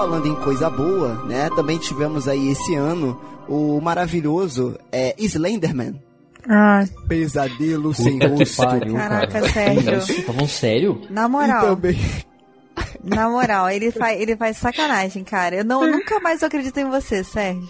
Falando 0.00 0.26
em 0.26 0.34
coisa 0.34 0.70
boa, 0.70 1.12
né? 1.26 1.50
Também 1.54 1.76
tivemos 1.76 2.26
aí 2.26 2.48
esse 2.52 2.74
ano 2.74 3.20
o 3.46 3.78
maravilhoso 3.82 4.78
é, 4.90 5.14
Slenderman. 5.18 6.00
Ah, 6.48 6.84
Pesadelo 7.06 7.92
sem 7.92 8.18
Puta 8.18 8.30
que 8.30 8.38
rosto. 8.38 8.56
pariu, 8.56 8.94
Caraca, 8.94 9.26
cara. 9.26 9.48
Sérgio. 9.50 9.98
Isso, 9.98 10.16
tá 10.22 10.32
falando 10.32 10.48
sério? 10.48 11.02
na 11.10 11.26
E 11.26 11.28
moral, 11.28 11.76
também 11.76 11.98
na 13.04 13.28
moral, 13.28 13.68
ele 13.68 13.92
faz, 13.92 14.18
ele 14.18 14.34
faz 14.38 14.56
sacanagem, 14.56 15.22
cara. 15.22 15.56
Eu 15.56 15.64
não, 15.66 15.86
nunca 15.86 16.18
mais 16.18 16.42
acredito 16.42 16.78
em 16.78 16.88
você, 16.88 17.22
Sérgio. 17.22 17.68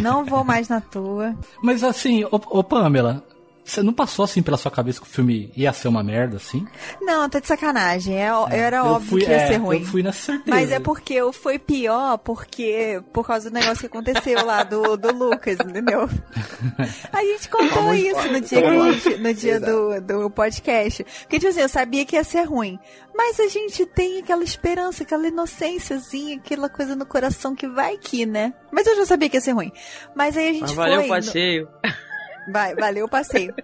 Não 0.00 0.24
vou 0.24 0.42
mais 0.42 0.70
na 0.70 0.80
tua. 0.80 1.36
Mas 1.62 1.84
assim, 1.84 2.24
ô, 2.24 2.40
ô 2.48 2.64
Pamela, 2.64 3.22
Você 3.64 3.80
não 3.82 3.92
passou 3.92 4.24
assim 4.24 4.42
pela 4.42 4.56
sua 4.56 4.70
cabeça 4.72 5.00
que 5.00 5.06
o 5.06 5.10
filme 5.10 5.52
ia 5.56 5.72
ser 5.72 5.86
uma 5.88 6.02
merda, 6.02 6.36
assim? 6.36 6.66
Não, 7.00 7.28
tá 7.28 7.38
de 7.38 7.46
sacanagem. 7.46 8.16
É, 8.16 8.28
era 8.50 8.78
eu 8.78 8.84
óbvio 8.86 9.08
fui- 9.10 9.20
que 9.22 9.30
ia 9.30 9.36
é, 9.36 9.46
ser 9.46 9.56
ruim. 9.58 9.78
eu 9.80 9.86
fui 9.86 10.02
nessa 10.02 10.18
certeza. 10.32 10.50
Mas 10.56 10.72
é 10.72 10.80
porque 10.80 11.14
eu 11.14 11.32
foi 11.32 11.58
pior 11.60 12.18
porque 12.18 13.00
por 13.12 13.24
causa 13.26 13.48
do 13.50 13.54
negócio 13.54 13.78
que 13.80 13.86
aconteceu 13.86 14.44
lá 14.44 14.64
do, 14.64 14.96
do 14.96 15.12
Lucas, 15.14 15.58
entendeu? 15.60 16.08
A 17.12 17.22
gente 17.22 17.48
contou 17.48 17.68
Vamos 17.82 17.98
isso 17.98 18.28
no 18.32 18.40
dia, 18.40 18.92
gente- 18.92 19.18
no 19.18 19.34
dia 19.34 19.60
do, 19.60 20.00
do 20.00 20.30
podcast. 20.30 21.04
Porque, 21.22 21.38
tipo 21.38 21.50
assim, 21.50 21.60
eu 21.60 21.68
sabia 21.68 22.04
que 22.04 22.16
ia 22.16 22.24
ser 22.24 22.42
ruim. 22.42 22.78
Mas 23.14 23.38
a 23.38 23.46
gente 23.48 23.86
tem 23.86 24.18
aquela 24.20 24.42
esperança, 24.42 25.02
aquela 25.04 25.28
inocênciazinha, 25.28 26.36
aquela 26.36 26.68
coisa 26.68 26.96
no 26.96 27.06
coração 27.06 27.54
que 27.54 27.68
vai 27.68 27.96
que, 27.98 28.26
né? 28.26 28.52
Mas 28.72 28.86
eu 28.86 28.96
já 28.96 29.06
sabia 29.06 29.28
que 29.28 29.36
ia 29.36 29.40
ser 29.40 29.52
ruim. 29.52 29.70
Mas 30.16 30.36
aí 30.36 30.48
a 30.48 30.52
gente 30.52 30.62
Mas 30.62 30.72
foi. 30.72 30.84
valeu 30.84 30.98
o 31.00 31.02
no- 31.02 31.08
passeio. 31.08 31.68
Vai, 32.50 32.74
valeu 32.74 33.06
o 33.06 33.08
passeio. 33.08 33.54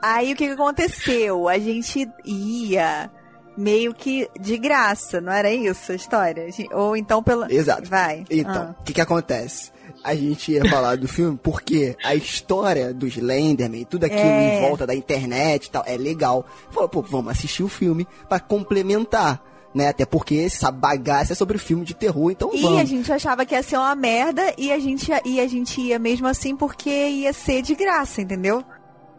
Aí 0.00 0.32
o 0.32 0.36
que, 0.36 0.46
que 0.46 0.52
aconteceu? 0.52 1.48
A 1.48 1.58
gente 1.58 2.08
ia 2.24 3.10
meio 3.56 3.94
que 3.94 4.28
de 4.40 4.56
graça, 4.58 5.20
não 5.20 5.32
era 5.32 5.50
isso 5.52 5.92
a 5.92 5.94
história? 5.94 6.46
Ou 6.72 6.96
então 6.96 7.22
pelo. 7.22 7.50
Exato. 7.50 7.88
Vai. 7.88 8.24
Então, 8.30 8.74
Ah. 8.74 8.76
o 8.80 8.82
que 8.84 8.92
que 8.92 9.00
acontece? 9.00 9.72
A 10.02 10.14
gente 10.14 10.52
ia 10.52 10.68
falar 10.68 10.96
do 10.96 11.08
filme 11.08 11.38
porque 11.42 11.96
a 12.04 12.14
história 12.14 12.92
dos 12.92 13.16
Slenderman, 13.16 13.84
tudo 13.84 14.04
aquilo 14.04 14.20
É. 14.20 14.58
em 14.58 14.60
volta 14.68 14.86
da 14.86 14.94
internet 14.94 15.66
e 15.66 15.70
tal, 15.70 15.82
é 15.86 15.96
legal. 15.96 16.44
Falou, 16.70 16.88
pô, 16.88 17.00
vamos 17.00 17.30
assistir 17.32 17.62
o 17.62 17.68
filme 17.68 18.06
pra 18.28 18.38
complementar, 18.38 19.40
né? 19.74 19.88
Até 19.88 20.06
porque 20.06 20.36
essa 20.36 20.70
bagaça 20.70 21.32
é 21.32 21.36
sobre 21.36 21.58
filme 21.58 21.84
de 21.84 21.94
terror, 21.94 22.30
então 22.30 22.50
E 22.54 22.62
vamos. 22.62 22.78
a 22.80 22.84
gente 22.84 23.12
achava 23.12 23.44
que 23.44 23.54
ia 23.54 23.62
ser 23.62 23.76
uma 23.76 23.94
merda 23.94 24.54
e 24.56 24.70
a 24.72 24.78
gente, 24.78 25.10
e 25.24 25.40
a 25.40 25.46
gente 25.48 25.80
ia 25.80 25.98
mesmo 25.98 26.26
assim 26.28 26.54
porque 26.56 26.90
ia 26.90 27.32
ser 27.32 27.60
de 27.62 27.74
graça, 27.74 28.22
entendeu? 28.22 28.62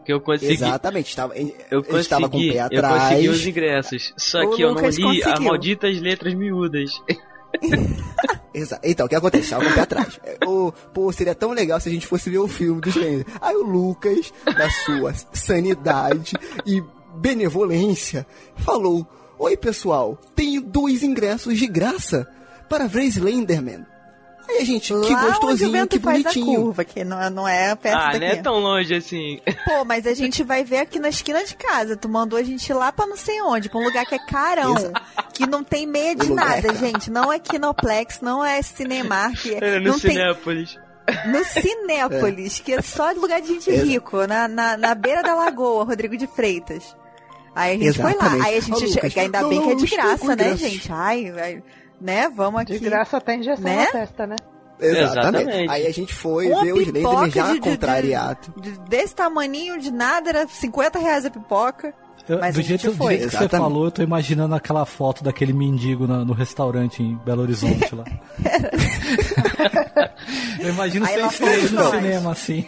Que 0.06 0.14
eu 0.14 0.22
consegui. 0.22 0.54
Exatamente, 0.54 1.10
estava, 1.10 1.34
Eu 1.36 1.84
a 1.90 1.98
gente 1.98 2.10
tava 2.10 2.30
com 2.30 2.38
o 2.38 2.40
consegui, 2.40 2.54
pé 2.54 2.60
eu 2.60 2.66
atrás. 2.66 3.04
consegui 3.04 3.30
os 3.30 3.48
ingressos. 3.48 4.14
Só 4.16 4.40
O 4.44 4.56
que 4.56 4.62
eu 4.62 4.68
não 4.70 4.76
Lucas 4.76 4.96
li 4.98 5.04
as 5.04 5.24
conseguiu. 5.26 5.48
malditas 5.52 6.00
letras 6.02 6.34
miúdas. 6.36 6.92
Então, 8.84 9.06
o 9.06 9.10
que 9.10 9.16
acontece? 9.16 9.50
Tava 9.50 9.66
com 9.66 9.72
o 9.72 9.74
pé 9.74 9.82
atrás. 9.82 10.20
É, 10.24 10.38
o- 10.46 10.72
pô, 10.94 11.12
seria 11.12 11.36
tão 11.36 11.52
legal 11.52 11.80
se 11.80 11.90
a 11.90 11.92
gente 11.92 12.08
fosse 12.08 12.30
ver 12.30 12.38
o 12.38 12.48
filme 12.48 12.80
dos 12.82 12.96
Slender. 12.96 13.26
Aí 13.42 13.56
o 13.56 13.64
Lucas, 13.64 14.34
na 14.46 14.70
sua 14.70 15.14
sanidade 15.34 16.34
e 16.66 16.82
benevolência, 17.16 18.26
falou: 18.58 19.06
Oi, 19.38 19.58
pessoal, 19.58 20.18
tenho 20.36 20.62
dois 20.62 21.04
ingressos 21.04 21.58
de 21.58 21.68
graça 21.68 22.28
para 22.70 22.88
ver 22.88 23.04
Slenderman. 23.06 23.86
Aí 24.48 24.60
a 24.60 24.64
gente, 24.66 24.94
que 24.94 24.94
Lá 24.94 25.00
onde 25.02 25.14
o 25.14 25.28
gostosinho, 25.32 25.72
vento 25.72 25.90
que 25.90 26.00
faz 26.00 26.20
a 26.20 26.30
bonitinho. 26.30 26.62
curva, 26.62 26.86
que 26.86 27.04
não, 27.04 27.30
não 27.32 27.48
é 27.48 27.74
perto 27.76 27.98
Ah, 27.98 28.06
daqui. 28.12 28.20
não 28.20 28.28
é 28.28 28.36
tão 28.36 28.60
longe 28.60 28.94
assim. 28.94 29.42
Pô, 29.66 29.84
mas 29.84 30.06
a 30.06 30.14
gente 30.14 30.44
vai 30.44 30.64
ver 30.64 30.78
aqui 30.78 31.00
na 31.00 31.10
esquina 31.10 31.44
de 31.44 31.56
casa. 31.56 31.98
Tu 31.98 32.08
mandou 32.08 32.38
a 32.38 32.44
gente 32.44 32.68
ir 32.70 32.74
lá 32.76 32.92
pra 32.92 33.08
não 33.08 33.18
sei 33.18 33.42
onde, 33.42 33.70
pra 33.70 33.80
um 33.80 33.84
lugar 33.84 34.06
que 34.06 34.14
é 34.14 34.20
carão, 34.20 34.76
que 35.34 35.48
não 35.48 35.64
tem 35.64 35.88
meia 35.88 36.16
de 36.16 36.32
é 36.32 36.36
nada, 36.36 36.74
gente. 36.76 37.10
Não 37.10 37.34
é 37.34 37.40
Kinoplex, 37.40 38.22
não 38.22 38.46
é 38.46 38.62
Cinemark. 38.62 39.48
Era 39.52 39.80
no 39.80 39.90
não 39.94 40.00
tem, 40.00 40.12
Cinépolis. 40.12 40.78
no 41.26 41.44
Cinépolis, 41.44 42.60
que 42.60 42.74
é 42.74 42.82
só 42.84 43.12
lugar 43.14 43.42
de 43.42 43.48
gente 43.48 43.72
Exato. 43.72 43.88
rico, 43.88 44.28
na, 44.28 44.48
na, 44.48 44.78
na 44.78 44.94
beira 44.94 45.24
da 45.24 45.34
lagoa, 45.34 45.84
Rodrigo 45.86 46.16
de 46.16 46.28
Freitas. 46.28 46.96
Aí 47.56 47.76
a 47.76 47.80
gente 47.80 48.02
foi 48.02 48.12
Exatamente. 48.12 48.40
lá. 48.40 48.46
Aí 48.46 48.58
a 48.58 48.62
gente 48.62 48.84
Ó, 48.84 48.88
Lucas, 48.88 49.18
ainda 49.18 49.48
bem 49.48 49.62
que 49.64 49.70
é 49.72 49.76
de 49.76 49.88
graça, 49.88 50.36
né, 50.36 50.58
gente? 50.58 50.92
Ai, 50.92 51.34
ai, 51.40 51.64
né? 52.02 52.30
Vamos 52.36 52.62
aqui. 52.62 52.74
De 52.78 52.80
graça 52.80 53.18
até 53.18 53.36
injeção 53.38 53.64
Né? 53.64 53.86
na 53.86 53.92
testa, 53.92 54.28
né? 54.28 54.36
Exatamente. 54.78 55.44
Exatamente. 55.44 55.72
Aí 55.72 55.88
a 55.88 55.92
gente 55.94 56.14
foi 56.14 56.48
Uma 56.52 56.64
ver 56.66 56.74
o 56.74 56.82
Slenderman 56.82 57.32
já 57.32 57.48
de- 57.48 57.54
de- 57.54 57.60
contrariado. 57.62 58.54
De- 58.58 58.78
desse 58.90 59.16
tamaninho 59.16 59.80
de 59.80 59.90
nada, 59.90 60.30
era 60.30 60.46
50 60.48 61.00
reais 61.00 61.26
a 61.26 61.30
pipoca. 61.30 61.94
Eu- 62.28 62.40
Mas 62.40 62.56
do 62.56 62.60
a 62.60 62.64
jeito, 62.64 62.82
gente 62.82 62.92
do 62.92 62.98
foi. 62.98 63.18
jeito 63.20 63.30
que 63.32 63.38
você 63.38 63.48
falou, 63.48 63.86
eu 63.86 63.92
tô 63.92 64.02
imaginando 64.02 64.54
aquela 64.56 64.84
foto 64.86 65.24
daquele 65.24 65.54
mendigo 65.54 66.06
na- 66.08 66.26
no 66.26 66.34
restaurante 66.34 67.02
em 67.02 67.16
Belo 67.24 67.44
Horizonte 67.44 67.96
lá. 67.96 68.04
eu 70.60 70.70
imagino 70.70 71.06
vocês 71.06 71.72
no 71.72 71.90
cinema 71.92 72.32
assim. 72.32 72.66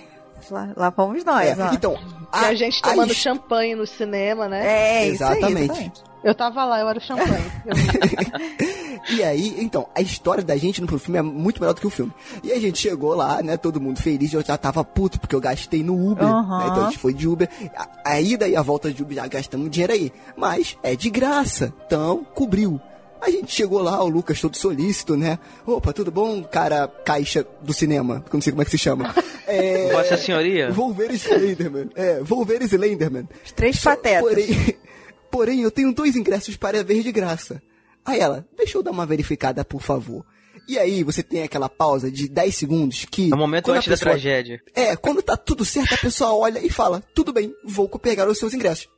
Lá, 0.50 0.70
lá 0.76 0.91
fomos 0.91 1.24
nós, 1.24 1.58
É, 1.60 1.74
então, 1.74 1.93
E 2.34 2.45
a 2.45 2.54
gente 2.54 2.82
tomando 2.82 3.12
his- 3.12 3.18
champanhe 3.18 3.76
no 3.76 3.86
cinema, 3.88 4.48
né? 4.48 4.66
É, 4.66 5.08
isso 5.10 5.24
aí, 5.24 5.38
Exatamente. 5.38 5.72
isso 5.74 5.82
aí. 5.82 5.91
Eu 6.24 6.34
tava 6.36 6.66
lá, 6.66 6.80
eu 6.80 6.89
era 6.89 6.98
o 6.98 7.02
champanhe. 7.02 7.52
E 9.10 9.24
aí, 9.24 9.56
então, 9.60 9.88
a 9.95 10.02
história 10.02 10.43
da 10.43 10.58
gente 10.58 10.82
no 10.82 11.00
filme 11.00 11.18
é 11.18 11.22
muito 11.22 11.62
melhor 11.62 11.74
do 11.74 11.80
que 11.80 11.88
o 11.88 11.89
filme. 11.89 12.12
E 12.43 12.52
a 12.52 12.60
gente 12.60 12.78
chegou 12.78 13.16
lá, 13.16 13.41
né, 13.41 13.56
todo 13.56 13.80
mundo 13.80 14.02
feliz, 14.02 14.34
eu 14.34 14.43
já 14.43 14.58
tava 14.58 14.84
puto, 14.84 15.18
porque 15.20 15.34
eu 15.36 15.39
gastei 15.39 15.82
no 15.82 15.93
Uber, 16.12 16.26
Aham. 16.28 16.58
né, 16.60 16.68
então 16.70 16.82
a 16.84 16.86
gente 16.89 16.98
foi 17.00 17.14
de 17.14 17.26
Uber. 17.28 17.48
A, 17.76 17.88
a 18.04 18.20
ida 18.22 18.48
e 18.50 18.56
a 18.56 18.62
volta 18.62 18.91
de 18.91 19.02
Uber 19.02 19.16
já 19.16 19.28
gastamos 19.28 19.70
dinheiro 19.72 19.93
aí. 19.93 20.12
Mas 20.36 20.78
é 20.84 20.93
de 20.95 21.10
graça, 21.10 21.74
então 21.86 22.26
cobriu. 22.34 22.82
A 23.22 23.30
gente 23.32 23.51
chegou 23.53 23.82
lá, 23.82 24.01
o 24.03 24.07
Lucas 24.07 24.39
todo 24.39 24.55
solícito, 24.55 25.18
né? 25.18 25.39
Opa, 25.65 25.91
tudo 25.91 26.11
bom, 26.11 26.43
cara 26.43 26.88
caixa 26.88 27.45
do 27.61 27.74
cinema? 27.74 28.22
porque 28.22 28.36
eu 28.36 28.38
não 28.38 28.41
sei 28.43 28.51
como 28.51 28.61
é 28.61 28.65
que 28.65 28.72
se 28.72 28.78
chama. 28.78 29.13
É, 29.49 29.93
Vossa 29.93 30.18
Senhoria? 30.18 30.70
Vou 30.72 30.93
ver 30.93 31.09
Slenderman. 31.11 31.89
É, 31.95 32.20
ver 32.45 32.61
Slenderman. 32.63 33.30
Os 33.45 33.53
três 33.53 33.80
Só- 33.80 33.91
patetas. 33.91 34.20
Porém, 34.22 34.78
porém, 35.32 35.61
eu 35.61 35.72
tenho 35.72 35.93
dois 35.93 36.18
ingressos 36.18 36.57
para 36.57 36.84
ver 36.84 37.01
de 37.01 37.13
graça. 37.13 37.61
Aí 38.05 38.20
ela, 38.20 38.45
deixa 38.57 38.78
eu 38.78 38.84
dar 38.84 38.91
uma 38.91 39.05
verificada, 39.05 39.63
por 39.63 39.82
favor. 39.82 40.26
E 40.68 40.78
aí 40.78 41.01
você 41.01 41.24
tem 41.24 41.43
aquela 41.43 41.70
pausa 41.70 42.11
de 42.11 42.28
10 42.28 42.53
segundos 42.55 43.05
que. 43.09 43.32
É 43.32 43.34
o 43.34 43.38
momento 43.38 43.72
antes 43.72 43.88
da 43.88 43.93
pessoa- 43.93 44.11
tragédia. 44.11 44.61
É, 44.76 44.97
quando 44.97 45.22
tá 45.22 45.38
tudo 45.38 45.63
certo, 45.63 45.93
a 45.93 45.97
pessoa 45.97 46.34
olha 46.34 46.59
e 46.59 46.70
fala: 46.70 47.01
tudo 47.15 47.32
bem, 47.32 47.55
vou 47.63 47.88
pegar 47.88 48.28
os 48.28 48.38
seus 48.38 48.53
ingressos. 48.53 48.89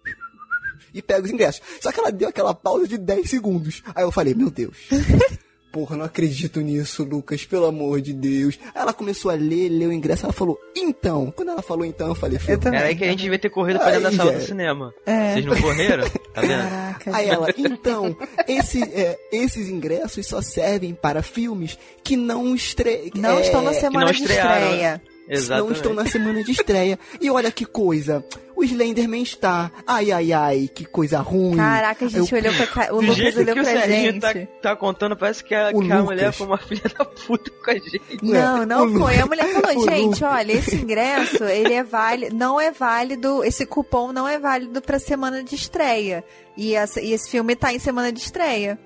E 0.94 1.02
pega 1.02 1.26
os 1.26 1.32
ingressos. 1.32 1.62
Só 1.82 1.92
que 1.92 2.00
ela 2.00 2.12
deu 2.12 2.30
aquela 2.30 2.54
pausa 2.54 2.88
de 2.88 2.98
10 2.98 3.30
segundos. 3.30 3.84
Aí 3.94 4.04
eu 4.04 4.12
falei: 4.12 4.34
meu 4.34 4.50
Deus. 4.50 4.78
Porra, 5.72 5.96
não 5.96 6.06
acredito 6.06 6.62
nisso, 6.62 7.04
Lucas, 7.04 7.46
pelo 7.46 7.66
amor 7.66 8.02
de 8.02 8.12
Deus. 8.12 8.58
Aí 8.74 8.82
ela 8.82 8.92
começou 8.92 9.30
a 9.30 9.36
ler, 9.36 9.70
ler 9.70 9.88
o 9.88 9.94
ingresso, 9.94 10.26
ela 10.26 10.34
falou, 10.34 10.60
então. 10.76 11.32
Quando 11.36 11.50
ela 11.50 11.62
falou 11.62 11.86
então, 11.86 12.08
eu 12.08 12.16
falei, 12.16 12.40
"Filho, 12.40 12.60
Era 12.66 12.88
aí 12.88 12.96
que 12.96 13.04
a 13.04 13.08
gente 13.08 13.22
devia 13.22 13.38
ter 13.38 13.52
corrido 13.52 13.78
pra 13.78 13.92
dentro 13.92 14.10
da 14.10 14.12
sala 14.12 14.32
já 14.32 14.38
do 14.38 14.44
é. 14.44 14.48
cinema. 14.48 14.94
É. 15.06 15.34
Vocês 15.34 15.46
não 15.46 15.62
correram? 15.62 16.10
Tá 16.34 16.42
vendo? 16.42 16.70
Caraca, 16.70 17.16
Aí 17.18 17.30
ela, 17.30 17.48
então, 17.58 18.18
esse, 18.48 18.82
é, 18.84 19.18
esses 19.32 19.70
ingressos 19.70 20.26
só 20.26 20.42
servem 20.42 20.94
para 20.94 21.22
filmes 21.22 21.78
que 22.04 22.16
não 22.16 22.56
estre... 22.56 23.12
Não 23.16 23.38
é, 23.38 23.42
estão 23.42 23.62
na 23.62 23.74
semana 23.74 24.06
não 24.08 24.12
de 24.12 24.22
estrearam. 24.22 25.02
Estreia. 25.30 25.62
não 25.62 25.72
Exatamente. 25.72 25.76
estão 25.78 25.94
na 25.94 26.06
semana 26.06 26.44
de 26.44 26.52
estreia. 26.52 27.00
E 27.22 27.30
olha 27.30 27.52
que 27.52 27.66
coisa, 27.66 28.24
o 28.56 28.64
Slenderman 28.64 29.22
está. 29.24 29.72
Ai, 29.86 30.12
ai, 30.12 30.32
ai, 30.34 30.70
que 30.74 30.86
coisa 30.86 31.20
ruim. 31.20 31.56
Caraca, 31.56 32.06
a 32.06 32.08
gente 32.10 32.32
Eu- 32.32 32.38
olhou 32.40 32.54
pra 32.54 32.68
ca... 32.68 32.82
o 32.94 32.96
Do 32.98 33.02
Lucas 33.02 33.16
jeito 33.16 33.40
olhou 33.40 33.54
que 33.56 33.60
o 33.62 33.64
pra 33.64 33.72
Serginho 33.72 34.12
gente. 34.14 34.20
tá, 34.22 34.34
tá 34.62 34.76
contando, 34.76 35.16
parece 35.16 35.44
que 35.44 35.54
a, 35.56 35.70
O 35.74 35.82
que 35.82 35.92
a 35.92 36.00
Lucas. 36.00 36.04
mulher 36.04 36.32
foi 36.34 36.48
uma 36.48 36.58
filha 36.60 36.82
da 36.98 37.06
puta 37.06 37.52
com 37.64 37.72
a 37.72 37.74
gente. 37.74 38.02
Não, 38.24 38.66
não 38.66 38.86
o 38.88 39.00
foi. 39.00 39.16
Lu- 39.18 39.24
A 39.24 39.26
mulher 39.26 39.48
falou, 39.54 39.78
o 39.84 39.90
gente, 39.90 40.24
Lu- 40.24 40.30
olha, 40.30 40.52
esse 40.54 40.76
ingresso, 40.76 41.44
ele 41.46 41.74
é 41.74 41.84
válido, 41.84 42.36
não 42.36 42.60
é 42.60 42.72
válido, 42.72 43.44
esse 43.44 43.66
cupom 43.66 44.12
não 44.12 44.28
é 44.28 44.40
válido 44.40 44.82
pra 44.82 45.00
semana 45.00 45.44
de 45.44 45.56
estreia. 45.56 46.24
E, 46.58 46.76
essa- 46.76 47.00
e 47.02 47.14
esse 47.14 47.30
filme 47.30 47.56
tá 47.56 47.72
em 47.74 47.80
semana 47.80 48.12
de 48.12 48.20
estreia. 48.20 48.78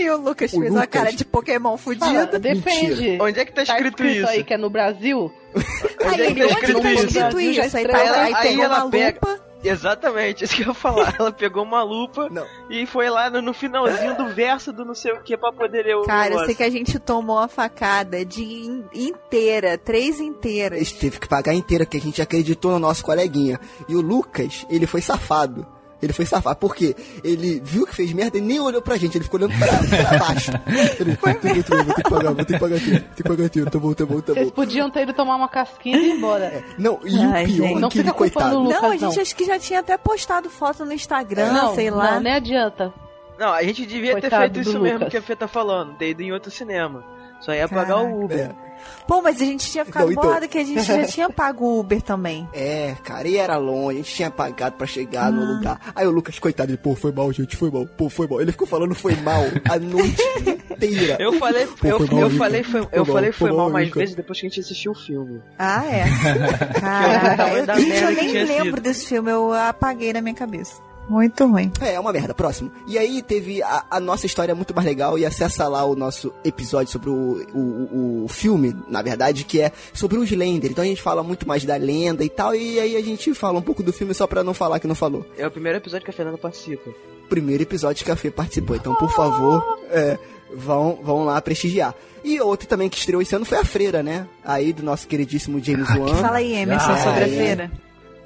E 0.00 0.10
o 0.10 0.16
Lucas 0.16 0.52
O 0.52 0.58
fez 0.60 0.70
uma 0.70 0.80
Lucas- 0.82 1.00
cara 1.02 1.12
de 1.12 1.24
Pokémon 1.24 1.76
Fala, 1.76 1.78
fudido. 1.78 2.38
defende. 2.38 3.18
Onde 3.20 3.40
é 3.40 3.44
que 3.44 3.52
tá 3.52 3.64
Tá 3.64 3.74
escrito 3.74 4.02
escrito 4.02 4.18
isso? 4.24 4.28
aí 4.28 4.44
que 4.44 4.54
é 4.54 4.58
no 4.58 4.70
Brasil? 4.70 5.32
Aí 5.54 6.08
Onde 6.12 6.22
é 6.22 6.26
que 6.34 6.40
ele, 6.40 6.40
tá 6.40 6.44
onde 6.44 6.54
escrito 6.54 6.80
tá 6.82 6.92
isso? 6.92 7.06
escrito 7.06 7.40
já 7.54 7.66
isso? 7.66 7.76
Aí, 7.76 7.82
estreia, 7.84 8.04
tava, 8.12 8.20
aí 8.22 8.34
aí 8.34 8.42
pegou 8.48 8.64
ela 8.64 8.84
uma 8.84 8.90
pega- 8.90 9.18
lupa. 9.28 9.50
Exatamente, 9.62 10.44
isso 10.44 10.56
que 10.56 10.62
eu 10.62 10.68
ia 10.68 10.74
falar. 10.74 11.14
Ela 11.18 11.30
pegou 11.32 11.62
uma 11.62 11.82
lupa 11.82 12.28
Não. 12.30 12.46
e 12.70 12.86
foi 12.86 13.10
lá 13.10 13.28
no, 13.28 13.42
no 13.42 13.52
finalzinho 13.52 14.16
do 14.16 14.28
verso 14.28 14.72
do 14.72 14.86
não 14.86 14.94
sei 14.94 15.12
o 15.12 15.20
que 15.22 15.36
pra 15.36 15.52
poder 15.52 15.84
ler 15.84 15.96
o 15.96 16.02
Cara, 16.04 16.26
eu 16.26 16.30
negócio. 16.30 16.46
sei 16.46 16.54
que 16.54 16.62
a 16.62 16.70
gente 16.70 16.98
tomou 16.98 17.38
a 17.38 17.46
facada 17.46 18.24
de 18.24 18.42
in- 18.42 18.84
inteira, 18.94 19.76
três 19.76 20.18
inteiras. 20.18 20.80
A 20.80 20.82
gente 20.82 20.98
teve 20.98 21.18
que 21.20 21.28
pagar 21.28 21.52
inteira, 21.52 21.84
porque 21.84 21.98
a 21.98 22.00
gente 22.00 22.22
acreditou 22.22 22.70
no 22.72 22.78
nosso 22.78 23.04
coleguinha. 23.04 23.60
E 23.86 23.94
o 23.94 24.00
Lucas, 24.00 24.64
ele 24.70 24.86
foi 24.86 25.02
safado. 25.02 25.66
Ele 26.02 26.12
foi 26.12 26.24
safado, 26.24 26.56
porque 26.58 26.96
ele 27.22 27.60
viu 27.62 27.86
que 27.86 27.94
fez 27.94 28.12
merda 28.12 28.38
e 28.38 28.40
nem 28.40 28.58
olhou 28.60 28.80
pra 28.80 28.96
gente, 28.96 29.16
ele 29.18 29.24
ficou 29.24 29.38
olhando 29.40 29.58
pra, 29.58 29.68
pra 30.08 30.18
baixo. 30.18 30.50
Ele, 30.98 31.16
tudo 31.16 31.42
bem, 31.52 31.62
tudo 31.62 31.76
bem, 31.76 31.84
vou 31.84 31.94
ter 31.94 32.02
que 32.02 32.10
pagar, 32.10 32.32
vou 32.32 32.44
ter 32.44 32.52
que 32.54 32.58
pagar 32.58 32.76
aqui, 32.76 32.90
vou 32.90 33.00
ter 33.00 33.14
que 33.16 33.22
pagar 33.22 33.44
aqui, 33.46 33.64
tá 33.64 33.78
bom, 33.78 33.92
tá 33.94 34.06
bom, 34.06 34.20
tá 34.20 34.32
Vocês 34.32 34.46
bom. 34.46 34.52
podiam 34.54 34.90
ter 34.90 35.02
ido 35.02 35.12
tomar 35.12 35.36
uma 35.36 35.48
casquinha 35.48 35.98
e 35.98 36.08
ir 36.08 36.12
embora. 36.16 36.64
Não, 36.78 36.98
e 37.04 37.18
Ai, 37.18 37.44
o 37.44 37.46
pior 37.46 37.66
gente. 37.66 37.76
é 37.76 37.80
Não 37.80 37.88
que 37.88 37.98
ele, 37.98 38.08
fica 38.08 38.16
culpando 38.16 38.32
coitado. 38.44 38.56
o 38.56 38.62
Lucas, 38.64 38.80
não, 38.82 38.88
a 38.90 38.96
gente 38.96 39.16
não. 39.16 39.22
acho 39.22 39.36
que 39.36 39.44
já 39.44 39.58
tinha 39.58 39.80
até 39.80 39.98
postado 39.98 40.48
foto 40.50 40.84
no 40.84 40.92
Instagram, 40.92 41.52
não, 41.52 41.74
sei 41.74 41.90
lá. 41.90 42.12
Não, 42.14 42.20
nem 42.20 42.32
adianta. 42.34 42.92
Não, 43.38 43.52
a 43.52 43.62
gente 43.62 43.86
devia 43.86 44.14
ter 44.14 44.20
Coitado 44.22 44.42
feito 44.42 44.54
do 44.54 44.60
isso 44.60 44.80
mesmo 44.80 44.98
Lucas. 44.98 45.10
que 45.10 45.16
a 45.16 45.22
Fê 45.22 45.34
tá 45.36 45.48
falando, 45.48 45.94
ter 45.96 46.10
ido 46.10 46.22
em 46.22 46.32
outro 46.32 46.50
cinema. 46.50 47.02
Só 47.40 47.52
ia 47.52 47.68
pagar 47.68 47.98
o 48.02 48.24
Uber. 48.24 48.38
É. 48.38 48.70
Pô, 49.06 49.20
mas 49.20 49.40
a 49.42 49.44
gente 49.44 49.70
tinha 49.70 49.84
ficado 49.84 50.10
então- 50.10 50.22
bolado 50.22 50.48
que 50.48 50.56
a 50.56 50.64
gente 50.64 50.82
já 50.82 51.04
tinha 51.04 51.28
pago 51.28 51.64
o 51.66 51.80
Uber 51.80 52.00
também. 52.00 52.48
É, 52.52 52.94
cara, 53.04 53.28
e 53.28 53.36
era 53.36 53.56
longe, 53.58 53.98
a 53.98 54.02
gente 54.02 54.14
tinha 54.14 54.30
pagado 54.30 54.76
pra 54.76 54.86
chegar 54.86 55.30
no 55.30 55.42
Ah. 55.42 55.44
lugar. 55.56 55.80
Aí 55.94 56.06
o 56.06 56.10
Lucas, 56.10 56.38
coitado, 56.38 56.70
ele, 56.70 56.78
pô, 56.78 56.94
foi 56.94 57.12
mal, 57.12 57.30
gente, 57.32 57.56
foi 57.56 57.70
mal, 57.70 57.84
pô, 57.86 58.08
foi 58.08 58.26
mal. 58.26 58.40
Ele 58.40 58.52
ficou 58.52 58.66
falando 58.66 58.94
foi 58.94 59.14
mal 59.16 59.42
a 59.70 59.78
noite 59.78 60.22
inteira. 60.70 61.16
Eu 61.20 61.34
falei, 61.34 61.66
Pô, 61.66 61.86
eu, 61.88 61.98
foi 61.98 62.06
mal, 62.08 62.20
eu 62.20 62.30
falei, 62.30 62.62
foi, 62.62 62.82
Foi 62.82 62.90
eu 62.98 63.04
mal, 63.04 63.14
falei 63.14 63.32
foi 63.32 63.48
foi 63.48 63.56
mal 63.56 63.66
mal, 63.66 63.70
mais 63.70 63.90
vezes 63.90 64.14
depois 64.14 64.40
que 64.40 64.46
a 64.46 64.48
gente 64.48 64.60
assistiu 64.60 64.92
o 64.92 64.94
filme. 64.94 65.42
Ah, 65.58 65.84
é? 65.86 66.04
Eu 66.74 66.80
Caraca, 66.80 67.48
eu, 67.52 67.64
eu 67.66 68.16
que 68.16 68.22
nem 68.22 68.44
lembro 68.44 68.64
sido. 68.76 68.80
desse 68.80 69.06
filme, 69.06 69.30
eu 69.30 69.52
apaguei 69.52 70.12
na 70.12 70.22
minha 70.22 70.34
cabeça. 70.34 70.80
Muito 71.10 71.44
ruim. 71.44 71.72
É, 71.80 71.94
é 71.94 72.00
uma 72.00 72.12
merda. 72.12 72.32
Próximo. 72.32 72.70
E 72.86 72.96
aí 72.96 73.20
teve 73.20 73.60
a, 73.62 73.84
a 73.90 73.98
nossa 73.98 74.26
história 74.26 74.52
é 74.52 74.54
muito 74.54 74.72
mais 74.74 74.86
legal 74.86 75.18
e 75.18 75.26
acessa 75.26 75.66
lá 75.66 75.84
o 75.84 75.96
nosso 75.96 76.32
episódio 76.44 76.92
sobre 76.92 77.10
o, 77.10 77.44
o, 77.52 78.24
o- 78.24 78.28
filme, 78.28 78.76
na 78.88 79.02
verdade, 79.02 79.42
que 79.44 79.60
é 79.60 79.72
sobre 79.92 80.16
o 80.18 80.22
Slender. 80.24 80.70
Então 80.70 80.84
a 80.84 80.86
gente 80.86 81.02
fala 81.02 81.22
muito 81.24 81.48
mais 81.48 81.64
da 81.64 81.74
lenda 81.76 82.22
e 82.24 82.28
tal, 82.28 82.54
e 82.54 82.78
aí 82.78 82.96
a 82.96 83.02
gente 83.02 83.34
fala 83.34 83.58
um 83.58 83.62
pouco 83.62 83.82
do 83.82 83.92
filme 83.92 84.14
só 84.14 84.24
pra 84.26 84.44
não 84.44 84.54
falar 84.54 84.78
que 84.78 84.86
não 84.86 84.94
falou. 84.94 85.26
É 85.36 85.44
o 85.46 85.50
primeiro 85.50 85.78
episódio 85.78 86.04
que 86.04 86.10
a 86.12 86.14
Fernanda 86.14 86.38
participa. 86.38 86.90
Primeiro 87.28 87.62
episódio 87.64 88.04
que 88.04 88.10
a 88.12 88.16
Fê 88.16 88.30
participou. 88.30 88.76
Então, 88.76 88.94
por 88.94 89.10
favor, 89.10 89.80
é, 89.90 90.16
vão, 90.54 91.00
vão 91.02 91.24
lá 91.24 91.40
prestigiar. 91.42 91.92
E 92.22 92.40
outro 92.40 92.68
também 92.68 92.88
que 92.88 92.96
estreou 92.98 93.20
esse 93.20 93.34
ano 93.34 93.44
foi 93.44 93.58
a 93.58 93.64
Freira, 93.64 94.02
né? 94.02 94.26
Aí 94.44 94.72
do 94.72 94.82
nosso 94.84 95.08
queridíssimo 95.08 95.58
James 95.62 95.88
Wan. 95.96 96.14
Fala 96.16 96.38
aí, 96.38 96.52
Emerson, 96.54 96.92
Ah, 96.92 96.96
sobre 96.98 97.24
a 97.24 97.26
é. 97.26 97.30
feira. 97.30 97.72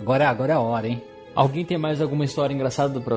Agora, 0.01 0.24
é- 0.24 0.26
agora 0.26 0.53
é 0.53 0.57
a 0.57 0.61
hora, 0.61 0.89
hein? 0.89 1.03
Alguém 1.35 1.64
tem 1.64 1.76
mais 1.78 2.01
alguma 2.01 2.24
história 2.24 2.55
engraçada 2.55 3.01
pra 3.01 3.14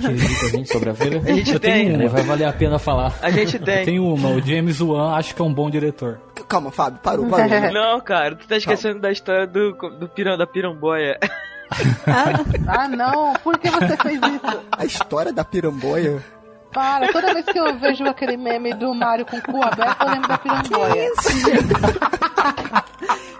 dividir 0.00 0.40
com 0.40 0.46
a 0.46 0.48
gente 0.50 0.72
sobre 0.72 0.90
a 0.90 0.94
feira? 0.94 1.18
A 1.24 1.32
gente 1.32 1.52
Eu 1.52 1.60
tem. 1.60 1.72
tenho 1.86 2.00
uma, 2.00 2.08
vai 2.08 2.22
valer 2.22 2.44
a 2.46 2.52
pena 2.52 2.78
falar. 2.78 3.14
A 3.22 3.30
gente 3.30 3.58
tem. 3.58 3.84
Tem 3.84 3.98
uma, 4.00 4.28
o 4.30 4.40
James 4.40 4.80
Wan 4.80 5.14
acho 5.14 5.34
que 5.34 5.40
é 5.40 5.44
um 5.44 5.52
bom 5.54 5.70
diretor. 5.70 6.20
Calma, 6.48 6.70
Fábio, 6.72 6.98
parou, 7.02 7.26
parou. 7.26 7.46
né? 7.48 7.70
Não, 7.74 8.00
cara, 8.00 8.34
tu 8.34 8.46
tá 8.48 8.56
esquecendo 8.56 8.98
da 9.00 9.12
história 9.12 9.46
do, 9.46 9.72
do 9.72 10.08
piran, 10.08 10.36
da 10.36 10.46
piramboia. 10.46 11.18
Ah, 12.66 12.88
não, 12.88 13.32
por 13.44 13.56
que 13.56 13.70
você 13.70 13.96
fez 13.96 14.18
isso? 14.20 14.60
A 14.72 14.84
história 14.84 15.32
da 15.32 15.44
piramboia. 15.44 16.20
Para, 16.72 17.12
toda 17.12 17.32
vez 17.32 17.44
que 17.46 17.58
eu 17.58 17.78
vejo 17.78 18.04
aquele 18.04 18.36
meme 18.36 18.74
do 18.74 18.92
Mario 18.94 19.24
com 19.26 19.36
o 19.36 19.42
cu 19.42 19.62
aberto, 19.62 20.02
eu 20.02 20.10
lembro 20.10 20.28
da 20.28 20.38
piramboia. 20.38 21.10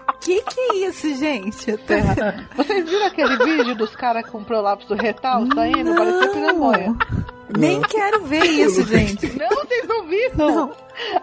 que 0.41 0.59
é 0.59 0.75
isso, 0.87 1.15
gente? 1.15 1.71
Vocês 2.55 2.89
viram 2.89 3.05
aquele 3.07 3.37
vídeo 3.43 3.75
dos 3.75 3.95
caras 3.95 4.25
com 4.29 4.43
prolapso 4.43 4.93
retal 4.93 5.45
saindo? 5.53 5.95
Parecia 5.95 6.29
piramboia. 6.29 6.95
Nem 7.57 7.81
quero 7.81 8.23
ver 8.23 8.45
isso, 8.45 8.83
gente. 8.85 9.25
Não, 9.37 9.49
vocês 9.49 9.85
não 9.85 10.07
viram? 10.07 10.37
Não. 10.37 10.55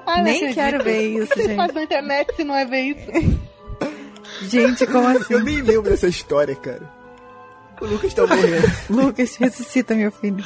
Não 0.07 0.23
Nem 0.23 0.35
acredito. 0.37 0.55
quero 0.55 0.85
ver 0.85 1.03
isso, 1.09 1.25
O 1.25 1.29
que 1.29 1.35
vocês 1.35 1.47
gente. 1.47 1.57
fazem 1.57 1.75
na 1.75 1.83
internet 1.85 2.37
se 2.37 2.45
não 2.45 2.55
é 2.55 2.65
ver 2.67 2.81
isso? 2.83 3.39
Gente, 4.43 4.87
como 4.87 5.09
assim? 5.09 5.33
Eu 5.35 5.41
nem 5.43 5.63
lembro 5.63 5.89
dessa 5.91 6.07
história, 6.07 6.55
cara. 6.55 6.83
O 7.81 7.87
Lucas 7.87 8.13
tá 8.13 8.27
morrendo. 8.27 8.71
Lucas, 8.91 9.37
ressuscita, 9.37 9.95
meu 9.95 10.13
filho. 10.13 10.45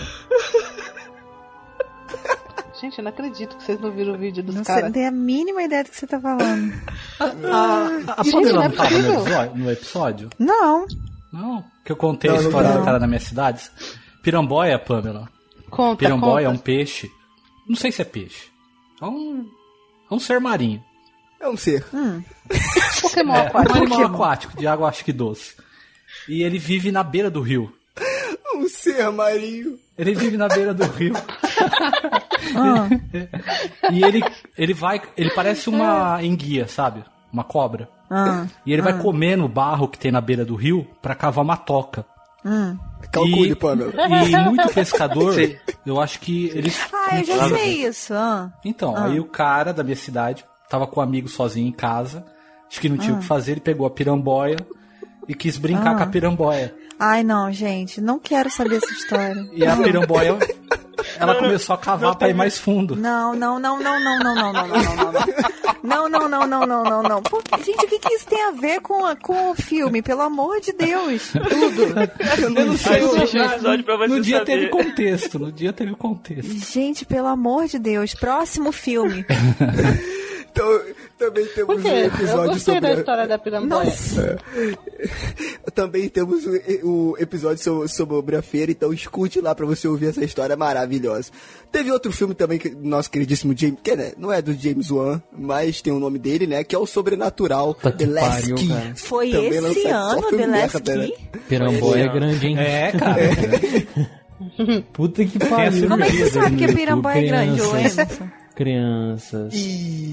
Gente, 2.83 2.99
eu 2.99 3.05
não 3.05 3.11
acredito 3.11 3.57
que 3.57 3.63
vocês 3.63 3.81
não 3.81 3.93
viram 3.93 4.15
o 4.15 4.19
vídeo 4.19 4.43
dos 4.43 4.55
Não 4.57 4.65
sei, 4.65 4.75
caras. 4.75 4.85
não 4.89 4.93
tem 4.93 5.07
a 5.07 5.11
mínima 5.13 5.63
ideia 5.63 5.85
do 5.85 5.91
que 5.91 5.97
você 5.97 6.07
tá 6.07 6.21
falando. 6.21 6.73
A 7.21 8.23
Gente, 8.25 8.33
Pamela 8.33 8.53
não 8.53 8.63
é 8.65 8.69
não 8.69 8.77
tava 8.77 8.91
no 8.91 8.97
possível. 8.97 9.21
episódio, 9.23 9.57
no 9.57 9.71
episódio? 9.71 10.31
Não. 10.39 10.87
Não, 11.33 11.65
que 11.85 11.93
eu 11.93 11.97
contei 11.97 12.29
Não, 12.31 12.39
a 12.39 12.41
não 12.43 12.49
história 12.49 12.69
tá, 12.69 12.73
do 12.75 12.79
não. 12.81 12.85
cara 12.85 12.99
na 12.99 13.07
minha 13.07 13.21
cidade. 13.21 13.71
Piramboia, 14.23 14.79
Pamela. 14.79 15.29
Conta, 15.71 15.97
Piramboia 15.99 16.47
é 16.47 16.49
um 16.49 16.53
conta. 16.53 16.65
peixe. 16.65 17.09
Não 17.69 17.77
sei 17.77 17.93
se 17.93 18.03
é 18.03 18.05
peixe. 18.05 18.49
É 19.01 19.05
um, 19.07 19.47
é 20.11 20.15
um 20.15 20.19
ser 20.19 20.41
marinho. 20.41 20.83
É 21.41 21.49
um 21.49 21.57
ser. 21.57 21.85
Pokémon 23.01 23.35
É, 23.35 23.43
um 23.43 23.47
aquático. 23.47 23.77
animal 23.79 24.05
aquático, 24.07 24.57
de 24.59 24.67
água 24.67 24.89
acho 24.89 25.05
que 25.05 25.13
doce. 25.13 25.55
E 26.29 26.43
ele 26.43 26.59
vive 26.59 26.91
na 26.93 27.03
beira 27.05 27.31
do 27.31 27.41
rio. 27.41 27.73
Um 28.55 28.69
ser 28.69 29.11
marinho. 29.11 29.79
Ele 29.97 30.15
vive 30.15 30.37
na 30.37 30.47
beira 30.47 30.75
do 30.75 30.85
rio. 30.85 31.15
e 33.93 34.05
ele, 34.05 34.23
ele 34.57 34.75
vai. 34.75 35.01
Ele 35.17 35.31
parece 35.31 35.69
uma 35.69 36.23
enguia, 36.23 36.67
sabe? 36.67 37.05
Uma 37.33 37.45
cobra. 37.45 37.89
Ah, 38.11 38.47
E 38.67 38.73
ele 38.73 38.83
vai 38.83 38.99
comendo 38.99 39.45
o 39.45 39.49
barro 39.49 39.89
que 39.89 39.99
tem 39.99 40.13
na 40.13 40.21
beira 40.21 40.45
do 40.45 40.55
rio 40.55 40.87
pra 41.01 41.15
cavar 41.15 41.45
uma 41.45 41.57
toca. 41.57 42.05
hum. 42.45 42.77
Calcule, 43.11 43.51
e, 43.51 43.55
Pamela. 43.55 43.93
e 44.29 44.37
muito 44.49 44.69
pescador, 44.73 45.35
Sim. 45.35 45.57
eu 45.85 46.01
acho 46.01 46.21
que 46.21 46.47
eles. 46.55 46.79
Ah, 46.93 47.19
eu 47.19 47.25
já 47.25 47.49
sei 47.49 47.85
isso. 47.87 48.15
Ah. 48.15 48.51
Então, 48.65 48.95
Ah. 48.97 49.07
aí 49.07 49.19
o 49.19 49.25
cara 49.25 49.73
da 49.73 49.83
minha 49.83 49.97
cidade 49.97 50.45
tava 50.69 50.87
com 50.87 51.01
um 51.01 51.03
amigo 51.03 51.29
sozinho 51.29 51.69
em 51.69 51.73
casa. 51.73 52.25
Acho 52.71 52.81
que 52.81 52.89
não 52.89 52.97
tinha 52.97 53.13
o 53.15 53.17
Ah. 53.17 53.21
que 53.21 53.27
fazer, 53.27 53.53
ele 53.53 53.61
pegou 53.61 53.87
a 53.87 53.91
piramboia 53.91 54.57
e 55.29 55.35
quis 55.35 55.57
brincar 55.59 55.93
Ah. 55.93 55.97
com 55.97 56.03
a 56.05 56.07
piramboia. 56.07 56.75
Ai, 56.99 57.23
não, 57.25 57.51
gente. 57.53 58.01
Não 58.01 58.19
quero 58.19 58.49
saber 58.51 58.77
essa 58.77 58.93
história. 58.93 59.35
E 59.53 59.67
a 59.67 59.77
piramboia, 59.77 60.39
ela 61.19 61.35
começou 61.37 61.75
a 61.75 61.79
cavar 61.79 62.17
pra 62.17 62.29
ir 62.29 62.35
mais 62.35 62.59
fundo. 62.59 62.97
Não, 62.97 63.35
não, 63.35 63.59
não, 63.59 63.79
não, 63.79 64.01
não, 64.01 64.19
não, 64.19 64.35
não, 64.35 64.53
não, 64.53 64.67
não, 64.67 64.67
não, 64.69 64.95
não, 64.97 65.13
não. 65.13 65.23
Não, 65.83 66.09
não, 66.09 66.29
não, 66.29 66.47
não, 66.67 66.85
não, 66.85 67.03
não. 67.03 67.23
Pô, 67.23 67.43
gente, 67.65 67.85
o 67.85 67.89
que, 67.89 67.99
que 67.99 68.15
isso 68.15 68.27
tem 68.27 68.41
a 68.45 68.53
ver 68.53 68.81
com, 68.81 69.05
a- 69.05 69.17
com 69.17 69.51
o 69.51 69.55
filme? 69.55 70.01
Pelo 70.01 70.21
amor 70.23 70.61
de 70.61 70.73
Deus. 70.73 71.33
Tudo. 71.33 72.57
Eu 72.57 72.67
não 72.67 72.77
sei. 72.77 73.01
Assiste 73.03 73.37
o 73.39 73.43
episódio 73.45 73.85
pra 73.85 73.97
você 73.97 74.07
no 74.09 74.21
dia 74.21 74.39
saber. 74.39 74.53
teve 74.53 74.69
contexto, 74.69 75.39
no 75.41 75.51
dia 75.51 75.73
teve 75.73 75.95
contexto. 75.97 76.53
Gente, 76.73 77.05
pelo 77.05 77.27
amor 77.27 77.67
de 77.67 77.79
Deus. 77.81 78.15
Próximo 78.15 78.71
filme. 78.71 79.25
Também 81.33 81.47
temos 81.55 81.85
um 81.85 81.89
Eu 81.89 82.07
episódio 82.07 82.51
gostei 82.53 82.75
sobre. 82.75 82.81
da 82.81 82.89
a- 82.89 82.93
história 82.95 83.27
da 83.29 83.39
piramboia. 83.39 83.85
Nossa. 83.85 84.39
Também 85.75 86.09
temos 86.09 86.45
o, 86.83 87.17
episódio 87.19 87.63
so- 87.63 87.89
sobre 87.89 88.37
a 88.37 88.43
feira, 88.43 88.71
então 88.71 88.93
escute 88.93 89.41
lá 89.41 89.55
pra 89.55 89.65
você 89.67 89.89
ouvir 89.89 90.07
essa 90.09 90.25
história 90.25 90.57
maravilhosa. 90.57 91.31
Teve 91.71 91.91
outro 91.91 92.13
filme 92.13 92.35
também 92.35 92.59
que 92.59 92.71
nosso 92.71 93.11
queridíssimo 93.11 93.55
James, 93.57 93.79
que 93.83 93.97
né, 93.97 94.13
não 94.19 94.31
é 94.33 94.43
do 94.43 94.53
James 94.53 94.91
Wan, 94.91 95.23
mas 95.37 95.81
tem 95.81 95.93
o 95.93 95.99
nome 95.99 96.19
dele, 96.19 96.47
né? 96.47 96.63
Que 96.63 96.75
é 96.75 96.79
o 96.79 96.87
Sobrenatural, 96.87 97.73
Tá 97.75 97.91
que 97.91 98.05
The 98.05 98.07
Last 98.13 98.41
pariu, 98.43 98.55
Key. 98.57 98.69
cara. 98.69 98.93
Foi 98.95 99.31
Também 99.31 99.49
esse 99.71 99.87
ano, 99.89 100.23
The 100.31 100.47
Last 100.47 100.83
né? 100.97 101.07
Key? 101.07 101.15
Piramboia 101.49 102.03
é 102.05 102.09
grande, 102.09 102.47
hein? 102.47 102.59
É, 102.59 102.93
cara. 102.93 103.21
Puta 104.93 105.25
que 105.25 105.43
a 105.43 105.47
pariu. 105.47 105.89
Como 105.89 106.03
é 106.05 106.11
que 106.11 106.17
você 106.19 106.31
sabe 106.31 106.57
que 106.57 106.65
a 106.65 106.73
piramboia 106.75 107.15
é 107.19 107.23
grande, 107.27 107.63
ô. 107.63 107.77
Emerson? 107.77 108.29
Crianças. 108.63 109.55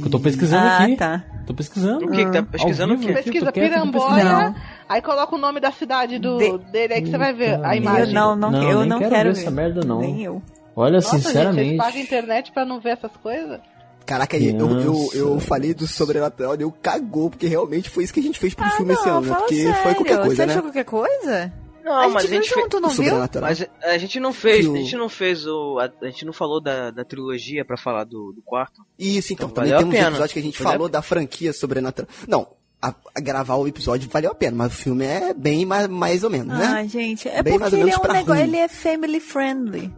Eu 0.04 0.10
tô 0.10 0.20
pesquisando 0.20 0.66
Ah, 0.68 0.84
aqui. 0.84 0.96
tá. 0.96 1.24
Tô 1.46 1.54
pesquisando. 1.54 2.06
O 2.06 2.12
que 2.12 2.26
que 2.26 2.32
tá 2.32 2.44
pesquisando 2.44 2.98
vivo 2.98 3.10
aqui, 3.12 3.20
eu 3.20 3.24
Pesquisa 3.24 3.46
tô 3.46 3.52
piramboia, 3.52 4.56
aí 4.88 5.02
coloca 5.02 5.36
o 5.36 5.38
nome 5.38 5.60
da 5.60 5.72
cidade 5.72 6.18
do, 6.20 6.38
De- 6.38 6.58
dele 6.72 6.94
aí 6.96 7.02
que 7.02 7.10
você 7.12 7.18
vai 7.18 7.34
ver 7.34 7.54
a 7.54 7.58
Puta 7.58 7.70
Eu 7.70 7.78
imagem. 7.78 8.14
não, 8.14 8.36
não, 8.36 8.52
Não, 8.52 8.64
eu 8.70 8.86
não 8.86 8.98
quero 9.00 9.12
quero, 9.12 9.30
ver 9.30 9.36
ver. 9.36 9.42
essa 9.42 9.52
merda, 9.52 9.82
não. 9.86 10.00
Nem 10.02 10.24
eu. 10.24 10.42
Olha, 10.76 10.94
Nossa, 10.96 11.12
gente, 11.18 11.26
sinceramente. 11.28 11.66
vocês 11.70 11.78
pagam 11.78 12.02
internet 12.02 12.52
pra 12.52 12.66
não 12.66 12.80
ver 12.80 12.90
essas 12.92 13.12
coisas? 13.18 13.60
Caraca, 14.06 14.38
eu, 14.38 14.80
eu, 14.82 15.10
eu 15.14 15.40
falei 15.40 15.74
do 15.74 15.86
Sobrenatural, 15.86 16.58
deu 16.58 16.72
cagou, 16.72 17.30
porque 17.30 17.48
realmente 17.48 17.90
foi 17.90 18.04
isso 18.04 18.14
que 18.14 18.20
a 18.20 18.24
gente 18.24 18.40
fez 18.40 18.56
pro 18.56 18.66
Ah, 18.66 18.72
filme 18.72 18.94
esse 18.94 19.06
não, 19.06 19.18
ano, 19.18 19.22
né? 19.22 19.28
fala 19.28 19.40
Porque 19.42 19.56
sério. 19.64 19.84
foi 19.84 19.94
qualquer 19.94 20.16
Você 20.18 20.26
coisa, 20.26 20.44
achou 20.46 20.56
né? 20.56 20.62
qualquer 20.64 20.86
coisa? 20.86 21.54
Não, 21.90 21.96
a 21.98 22.04
gente 22.04 22.14
mas 22.14 22.24
a 22.26 22.28
viu 22.28 22.42
gente 22.42 22.54
fez. 22.54 22.62
junto, 22.64 22.80
não 22.80 22.90
O 22.90 22.92
viu? 22.92 23.04
Sobrenatural. 23.06 23.50
Mas 23.50 23.68
a 23.84 23.98
gente 23.98 24.20
não 24.20 24.32
fez, 24.34 24.66
o- 24.68 24.74
a 24.74 24.78
gente 24.78 24.96
não 24.96 25.10
fez 25.10 25.46
o. 25.48 25.80
A, 25.80 25.90
a 26.02 26.10
gente 26.10 26.26
não 26.26 26.34
falou 26.34 26.62
da, 26.62 26.92
da 26.92 27.04
trilogia 27.04 27.66
pra 27.66 27.76
falar 27.78 28.04
do, 28.04 28.32
do 28.32 28.42
quarto. 28.44 28.82
Isso, 28.98 29.34
então, 29.34 29.48
Então, 29.48 29.56
também 29.56 29.72
valeu 29.72 29.88
a 29.88 29.92
temos 29.92 30.04
um 30.06 30.10
episódio 30.12 30.34
que 30.34 30.40
a 30.40 30.44
gente 30.44 30.58
Valeu 30.60 30.70
a 30.70 30.74
falou 30.74 30.90
da 30.90 31.02
franquia 31.02 31.52
Sobrenatural. 31.52 32.10
Não, 32.28 32.48
a, 32.82 32.94
a 33.16 33.20
gravar 33.20 33.56
o 33.56 33.68
episódio 33.68 34.10
valeu 34.10 34.32
a 34.32 34.36
pena, 34.36 34.56
mas 34.56 34.72
o 34.74 34.76
filme 34.76 35.04
é 35.06 35.34
bem 35.34 35.66
mais, 35.66 35.88
mais 35.88 36.24
ou 36.24 36.30
menos, 36.30 36.54
Ah, 36.54 36.76
né? 36.76 36.88
gente, 36.88 37.28
é 37.28 37.42
Bem 37.44 37.58
mais 37.60 37.72
porque 37.72 37.76
ou 37.76 37.82
ele 37.82 37.92
menos 37.92 38.06
é 38.06 38.10
um 38.10 38.14
negócio, 38.14 38.34
ruim. 38.42 38.48
ele 38.50 38.58
é 38.58 38.68
family 38.68 39.20
friendly. 39.20 39.92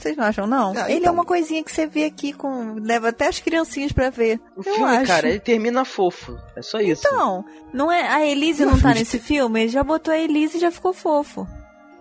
Vocês 0.00 0.16
não 0.16 0.24
acham, 0.24 0.46
não? 0.46 0.72
Ah, 0.76 0.84
ele 0.84 0.94
é 0.94 0.96
então. 0.98 1.12
uma 1.12 1.24
coisinha 1.24 1.62
que 1.62 1.70
você 1.70 1.86
vê 1.86 2.04
aqui 2.04 2.32
com. 2.32 2.74
leva 2.80 3.10
até 3.10 3.28
as 3.28 3.38
criancinhas 3.38 3.92
pra 3.92 4.08
ver. 4.08 4.40
O 4.56 4.60
eu 4.60 4.74
filme, 4.74 4.96
acho. 4.96 5.06
cara, 5.06 5.28
ele 5.28 5.38
termina 5.40 5.84
fofo. 5.84 6.38
É 6.56 6.62
só 6.62 6.80
isso. 6.80 7.02
Então, 7.06 7.44
não 7.72 7.92
é. 7.92 8.08
A 8.08 8.24
Elise 8.24 8.64
não 8.64 8.80
tá 8.80 8.94
nesse 8.94 9.18
filme? 9.18 9.60
Ele 9.60 9.68
já 9.68 9.84
botou 9.84 10.12
a 10.14 10.18
Elise 10.18 10.56
e 10.56 10.60
já 10.60 10.70
ficou 10.70 10.94
fofo. 10.94 11.46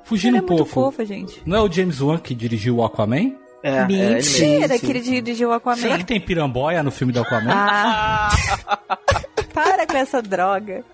Fugindo 0.04 0.38
Ele 0.38 0.38
é 0.38 0.42
um 0.42 0.48
muito 0.48 0.66
pouco. 0.66 0.92
fofa, 0.92 1.06
gente. 1.06 1.44
Não 1.46 1.58
é 1.58 1.62
o 1.62 1.72
James 1.72 2.00
Wan 2.02 2.18
que 2.18 2.34
dirigiu 2.34 2.78
o 2.78 2.84
Aquaman? 2.86 3.36
É, 3.62 3.80
é. 3.80 3.86
Mentira 3.86 4.22
sim. 4.78 4.80
que 4.80 4.90
ele 4.90 5.02
dirigiu 5.02 5.50
o 5.50 5.52
Aquaman. 5.52 5.76
Será 5.82 5.98
que 5.98 6.06
tem 6.06 6.22
piramboia 6.22 6.82
no 6.82 6.90
filme 6.92 7.12
do 7.12 7.20
Aquaman? 7.20 7.52
Ah. 7.54 8.30
Para 9.54 9.86
com 9.86 9.98
essa 9.98 10.22
droga. 10.22 10.86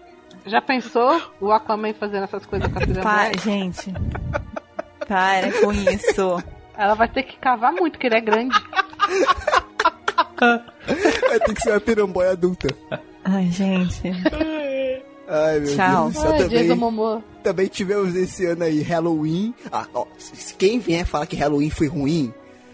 Já 0.47 0.59
pensou 0.61 1.21
o 1.39 1.51
Aquaman 1.51 1.93
fazendo 1.93 2.23
essas 2.23 2.45
coisas 2.47 2.67
com 2.71 2.77
a 2.77 2.81
Pa 2.81 2.87
piramboia? 2.87 3.31
gente. 3.43 3.93
Para 5.07 5.51
com 5.61 5.71
isso. 5.71 6.43
Ela 6.77 6.93
vai 6.93 7.07
ter 7.07 7.23
que 7.23 7.37
cavar 7.37 7.71
muito, 7.73 7.93
porque 7.93 8.07
ele 8.07 8.15
é 8.17 8.21
grande. 8.21 8.55
Vai 10.37 11.39
ter 11.39 11.53
que 11.53 11.61
ser 11.61 11.71
uma 11.71 11.79
piramboia 11.79 12.31
adulta. 12.31 12.67
Ai, 13.23 13.45
gente. 13.51 14.01
Ai, 15.27 15.59
meu 15.59 15.75
Tchau. 15.75 16.09
Deus 16.11 16.25
Ai, 16.25 16.37
também, 16.37 17.23
também 17.41 17.67
tivemos 17.67 18.15
esse 18.15 18.45
ano 18.45 18.63
aí 18.63 18.81
Halloween. 18.81 19.53
Ah, 19.71 19.85
ó, 19.93 20.05
quem 20.57 20.79
vier 20.79 21.05
falar 21.05 21.25
que 21.25 21.35
Halloween 21.35 21.69
foi 21.69 21.87
ruim, 21.87 22.31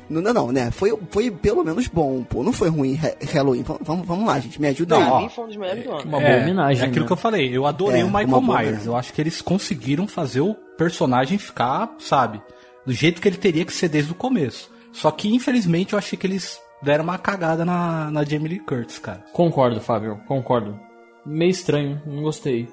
Não, 0.10 0.22
não, 0.22 0.34
não, 0.34 0.52
né? 0.52 0.72
Foi, 0.72 0.94
foi 1.10 1.32
pelo 1.32 1.64
menos 1.64 1.88
bom, 1.88 2.24
pô. 2.24 2.44
Não 2.44 2.52
foi 2.52 2.68
ruim 2.70 3.00
Ha- 3.02 3.16
Halloween. 3.34 3.64
Vamos, 3.82 4.06
vamos, 4.06 4.26
lá, 4.28 4.40
gente. 4.40 4.60
Me 4.60 4.68
ajuda 4.68 5.00
Não, 5.00 5.18
aí. 5.20 5.26
ó, 5.26 5.30
foi 5.30 5.44
um 5.46 5.48
dos 5.48 5.56
melhores 5.58 5.84
do 5.86 5.92
ano. 5.92 6.02
Uma 6.04 6.20
boa 6.20 6.38
homenagem. 6.42 6.84
É 6.84 6.88
aquilo 6.88 7.02
né? 7.02 7.08
que 7.08 7.14
eu 7.14 7.18
falei. 7.18 7.56
Eu 7.58 7.66
adorei 7.66 8.02
É, 8.02 8.04
o 8.04 8.08
Michael 8.08 8.28
Myers. 8.28 8.50
homenagem. 8.50 8.86
Eu 8.88 8.96
acho 8.98 9.14
que 9.14 9.22
eles 9.22 9.42
conseguiram 9.42 10.06
fazer 10.08 10.42
o 10.42 10.54
personagem 10.78 11.38
ficar, 11.38 11.96
sabe, 12.00 12.42
do 12.86 12.92
jeito 12.94 13.22
que 13.22 13.28
ele 13.28 13.38
teria 13.38 13.66
que 13.66 13.74
ser 13.74 13.90
desde 13.90 14.12
o 14.12 14.16
começo. 14.16 14.70
Só 14.92 15.10
que, 15.12 15.34
infelizmente, 15.34 15.94
eu 15.94 16.00
achei 16.00 16.18
que 16.18 16.28
eles 16.28 16.60
deram 16.82 17.04
uma 17.04 17.18
cagada 17.18 17.64
na, 17.64 18.10
na 18.12 18.24
Jamie 18.24 18.48
Lee 18.50 18.60
Curtis, 18.60 19.00
cara. 19.00 19.24
Concordo, 19.34 19.80
Fábio, 19.80 20.20
concordo. 20.28 20.78
Meio 21.26 21.52
estranho, 21.52 22.02
não 22.06 22.24
gostei. 22.24 22.68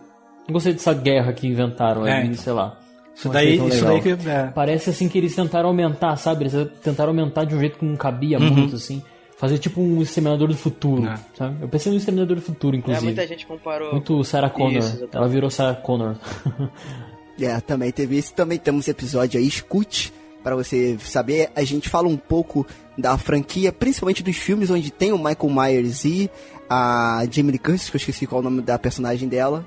Não 0.46 0.52
gostei 0.54 0.72
dessa 0.72 0.94
guerra 0.94 1.32
que 1.32 1.46
inventaram 1.46 2.06
É, 2.06 2.12
aí, 2.20 2.24
então. 2.28 2.38
sei 2.38 2.52
lá. 2.52 2.78
Isso 3.14 3.28
daí, 3.28 3.56
isso 3.68 3.84
daí 3.84 4.00
que. 4.00 4.10
É. 4.28 4.46
Parece 4.54 4.90
assim 4.90 5.08
que 5.08 5.18
eles 5.18 5.34
tentaram 5.34 5.68
aumentar, 5.68 6.16
sabe? 6.16 6.44
Eles 6.44 6.70
tentaram 6.82 7.10
aumentar 7.10 7.44
de 7.44 7.54
um 7.54 7.58
jeito 7.60 7.78
que 7.78 7.84
não 7.84 7.96
cabia 7.96 8.38
Uhum. 8.38 8.50
muito, 8.50 8.76
assim. 8.76 9.02
Fazer 9.36 9.58
tipo 9.58 9.80
um 9.80 10.00
Exterminador 10.00 10.48
do 10.48 10.56
Futuro, 10.56 11.06
É. 11.06 11.16
sabe? 11.36 11.56
Eu 11.60 11.68
pensei 11.68 11.92
no 11.92 11.98
Exterminador 11.98 12.36
do 12.36 12.42
Futuro, 12.42 12.74
É, 12.76 12.78
inclusive. 12.78 13.04
muita 13.06 13.26
gente 13.26 13.44
comparou. 13.46 13.92
Muito 13.92 14.24
Sarah 14.24 14.48
Connor. 14.50 14.78
Isso. 14.78 15.08
Ela 15.12 15.28
virou 15.28 15.50
Sarah 15.50 15.74
Connor. 15.74 16.16
É, 17.40 17.60
também 17.60 17.90
teve 17.90 18.16
esse. 18.16 18.32
Também 18.32 18.58
temos 18.58 18.88
episódio 18.88 19.38
aí, 19.38 19.46
escute, 19.46 20.12
para 20.42 20.56
você 20.56 20.96
saber. 21.00 21.50
A 21.54 21.62
gente 21.64 21.88
fala 21.88 22.08
um 22.08 22.16
pouco 22.16 22.66
da 22.96 23.16
franquia, 23.16 23.72
principalmente 23.72 24.22
dos 24.22 24.36
filmes 24.36 24.70
onde 24.70 24.90
tem 24.90 25.12
o 25.12 25.18
Michael 25.18 25.50
Myers 25.50 26.04
e 26.04 26.30
a 26.68 27.24
Jamie 27.30 27.52
Lee 27.52 27.58
Curtis, 27.58 27.88
que 27.88 27.96
eu 27.96 27.98
esqueci 27.98 28.26
qual 28.26 28.40
é 28.40 28.46
o 28.46 28.50
nome 28.50 28.62
da 28.62 28.78
personagem 28.78 29.28
dela. 29.28 29.64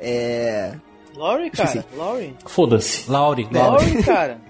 É. 0.00 0.74
Laurie, 1.16 1.50
cara. 1.50 1.84
Laurie. 1.96 2.34
Foda-se. 2.46 3.10
Laurie, 3.10 3.48
Laurie, 3.50 4.02
cara. 4.04 4.40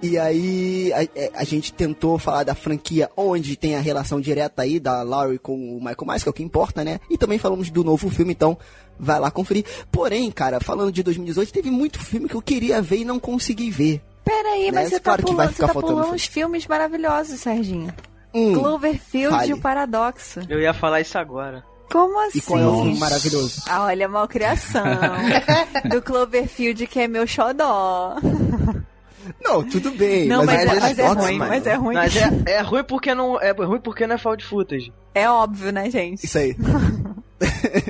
E 0.00 0.16
aí 0.16 0.92
a, 0.92 1.02
é, 1.02 1.30
a 1.34 1.44
gente 1.44 1.72
tentou 1.72 2.18
falar 2.18 2.44
da 2.44 2.54
franquia 2.54 3.10
onde 3.16 3.56
tem 3.56 3.74
a 3.74 3.80
relação 3.80 4.20
direta 4.20 4.62
aí 4.62 4.78
da 4.78 5.02
Laurie 5.02 5.38
com 5.38 5.54
o 5.54 5.78
Michael 5.80 5.96
Myers, 6.06 6.22
que 6.22 6.28
é 6.28 6.30
o 6.30 6.34
que 6.34 6.42
importa, 6.42 6.84
né? 6.84 7.00
E 7.10 7.18
também 7.18 7.38
falamos 7.38 7.68
do 7.70 7.82
novo 7.82 8.08
filme, 8.08 8.32
então 8.32 8.56
vai 8.98 9.18
lá 9.18 9.30
conferir. 9.30 9.64
Porém, 9.90 10.30
cara, 10.30 10.60
falando 10.60 10.92
de 10.92 11.02
2018, 11.02 11.52
teve 11.52 11.70
muito 11.70 11.98
filme 11.98 12.28
que 12.28 12.34
eu 12.36 12.42
queria 12.42 12.80
ver 12.80 12.98
e 12.98 13.04
não 13.04 13.18
consegui 13.18 13.70
ver. 13.70 14.00
Peraí, 14.24 14.66
Né? 14.70 14.82
mas 14.82 14.90
você 14.90 15.00
Claro 15.00 15.22
tá 15.22 15.28
que 15.28 15.34
vai 15.34 15.46
pulando, 15.46 15.48
você 15.48 15.54
ficar 15.54 15.66
tá 15.68 15.80
pulando 15.80 16.02
filme. 16.02 16.14
uns 16.14 16.26
filmes 16.26 16.66
maravilhosos, 16.66 17.40
Serginho. 17.40 17.92
Hum, 18.34 18.54
Cloverfield 18.54 19.34
fale. 19.36 19.50
e 19.50 19.54
o 19.54 19.60
Paradoxo. 19.60 20.40
Eu 20.48 20.60
ia 20.60 20.74
falar 20.74 21.00
isso 21.00 21.16
agora. 21.18 21.64
Como 21.90 22.20
assim? 22.26 22.38
E 22.38 22.42
qual 22.42 22.58
é 22.60 22.66
o 22.66 22.74
filme 22.82 22.98
maravilhoso? 22.98 23.62
Ah, 23.66 23.84
olha, 23.84 24.06
malcriação. 24.06 24.84
do 25.88 26.02
Cloverfield, 26.02 26.86
que 26.86 27.00
é 27.00 27.08
meu 27.08 27.26
xodó. 27.26 28.16
Não, 29.42 29.62
tudo 29.62 29.90
bem. 29.92 30.26
Não, 30.26 30.44
mas, 30.44 30.60
é, 30.60 30.66
Paradox, 30.66 30.82
mas 30.82 30.98
é 30.98 31.06
ruim, 31.08 31.38
mano. 31.38 31.50
mas 31.50 31.66
é 31.66 31.74
ruim. 31.74 31.94
Mas 31.94 32.16
é, 32.16 32.30
é 32.46 32.60
ruim 32.62 32.84
porque 32.84 33.14
não 33.14 33.40
é 33.40 33.52
ruim 33.52 33.80
porque 33.80 34.06
não 34.06 34.14
é 34.14 34.18
found 34.18 34.44
footage. 34.44 34.92
É 35.14 35.28
óbvio, 35.28 35.72
né, 35.72 35.90
gente? 35.90 36.24
Isso 36.24 36.38
aí. 36.38 36.56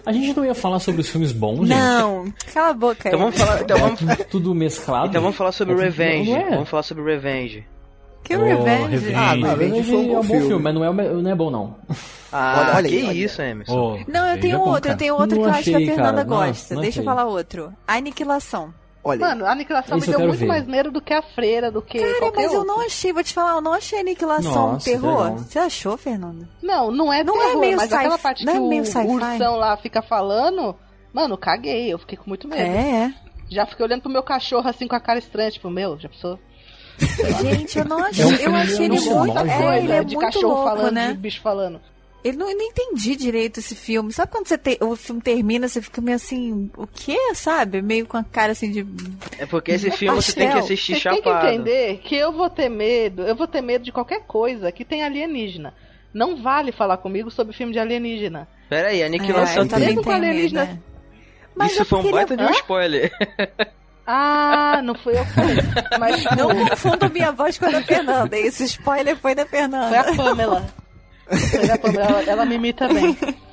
A 0.05 0.13
gente 0.13 0.37
não 0.37 0.45
ia 0.45 0.55
falar 0.55 0.79
sobre 0.79 1.01
os 1.01 1.09
filmes 1.09 1.33
bons, 1.33 1.67
gente? 1.67 1.71
Não, 1.79 2.31
cala 2.53 2.69
a 2.71 2.73
boca 2.75 3.09
aí. 3.09 3.15
Então 3.15 3.19
vamos 3.19 3.39
falar, 3.39 3.61
então 3.63 3.79
vamos, 3.79 3.99
Tudo, 4.01 4.25
tudo 4.31 4.55
mesclado. 4.55 5.07
então 5.09 5.23
vamos 5.23 5.37
falar 5.37 5.53
sobre 5.53 5.75
É 5.75 5.85
Revenge. 5.85 6.31
Não 6.31 6.37
é. 6.39 6.51
Vamos 6.51 6.69
falar 6.69 6.83
sobre 6.83 7.05
Revenge. 7.05 7.67
Que 8.23 8.37
Ô, 8.37 8.45
Revenge? 8.45 8.89
Revenge. 8.89 9.15
Ah, 9.15 9.31
Ah, 9.31 9.33
Revenge 9.33 9.55
Revenge 9.57 9.83
foi 9.91 9.97
um 9.97 10.07
bom 10.07 10.13
é 10.15 10.19
um 10.19 10.21
bom 10.21 10.23
filme. 10.25 10.47
filme, 10.49 10.63
mas 10.65 10.75
não 10.75 10.85
é, 10.85 10.93
não 11.23 11.31
é 11.31 11.35
bom, 11.35 11.51
não. 11.51 11.77
Ah, 12.31 12.61
Olha- 12.67 12.77
olha 12.77 12.89
que 12.91 12.97
aí, 12.99 13.05
olha. 13.07 13.13
isso, 13.15 13.41
Emerson. 13.41 13.75
Ô, 13.75 13.99
Não, 14.07 14.27
eu 14.27 14.41
tenho 14.41 14.61
outro, 14.61 14.91
eu 14.93 14.97
tenho 14.99 15.15
outro 15.15 15.37
Não 15.37 15.45
que 15.45 15.49
eu 15.49 15.55
acho 15.55 15.65
que 15.65 15.75
a 15.75 15.79
Fernanda 15.79 16.03
cara, 16.03 16.25
não, 16.25 16.37
gosta. 16.37 16.75
não 16.75 16.83
Deixa 16.83 16.99
eu 16.99 17.03
achei. 17.03 17.05
falar 17.05 17.25
outro. 17.25 17.73
Aniquilação. 17.87 18.75
Olha, 19.05 19.21
Mano, 19.21 19.47
a 19.47 19.53
aniquilação 19.53 19.97
me 19.97 20.07
eu 20.07 20.19
deu 20.19 20.27
muito 20.27 20.41
ver. 20.41 20.47
mais 20.47 20.67
medo 20.67 20.91
do 20.91 21.01
que 21.01 21.15
a 21.15 21.23
freira, 21.23 21.71
do 21.71 21.81
que 21.81 21.99
Cara, 22.01 22.19
qualquer 22.19 22.43
mas 22.43 22.53
eu 22.53 22.59
outro. 22.61 22.75
não 22.75 22.85
achei, 22.85 23.13
vou 23.13 23.23
te 23.23 23.33
falar, 23.33 23.53
eu 23.53 23.61
não 23.61 23.73
achei 23.73 24.01
Aniquilação 24.01 24.69
um 24.69 24.73
Nossa, 24.73 24.85
terror. 24.91 25.23
legal. 25.25 25.39
Você 25.39 25.59
achou, 25.59 25.97
Fernanda? 25.97 26.49
Não, 26.63 26.91
não 26.91 27.13
é 27.13 27.23
Não 27.25 27.41
é 27.41 27.47
terror, 27.47 27.61
meio 27.61 27.77
mas 27.77 27.93
aquela 27.93 28.19
parte 28.19 28.45
não 28.45 28.53
que 28.53 28.59
é 28.59 28.61
meio 28.61 28.83
o 28.83 29.13
ursão 29.15 29.57
lá 29.57 29.77
fica 29.77 30.03
falando, 30.03 30.75
mano, 31.13 31.39
caguei, 31.39 31.93
eu 31.93 31.99
fiquei 31.99 32.19
com 32.19 32.29
muito 32.29 32.47
medo. 32.49 32.61
É, 32.61 33.05
é. 33.05 33.15
Já 33.51 33.65
fiquei 33.67 33.85
olhando 33.87 34.03
pro 34.03 34.11
meu 34.11 34.23
cachorro 34.23 34.69
assim 34.69 34.87
com 34.87 34.97
a 34.97 35.01
cara 35.01 35.19
estranha, 35.19 35.51
tipo, 35.51 35.71
meu, 35.71 35.99
já 35.99 36.09
pensou? 36.09 36.39
Gente, 37.41 37.79
eu 37.79 37.85
não 37.85 37.99
achei. 38.05 38.25
É 38.25 38.27
um 38.27 38.53
eu 38.53 38.57
achei 38.57 38.85
ele 38.87 39.01
muito 39.01 39.09
bom, 39.11 39.39
É, 39.49 39.79
ele 39.79 39.93
é 39.93 40.05
de 40.05 40.17
muito 40.17 40.21
cachorro 40.27 40.49
louco, 40.49 40.65
falando, 40.65 40.93
né? 40.93 41.13
de 41.13 41.19
bicho 41.19 41.41
falando. 41.41 41.81
Ele 42.25 42.37
não, 42.37 42.51
eu 42.51 42.57
não 42.57 42.65
entendi 42.65 43.15
direito 43.17 43.61
esse 43.61 43.75
filme. 43.75 44.13
Sabe 44.13 44.33
quando 44.33 44.47
você 44.49 44.59
te- 44.59 44.79
o 44.83 44.97
filme 44.97 45.21
termina, 45.23 45.69
você 45.69 45.81
fica 45.81 46.01
meio 46.01 46.17
assim, 46.17 46.69
o 46.77 46.87
quê, 46.87 47.17
sabe? 47.35 47.81
Meio 47.81 48.07
com 48.07 48.17
a 48.17 48.25
cara 48.25 48.53
assim 48.53 48.71
de. 48.73 48.87
É 49.39 49.47
porque 49.47 49.71
esse 49.73 49.91
filme 49.93 50.17
você 50.21 50.33
tem 50.33 50.49
que 50.49 50.55
pastel. 50.55 50.65
assistir 50.65 50.93
Vocês 50.95 51.03
têm 51.05 51.23
que 51.23 51.29
chapado. 51.29 51.47
entender 51.49 51.99
que 51.99 52.17
eu 52.17 52.33
vou 52.33 52.51
ter 52.51 52.69
medo, 52.69 53.23
eu 53.23 53.37
vou 53.37 53.47
ter 53.47 53.61
medo 53.63 53.85
de 53.85 53.93
qualquer 53.93 54.23
coisa 54.27 54.71
que 54.73 54.85
tem 54.85 55.05
alienígena. 55.05 55.73
Não 56.13 56.43
vale 56.43 56.73
falar 56.73 56.97
comigo 56.97 57.31
sobre 57.31 57.55
filme 57.55 57.73
de 57.73 57.79
alienígena. 57.79 58.49
Pera 58.69 58.89
aí, 58.89 59.01
É, 59.03 59.07
Aniquilação 59.07 59.63
eu 59.63 59.69
tem. 59.69 59.79
também 59.79 59.95
com 59.95 60.03
tenho 60.03 60.15
medo, 60.19 60.27
alienígena- 60.27 60.65
né? 60.65 60.79
Mas 61.55 61.73
Isso 61.73 61.83
é 61.83 61.85
foi 61.85 61.99
um 61.99 62.03
ele 62.03 62.09
é- 62.09 62.13
baita 62.13 62.37
de 62.37 62.43
um 62.45 62.51
spoiler. 62.51 63.13
Ah, 64.11 64.81
não 64.83 64.95
fui 64.95 65.19
eu 65.19 65.25
que 65.27 65.33
falei. 65.33 65.57
Mas 66.01 66.25
Não 66.35 66.67
confunda 66.67 67.11
minha 67.11 67.31
voz 67.31 67.59
com 67.59 67.67
a 67.67 67.71
da 67.71 67.83
Fernanda. 67.83 68.39
Esse 68.39 68.65
spoiler 68.65 69.15
foi 69.19 69.35
da 69.35 69.45
Fernanda. 69.45 69.89
Foi 69.89 69.99
a 69.99 70.17
Pamela, 70.17 70.67
ela, 71.31 72.23
ela 72.23 72.45
me 72.45 72.55
imita 72.57 72.89
bem. 72.89 73.17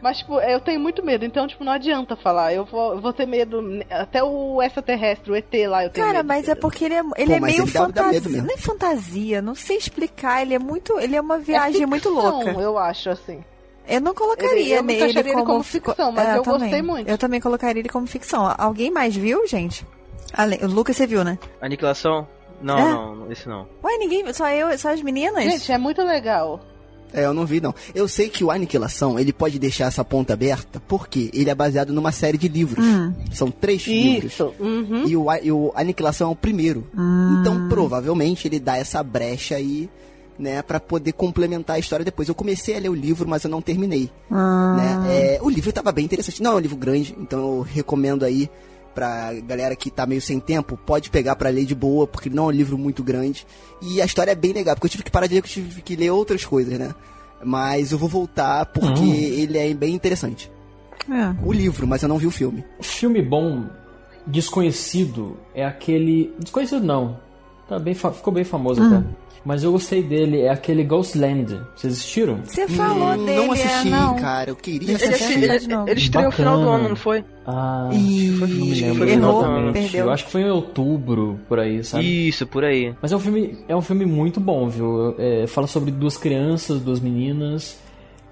Mas, 0.00 0.18
tipo, 0.18 0.38
eu 0.40 0.60
tenho 0.60 0.78
muito 0.78 1.04
medo, 1.04 1.24
então, 1.24 1.48
tipo, 1.48 1.64
não 1.64 1.72
adianta 1.72 2.14
falar. 2.14 2.52
Eu 2.54 2.64
vou, 2.64 2.92
eu 2.94 3.00
vou 3.00 3.12
ter 3.12 3.26
medo. 3.26 3.60
Até 3.90 4.22
o 4.22 4.62
extraterrestre, 4.62 5.32
o 5.32 5.34
ET 5.34 5.52
lá, 5.66 5.84
eu 5.84 5.90
tenho 5.90 6.06
Cara, 6.06 6.18
medo. 6.18 6.28
mas 6.28 6.48
é 6.48 6.54
porque 6.54 6.84
ele 6.84 6.94
é, 6.94 7.00
ele 7.16 7.26
Pô, 7.30 7.32
é 7.32 7.40
meio 7.40 7.62
ele 7.62 7.70
fantasia. 7.70 8.42
Não 8.42 8.54
é 8.54 8.56
fantasia, 8.56 9.42
não 9.42 9.54
sei 9.56 9.76
explicar. 9.78 10.42
Ele 10.42 10.54
é 10.54 10.58
muito. 10.58 10.98
Ele 11.00 11.16
é 11.16 11.20
uma 11.20 11.36
É 11.36 11.40
viagem 11.40 11.86
muito 11.86 12.08
ficção, 12.10 12.30
louca. 12.44 12.50
Eu 12.60 12.78
acho, 12.78 13.10
assim. 13.10 13.42
Eu 13.88 14.00
não 14.02 14.14
colocaria 14.14 14.60
Ele- 14.60 14.72
eu 14.72 14.76
não 14.76 14.84
nele 14.84 15.18
ele 15.18 15.32
como, 15.32 15.44
como 15.46 15.62
ficção, 15.62 16.12
mas 16.12 16.36
eu 16.36 16.42
também. 16.42 16.60
gostei 16.60 16.82
muito. 16.82 17.08
Eu 17.08 17.18
também 17.18 17.40
colocaria 17.40 17.80
ele 17.80 17.88
como 17.88 18.06
ficção. 18.06 18.54
Alguém 18.56 18.90
mais 18.90 19.16
viu, 19.16 19.44
gente? 19.48 19.84
Ale- 20.32 20.60
O 20.62 20.66
Lucas, 20.68 20.94
você 20.96 21.06
viu, 21.06 21.24
né? 21.24 21.38
Aniquilação? 21.60 22.28
Não, 22.60 22.78
É? 22.78 22.84
não, 22.84 23.32
esse 23.32 23.48
não. 23.48 23.66
Ué, 23.82 23.96
ninguém. 23.96 24.30
Só 24.34 24.46
eu, 24.50 24.76
só 24.78 24.90
as 24.92 25.00
meninas? 25.02 25.42
Gente, 25.42 25.72
é 25.72 25.78
muito 25.78 26.02
legal. 26.02 26.60
É, 27.12 27.24
eu 27.24 27.34
não 27.34 27.46
vi 27.46 27.60
não. 27.60 27.74
Eu 27.94 28.06
sei 28.06 28.28
que 28.28 28.44
o 28.44 28.50
Aniquilação, 28.50 29.18
ele 29.18 29.32
pode 29.32 29.58
deixar 29.58 29.86
essa 29.86 30.04
ponta 30.04 30.34
aberta, 30.34 30.80
porque 30.86 31.30
ele 31.32 31.50
é 31.50 31.54
baseado 31.54 31.92
numa 31.92 32.12
série 32.12 32.38
de 32.38 32.48
livros. 32.48 32.84
Hum. 32.84 33.12
São 33.32 33.50
três 33.50 33.86
livros. 33.86 34.32
Isso. 34.32 34.52
Uhum. 34.58 35.06
E 35.06 35.16
o, 35.16 35.26
e 35.42 35.52
o 35.52 35.72
Aniquilação 35.74 36.28
é 36.28 36.32
o 36.32 36.36
primeiro. 36.36 36.86
Então, 37.40 37.68
provavelmente, 37.68 38.46
ele 38.46 38.60
dá 38.60 38.76
essa 38.76 39.02
brecha 39.02 39.56
aí, 39.56 39.88
né, 40.38 40.62
pra 40.62 40.78
poder 40.78 41.12
complementar 41.12 41.76
a 41.76 41.78
história 41.78 42.04
depois. 42.04 42.28
Eu 42.28 42.34
comecei 42.34 42.76
a 42.76 42.78
ler 42.78 42.90
o 42.90 42.94
livro, 42.94 43.28
mas 43.28 43.42
eu 43.44 43.50
não 43.50 43.60
terminei. 43.60 44.10
Né? 44.30 44.98
É, 45.08 45.38
o 45.42 45.48
livro 45.48 45.72
tava 45.72 45.90
bem 45.92 46.04
interessante. 46.04 46.42
Não 46.42 46.52
é 46.52 46.54
um 46.56 46.60
livro 46.60 46.76
grande, 46.76 47.16
então 47.18 47.38
eu 47.38 47.60
recomendo 47.62 48.24
aí 48.24 48.48
pra 48.98 49.32
galera 49.46 49.76
que 49.76 49.90
tá 49.92 50.04
meio 50.06 50.20
sem 50.20 50.40
tempo, 50.40 50.76
pode 50.76 51.08
pegar 51.08 51.36
pra 51.36 51.50
ler 51.50 51.64
de 51.64 51.74
boa, 51.74 52.04
porque 52.04 52.28
não 52.28 52.44
é 52.44 52.46
um 52.48 52.50
livro 52.50 52.76
muito 52.76 53.04
grande. 53.04 53.46
E 53.80 54.02
a 54.02 54.04
história 54.04 54.32
é 54.32 54.34
bem 54.34 54.52
legal, 54.52 54.74
porque 54.74 54.86
eu 54.86 54.90
tive 54.90 55.04
que 55.04 55.10
parar 55.10 55.28
de 55.28 55.34
ler, 55.34 55.42
porque 55.42 55.60
eu 55.60 55.64
tive 55.64 55.82
que 55.82 55.94
ler 55.94 56.10
outras 56.10 56.44
coisas, 56.44 56.76
né? 56.76 56.92
Mas 57.44 57.92
eu 57.92 57.98
vou 57.98 58.08
voltar 58.08 58.66
porque 58.66 59.00
Hum. 59.00 59.14
ele 59.14 59.56
é 59.56 59.72
bem 59.72 59.94
interessante. 59.94 60.50
É. 61.08 61.32
O 61.46 61.52
livro, 61.52 61.86
mas 61.86 62.02
eu 62.02 62.08
não 62.08 62.18
vi 62.18 62.26
o 62.26 62.30
filme. 62.32 62.64
Filme 62.80 63.22
bom, 63.22 63.66
desconhecido, 64.26 65.36
é 65.54 65.64
aquele. 65.64 66.34
Desconhecido 66.38 66.82
não. 66.84 67.18
Tá 67.68 67.78
bem, 67.78 67.94
fa- 67.94 68.12
ficou 68.12 68.32
bem 68.32 68.44
famoso 68.44 68.82
Hum. 68.82 68.96
até. 68.96 69.06
Mas 69.44 69.62
eu 69.62 69.72
gostei 69.72 70.02
dele, 70.02 70.42
é 70.42 70.50
aquele 70.50 70.82
Ghostland. 70.84 71.60
Vocês 71.74 71.94
assistiram? 71.94 72.40
Você 72.44 72.68
falou 72.68 73.14
Hum, 73.14 73.24
dele, 73.24 73.46
não 73.46 73.52
assisti, 73.52 73.88
é, 73.88 73.90
não. 73.90 74.16
cara. 74.16 74.50
Eu 74.50 74.56
queria 74.56 74.92
Ele, 74.94 75.04
assistir. 75.04 75.42
ele, 75.44 75.74
ele 75.86 76.00
estreou 76.00 76.26
no 76.26 76.32
final 76.32 76.58
do 76.60 76.68
ano, 76.68 76.88
não 76.90 76.96
foi? 76.96 77.24
Ah, 77.46 77.88
lembro 77.90 78.96
foi 78.98 79.10
errou, 79.12 79.40
exatamente. 79.40 79.72
perdeu. 79.72 80.04
Eu 80.06 80.10
acho 80.12 80.24
que 80.26 80.30
foi 80.32 80.42
em 80.42 80.50
outubro, 80.50 81.40
por 81.48 81.58
aí, 81.58 81.82
sabe? 81.82 82.28
Isso, 82.28 82.46
por 82.46 82.64
aí. 82.64 82.94
Mas 83.00 83.10
é 83.12 83.16
um 83.16 83.20
filme, 83.20 83.58
é 83.68 83.74
um 83.76 83.80
filme 83.80 84.04
muito 84.04 84.38
bom, 84.38 84.68
viu? 84.68 85.14
É, 85.18 85.46
fala 85.46 85.66
sobre 85.66 85.90
duas 85.90 86.16
crianças, 86.18 86.80
duas 86.80 87.00
meninas 87.00 87.78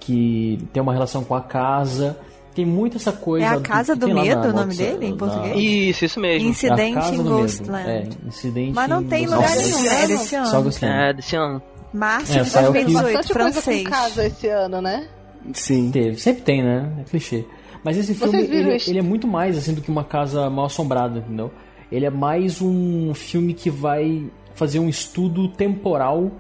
que 0.01 0.59
tem 0.73 0.83
uma 0.83 0.93
relação 0.93 1.25
com 1.25 1.35
a 1.35 1.41
casa. 1.41 2.17
Tem 2.57 2.65
muito 2.65 2.97
essa 2.97 3.13
coisa. 3.13 3.45
É 3.47 3.49
a 3.51 3.55
do- 3.57 3.61
Casa 3.63 3.95
do 3.95 4.09
lá 4.09 4.23
Medo 4.23 4.41
na 4.41 4.49
o 4.49 4.53
nome 4.53 4.75
dele, 4.75 5.07
em 5.07 5.11
na- 5.13 5.17
português? 5.17 5.57
Isso, 5.57 6.05
isso 6.07 6.19
mesmo. 6.21 6.49
Incidente 6.49 7.15
em 7.15 7.23
do. 7.23 7.31
Ghostland. 7.31 7.89
É, 7.89 8.09
incidente 8.27 8.73
Mas 8.75 8.89
não 8.89 9.03
em 9.03 9.07
tem 9.07 9.27
lugar 9.27 9.41
Ghostland. 9.43 9.67
nenhum, 9.71 9.83
né? 9.85 10.03
É 10.03 10.07
desse 10.07 10.35
ano. 10.35 10.47
Só 10.47 10.61
Ghostland. 10.63 10.95
É, 10.97 11.13
desse 11.13 11.37
ano. 11.37 11.63
Março 11.93 12.33
É, 12.33 12.43
de 12.43 12.49
aqui. 12.49 12.53
2018, 12.73 13.03
Bastante 13.03 13.33
coisa 13.33 13.53
francês. 13.63 13.85
com 13.85 13.91
casa 13.91 14.27
esse 14.27 14.49
ano, 14.49 14.81
né? 14.83 15.07
Sim. 15.53 15.91
Teve, 15.93 16.17
sempre 16.19 16.43
tem, 16.43 16.63
né? 16.65 16.91
É 17.01 17.05
clichê. 17.05 17.45
Mas 17.85 17.97
esse 17.99 18.15
filme, 18.15 18.39
ele, 18.43 18.77
ele 18.87 18.99
é 18.99 19.03
muito 19.03 19.29
mais 19.29 19.57
assim 19.57 19.73
do 19.75 19.81
que 19.81 19.91
uma 19.91 20.03
casa 20.03 20.51
mal 20.51 20.65
assombrada, 20.65 21.19
entendeu? 21.21 21.53
Ele 21.93 22.05
é 22.05 22.11
mais 22.11 22.61
um 22.61 23.15
filme 23.15 23.55
que 23.55 23.71
vai 23.71 24.27
fazer 24.55 24.79
um 24.81 24.89
estudo 24.89 25.47
temporal 25.49 26.33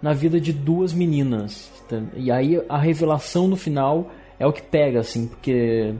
na 0.00 0.12
vida 0.14 0.40
de 0.40 0.52
duas 0.52 0.92
meninas. 0.94 1.70
tá? 1.88 2.00
E 2.16 2.30
aí 2.30 2.58
a 2.68 2.78
revelação 2.78 3.46
no 3.48 3.56
final 3.56 4.10
é 4.38 4.46
o 4.46 4.52
que 4.52 4.62
pega, 4.62 5.00
assim, 5.00 5.26
porque 5.26 5.94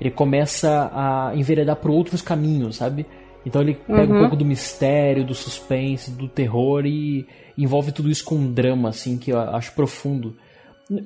ele 0.00 0.10
começa 0.10 0.90
a 0.92 1.32
enveredar 1.34 1.76
por 1.76 1.90
outros 1.90 2.20
caminhos, 2.22 2.76
sabe? 2.76 3.06
Então 3.44 3.62
ele 3.62 3.74
pega 3.74 4.10
um 4.10 4.14
Uhum. 4.14 4.18
pouco 4.18 4.36
do 4.36 4.44
mistério, 4.44 5.24
do 5.24 5.34
suspense, 5.34 6.10
do 6.10 6.28
terror 6.28 6.84
e 6.84 7.26
envolve 7.56 7.92
tudo 7.92 8.10
isso 8.10 8.24
com 8.24 8.34
um 8.34 8.52
drama, 8.52 8.88
assim, 8.88 9.16
que 9.16 9.30
eu 9.32 9.38
acho 9.38 9.72
profundo. 9.72 10.36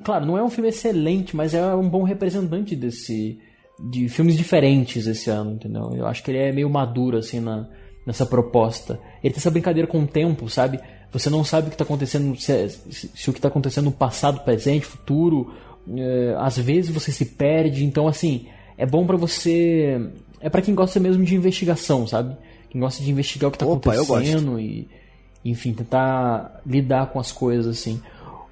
Claro, 0.04 0.26
não 0.26 0.36
é 0.36 0.42
um 0.42 0.50
filme 0.50 0.68
excelente, 0.70 1.34
mas 1.36 1.54
é 1.54 1.74
um 1.74 1.88
bom 1.88 2.02
representante 2.02 2.74
desse 2.76 3.38
de 3.90 4.08
filmes 4.10 4.36
diferentes 4.36 5.06
esse 5.06 5.30
ano, 5.30 5.52
entendeu? 5.52 5.90
Eu 5.94 6.06
acho 6.06 6.22
que 6.22 6.30
ele 6.30 6.38
é 6.38 6.52
meio 6.52 6.68
maduro 6.68 7.16
assim 7.16 7.40
na, 7.40 7.66
nessa 8.06 8.26
proposta. 8.26 9.00
Ele 9.24 9.32
tem 9.32 9.38
essa 9.40 9.50
brincadeira 9.50 9.86
com 9.88 10.00
o 10.00 10.06
tempo, 10.06 10.50
sabe? 10.50 10.78
Você 11.12 11.30
não 11.30 11.42
sabe 11.42 11.66
o 11.66 11.70
que 11.70 11.74
está 11.76 11.84
acontecendo, 11.84 12.38
se, 12.38 12.52
é- 12.52 12.68
se- 12.68 13.10
se 13.14 13.30
o 13.30 13.32
que 13.32 13.38
está 13.38 13.48
acontecendo 13.48 13.86
no 13.86 13.92
passado, 13.92 14.40
presente, 14.44 14.84
futuro. 14.84 15.50
É, 15.96 16.34
às 16.38 16.58
vezes 16.58 16.90
você 16.90 17.10
se 17.12 17.24
perde, 17.24 17.84
então 17.84 18.06
assim 18.06 18.46
é 18.76 18.86
bom 18.86 19.06
pra 19.06 19.16
você, 19.16 20.00
é 20.40 20.48
pra 20.48 20.62
quem 20.62 20.74
gosta 20.74 20.98
mesmo 20.98 21.24
de 21.24 21.34
investigação, 21.34 22.06
sabe? 22.06 22.36
Quem 22.70 22.80
gosta 22.80 23.02
de 23.02 23.10
investigar 23.10 23.48
o 23.48 23.52
que 23.52 23.58
tá 23.58 23.66
Opa, 23.66 23.92
acontecendo 23.94 24.58
e 24.58 24.88
enfim 25.44 25.72
tentar 25.72 26.60
lidar 26.66 27.06
com 27.06 27.18
as 27.18 27.32
coisas 27.32 27.66
assim. 27.78 28.00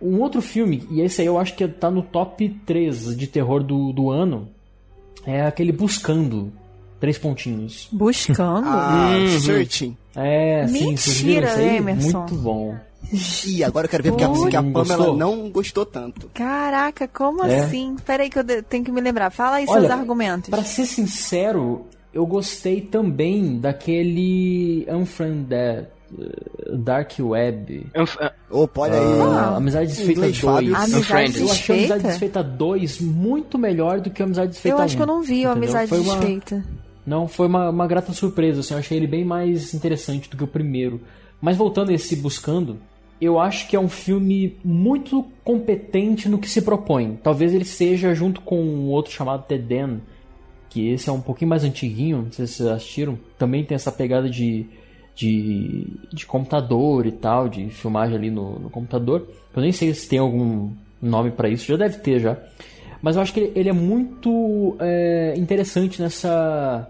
Um 0.01 0.21
outro 0.21 0.41
filme, 0.41 0.87
e 0.91 1.01
esse 1.01 1.21
aí 1.21 1.27
eu 1.27 1.39
acho 1.39 1.55
que 1.55 1.67
tá 1.67 1.91
no 1.91 2.03
top 2.03 2.49
3 2.65 3.17
de 3.17 3.27
terror 3.27 3.63
do, 3.65 3.93
do 3.93 4.11
ano, 4.11 4.49
é 5.27 5.43
aquele 5.43 5.73
Buscando. 5.73 6.53
Três 7.01 7.17
pontinhos. 7.17 7.89
Buscando? 7.93 8.67
Ah, 8.69 9.11
Uhum. 9.17 9.41
Searching. 9.41 9.97
É, 10.17 10.67
sim, 10.67 10.97
vocês 10.97 11.21
viram 11.21 11.43
Mentira, 11.43 11.49
isso 11.49 11.59
aí? 11.59 11.77
Emerson. 11.77 12.19
Muito 12.19 12.35
bom. 12.35 12.77
Ih, 13.13 13.65
agora 13.65 13.87
eu 13.87 13.91
quero 13.91 14.03
ver 14.03 14.11
porque 14.11 14.25
a, 14.25 14.29
porque 14.29 14.57
a 14.57 14.61
Não 14.63 14.73
Pamela 14.73 14.97
gostou? 14.97 15.17
não 15.17 15.51
gostou 15.51 15.87
tanto. 15.87 16.31
Caraca, 16.35 17.09
como 17.09 17.45
É. 17.45 17.61
assim? 17.61 17.97
Peraí 18.05 18.29
que 18.29 18.39
eu 18.39 18.43
de- 18.45 18.63
tenho 18.63 18.85
que 18.85 18.93
me 18.93 19.01
lembrar. 19.01 19.31
Fala 19.31 19.57
aí 19.57 19.65
seus 19.67 19.77
Olha, 19.85 19.95
argumentos. 19.95 20.51
Pra 20.51 20.63
ser 20.63 20.85
sincero, 20.85 21.87
eu 22.13 22.27
gostei 22.27 22.81
também 22.83 23.59
daquele 23.59 24.87
Unfriended 24.91 25.87
uh, 26.13 26.77
Dark 26.77 27.13
Web. 27.19 27.87
Opa, 28.51 28.81
olha 28.83 28.95
aí. 29.01 29.21
Ah, 29.21 29.57
Amizade 29.57 29.87
Desfeita 29.89 30.13
Inglês, 30.13 30.41
2. 30.41 30.55
Fábio. 30.55 30.77
Amizade 30.77 31.41
Eu 31.41 31.51
achei? 31.51 31.77
Amizade 31.79 32.03
Desfeita 32.03 32.43
2 32.45 33.01
muito 33.01 33.59
melhor 33.59 34.01
do 34.01 34.11
que 34.11 34.21
a 34.23 34.27
Amizade 34.27 34.51
Desfeita 34.53 34.77
Eu 34.77 34.81
1. 34.81 34.85
acho 34.85 34.97
que 34.97 35.03
eu 35.03 35.07
não 35.07 35.23
vi 35.23 35.47
o? 35.47 35.51
Amizade 35.51 35.89
Foi 35.89 36.01
uma- 36.01 36.17
Desfeita. 36.17 36.65
Não, 37.07 37.27
foi 37.27 37.47
uma, 37.47 37.71
uma 37.71 37.87
grata 37.87 38.13
surpresa, 38.13 38.61
assim, 38.61 38.75
eu 38.75 38.81
achei 38.81 38.99
ele 38.99 39.07
bem 39.07 39.25
mais 39.25 39.73
interessante 39.73 40.29
do 40.29 40.37
que 40.37 40.45
o 40.45 40.47
primeiro. 40.47 41.01
Mas 41.41 41.57
voltando 41.57 41.91
a 41.91 41.95
esse 41.95 42.17
Buscando, 42.17 42.79
eu 43.21 43.39
acho 43.39 43.69
que 43.69 43.75
é 43.75 43.81
um 43.81 43.89
filme 43.89 44.57
muito 44.65 45.25
competente 45.45 46.29
no 46.29 46.39
que 46.39 46.49
se 46.49 46.63
propõe. 46.63 47.19
Talvez 47.23 47.53
ele 47.53 47.65
seja 47.65 48.15
junto 48.15 48.41
com 48.41 48.61
um 48.61 48.89
outro 48.89 49.13
chamado 49.13 49.45
The 49.47 49.59
Den, 49.59 50.01
que 50.69 50.89
esse 50.91 51.09
é 51.09 51.13
um 51.13 51.21
pouquinho 51.21 51.49
mais 51.49 51.65
antiguinho, 51.65 52.23
não 52.23 52.33
sei 52.33 52.47
se 52.47 52.55
vocês 52.55 52.69
assistiram. 52.69 53.19
Também 53.37 53.65
tem 53.65 53.75
essa 53.75 53.91
pegada 53.91 54.29
de, 54.29 54.67
de, 55.15 55.87
de 56.13 56.27
computador 56.27 57.07
e 57.07 57.13
tal, 57.13 57.49
de 57.49 57.69
filmagem 57.71 58.17
ali 58.17 58.31
no, 58.31 58.59
no 58.59 58.71
computador. 58.71 59.29
Eu 59.55 59.63
nem 59.63 59.73
sei 59.73 59.93
se 59.95 60.09
tem 60.09 60.19
algum 60.19 60.71
nome 61.01 61.31
pra 61.31 61.49
isso, 61.49 61.67
já 61.67 61.77
deve 61.77 61.99
ter 61.99 62.21
já. 62.21 62.37
Mas 63.03 63.17
eu 63.17 63.23
acho 63.23 63.33
que 63.33 63.41
ele, 63.41 63.53
ele 63.55 63.69
é 63.69 63.73
muito 63.73 64.77
é, 64.81 65.35
interessante 65.37 66.01
nessa 66.01 66.89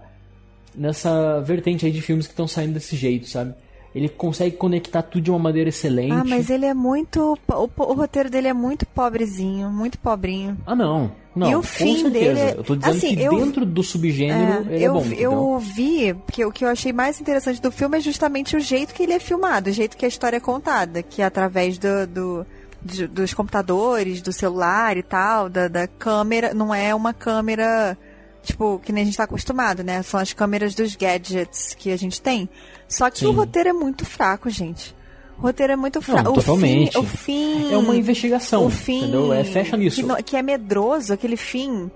nessa 0.75 1.41
vertente 1.41 1.85
aí 1.85 1.91
de 1.91 2.01
filmes 2.01 2.27
que 2.27 2.33
estão 2.33 2.47
saindo 2.47 2.73
desse 2.73 2.95
jeito, 2.95 3.27
sabe? 3.27 3.53
Ele 3.93 4.07
consegue 4.07 4.55
conectar 4.55 5.01
tudo 5.01 5.23
de 5.23 5.31
uma 5.31 5.39
maneira 5.39 5.69
excelente. 5.69 6.11
Ah, 6.11 6.23
mas 6.23 6.49
ele 6.49 6.65
é 6.65 6.73
muito. 6.75 7.37
O, 7.47 7.69
o 7.83 7.93
roteiro 7.93 8.29
dele 8.29 8.47
é 8.47 8.53
muito 8.53 8.85
pobrezinho, 8.85 9.69
muito 9.71 9.97
pobrinho. 9.97 10.57
Ah, 10.65 10.75
não. 10.75 11.11
Não, 11.35 11.49
E 11.51 11.55
o 11.55 11.61
fim 11.63 12.01
certeza. 12.01 12.09
dele 12.11 12.39
é- 12.39 12.51
Eu 12.57 12.63
tô 12.63 12.75
dizendo 12.75 12.95
assim, 12.97 13.15
que 13.15 13.23
eu- 13.23 13.35
dentro 13.37 13.65
do 13.65 13.81
subgênero 13.83 14.65
ele 14.71 14.83
é 14.83 14.87
eu, 14.87 14.93
bom. 14.93 15.05
eu 15.17 15.59
vi, 15.59 16.13
porque 16.13 16.43
o 16.45 16.51
que 16.51 16.65
eu 16.65 16.69
achei 16.69 16.91
mais 16.91 17.19
interessante 17.21 17.61
do 17.61 17.71
filme 17.71 17.97
é 17.97 18.01
justamente 18.01 18.55
o 18.55 18.59
jeito 18.59 18.93
que 18.93 19.03
ele 19.03 19.13
é 19.13 19.19
filmado, 19.19 19.69
o 19.69 19.73
jeito 19.73 19.95
que 19.97 20.05
a 20.05 20.07
história 20.07 20.37
é 20.37 20.39
contada, 20.39 21.01
que 21.03 21.21
é 21.21 21.25
através 21.25 21.77
do, 21.77 22.05
do- 22.07 22.45
dos 23.11 23.33
computadores, 23.33 24.21
do 24.21 24.31
celular 24.33 24.97
e 24.97 25.03
tal, 25.03 25.49
da, 25.49 25.67
da 25.67 25.87
câmera, 25.87 26.53
não 26.53 26.73
é 26.73 26.93
uma 26.95 27.13
câmera, 27.13 27.97
tipo, 28.43 28.79
que 28.83 28.91
nem 28.91 29.03
a 29.03 29.05
gente 29.05 29.17
tá 29.17 29.23
acostumado, 29.23 29.83
né? 29.83 30.01
São 30.03 30.19
as 30.19 30.33
câmeras 30.33 30.73
dos 30.75 30.95
gadgets 30.95 31.73
que 31.77 31.91
a 31.91 31.97
gente 31.97 32.21
tem. 32.21 32.49
Só 32.87 33.09
que 33.09 33.25
o 33.25 33.29
Sim. 33.29 33.35
roteiro 33.35 33.69
é 33.69 33.73
muito 33.73 34.05
fraco, 34.05 34.49
gente. 34.49 34.95
O 35.37 35.41
roteiro 35.41 35.73
é 35.73 35.75
muito 35.75 36.01
fraco. 36.01 36.31
O 36.31 36.33
totalmente. 36.33 36.91
Fim, 36.91 36.97
o 36.99 37.03
fim. 37.03 37.73
É 37.73 37.77
uma 37.77 37.95
investigação, 37.95 38.65
O 38.65 38.69
fim. 38.69 38.99
entendeu? 39.03 39.31
É, 39.33 39.43
fecha 39.43 39.77
nisso. 39.77 40.05
Que, 40.17 40.23
que 40.23 40.35
é 40.35 40.41
medroso, 40.41 41.13
aquele 41.13 41.37
fim. 41.37 41.89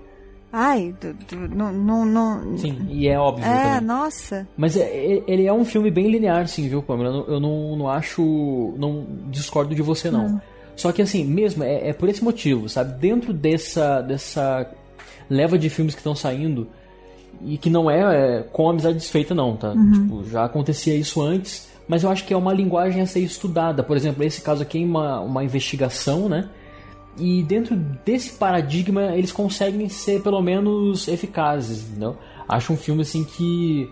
Ai, 0.56 0.94
do- 1.00 1.12
do- 1.14 1.48
não. 1.54 1.72
não, 1.72 2.04
não 2.06 2.56
Sim, 2.58 2.86
e 2.88 3.08
é 3.08 3.18
óbvio 3.18 3.44
é, 3.44 3.62
também. 3.74 3.80
nossa. 3.88 4.46
Mas 4.56 4.76
é- 4.76 4.82
é- 4.82 5.22
ele 5.26 5.46
é 5.46 5.52
um 5.52 5.64
filme 5.64 5.90
bem 5.90 6.08
linear, 6.08 6.46
sim, 6.46 6.68
viu, 6.68 6.80
Pamela? 6.80 7.08
Eu 7.10 7.12
não, 7.12 7.34
eu 7.34 7.40
não, 7.40 7.76
não 7.76 7.88
acho. 7.88 8.74
Não 8.78 9.04
discordo 9.30 9.74
de 9.74 9.82
você, 9.82 10.10
não. 10.12 10.26
Hum. 10.26 10.40
Só 10.76 10.92
que 10.92 11.02
assim, 11.02 11.24
mesmo, 11.24 11.64
é, 11.64 11.88
é 11.88 11.92
por 11.92 12.08
esse 12.08 12.22
motivo, 12.22 12.68
sabe? 12.68 12.98
Dentro 13.00 13.32
dessa, 13.32 14.00
dessa 14.00 14.70
leva 15.28 15.58
de 15.58 15.68
filmes 15.68 15.94
que 15.94 16.00
estão 16.00 16.14
saindo, 16.14 16.68
e 17.42 17.58
que 17.58 17.70
não 17.70 17.90
é, 17.90 18.38
é 18.38 18.42
com 18.42 18.68
amizade 18.68 18.96
desfeita, 18.96 19.34
não, 19.34 19.56
tá? 19.56 19.72
Uhum. 19.72 19.92
Tipo, 19.92 20.24
já 20.24 20.44
acontecia 20.44 20.94
isso 20.94 21.20
antes, 21.20 21.68
mas 21.86 22.02
eu 22.02 22.10
acho 22.10 22.24
que 22.24 22.32
é 22.32 22.36
uma 22.36 22.52
linguagem 22.52 23.02
a 23.02 23.06
ser 23.06 23.20
estudada. 23.20 23.82
Por 23.82 23.96
exemplo, 23.96 24.24
esse 24.24 24.40
caso 24.40 24.62
aqui 24.62 24.82
é 24.82 24.86
uma, 24.86 25.20
uma 25.20 25.44
investigação, 25.44 26.28
né? 26.28 26.48
E 27.16 27.42
dentro 27.42 27.76
desse 27.76 28.30
paradigma, 28.32 29.16
eles 29.16 29.30
conseguem 29.30 29.88
ser 29.88 30.22
pelo 30.22 30.40
menos 30.42 31.06
eficazes, 31.06 31.88
entendeu? 31.88 32.16
Acho 32.48 32.72
um 32.72 32.76
filme 32.76 33.02
assim 33.02 33.24
que. 33.24 33.90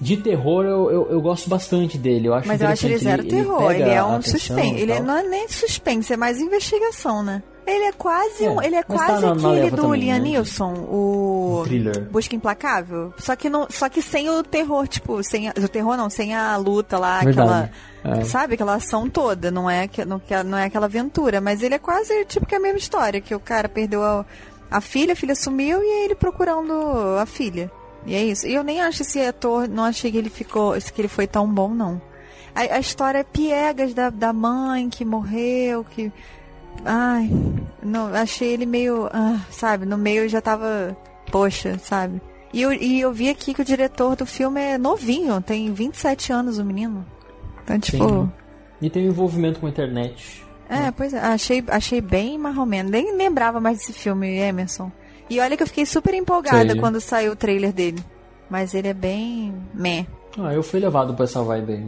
De 0.00 0.16
terror 0.16 0.64
eu, 0.64 0.90
eu, 0.90 1.10
eu 1.10 1.20
gosto 1.20 1.50
bastante 1.50 1.98
dele. 1.98 2.28
Eu 2.28 2.32
acho 2.34 2.48
Mas 2.48 2.62
eu 2.62 2.68
acho 2.68 2.86
ele 2.86 2.96
zero 2.96 3.22
interessante, 3.22 3.44
terror. 3.44 3.68
pega 3.68 3.84
Ele, 3.84 3.90
é 3.90 4.02
um 4.02 4.22
suspense. 4.22 4.80
Ele 4.80 4.98
não 5.00 5.14
é 5.14 5.22
nem 5.24 5.46
suspense, 5.46 6.10
é 6.10 6.16
mais 6.16 6.40
investigação, 6.40 7.22
né? 7.22 7.42
Ele 7.66 7.84
é 7.84 7.92
quase 7.92 8.44
É, 8.44 8.50
um. 8.50 8.62
Ele 8.62 8.74
é 8.76 8.82
tá 8.82 8.94
quase 8.94 9.24
na 9.24 9.32
aquele 9.32 9.70
do 9.70 9.76
também, 9.82 10.00
Liam 10.00 10.18
né? 10.18 10.24
Neeson, 10.24 10.72
o. 10.88 11.60
Um 11.60 11.64
thriller. 11.64 12.00
Busca 12.10 12.34
Implacável. 12.34 13.12
Só 13.18 13.36
que, 13.36 13.48
não, 13.50 13.66
só 13.70 13.88
que 13.88 14.00
sem 14.02 14.28
o 14.28 14.42
terror, 14.42 14.88
tipo, 14.88 15.22
sem 15.22 15.48
a, 15.48 15.52
o 15.56 15.68
terror 15.68 15.96
não, 15.96 16.08
sem 16.10 16.34
a 16.34 16.56
luta 16.56 16.98
lá, 16.98 17.20
Verdade. 17.20 17.40
aquela. 17.40 17.70
É. 18.20 18.24
Sabe, 18.24 18.54
aquela 18.54 18.74
ação 18.76 19.10
toda, 19.10 19.50
não 19.50 19.68
é, 19.68 19.86
que- 19.86 20.06
não, 20.06 20.20
não 20.46 20.56
é 20.56 20.64
aquela 20.64 20.86
aventura, 20.86 21.38
mas 21.38 21.62
ele 21.62 21.74
é 21.74 21.78
quase 21.78 22.24
tipo 22.24 22.46
que 22.46 22.54
a 22.54 22.60
mesma 22.60 22.78
história, 22.78 23.20
que 23.20 23.34
o 23.34 23.40
cara 23.40 23.68
perdeu 23.68 24.02
a, 24.02 24.24
a 24.70 24.80
filha, 24.80 25.12
a 25.12 25.16
filha 25.16 25.34
sumiu 25.34 25.82
e 25.82 25.86
aí 25.86 26.04
ele 26.06 26.14
procurando 26.14 26.72
a 27.20 27.26
filha. 27.26 27.70
E 28.06 28.14
é 28.14 28.24
isso. 28.24 28.46
E 28.46 28.54
eu 28.54 28.64
nem 28.64 28.80
acho 28.80 29.02
esse 29.02 29.20
ator, 29.20 29.68
não 29.68 29.84
achei 29.84 30.10
que 30.10 30.16
ele 30.16 30.30
ficou, 30.30 30.72
que 30.94 30.98
ele 31.00 31.08
foi 31.08 31.26
tão 31.26 31.46
bom, 31.46 31.68
não. 31.74 32.00
A, 32.54 32.60
a 32.76 32.80
história 32.80 33.18
é 33.18 33.22
piegas 33.22 33.92
da, 33.92 34.08
da 34.08 34.32
mãe 34.32 34.88
que 34.88 35.04
morreu, 35.04 35.84
que. 35.84 36.10
Ai, 36.84 37.30
não, 37.82 38.06
achei 38.14 38.52
ele 38.52 38.66
meio. 38.66 39.08
ah, 39.12 39.40
sabe, 39.50 39.86
no 39.86 39.98
meio 39.98 40.28
já 40.28 40.40
tava. 40.40 40.96
Poxa, 41.30 41.78
sabe? 41.78 42.20
E 42.52 42.62
eu, 42.62 42.72
e 42.72 43.00
eu 43.00 43.12
vi 43.12 43.28
aqui 43.28 43.54
que 43.54 43.62
o 43.62 43.64
diretor 43.64 44.16
do 44.16 44.26
filme 44.26 44.60
é 44.60 44.78
novinho, 44.78 45.40
tem 45.40 45.72
27 45.72 46.32
anos 46.32 46.58
o 46.58 46.64
menino. 46.64 47.06
Então, 47.62 47.78
tipo. 47.78 48.08
Sim. 48.08 48.32
E 48.82 48.90
tem 48.90 49.06
um 49.06 49.10
envolvimento 49.10 49.60
com 49.60 49.66
a 49.66 49.70
internet. 49.70 50.44
É, 50.68 50.90
pois 50.90 51.12
é, 51.12 51.18
achei, 51.18 51.62
achei 51.68 52.00
bem 52.00 52.38
marromeno. 52.38 52.90
Nem 52.90 53.14
lembrava 53.16 53.60
mais 53.60 53.78
desse 53.78 53.92
filme, 53.92 54.38
Emerson. 54.38 54.90
E 55.28 55.38
olha 55.38 55.56
que 55.56 55.62
eu 55.62 55.66
fiquei 55.66 55.84
super 55.84 56.14
empolgada 56.14 56.72
Sei. 56.72 56.80
quando 56.80 57.00
saiu 57.00 57.32
o 57.32 57.36
trailer 57.36 57.72
dele. 57.72 58.02
Mas 58.48 58.74
ele 58.74 58.88
é 58.88 58.94
bem. 58.94 59.54
meh. 59.74 60.06
Ah, 60.38 60.52
eu 60.54 60.62
fui 60.62 60.80
levado 60.80 61.14
pra 61.14 61.24
essa 61.24 61.42
vibe 61.42 61.72
aí. 61.72 61.86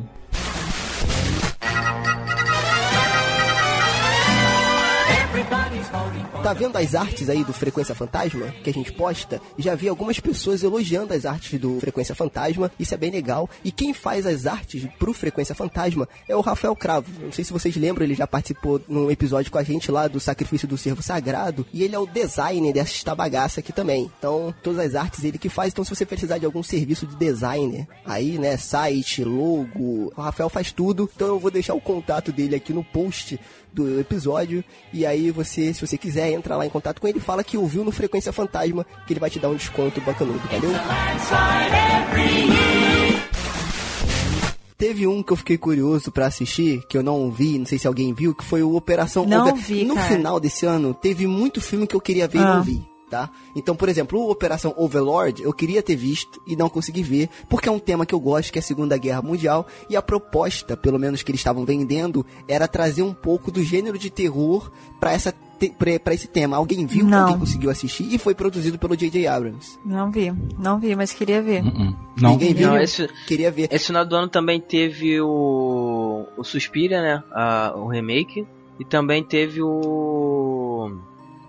Tá 6.43 6.55
vendo 6.55 6.77
as 6.77 6.95
artes 6.95 7.29
aí 7.29 7.45
do 7.45 7.53
Frequência 7.53 7.95
Fantasma 7.95 8.47
que 8.65 8.71
a 8.71 8.73
gente 8.73 8.91
posta? 8.93 9.41
Já 9.59 9.75
vi 9.75 9.89
algumas 9.89 10.19
pessoas 10.19 10.63
elogiando 10.63 11.13
as 11.13 11.27
artes 11.27 11.61
do 11.61 11.79
Frequência 11.81 12.15
Fantasma, 12.15 12.73
isso 12.79 12.95
é 12.95 12.97
bem 12.97 13.11
legal. 13.11 13.49
E 13.63 13.71
quem 13.71 13.93
faz 13.93 14.27
as 14.27 14.47
artes 14.47 14.87
pro 14.99 15.13
Frequência 15.13 15.55
Fantasma 15.55 16.09
é 16.27 16.35
o 16.35 16.41
Rafael 16.41 16.75
Cravo. 16.75 17.09
Não 17.21 17.31
sei 17.31 17.45
se 17.45 17.53
vocês 17.53 17.77
lembram, 17.77 18.05
ele 18.05 18.15
já 18.15 18.27
participou 18.27 18.81
num 18.89 19.11
episódio 19.11 19.53
com 19.53 19.59
a 19.59 19.63
gente 19.63 19.93
lá 19.93 20.09
do 20.09 20.19
Sacrifício 20.19 20.67
do 20.67 20.79
Servo 20.79 21.03
Sagrado. 21.03 21.67
E 21.75 21.83
ele 21.83 21.95
é 21.95 21.99
o 21.99 22.07
designer 22.07 22.73
desta 22.73 23.15
bagaça 23.15 23.61
aqui 23.61 23.73
também. 23.73 24.11
Então, 24.19 24.55
todas 24.63 24.79
as 24.79 24.95
artes 24.95 25.23
ele 25.25 25.37
que 25.37 25.51
faz. 25.51 25.73
Então, 25.73 25.85
se 25.85 25.95
você 25.95 26.07
precisar 26.07 26.39
de 26.39 26.47
algum 26.47 26.63
serviço 26.63 27.07
de 27.07 27.17
designer, 27.17 27.87
aí, 28.07 28.39
né, 28.39 28.57
site, 28.57 29.23
logo, 29.23 30.13
o 30.17 30.21
Rafael 30.21 30.49
faz 30.49 30.73
tudo. 30.73 31.09
Então, 31.15 31.29
eu 31.29 31.39
vou 31.39 31.51
deixar 31.51 31.75
o 31.75 31.81
contato 31.81 32.33
dele 32.33 32.57
aqui 32.57 32.73
no 32.73 32.83
post 32.83 33.39
do 33.73 33.99
episódio. 34.01 34.63
E 34.93 35.05
aí 35.07 35.31
você, 35.31 35.73
se 35.73 35.85
você 35.87 35.97
quiser, 35.97 36.31
entra 36.33 36.57
lá 36.57 36.67
em 36.67 36.71
contato 36.71 37.01
com 37.01 37.09
ele 37.09 37.19
e 37.19 37.21
fala 37.23 37.43
que 37.45 37.57
ouviu 37.57 37.85
no 37.85 37.91
Frequência 37.93 38.33
Fantasma, 38.33 38.85
que 39.07 39.13
ele 39.13 39.21
vai 39.21 39.31
te 39.31 39.39
dar 39.39 39.49
um 39.49 39.55
desconto 39.57 40.01
bacanudo, 40.03 40.41
valeu? 40.51 40.71
Teve 44.77 45.07
um 45.07 45.23
que 45.23 45.33
eu 45.33 45.37
fiquei 45.37 45.57
curioso 45.57 46.11
pra 46.11 46.27
assistir, 46.27 46.83
que 46.89 46.99
eu 46.99 47.05
não 47.05 47.31
vi, 47.31 47.57
não 47.57 47.67
sei 47.67 47.79
se 47.79 47.87
alguém 47.87 48.13
viu, 48.13 48.35
que 48.35 48.43
foi 48.45 48.65
o 48.65 48.75
Operação 48.75 49.25
Não 49.25 49.43
Over. 49.49 49.55
vi, 49.55 49.85
No 49.85 49.95
cara. 49.95 50.09
final 50.09 50.41
desse 50.41 50.67
ano, 50.67 50.93
teve 50.93 51.25
muito 51.27 51.61
filme 51.61 51.87
que 51.87 51.95
eu 51.95 52.01
queria 52.01 52.27
ver 52.27 52.39
e 52.39 52.43
Ah. 52.43 52.55
não 52.57 52.63
vi. 52.65 52.83
Tá? 53.13 53.29
Então, 53.55 53.77
por 53.77 53.91
exemplo, 53.91 54.19
o 54.19 54.31
Operação 54.31 54.73
Overlord 54.75 55.43
eu 55.43 55.53
queria 55.53 55.83
ter 55.83 55.95
visto 55.97 56.41
e 56.47 56.57
não 56.57 56.71
consegui 56.71 57.03
ver, 57.03 57.29
porque 57.47 57.69
é 57.69 57.73
um 57.73 57.79
tema 57.79 58.07
que 58.07 58.15
eu 58.15 58.21
gosto, 58.21 58.51
que 58.51 58.59
é 58.59 58.61
a 58.61 58.63
Segunda 58.63 58.97
Guerra 58.97 59.21
Mundial, 59.21 59.67
e 59.91 59.95
a 59.97 60.01
proposta, 60.01 60.75
pelo 60.79 60.99
menos 60.99 61.23
que 61.23 61.31
eles 61.31 61.41
estavam 61.41 61.63
vendendo, 61.67 62.25
era 62.49 62.67
trazer 62.67 63.03
um 63.03 63.13
pouco 63.13 63.51
do 63.53 63.63
gênero 63.63 63.99
de 63.99 64.09
terror 64.09 64.71
pra 64.99 65.13
essa 65.13 65.35
pra 66.03 66.13
esse 66.15 66.27
tema. 66.27 66.57
Alguém 66.57 66.85
viu? 66.87 67.05
Não. 67.07 67.21
Alguém 67.21 67.39
conseguiu 67.39 67.71
assistir? 67.71 68.13
E 68.13 68.19
foi 68.19 68.35
produzido 68.35 68.79
pelo 68.81 68.97
J.J. 68.97 69.29
Abrams. 69.29 69.79
Não 69.85 70.11
vi, 70.11 70.33
não 70.59 70.81
vi, 70.81 70.97
mas 70.97 71.13
queria 71.13 71.41
ver. 71.41 71.63
Não. 71.63 72.31
Ninguém 72.33 72.53
viu? 72.55 72.69
Não, 72.71 72.79
esse, 72.81 73.07
Queria 73.29 73.49
ver. 73.51 73.69
esse 73.71 73.87
final 73.87 74.05
do 74.05 74.17
ano 74.17 74.29
também 74.29 74.59
teve 74.61 75.21
o. 75.21 76.25
O 76.37 76.43
Suspira, 76.43 77.01
né? 77.03 77.23
A- 77.31 77.75
o 77.77 77.87
remake. 77.87 78.45
E 78.81 78.85
também 78.85 79.23
teve 79.23 79.63
o. 79.63 80.99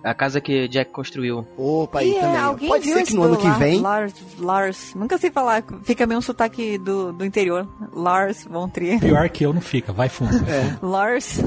A 0.03 0.13
casa 0.13 0.41
que 0.41 0.67
Jack 0.67 0.91
construiu. 0.91 1.47
Opa, 1.57 1.99
aí 1.99 2.11
E 2.11 2.17
é, 2.17 2.19
também. 2.21 2.37
alguém 2.41 2.67
Pode 2.67 2.83
viu 2.85 2.95
ser 2.97 3.03
que 3.05 3.13
no 3.15 3.23
ano 3.23 3.37
que 3.37 3.49
vem. 3.51 3.79
Lars, 3.79 4.13
Lars, 4.37 4.93
nunca 4.95 5.17
sei 5.17 5.31
falar, 5.31 5.63
fica 5.83 6.05
meio 6.05 6.17
um 6.17 6.21
sotaque 6.21 6.77
do, 6.77 7.13
do 7.13 7.23
interior. 7.25 7.65
Lars 7.93 8.45
von 8.49 8.67
Trier. 8.67 8.99
Pior 8.99 9.29
que 9.29 9.45
eu 9.45 9.53
não 9.53 9.61
fica, 9.61 9.93
vai 9.93 10.09
fundo. 10.09 10.35
É. 10.49 10.77
Lars. 10.85 11.39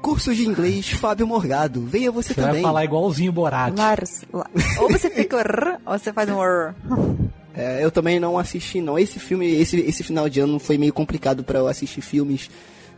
Cursos 0.00 0.36
de 0.36 0.46
inglês, 0.48 0.88
Fábio 0.90 1.26
Morgado. 1.26 1.80
Venha 1.82 2.10
você, 2.10 2.34
Você 2.34 2.40
também. 2.40 2.54
vai 2.54 2.62
falar 2.62 2.84
igualzinho 2.84 3.30
o 3.30 3.34
Borat. 3.34 3.76
Lars. 3.76 4.24
La- 4.32 4.48
Ou 4.80 4.88
você 4.90 5.08
fica 5.10 5.40
rr, 5.42 5.78
ou 5.86 5.98
você 5.98 6.12
faz 6.12 6.28
um 6.28 6.38
rr. 6.40 6.74
É, 7.54 7.84
eu 7.84 7.90
também 7.90 8.18
não 8.18 8.36
assisti, 8.38 8.80
não. 8.80 8.98
Esse 8.98 9.20
filme, 9.20 9.46
esse, 9.60 9.78
esse 9.80 10.02
final 10.02 10.28
de 10.28 10.40
ano 10.40 10.58
foi 10.58 10.76
meio 10.78 10.92
complicado 10.92 11.44
pra 11.44 11.58
eu 11.60 11.68
assistir 11.68 12.00
filmes, 12.00 12.50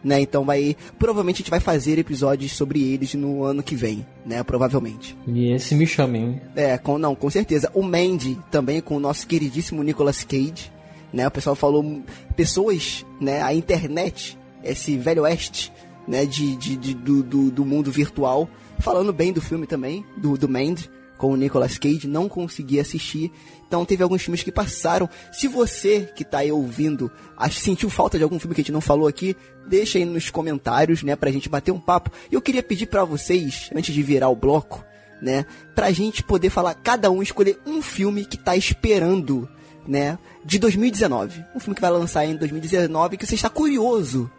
né? 0.05 0.21
Então 0.21 0.45
vai. 0.45 0.77
Provavelmente 0.99 1.37
a 1.37 1.39
gente 1.39 1.51
vai 1.51 1.61
fazer 1.61 1.99
episódios 1.99 2.53
sobre 2.53 2.83
eles 2.93 3.15
no 3.15 3.43
ano 3.43 3.63
que 3.63 3.75
vem, 3.75 4.07
né? 4.25 4.43
Provavelmente. 4.43 5.17
E 5.27 5.51
esse 5.53 5.75
me 5.75 5.87
chama, 5.87 6.19
hein? 6.19 6.41
É, 6.55 6.77
com, 6.79 6.99
não, 6.99 7.15
com 7.15 7.31
certeza. 7.31 7.71
O 7.75 7.83
Mandy 7.83 8.39
também 8.51 8.81
com 8.81 8.97
o 8.97 9.01
nosso 9.01 9.27
queridíssimo 9.27 9.83
Nicolas 9.83 10.23
Cage, 10.23 10.71
né? 11.13 11.27
O 11.27 11.31
pessoal 11.31 11.57
falou. 11.57 12.03
Pessoas, 12.37 13.05
né? 13.21 13.43
A 13.43 13.55
internet, 13.55 14.37
esse 14.63 14.97
velho 14.97 15.23
oeste, 15.23 15.73
né? 16.07 16.27
De, 16.27 16.55
de, 16.57 16.77
de- 16.77 16.95
do, 16.95 17.23
do, 17.23 17.51
do 17.51 17.65
mundo 17.65 17.91
virtual, 17.91 18.49
falando 18.79 19.13
bem 19.13 19.33
do 19.33 19.41
filme 19.41 19.67
também, 19.67 20.05
do, 20.17 20.37
do 20.37 20.49
Mandy, 20.49 20.91
com 21.17 21.33
o 21.33 21.37
Nicolas 21.37 21.79
Cage. 21.79 22.07
Não 22.07 22.29
consegui 22.29 22.81
assistir. 22.81 23.33
Então 23.67 23.85
teve 23.85 24.03
alguns 24.03 24.23
filmes 24.23 24.43
que 24.43 24.53
passaram. 24.53 25.09
Se 25.33 25.49
você 25.49 26.09
que 26.15 26.25
tá 26.25 26.39
aí 26.39 26.53
ouvindo 26.53 27.11
sentiu 27.51 27.91
falta 27.91 28.19
de 28.19 28.25
algum 28.25 28.39
filme 28.39 28.55
que 28.55 28.61
a 28.61 28.65
gente 28.65 28.73
não 28.73 28.81
falou 28.81 29.07
aqui, 29.07 29.37
deixa 29.67 29.99
aí 29.99 30.05
nos 30.05 30.31
comentários, 30.31 31.03
né? 31.03 31.17
Pra 31.17 31.31
gente 31.31 31.49
bater 31.49 31.73
um 31.73 31.81
papo. 31.81 32.11
E 32.31 32.35
eu 32.35 32.43
queria 32.43 32.62
pedir 32.62 32.87
pra 32.87 33.05
vocês, 33.05 33.71
antes 33.75 33.95
de 33.95 34.03
virar 34.03 34.29
o 34.29 34.37
bloco, 34.37 34.85
né? 35.21 35.47
Pra 35.75 35.91
gente 35.91 36.23
poder 36.23 36.51
falar, 36.51 36.75
cada 36.75 37.11
um 37.11 37.23
escolher 37.23 37.59
um 37.67 37.81
filme 37.81 38.25
que 38.25 38.37
tá 38.37 38.57
esperando, 38.57 39.49
né? 39.87 40.19
De 40.45 40.59
2019. 40.59 41.45
Um 41.55 41.61
filme 41.61 41.75
que 41.75 41.81
vai 41.81 41.91
lançar 41.91 42.25
em 42.27 42.37
2019 42.37 43.17
que 43.17 43.27
você 43.27 43.35
está 43.35 43.49
curioso 43.49 44.31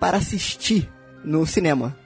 para 0.00 0.16
assistir 0.16 0.90
no 1.24 1.46
cinema. 1.46 1.96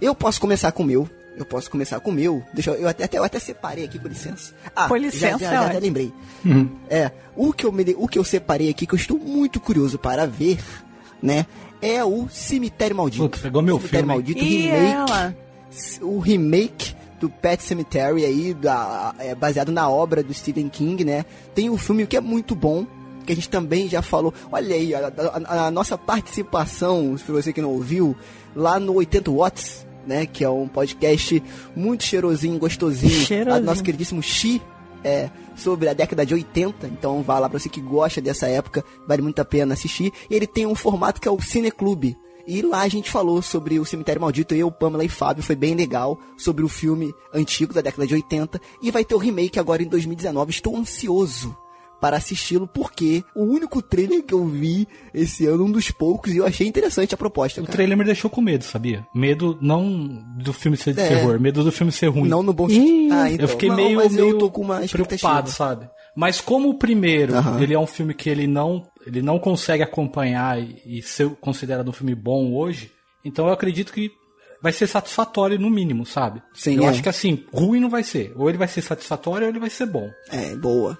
Eu 0.00 0.14
posso 0.14 0.40
começar 0.40 0.72
com 0.72 0.82
o 0.82 0.86
meu. 0.86 1.08
Eu 1.40 1.46
posso 1.46 1.70
começar 1.70 1.98
com 2.00 2.10
o 2.10 2.12
meu. 2.12 2.42
Deixa 2.52 2.70
eu, 2.72 2.74
eu 2.82 2.88
até, 2.88 3.04
até- 3.04 3.18
eu 3.18 3.24
até 3.24 3.38
separei 3.38 3.84
aqui, 3.86 3.98
com 3.98 4.08
licença. 4.08 4.52
Ah, 4.76 4.88
Com 4.88 4.96
licença, 4.96 5.38
já, 5.38 5.50
já, 5.50 5.50
já 5.54 5.62
ótimo. 5.66 5.80
lembrei. 5.80 6.12
É, 6.88 7.10
o 7.36 7.52
que, 7.52 7.64
eu 7.64 7.72
me, 7.72 7.82
o 7.98 8.06
que 8.06 8.18
eu 8.18 8.24
separei 8.24 8.68
aqui, 8.68 8.86
que 8.86 8.94
eu 8.94 8.98
estou 8.98 9.18
muito 9.18 9.58
curioso 9.58 9.98
para 9.98 10.26
ver, 10.26 10.58
né? 11.22 11.46
É 11.82 12.04
o 12.04 12.28
Cemitério 12.28 12.94
Maldito. 12.96 13.22
Puta, 13.24 13.38
pegou 13.38 13.62
meu 13.62 13.76
Cemitério 13.78 14.06
filme. 14.06 14.14
Maldito, 14.14 14.44
E 14.44 14.66
remake 14.68 14.92
ela? 14.94 15.36
o 16.02 16.18
remake 16.18 16.94
do 17.18 17.28
Pet 17.30 17.62
Cemetery 17.62 18.24
aí, 18.24 18.52
da, 18.54 19.14
é, 19.18 19.34
baseado 19.34 19.70
na 19.72 19.88
obra 19.88 20.22
do 20.22 20.32
Stephen 20.34 20.68
King, 20.68 21.04
né? 21.04 21.24
Tem 21.54 21.70
um 21.70 21.78
filme 21.78 22.06
que 22.06 22.16
é 22.16 22.20
muito 22.20 22.54
bom, 22.54 22.86
que 23.24 23.32
a 23.32 23.34
gente 23.34 23.48
também 23.48 23.88
já 23.88 24.02
falou. 24.02 24.32
Olha 24.52 24.74
aí, 24.74 24.94
a, 24.94 25.10
a- 25.46 25.66
a 25.66 25.70
nossa 25.70 25.96
participação, 25.96 27.16
se 27.18 27.30
você 27.30 27.52
que 27.52 27.60
não 27.62 27.70
ouviu, 27.70 28.16
lá 28.54 28.78
no 28.80 28.94
80 28.94 29.30
Watts, 29.30 29.86
né? 30.10 30.26
Que 30.26 30.42
é 30.42 30.50
um 30.50 30.66
podcast 30.66 31.40
muito 31.74 32.02
cheirosinho, 32.02 32.58
gostosinho. 32.58 33.24
Cheirosinho. 33.24 33.64
nosso 33.64 33.82
queridíssimo 33.82 34.20
Xi, 34.20 34.60
é, 35.04 35.30
sobre 35.56 35.88
a 35.88 35.94
década 35.94 36.26
de 36.26 36.34
80. 36.34 36.88
Então 36.88 37.22
vá 37.22 37.38
lá 37.38 37.48
pra 37.48 37.60
você 37.60 37.68
que 37.68 37.80
gosta 37.80 38.20
dessa 38.20 38.48
época, 38.48 38.84
vale 39.06 39.22
muito 39.22 39.40
a 39.40 39.44
pena 39.44 39.74
assistir. 39.74 40.12
E 40.28 40.34
ele 40.34 40.48
tem 40.48 40.66
um 40.66 40.74
formato 40.74 41.20
que 41.20 41.28
é 41.28 41.30
o 41.30 41.40
Cineclube. 41.40 42.18
E 42.44 42.60
lá 42.62 42.80
a 42.80 42.88
gente 42.88 43.08
falou 43.08 43.40
sobre 43.40 43.78
o 43.78 43.84
Cemitério 43.84 44.20
Maldito, 44.20 44.54
eu, 44.54 44.70
Pamela 44.72 45.04
e 45.04 45.08
Fábio, 45.08 45.44
foi 45.44 45.54
bem 45.54 45.74
legal, 45.74 46.18
sobre 46.36 46.64
o 46.64 46.68
filme 46.68 47.14
antigo 47.32 47.72
da 47.72 47.80
década 47.80 48.06
de 48.06 48.14
80. 48.14 48.60
E 48.82 48.90
vai 48.90 49.04
ter 49.04 49.14
o 49.14 49.18
remake 49.18 49.60
agora 49.60 49.82
em 49.82 49.86
2019. 49.86 50.50
Estou 50.50 50.76
ansioso 50.76 51.56
para 52.00 52.16
assisti-lo, 52.16 52.66
porque 52.66 53.22
o 53.34 53.44
único 53.44 53.82
trailer 53.82 54.22
que 54.22 54.32
eu 54.32 54.46
vi 54.46 54.88
esse 55.12 55.46
ano, 55.46 55.64
um 55.64 55.70
dos 55.70 55.90
poucos, 55.90 56.32
e 56.32 56.38
eu 56.38 56.46
achei 56.46 56.66
interessante 56.66 57.14
a 57.14 57.18
proposta. 57.18 57.60
O 57.60 57.64
cara. 57.64 57.76
trailer 57.76 57.96
me 57.96 58.04
deixou 58.04 58.30
com 58.30 58.40
medo, 58.40 58.64
sabia? 58.64 59.06
Medo 59.14 59.58
não 59.60 60.24
do 60.38 60.52
filme 60.52 60.76
ser 60.76 60.94
de 60.94 61.00
É. 61.00 61.08
terror, 61.08 61.38
medo 61.38 61.62
do 61.62 61.70
filme 61.70 61.92
ser 61.92 62.06
ruim. 62.08 62.28
Não 62.28 62.42
no 62.42 62.52
bom 62.52 62.68
sentido. 62.68 63.12
Ah, 63.14 63.30
então. 63.30 63.44
eu 63.44 63.48
fiquei 63.48 63.68
Não, 63.68 63.76
meio, 63.76 63.96
mas 63.96 64.16
eu 64.16 64.26
meio 64.26 64.38
tô 64.38 64.50
com 64.50 64.62
uma 64.62 64.80
preocupado, 64.80 65.50
sabe? 65.50 65.88
Mas 66.16 66.40
como 66.40 66.68
o 66.70 66.74
primeiro, 66.74 67.36
Aham. 67.36 67.60
ele 67.60 67.74
é 67.74 67.78
um 67.78 67.86
filme 67.86 68.14
que 68.14 68.28
ele 68.28 68.46
não, 68.46 68.82
ele 69.06 69.22
não 69.22 69.38
consegue 69.38 69.82
acompanhar 69.82 70.60
e, 70.60 70.80
e 70.84 71.02
ser 71.02 71.28
considerado 71.36 71.88
um 71.88 71.92
filme 71.92 72.14
bom 72.14 72.54
hoje, 72.54 72.90
então 73.24 73.46
eu 73.46 73.52
acredito 73.52 73.92
que 73.92 74.10
vai 74.62 74.72
ser 74.72 74.86
satisfatório 74.86 75.58
no 75.58 75.70
mínimo, 75.70 76.04
sabe? 76.04 76.42
Sim, 76.52 76.76
eu 76.76 76.84
é. 76.84 76.88
acho 76.88 77.02
que 77.02 77.08
assim, 77.08 77.44
ruim 77.52 77.80
não 77.80 77.88
vai 77.88 78.02
ser. 78.02 78.32
Ou 78.36 78.48
ele 78.48 78.58
vai 78.58 78.68
ser 78.68 78.82
satisfatório 78.82 79.46
ou 79.46 79.50
ele 79.50 79.60
vai 79.60 79.70
ser 79.70 79.86
bom. 79.86 80.10
É, 80.30 80.54
boa. 80.56 80.98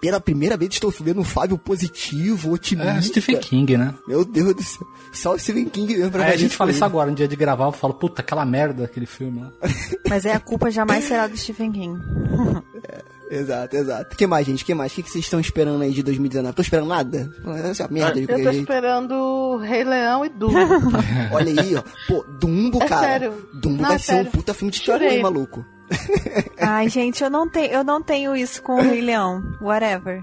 Pela 0.00 0.18
primeira 0.20 0.56
vez 0.56 0.72
estou 0.72 0.90
vendo 0.90 1.20
um 1.20 1.24
Fábio 1.24 1.58
positivo, 1.58 2.52
otimista. 2.52 2.90
É 2.98 3.02
Stephen 3.02 3.36
King, 3.38 3.76
né? 3.76 3.94
Meu 4.06 4.24
Deus 4.24 4.54
do 4.54 4.62
céu. 4.62 4.86
Só 5.12 5.34
o 5.34 5.38
Stephen 5.38 5.66
King 5.68 5.96
mesmo 5.96 6.10
pra 6.10 6.22
Aí 6.22 6.28
a 6.28 6.32
fazer 6.32 6.42
gente 6.42 6.56
fala 6.56 6.70
isso 6.70 6.84
agora, 6.84 7.10
no 7.10 7.16
dia 7.16 7.28
de 7.28 7.36
gravar, 7.36 7.66
eu 7.66 7.72
falo, 7.72 7.94
puta, 7.94 8.22
aquela 8.22 8.44
merda 8.44 8.82
daquele 8.82 9.06
filme 9.06 9.40
lá. 9.40 9.52
Mas 10.08 10.24
aí 10.24 10.32
a 10.32 10.40
culpa 10.40 10.70
jamais 10.70 11.04
será 11.04 11.26
do 11.26 11.36
Stephen 11.36 11.70
King. 11.72 11.98
Exato, 13.30 13.76
exato. 13.76 14.14
O 14.14 14.16
que 14.16 14.26
mais, 14.26 14.46
gente? 14.46 14.62
O 14.62 14.66
que 14.66 14.74
mais? 14.74 14.90
O 14.90 14.94
que 14.94 15.02
vocês 15.02 15.24
estão 15.24 15.38
esperando 15.38 15.82
aí 15.82 15.92
de 15.92 16.02
2019? 16.02 16.54
Tô 16.54 16.62
esperando 16.62 16.88
nada? 16.88 17.30
Essa 17.70 17.86
merda 17.88 18.14
de 18.14 18.22
Eu 18.22 18.26
tô 18.28 18.36
jeito. 18.36 18.60
esperando 18.60 19.56
Rei 19.58 19.84
Leão 19.84 20.24
e 20.24 20.30
Dumbo. 20.30 20.54
Olha 21.32 21.60
aí, 21.62 21.76
ó. 21.76 21.82
Pô, 22.06 22.24
Dumbo, 22.40 22.82
É 22.82 22.86
cara. 22.88 23.06
sério. 23.06 23.48
Dumbo 23.52 23.82
Não, 23.82 23.88
vai 23.88 23.96
é 23.96 23.98
ser 23.98 24.14
um 24.14 24.24
puta 24.24 24.54
filme 24.54 24.72
de 24.72 24.80
terror, 24.82 25.20
maluco. 25.20 25.64
Ai, 26.60 26.88
gente, 26.88 27.22
eu 27.22 27.30
não 27.30 27.48
tenho, 27.48 27.72
eu 27.72 27.84
não 27.84 28.02
tenho 28.02 28.36
isso 28.36 28.62
com 28.62 28.76
o 28.76 28.82
Rei 28.82 29.00
Leão. 29.00 29.42
Whatever. 29.60 30.22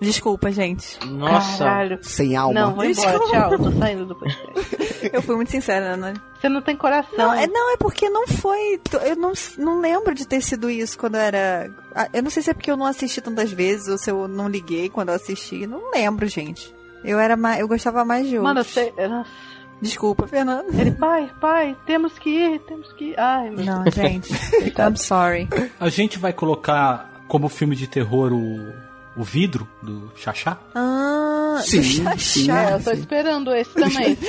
Desculpa, 0.00 0.50
gente. 0.50 0.98
Nossa. 1.06 1.64
Caralho. 1.64 1.98
Sem 2.02 2.36
alma. 2.36 2.52
Não, 2.52 2.74
vou 2.74 2.84
embora. 2.84 3.10
Desculpa. 3.18 3.32
Tchau, 3.32 3.58
tô 3.58 3.72
saindo 3.78 4.06
do 4.06 4.14
podcast. 4.14 5.10
Eu 5.12 5.22
fui 5.22 5.36
muito 5.36 5.50
sincera, 5.50 5.96
né? 5.96 6.14
Você 6.40 6.48
não 6.48 6.60
tem 6.60 6.76
coração. 6.76 7.16
Não, 7.16 7.32
é, 7.32 7.46
não, 7.46 7.72
é 7.72 7.76
porque 7.76 8.08
não 8.10 8.26
foi. 8.26 8.80
Eu 9.06 9.16
não, 9.16 9.32
não 9.56 9.80
lembro 9.80 10.14
de 10.14 10.26
ter 10.26 10.40
sido 10.42 10.68
isso 10.68 10.98
quando 10.98 11.14
eu 11.14 11.20
era. 11.20 11.70
Eu 12.12 12.22
não 12.22 12.30
sei 12.30 12.42
se 12.42 12.50
é 12.50 12.54
porque 12.54 12.70
eu 12.70 12.76
não 12.76 12.86
assisti 12.86 13.20
tantas 13.20 13.52
vezes 13.52 13.88
ou 13.88 13.96
se 13.96 14.10
eu 14.10 14.26
não 14.28 14.48
liguei 14.48 14.88
quando 14.88 15.10
eu 15.10 15.14
assisti. 15.14 15.66
Não 15.66 15.90
lembro, 15.92 16.26
gente. 16.26 16.74
Eu 17.04 17.18
era 17.18 17.36
mais. 17.36 17.60
Eu 17.60 17.68
gostava 17.68 18.04
mais 18.04 18.26
de 18.26 18.38
Mano, 18.38 18.60
eu 18.60 18.64
outros. 18.64 18.74
sei. 18.74 18.92
Nossa. 19.08 19.30
Desculpa, 19.80 20.26
Fernando. 20.26 20.66
Ele, 20.72 20.92
pai, 20.92 21.30
pai, 21.40 21.76
temos 21.86 22.18
que 22.18 22.30
ir, 22.30 22.60
temos 22.60 22.92
que 22.92 23.10
ir. 23.10 23.20
Ai, 23.20 23.50
meu 23.50 23.64
Não, 23.64 23.84
gente. 23.90 24.32
I'm 24.78 24.96
sorry. 24.96 25.48
A 25.78 25.88
gente 25.88 26.18
vai 26.18 26.32
colocar 26.32 27.10
como 27.28 27.48
filme 27.48 27.76
de 27.76 27.86
terror 27.86 28.32
o, 28.32 28.72
o 29.16 29.22
vidro 29.22 29.66
do 29.82 30.10
Xaxá? 30.16 30.58
Ah, 30.74 31.60
Sim, 31.62 31.78
do 31.78 31.84
Xaxá. 31.84 32.16
sim. 32.18 32.50
É, 32.50 32.74
eu 32.74 32.82
tô 32.82 32.90
esperando 32.92 33.54
esse 33.54 33.70
também. 33.74 34.18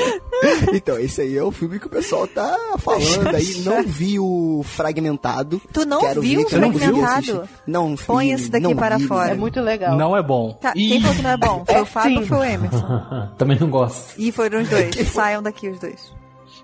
Então, 0.73 0.99
esse 0.99 1.21
aí 1.21 1.37
é 1.37 1.41
o 1.43 1.51
filme 1.51 1.79
que 1.79 1.87
o 1.87 1.89
pessoal 1.89 2.27
tá 2.27 2.55
falando 2.77 3.33
aí. 3.35 3.61
Não 3.63 3.83
vi 3.83 4.19
o 4.19 4.61
Fragmentado. 4.63 5.61
Tu 5.71 5.85
não 5.85 6.01
Quero 6.01 6.21
viu 6.21 6.47
ver, 6.47 6.57
o 6.57 6.59
não 6.61 6.73
Fragmentado? 6.73 7.49
Não 7.65 7.95
vi, 7.95 8.03
Põe 8.05 8.31
esse 8.31 8.49
daqui 8.49 8.63
não 8.63 8.75
para 8.75 8.97
vi, 8.97 9.07
fora. 9.07 9.31
É 9.31 9.33
muito 9.33 9.61
legal. 9.61 9.97
Não 9.97 10.15
é 10.15 10.21
bom. 10.21 10.53
Tá, 10.61 10.73
quem 10.73 10.99
falou 11.01 11.15
que 11.15 11.21
não 11.21 11.29
é 11.31 11.37
bom? 11.37 11.63
Foi 11.65 11.81
o 11.81 11.85
Fábio 11.87 12.19
ou 12.19 12.25
foi 12.25 12.37
o 12.37 12.43
Emerson? 12.43 13.29
Também 13.37 13.57
não 13.57 13.69
gosto. 13.69 14.13
E 14.17 14.31
foram 14.31 14.61
os 14.61 14.69
dois. 14.69 14.95
Saiam 15.09 15.41
daqui 15.41 15.69
os 15.69 15.79
dois. 15.79 16.13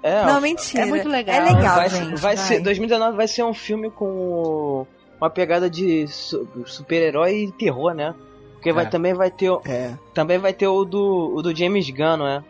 É, 0.04 0.26
Não, 0.26 0.42
mentira. 0.42 0.84
é 0.84 0.86
muito 0.86 1.08
legal. 1.08 1.36
É 1.36 1.54
legal, 1.54 1.76
vai, 1.76 1.90
gente. 1.90 2.20
vai 2.22 2.36
vai. 2.36 2.38
ser 2.38 2.60
2019 2.60 3.16
vai 3.18 3.28
ser 3.28 3.44
um 3.44 3.54
filme 3.54 3.90
com 3.92 4.86
uma 5.22 5.30
pegada 5.30 5.70
de 5.70 6.08
su- 6.08 6.48
super-herói 6.66 7.44
e 7.44 7.52
terror, 7.52 7.94
né? 7.94 8.14
Porque 8.54 8.74
vai, 8.74 8.86
É. 8.86 8.88
também 8.90 9.14
vai 9.14 9.30
ter 9.32 9.50
o- 9.52 9.62
É. 9.66 9.92
também 10.14 10.38
vai 10.40 10.52
ter 10.54 10.68
o 10.68 10.84
do 10.84 11.32
o 11.36 11.42
do 11.42 11.56
James 11.56 11.90
Gunn, 11.90 12.18
né? 12.18 12.44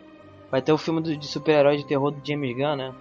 Vai 0.50 0.60
ter 0.62 0.72
o 0.72 0.78
filme 0.78 1.00
do- 1.00 1.16
de 1.16 1.26
super-herói 1.26 1.76
de 1.76 1.86
terror 1.86 2.10
do 2.10 2.20
James 2.26 2.54
Gunn, 2.56 2.76
né? 2.76 2.92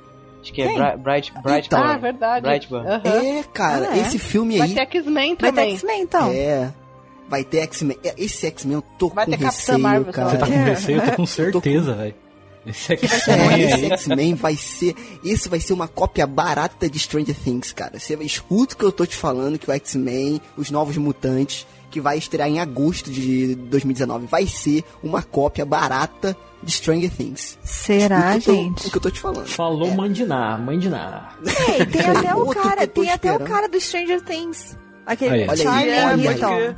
Acho 0.41 0.53
que 0.53 0.61
é 0.61 0.67
Quem? 0.67 0.78
Bri- 0.78 0.97
Bright 0.97 1.34
Bright 1.43 1.67
Então. 1.67 1.84
Ah, 1.84 1.97
verdade. 1.97 2.45
Brightburn. 2.47 2.88
Aham. 2.88 3.01
É, 3.05 3.43
cara, 3.53 3.89
Ah, 3.91 3.97
é? 3.97 4.01
esse 4.01 4.17
filme 4.17 4.57
Vai 4.57 4.67
aí. 4.69 4.74
ter 4.74 4.82
X-Men 4.82 5.36
Vai 5.39 5.51
ter 5.51 5.55
também. 5.61 5.74
X-Men, 5.76 6.01
então. 6.01 6.32
É. 6.32 6.74
Vai 7.30 7.43
ter 7.43 7.59
X-Men. 7.59 7.97
É, 8.03 8.13
Esse 8.17 8.47
X-Men 8.47 8.76
eu 8.76 8.82
tô 8.97 9.07
Vai 9.09 9.26
com 9.26 9.32
receio, 9.36 9.80
Marvel 9.80 10.11
cara. 10.11 10.30
Você 10.30 10.38
tá 10.38 10.47
com 10.47 10.51
receio? 10.63 10.97
Eu 11.01 11.05
tô 11.11 11.15
com 11.17 11.26
certeza, 11.28 11.93
velho. 11.93 12.15
Que 12.66 13.07
vai 13.07 13.20
ser 13.20 13.91
X-Men 13.93 14.36
vai 14.36 14.55
ser. 14.55 14.95
Isso 15.24 15.49
vai 15.49 15.59
ser 15.59 15.74
uma 15.74 15.88
cópia 15.88 16.28
barata 16.28 16.89
de 16.89 16.99
Stranger 16.99 17.36
Things, 17.36 17.72
cara. 17.72 17.99
Você 17.99 18.16
escuta 18.22 18.76
o 18.76 18.78
que 18.78 18.86
eu 18.86 18.91
tô 18.91 19.05
te 19.05 19.16
falando, 19.16 19.57
que 19.57 19.70
o 19.70 19.74
X-Men, 19.74 20.39
os 20.55 20.70
Novos 20.70 20.95
Mutantes, 20.97 21.66
que 21.89 21.99
vai 21.99 22.18
estrear 22.18 22.47
em 22.47 22.59
agosto 22.59 23.12
de 23.12 23.55
2019, 23.55 24.28
vai 24.28 24.45
ser 24.47 24.84
uma 25.03 25.22
cópia 25.24 25.66
barata 25.66 26.38
de 26.64 26.72
Stranger 26.72 27.09
Things. 27.12 27.57
Será, 27.64 28.36
o 28.38 28.41
tô- 28.41 28.53
gente? 28.53 28.88
O 28.88 28.91
que 28.91 28.97
eu 28.97 29.01
tô 29.01 29.09
te 29.12 29.20
falando. 29.20 29.47
Falou 29.47 29.89
mandinar, 29.95 30.59
mandinar. 30.62 31.38
Ei, 31.68 31.86
tem 31.86 32.01
até 32.01 32.36
o 32.36 32.45
cara, 32.53 32.86
tem 32.88 33.09
até 33.09 33.34
o 33.34 33.39
cara 33.39 33.68
do 33.68 33.80
Stranger 33.82 34.22
Things. 34.22 34.78
Aquele. 35.05 35.41
Olha 35.47 35.51
aí, 35.51 35.57
Charlie 35.57 35.91
olha 35.91 36.07
aí. 36.12 36.26
Hilton. 36.26 36.76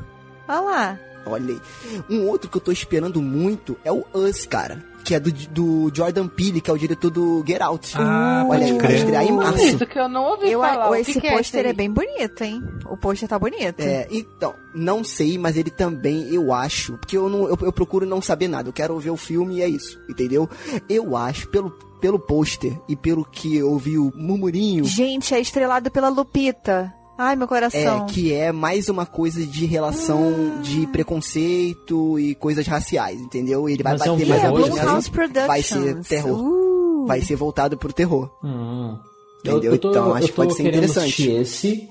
Olha 0.48 0.60
lá. 0.62 1.00
Olha 1.26 1.54
aí. 1.54 2.02
Um 2.10 2.28
outro 2.28 2.50
que 2.50 2.58
eu 2.58 2.62
tô 2.62 2.72
esperando 2.72 3.22
muito 3.22 3.78
é 3.84 3.92
o 3.92 4.06
Us, 4.14 4.46
cara. 4.46 4.84
Que 5.04 5.16
é 5.16 5.20
do, 5.20 5.32
do 5.32 5.92
Jordan 5.94 6.28
Peele, 6.28 6.62
que 6.62 6.70
é 6.70 6.74
o 6.74 6.78
diretor 6.78 7.10
do 7.12 7.44
Get 7.46 7.62
Out. 7.62 7.92
Ah, 7.98 8.46
Olha 8.48 8.66
aí, 8.66 8.78
vai 8.78 8.96
estrear 8.96 9.24
em 9.26 9.32
março. 9.34 9.64
Isso 9.66 9.86
que 9.86 10.00
eu 10.00 10.08
não 10.08 10.24
ouvi 10.24 10.50
Eu, 10.50 10.62
falar. 10.62 11.00
esse 11.00 11.20
que 11.20 11.28
é 11.28 11.36
pôster 11.36 11.66
é, 11.66 11.70
aí? 11.70 11.74
bem 11.74 11.92
bonito, 11.92 12.42
hein? 12.44 12.64
O 12.90 12.96
pôster 12.96 13.28
tá 13.28 13.38
bonito. 13.38 13.82
É, 13.82 14.08
então, 14.10 14.54
não 14.74 15.04
sei, 15.04 15.38
mas 15.38 15.58
ele 15.58 15.70
também, 15.70 16.34
eu 16.34 16.54
acho, 16.54 16.94
porque 16.98 17.18
eu, 17.18 17.28
não, 17.28 17.48
eu, 17.50 17.58
eu 17.62 17.74
procuro 17.74 18.06
não 18.06 18.22
saber 18.22 18.48
nada, 18.48 18.70
eu 18.70 18.74
quero 18.74 18.98
ver 19.00 19.10
o 19.10 19.18
filme 19.18 19.58
e 19.58 19.62
é 19.62 19.68
isso, 19.68 20.00
entendeu? 20.10 20.50
Eu 20.88 21.18
acho, 21.18 21.50
pelo, 21.50 21.70
pelo 22.00 22.18
pôster 22.18 22.78
e 22.88 22.96
pelo 22.96 23.26
que 23.26 23.58
eu 23.58 23.70
ouvi 23.72 23.98
o 23.98 24.12
murmurinho, 24.16 24.86
Gente, 24.86 25.34
é 25.36 25.40
estrelado 25.40 25.92
pela 25.92 26.10
Lupita. 26.10 26.94
Ai, 27.18 27.36
meu 27.36 27.46
é, 27.46 27.48
coração. 27.48 28.06
que 28.08 28.34
é 28.34 28.52
mais 28.52 28.90
uma 28.90 29.06
coisa 29.06 29.46
de 29.46 29.66
relação 29.66 30.62
de 30.62 30.88
preconceito 30.88 32.20
e 32.20 32.34
coisas 32.36 32.66
raciais, 32.66 33.22
entendeu? 33.22 33.70
Ele 33.70 33.84
vai 33.84 33.94
Mas 33.94 34.06
é 34.06 34.12
um 34.12 34.18
bater 34.18 34.28
mais 34.28 34.44
é, 34.44 34.48
a 34.48 35.48
vai 35.48 35.62
ser 35.62 36.02
terror. 36.02 36.40
Uh. 36.40 37.06
Vai 37.06 37.22
ser 37.22 37.36
voltado 37.36 37.78
pro 37.78 37.94
terror. 37.94 38.30
Hum. 38.44 38.98
Entendeu? 39.46 39.76
Então, 39.76 40.14
acho 40.14 40.24
eu 40.24 40.30
que 40.30 40.36
pode 40.36 40.50
tô 40.52 40.56
ser 40.56 40.68
interessante. 40.70 41.30
esse. 41.30 41.90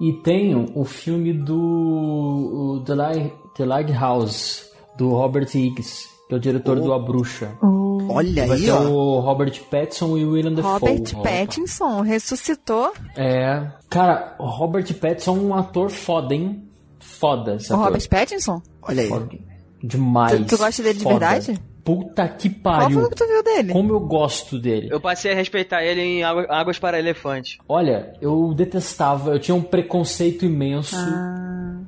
E 0.00 0.12
tenho 0.12 0.72
o 0.74 0.84
filme 0.84 1.32
do 1.32 1.54
o 1.56 2.82
The, 2.84 2.94
Light, 2.94 3.32
The 3.56 3.64
Lighthouse, 3.64 4.64
do 4.98 5.10
Robert 5.10 5.48
Higgs, 5.54 6.08
que 6.40 6.48
é 6.48 6.50
o 6.50 6.52
diretor 6.52 6.80
do 6.80 6.92
A 6.92 6.98
Bruxa. 6.98 7.50
Olha 8.08 8.46
Vai 8.46 8.56
aí, 8.58 8.64
ter 8.64 8.70
ó. 8.72 8.82
o 8.82 9.20
Robert 9.20 9.58
Pattinson 9.70 10.16
e 10.18 10.24
o 10.24 10.32
William 10.32 10.52
Dafoe. 10.52 10.72
Robert 10.72 11.16
Pattinson 11.22 12.00
ressuscitou. 12.02 12.92
É. 13.16 13.66
Cara, 13.88 14.36
o 14.38 14.46
Robert 14.46 14.92
Pattinson 14.94 15.36
é 15.36 15.40
um 15.40 15.54
ator 15.54 15.90
foda, 15.90 16.34
hein? 16.34 16.62
Foda 17.00 17.54
esse 17.56 17.70
O 17.72 17.76
ator. 17.76 17.86
Robert 17.86 18.08
Pattinson? 18.08 18.60
Olha 18.82 19.02
aí. 19.02 19.08
Foda. 19.08 19.28
Demais. 19.82 20.32
Tu- 20.40 20.44
tu 20.44 20.58
gosta 20.58 20.82
dele 20.82 20.98
de 20.98 21.04
Foda. 21.04 21.18
verdade? 21.18 21.60
Puta 21.84 22.26
que 22.28 22.48
Qual 22.48 22.78
pariu. 22.78 22.98
foi 22.98 23.04
o 23.06 23.10
que 23.10 23.16
tu 23.16 23.26
viu 23.26 23.42
dele? 23.42 23.72
Como 23.72 23.92
eu 23.92 24.00
gosto 24.00 24.58
dele. 24.58 24.88
Eu 24.90 24.98
passei 25.00 25.32
a 25.32 25.34
respeitar 25.34 25.82
ele 25.84 26.00
em 26.00 26.24
Água- 26.24 26.46
Águas 26.48 26.78
para 26.78 26.98
Elefante. 26.98 27.58
Olha, 27.68 28.14
eu 28.22 28.54
detestava, 28.54 29.32
eu 29.32 29.38
tinha 29.38 29.54
um 29.54 29.60
preconceito 29.62 30.46
imenso. 30.46 30.96
Hum, 30.96 31.84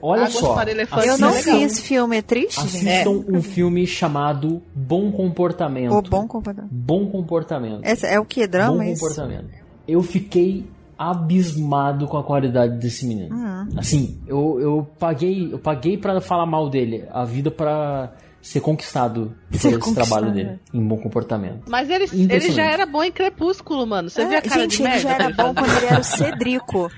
Olha 0.00 0.22
Águas 0.22 0.32
só. 0.34 0.54
para. 0.54 0.70
Eu 0.72 1.18
não 1.18 1.28
Assistam. 1.28 1.52
vi 1.58 1.62
esse 1.64 1.82
filme, 1.82 2.16
é 2.16 2.22
triste, 2.22 2.66
gente. 2.66 2.88
Assistam 2.88 3.10
um 3.28 3.42
filme 3.42 3.86
chamado 3.86 4.62
Bom 4.74 5.12
Comportamento. 5.12 5.92
O 5.92 6.02
bom 6.02 6.26
comportamento. 6.26 6.70
Bom 6.72 7.06
Comportamento. 7.10 7.80
Essa 7.82 8.06
é 8.06 8.18
o 8.18 8.24
que? 8.24 8.46
Drama? 8.46 8.78
Bom 8.78 8.82
isso? 8.82 9.00
Comportamento. 9.00 9.48
Eu 9.86 10.02
fiquei 10.02 10.64
abismado 10.96 12.06
com 12.06 12.16
a 12.16 12.24
qualidade 12.24 12.78
desse 12.78 13.06
menino. 13.06 13.34
Hum. 13.34 13.68
Assim, 13.76 14.18
eu, 14.26 14.58
eu 14.60 14.88
paguei, 14.98 15.52
eu 15.52 15.58
paguei 15.58 15.98
para 15.98 16.20
falar 16.20 16.46
mal 16.46 16.70
dele, 16.70 17.04
a 17.10 17.24
vida 17.24 17.50
pra 17.50 18.12
ser 18.40 18.60
conquistado 18.60 19.34
por 19.50 19.58
Ser 19.58 19.68
esse 19.68 19.78
conquistado. 19.78 20.06
trabalho 20.08 20.32
dele 20.34 20.58
em 20.72 20.86
bom 20.86 20.96
comportamento. 20.98 21.62
Mas 21.68 21.88
ele, 21.88 22.04
ele 22.12 22.50
já 22.50 22.64
era 22.64 22.84
bom 22.86 23.02
em 23.02 23.10
Crepúsculo, 23.10 23.86
mano. 23.86 24.08
Você 24.10 24.22
É, 24.22 24.28
viu 24.28 24.38
a 24.38 24.42
cara 24.42 24.60
gente, 24.62 24.76
de 24.76 24.82
ele 24.82 24.88
merda? 24.88 25.02
já 25.02 25.14
era 25.14 25.30
bom 25.30 25.54
quando 25.54 25.76
ele 25.76 25.86
era 25.86 26.00
o 26.00 26.04
Cedrico. 26.04 26.90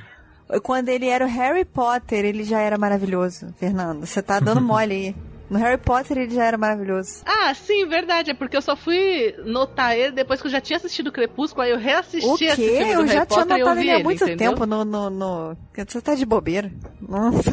Quando 0.63 0.89
ele 0.89 1.07
era 1.09 1.25
o 1.25 1.29
Harry 1.29 1.65
Potter, 1.65 2.25
ele 2.25 2.45
já 2.45 2.61
era 2.61 2.79
maravilhoso, 2.79 3.53
Fernando. 3.59 4.07
Você 4.07 4.23
tá 4.23 4.39
dando 4.41 4.61
mole 4.63 4.93
aí. 4.95 5.15
No 5.49 5.59
Harry 5.61 5.79
Potter 5.79 6.19
ele 6.19 6.35
já 6.35 6.45
era 6.45 6.59
maravilhoso. 6.59 7.21
Ah, 7.25 7.55
sim, 7.55 7.87
verdade. 7.87 8.33
É 8.33 8.35
porque 8.35 8.57
eu 8.57 8.63
só 8.63 8.75
fui 8.75 9.33
notar 9.45 9.97
ele 9.97 10.11
depois 10.11 10.41
que 10.41 10.49
eu 10.49 10.51
já 10.51 10.61
tinha 10.61 10.77
assistido 10.77 11.13
Crepúsculo, 11.13 11.63
aí 11.63 11.71
eu 11.71 11.79
reassisti 11.79 12.27
O 12.29 12.35
esse 12.35 12.57
quê? 12.57 12.79
filme 12.79 12.85
do 12.97 13.01
Eu 13.03 13.07
Harry 13.07 13.09
já 13.15 13.27
tinha 13.27 13.41
Potter 13.45 13.57
eu 13.57 13.59
notado 13.67 13.79
ele 13.81 13.91
há 13.93 13.99
muito 14.03 14.25
entendeu? 14.25 14.51
tempo 14.53 14.67
no, 14.67 14.85
no, 14.85 15.09
no- 15.09 15.57
Você 15.87 16.01
tá 16.01 16.17
de 16.17 16.27
bobeira. 16.27 16.73
Nossa. 17.01 17.53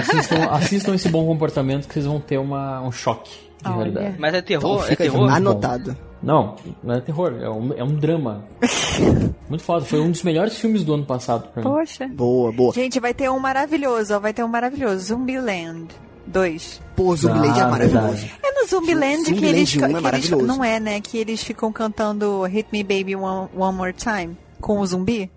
Assistam, 0.00 0.44
assistam 0.50 0.94
esse 0.94 1.08
bom 1.08 1.24
comportamento 1.26 1.86
que 1.86 1.94
vocês 1.94 2.06
vão 2.06 2.18
ter 2.20 2.38
uma, 2.38 2.80
um 2.82 2.90
choque 2.90 3.30
de 3.62 3.68
Olha. 3.70 3.84
verdade. 3.92 4.16
Mas 4.18 4.34
é 4.34 4.42
terror? 4.42 4.72
Então 4.74 4.84
é 4.84 4.88
fica 4.90 5.04
terror? 5.04 5.30
anotado. 5.30 5.96
Não, 6.22 6.56
não 6.82 6.94
é 6.96 7.00
terror, 7.00 7.32
é 7.40 7.48
um, 7.48 7.72
é 7.74 7.84
um 7.84 7.94
drama. 7.94 8.44
Muito 9.48 9.62
foda, 9.62 9.84
foi 9.84 10.00
um 10.00 10.10
dos 10.10 10.22
melhores 10.22 10.58
filmes 10.58 10.82
do 10.84 10.94
ano 10.94 11.04
passado 11.04 11.48
pra 11.52 11.62
mim. 11.62 11.68
Poxa. 11.68 12.08
Boa, 12.08 12.50
boa. 12.52 12.72
Gente, 12.74 12.98
vai 12.98 13.14
ter 13.14 13.30
um 13.30 13.38
maravilhoso, 13.38 14.14
ó. 14.14 14.18
Vai 14.18 14.32
ter 14.32 14.42
um 14.42 14.48
maravilhoso. 14.48 14.98
Zumbiland 15.06 15.86
2. 16.26 16.80
Pô, 16.96 17.14
Zumbiland 17.14 17.58
é 17.58 17.62
Ah, 17.62 17.68
maravilhoso. 17.68 18.06
verdade. 18.08 18.32
É 18.42 18.60
no 18.60 18.66
Zumbiland 18.66 19.24
que 19.32 19.44
eles, 19.44 19.76
1 19.76 19.84
é 19.84 20.00
que 20.00 20.06
eles-. 20.08 20.30
Não 20.30 20.64
é, 20.64 20.80
né? 20.80 21.00
Que 21.00 21.18
eles 21.18 21.42
ficam 21.42 21.72
cantando 21.72 22.42
Hit 22.44 22.68
Me 22.72 22.82
Baby 22.82 23.14
One, 23.14 23.48
One 23.56 23.76
More 23.76 23.92
Time 23.92 24.36
com 24.60 24.80
o 24.80 24.86
zumbi. 24.86 25.30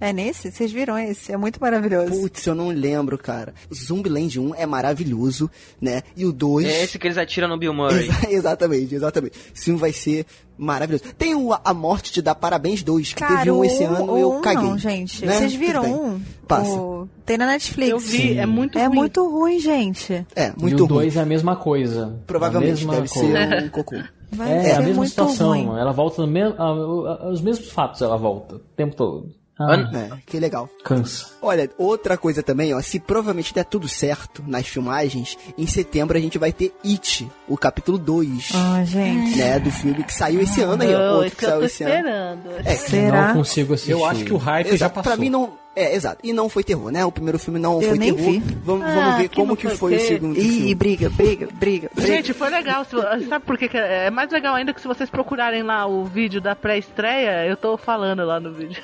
É 0.00 0.12
nesse? 0.12 0.50
Vocês 0.52 0.70
viram 0.70 0.96
esse? 0.98 1.32
É 1.32 1.36
muito 1.36 1.60
maravilhoso. 1.60 2.20
Putz, 2.20 2.46
eu 2.46 2.54
não 2.54 2.68
lembro, 2.68 3.18
cara. 3.18 3.52
Zumbiland 3.74 4.38
1 4.38 4.54
é 4.54 4.64
maravilhoso, 4.64 5.50
né? 5.80 6.02
E 6.16 6.24
o 6.24 6.32
2... 6.32 6.66
É 6.66 6.84
esse 6.84 6.98
que 6.98 7.06
eles 7.08 7.18
atiram 7.18 7.48
no 7.48 7.58
Bill 7.58 7.74
Murray. 7.74 8.04
Exa- 8.08 8.30
exatamente, 8.30 8.94
exatamente. 8.94 9.36
Esse 9.54 9.64
filme 9.64 9.80
vai 9.80 9.92
ser 9.92 10.24
maravilhoso. 10.56 11.04
Tem 11.18 11.34
o 11.34 11.52
A 11.52 11.74
Morte 11.74 12.12
Te 12.12 12.22
Dá 12.22 12.34
Parabéns 12.34 12.82
2, 12.82 13.12
que 13.12 13.20
Cara, 13.20 13.38
teve 13.38 13.50
um 13.50 13.58
o 13.58 13.64
esse 13.64 13.82
ano 13.82 14.18
e 14.18 14.20
eu 14.20 14.32
um 14.34 14.40
caguei. 14.40 14.68
Não, 14.68 14.78
gente. 14.78 15.26
Né? 15.26 15.36
Vocês 15.36 15.54
viram 15.54 15.84
um? 16.14 16.20
Passa. 16.46 16.70
O- 16.70 17.08
Tem 17.26 17.36
na 17.36 17.46
Netflix. 17.46 17.90
Eu 17.90 17.98
vi, 17.98 18.38
é 18.38 18.46
muito 18.46 18.78
É 18.78 18.86
ruim. 18.86 18.96
muito 18.96 19.28
ruim, 19.28 19.58
gente. 19.58 20.24
É, 20.36 20.52
e 20.56 20.60
muito 20.60 20.84
o 20.84 20.86
ruim. 20.86 20.98
2 21.00 21.16
é 21.16 21.20
a 21.22 21.26
mesma 21.26 21.56
coisa. 21.56 22.20
Provavelmente 22.26 22.84
mesma 22.86 22.94
deve 22.94 23.08
coisa. 23.08 23.32
ser 23.32 23.64
um 23.64 23.68
cocô. 23.70 23.96
Vai 24.30 24.52
É, 24.58 24.62
ser 24.62 24.72
a 24.72 24.80
mesma 24.82 25.06
situação. 25.06 25.48
ruim. 25.48 25.66
Ela 25.78 25.90
volta 25.92 26.22
a- 26.22 27.30
os 27.30 27.40
mesmos 27.40 27.70
fatos, 27.72 28.02
ela 28.02 28.16
volta 28.16 28.56
o 28.56 28.58
tempo 28.76 28.94
todo. 28.94 29.30
Ah, 29.58 29.74
É, 29.74 30.10
que 30.24 30.38
legal. 30.38 30.68
cansa. 30.84 31.26
Olha, 31.42 31.68
outra 31.76 32.16
coisa 32.16 32.42
também, 32.42 32.72
ó, 32.74 32.80
se 32.80 33.00
provavelmente 33.00 33.52
der 33.52 33.64
tudo 33.64 33.88
certo 33.88 34.42
nas 34.46 34.66
filmagens, 34.68 35.36
em 35.56 35.66
setembro 35.66 36.16
a 36.16 36.20
gente 36.20 36.38
vai 36.38 36.52
ter 36.52 36.72
It, 36.84 37.28
o 37.48 37.56
capítulo 37.56 37.98
2, 37.98 38.50
Ah, 38.54 38.84
gente. 38.84 39.36
né, 39.38 39.58
do 39.58 39.70
filme 39.70 40.04
que 40.04 40.12
saiu 40.12 40.40
esse 40.40 40.60
ano 40.62 40.82
aí, 40.82 40.94
ó, 40.94 41.16
outro 41.16 41.30
que 41.30 41.36
que 41.36 41.44
eu 41.44 41.48
saiu 41.48 41.60
tô 41.60 41.66
esse 41.66 41.82
ano. 41.84 41.94
esperando. 41.94 42.50
É, 42.64 42.74
Será? 42.76 43.28
Não 43.28 43.34
consigo 43.34 43.74
assistir. 43.74 43.92
Eu 43.92 44.04
acho 44.04 44.24
que 44.24 44.32
o 44.32 44.36
hype 44.36 44.68
já 44.68 44.74
Exato, 44.74 44.94
passou. 44.94 45.12
pra 45.12 45.20
mim 45.20 45.28
não, 45.30 45.52
é, 45.74 45.94
exato, 45.94 46.20
e 46.24 46.32
não 46.32 46.48
foi 46.48 46.62
terror, 46.64 46.90
né, 46.90 47.04
o 47.04 47.10
primeiro 47.12 47.38
filme 47.38 47.58
não 47.58 47.80
Eu 47.82 47.88
foi 47.90 47.98
nem 47.98 48.14
terror, 48.14 48.30
vi. 48.32 48.38
vamos, 48.64 48.86
Ah, 48.86 48.94
vamos 48.94 49.16
ver 49.18 49.28
que 49.28 49.36
como 49.36 49.56
que 49.56 49.68
foi 49.68 49.76
foi 49.76 49.94
o 49.94 49.98
ter. 49.98 50.04
segundo 50.06 50.38
Ih, 50.38 50.42
filme. 50.42 50.74
briga, 50.74 51.10
briga, 51.10 51.48
briga, 51.54 51.90
briga. 51.94 52.06
Gente, 52.16 52.32
foi 52.32 52.48
legal. 52.50 52.84
Sabe 52.84 53.44
por 53.44 53.56
que 53.58 53.68
que 53.68 53.76
é 53.76 54.06
é 54.06 54.10
mais 54.10 54.30
legal 54.30 54.54
ainda 54.54 54.72
que 54.72 54.80
se 54.80 54.86
vocês 54.88 55.08
procurarem 55.10 55.62
lá 55.62 55.86
o 55.86 56.04
vídeo 56.04 56.40
da 56.40 56.54
pré-estreia, 56.54 57.44
eu 57.46 57.56
tô 57.56 57.76
falando 57.76 58.24
lá 58.24 58.38
no 58.40 58.52
vídeo. 58.52 58.80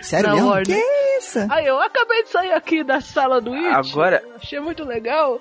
Sério 0.00 0.28
Na 0.28 0.34
mesmo? 0.34 0.48
Warner. 0.50 0.66
Que 0.76 1.18
isso? 1.18 1.38
Aí 1.50 1.66
eu 1.66 1.80
acabei 1.80 2.22
de 2.24 2.28
sair 2.30 2.52
aqui 2.52 2.82
da 2.82 3.00
sala 3.00 3.40
do 3.40 3.52
It. 3.52 3.66
Agora- 3.90 4.22
Achei 4.36 4.58
muito 4.60 4.84
legal. 4.84 5.40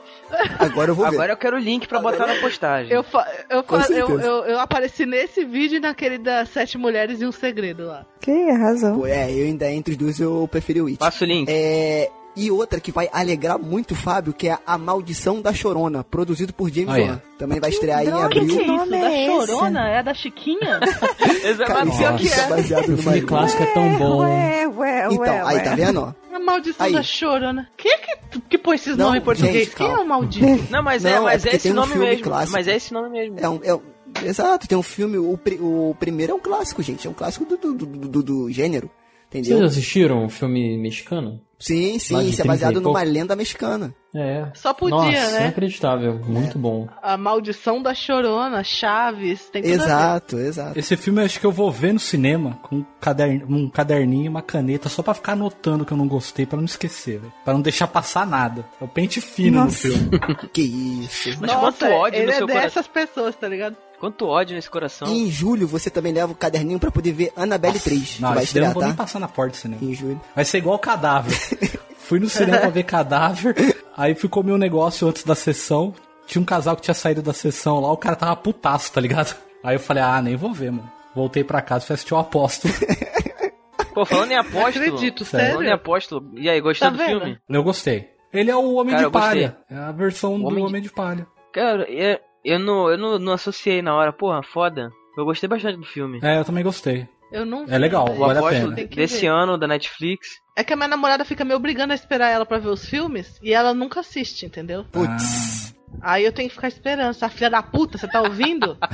Agora 0.59 0.91
eu 0.91 0.95
vou 0.95 1.05
ver. 1.09 1.15
Agora 1.15 1.33
eu 1.33 1.37
quero 1.37 1.57
o 1.57 1.59
link 1.59 1.87
pra 1.87 1.99
botar 1.99 2.27
na 2.27 2.35
postagem. 2.35 2.93
Eu, 2.93 3.01
fa- 3.03 3.27
eu, 3.49 3.63
eu, 3.89 4.19
eu, 4.19 4.43
eu 4.45 4.59
apareci 4.59 5.05
nesse 5.05 5.43
vídeo 5.43 5.77
e 5.77 5.79
naquele 5.79 6.17
das 6.17 6.49
Sete 6.49 6.77
Mulheres 6.77 7.21
e 7.21 7.25
um 7.25 7.31
Segredo 7.31 7.87
lá. 7.87 8.05
Que 8.19 8.51
razão. 8.51 8.99
Pô, 8.99 9.07
é, 9.07 9.31
eu 9.31 9.45
ainda 9.45 9.69
entre 9.71 9.93
os 9.93 9.97
dois 9.97 10.19
eu 10.19 10.47
preferi 10.51 10.81
o 10.81 10.85
It. 10.87 10.97
Passa 10.99 11.23
o 11.23 11.27
link. 11.27 11.47
É, 11.49 12.09
e 12.35 12.49
outra 12.51 12.79
que 12.79 12.91
vai 12.91 13.09
alegrar 13.11 13.57
muito 13.59 13.91
o 13.91 13.95
Fábio, 13.95 14.33
que 14.33 14.47
é 14.47 14.57
A 14.65 14.77
Maldição 14.77 15.41
da 15.41 15.53
Chorona, 15.53 16.03
produzido 16.03 16.53
por 16.53 16.69
James 16.71 16.89
Ah, 16.93 16.99
é. 16.99 17.03
Wan. 17.09 17.21
Também 17.37 17.59
vai 17.59 17.69
estrear 17.69 17.99
aí 17.99 18.07
em 18.07 18.11
abril. 18.11 18.45
que 18.47 18.53
isso? 18.53 18.65
nome 18.65 18.91
da 18.91 19.11
é 19.11 19.25
esse? 19.25 19.47
Chorona? 19.47 19.89
É 19.89 20.03
da 20.03 20.13
Chiquinha? 20.13 20.79
Cara, 21.65 21.85
Mas 21.85 21.89
isso 21.89 21.97
pior 21.97 22.17
que 22.17 22.25
isso 22.25 22.39
é 22.39 22.43
é. 22.43 22.47
baseado 22.49 22.85
O 22.87 22.91
no 22.91 22.97
filme 22.97 23.21
clássico 23.21 23.63
é 23.63 23.65
tão 23.67 23.97
bom. 23.97 24.17
Ué, 24.19 24.67
ué, 24.67 25.07
ué, 25.09 25.13
Então, 25.15 25.47
aí, 25.47 25.59
tá 25.63 25.75
vendo, 25.75 26.01
ó? 26.01 26.13
A 26.35 26.39
maldição 26.39 26.85
Aí. 26.85 26.93
da 26.93 27.03
Chorona. 27.03 27.67
Quem 27.77 27.91
é 27.91 27.97
que, 27.97 28.39
que 28.41 28.57
pôs 28.57 28.81
esses 28.81 28.95
Não, 28.97 29.07
nomes 29.07 29.21
em 29.21 29.25
português? 29.25 29.65
gente, 29.65 29.75
Quem 29.75 29.87
é 29.87 29.97
o 29.97 30.07
maldito? 30.07 30.71
Não, 30.71 30.81
mas 30.83 31.03
Não, 31.03 31.09
é, 31.11 31.15
é 31.15 31.19
mas 31.19 31.45
é, 31.45 31.49
porque 31.49 31.55
esse 31.57 31.71
um 31.71 31.75
nome 31.75 31.95
mesmo. 31.95 32.23
clássico. 32.23 32.51
Mas 32.53 32.67
é 32.67 32.75
esse 32.75 32.93
nome 32.93 33.09
mesmo. 33.09 33.39
É 33.39 33.49
um, 33.49 33.59
é 33.63 33.75
um- 33.75 33.81
exato, 34.23 34.67
tem 34.67 34.77
um 34.77 34.83
filme, 34.83 35.17
o, 35.17 35.37
pri- 35.37 35.59
o 35.61 35.95
primeiro 35.99 36.31
é 36.31 36.35
um 36.35 36.39
clássico, 36.39 36.81
gente. 36.81 37.05
É 37.07 37.09
um 37.09 37.13
clássico 37.13 37.45
do, 37.45 37.57
do, 37.57 37.73
do, 37.73 37.85
do- 37.85 38.23
do 38.23 38.51
gênero. 38.51 38.89
Vocês 39.31 39.47
Entendeu? 39.47 39.65
assistiram 39.65 40.25
o 40.25 40.29
filme 40.29 40.77
mexicano? 40.77 41.39
Sim, 41.57 41.99
sim, 41.99 42.19
isso 42.21 42.41
é 42.41 42.43
30 42.43 42.43
baseado 42.47 42.81
numa 42.81 42.99
pouco. 42.99 43.07
lenda 43.13 43.35
mexicana. 43.35 43.93
É. 44.15 44.47
Só 44.55 44.73
podia, 44.73 44.95
Nossa, 44.97 45.31
né? 45.31 45.41
inacreditável. 45.43 46.19
Muito 46.25 46.57
bom. 46.57 46.87
A 47.03 47.15
maldição 47.17 47.81
da 47.83 47.93
chorona, 47.93 48.63
Chaves, 48.63 49.47
tem 49.51 49.61
tudo 49.61 49.73
a 49.73 49.77
ver. 49.77 49.83
Exato, 49.83 50.37
exato. 50.39 50.79
Esse 50.79 50.97
filme 50.97 51.21
eu 51.21 51.25
acho 51.25 51.39
que 51.39 51.45
eu 51.45 51.51
vou 51.51 51.71
ver 51.71 51.93
no 51.93 51.99
cinema 51.99 52.59
com 52.63 52.77
um 52.77 52.85
caderninho, 52.99 53.45
um 53.47 53.69
caderninho 53.69 54.25
e 54.25 54.29
uma 54.29 54.41
caneta 54.41 54.89
só 54.89 55.03
pra 55.03 55.13
ficar 55.13 55.33
anotando 55.33 55.85
que 55.85 55.93
eu 55.93 55.97
não 55.97 56.07
gostei, 56.07 56.47
pra 56.47 56.57
não 56.57 56.65
esquecer, 56.65 57.19
velho. 57.19 57.33
Pra 57.45 57.53
não 57.53 57.61
deixar 57.61 57.87
passar 57.87 58.25
nada. 58.25 58.65
É 58.81 58.83
o 58.83 58.87
pente 58.87 59.21
fino 59.21 59.59
no 59.59 59.65
Nossa. 59.65 59.87
filme. 59.87 60.09
Que 60.51 60.61
isso. 60.63 61.29
Mas 61.39 61.51
Nossa, 61.53 61.85
quanto 61.85 61.93
ódio 61.93 62.17
ele 62.17 62.25
no 62.25 62.31
é 62.31 62.35
seu 62.37 62.47
coração. 62.47 62.63
dessas 62.67 62.87
pessoas, 62.87 63.35
tá 63.35 63.47
ligado? 63.47 63.77
Quanto 64.01 64.25
ódio 64.27 64.55
nesse 64.55 64.69
coração. 64.69 65.07
E 65.07 65.21
em 65.23 65.31
julho 65.31 65.65
você 65.67 65.89
também 65.89 66.11
leva 66.11 66.31
o 66.31 66.35
caderninho 66.35 66.79
pra 66.79 66.89
poder 66.91 67.11
ver 67.13 67.31
Annabelle 67.37 67.79
3, 67.79 68.19
Não, 68.19 68.29
vai 68.29 68.29
daí 68.29 68.29
eu 68.29 68.35
não 68.35 68.43
estrear, 68.43 68.73
vou 68.73 68.83
nem 68.83 68.91
tá? 68.91 68.97
passar 68.97 69.19
na 69.19 69.27
porta 69.29 69.51
do 69.51 69.57
cinema. 69.57 69.81
Em 69.83 69.93
julho. 69.93 70.19
Vai 70.35 70.43
ser 70.43 70.57
igual 70.57 70.77
cadáver. 70.79 71.37
Fui 71.99 72.19
no 72.19 72.27
cinema 72.27 72.57
pra 72.57 72.69
ver 72.69 72.83
cadáver, 72.83 73.55
aí 73.95 74.13
fui 74.15 74.27
comer 74.27 74.51
um 74.51 74.57
negócio 74.57 75.07
antes 75.07 75.23
da 75.23 75.33
sessão. 75.35 75.93
Tinha 76.27 76.41
um 76.41 76.45
casal 76.45 76.75
que 76.75 76.81
tinha 76.81 76.93
saído 76.93 77.21
da 77.21 77.31
sessão 77.31 77.79
lá, 77.79 77.89
o 77.89 77.95
cara 77.95 78.17
tava 78.17 78.35
putaço, 78.35 78.91
tá 78.91 78.99
ligado? 78.99 79.33
Aí 79.63 79.75
eu 79.75 79.79
falei, 79.79 80.03
ah, 80.03 80.21
nem 80.21 80.35
vou 80.35 80.51
ver, 80.51 80.71
mano. 80.71 80.91
Voltei 81.15 81.43
pra 81.43 81.61
casa 81.61 81.83
e 81.85 81.87
fui 81.87 81.93
assistir 81.93 82.13
o 82.13 82.17
apóstolo. 82.17 82.73
Pô, 83.93 84.05
falando 84.05 84.31
em 84.31 84.35
apóstolo. 84.37 84.85
acredito, 84.85 85.23
Falando 85.25 85.45
sério? 85.47 85.63
em 85.63 85.71
apóstolo. 85.71 86.31
E 86.35 86.49
aí, 86.49 86.59
gostou 86.61 86.87
Tá 86.89 86.91
do 86.91 86.97
vendo? 86.97 87.19
filme? 87.21 87.37
Eu 87.49 87.63
gostei. 87.63 88.09
Ele 88.33 88.49
é 88.49 88.55
o 88.55 88.73
Homem 88.73 88.91
Cara, 88.91 88.97
de 88.99 89.03
eu. 89.05 89.11
Palha. 89.11 89.57
É 89.69 89.75
a 89.77 89.91
versão 89.91 90.39
do 90.39 90.47
Homem 90.47 90.63
Homem 90.63 90.81
de- 90.81 90.87
de, 90.87 90.93
Palha. 90.93 91.27
Cara, 91.53 91.83
eu, 91.91 92.17
eu, 92.43 92.59
não, 92.59 92.89
eu 92.89 92.97
não, 92.97 93.19
não 93.19 93.33
associei 93.33 93.81
na 93.81 93.95
hora. 93.95 94.11
Porra, 94.13 94.41
foda. 94.43 94.91
Eu 95.17 95.25
gostei 95.25 95.47
bastante 95.49 95.77
do 95.77 95.85
filme. 95.85 96.19
É, 96.23 96.39
eu 96.39 96.45
também 96.45 96.63
gostei. 96.63 97.07
Eu 97.31 97.45
não 97.45 97.65
É 97.67 97.77
legal, 97.77 98.09
O 98.11 98.15
vale 98.15 98.39
a 98.39 98.43
pena. 98.43 98.75
Desse 98.87 99.21
ver. 99.21 99.27
ano, 99.27 99.57
da 99.57 99.65
Netflix. 99.67 100.27
É 100.55 100.63
que 100.63 100.73
a 100.73 100.75
minha 100.75 100.87
namorada 100.87 101.23
fica 101.23 101.45
me 101.45 101.53
obrigando 101.53 101.93
a 101.93 101.95
esperar 101.95 102.29
ela 102.29 102.45
pra 102.45 102.57
ver 102.59 102.67
os 102.69 102.85
filmes 102.85 103.39
e 103.41 103.53
ela 103.53 103.73
nunca 103.73 104.01
assiste, 104.01 104.45
entendeu? 104.45 104.85
Putz. 104.91 105.73
Aí 106.01 106.25
eu 106.25 106.31
tenho 106.33 106.49
que 106.49 106.55
ficar 106.55 106.67
esperando. 106.67 107.09
Essa 107.11 107.29
filha 107.29 107.49
da 107.49 107.61
puta, 107.63 107.97
você 107.97 108.07
tá 108.07 108.21
ouvindo? 108.21 108.77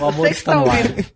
O 0.00 0.04
amor 0.06 0.26
Você 0.28 0.32
está 0.32 0.52
tá 0.52 0.58
no 0.60 0.70
ar. 0.70 0.76
ouvindo. 0.76 1.06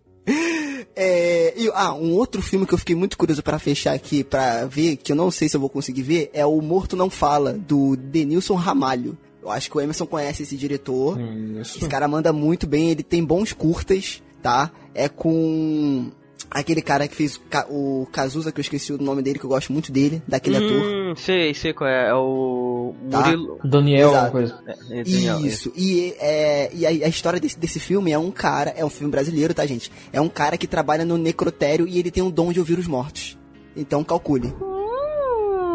É, 0.95 1.53
e, 1.57 1.69
ah, 1.73 1.93
um 1.93 2.13
outro 2.13 2.41
filme 2.41 2.65
que 2.65 2.73
eu 2.73 2.77
fiquei 2.77 2.95
muito 2.95 3.17
curioso 3.17 3.41
pra 3.43 3.59
fechar 3.59 3.93
aqui, 3.93 4.23
pra 4.23 4.65
ver, 4.65 4.97
que 4.97 5.11
eu 5.11 5.15
não 5.15 5.31
sei 5.31 5.49
se 5.49 5.55
eu 5.55 5.59
vou 5.61 5.69
conseguir 5.69 6.01
ver, 6.03 6.29
é 6.33 6.45
o 6.45 6.61
Morto 6.61 6.95
Não 6.95 7.09
Fala, 7.09 7.53
do 7.53 7.95
Denilson 7.95 8.55
Ramalho. 8.55 9.17
Eu 9.43 9.51
acho 9.51 9.69
que 9.69 9.77
o 9.77 9.81
Emerson 9.81 10.05
conhece 10.05 10.43
esse 10.43 10.55
diretor. 10.55 11.19
Isso. 11.59 11.77
Esse 11.79 11.87
cara 11.89 12.07
manda 12.07 12.31
muito 12.31 12.65
bem, 12.65 12.89
ele 12.91 13.03
tem 13.03 13.23
bons 13.23 13.51
curtas, 13.51 14.23
tá? 14.41 14.71
É 14.95 15.09
com 15.09 16.09
aquele 16.49 16.81
cara 16.81 17.07
que 17.07 17.15
fez 17.15 17.41
o 17.69 18.07
Cazuza, 18.11 18.51
que 18.51 18.59
eu 18.59 18.61
esqueci 18.61 18.93
o 18.93 19.01
nome 19.01 19.21
dele, 19.21 19.39
que 19.39 19.45
eu 19.45 19.49
gosto 19.49 19.73
muito 19.73 19.91
dele, 19.91 20.21
daquele 20.27 20.57
ator. 20.57 20.69
Hum, 20.69 21.13
sei, 21.15 21.53
sei 21.53 21.73
qual 21.73 21.89
é. 21.89 22.09
É 22.09 22.13
o 22.13 22.93
Tá. 23.09 23.21
Murilo. 23.21 23.59
Daniel, 23.63 24.09
Exato. 24.09 24.31
coisa. 24.31 24.59
É, 24.67 24.99
é 24.99 25.03
Daniel, 25.03 25.39
Isso, 25.45 25.71
e, 25.75 26.13
é, 26.19 26.69
e 26.73 26.85
a, 26.85 26.89
a 26.89 27.09
história 27.09 27.39
desse, 27.39 27.57
desse 27.59 27.79
filme 27.79 28.11
é 28.11 28.17
um 28.19 28.31
cara, 28.31 28.73
é 28.77 28.85
um 28.85 28.89
filme 28.89 29.11
brasileiro, 29.11 29.53
tá, 29.53 29.65
gente? 29.65 29.91
É 30.11 30.21
um 30.21 30.29
cara 30.29 30.57
que 30.57 30.67
trabalha 30.67 31.03
no 31.03 31.17
necrotério 31.17 31.87
e 31.87 31.99
ele 31.99 32.11
tem 32.11 32.23
o 32.23 32.31
dom 32.31 32.53
de 32.53 32.59
ouvir 32.59 32.77
os 32.79 32.87
mortos. 32.87 33.37
Então 33.75 34.03
calcule. 34.03 34.53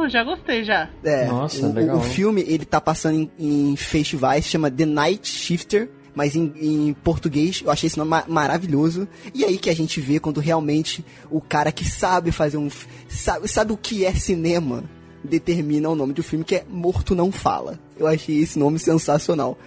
Já 0.06 0.22
gostei, 0.22 0.62
já. 0.64 0.88
É, 1.02 1.26
Nossa, 1.26 1.66
o, 1.66 1.72
legal. 1.72 1.96
o 1.96 2.00
filme 2.00 2.44
ele 2.46 2.64
tá 2.64 2.80
passando 2.80 3.16
em, 3.38 3.70
em 3.72 3.76
festivais, 3.76 4.44
chama 4.44 4.70
The 4.70 4.84
Night 4.84 5.26
Shifter, 5.26 5.88
mas 6.14 6.36
em, 6.36 6.52
em 6.60 6.92
português 7.02 7.62
eu 7.64 7.70
achei 7.70 7.86
esse 7.86 7.96
nome 7.98 8.10
ma- 8.10 8.24
maravilhoso. 8.28 9.08
E 9.34 9.44
aí 9.44 9.56
que 9.58 9.70
a 9.70 9.74
gente 9.74 10.00
vê 10.00 10.18
quando 10.20 10.40
realmente 10.40 11.04
o 11.30 11.40
cara 11.40 11.72
que 11.72 11.84
sabe 11.84 12.30
fazer 12.30 12.56
um. 12.58 12.68
Sabe, 13.08 13.48
sabe 13.48 13.72
o 13.72 13.76
que 13.76 14.04
é 14.04 14.12
cinema 14.12 14.84
determina 15.24 15.88
o 15.88 15.94
nome 15.96 16.12
do 16.12 16.22
filme, 16.22 16.44
que 16.44 16.54
é 16.56 16.64
Morto 16.68 17.14
Não 17.14 17.32
Fala. 17.32 17.78
Eu 17.98 18.06
achei 18.06 18.38
esse 18.40 18.58
nome 18.58 18.78
sensacional. 18.78 19.58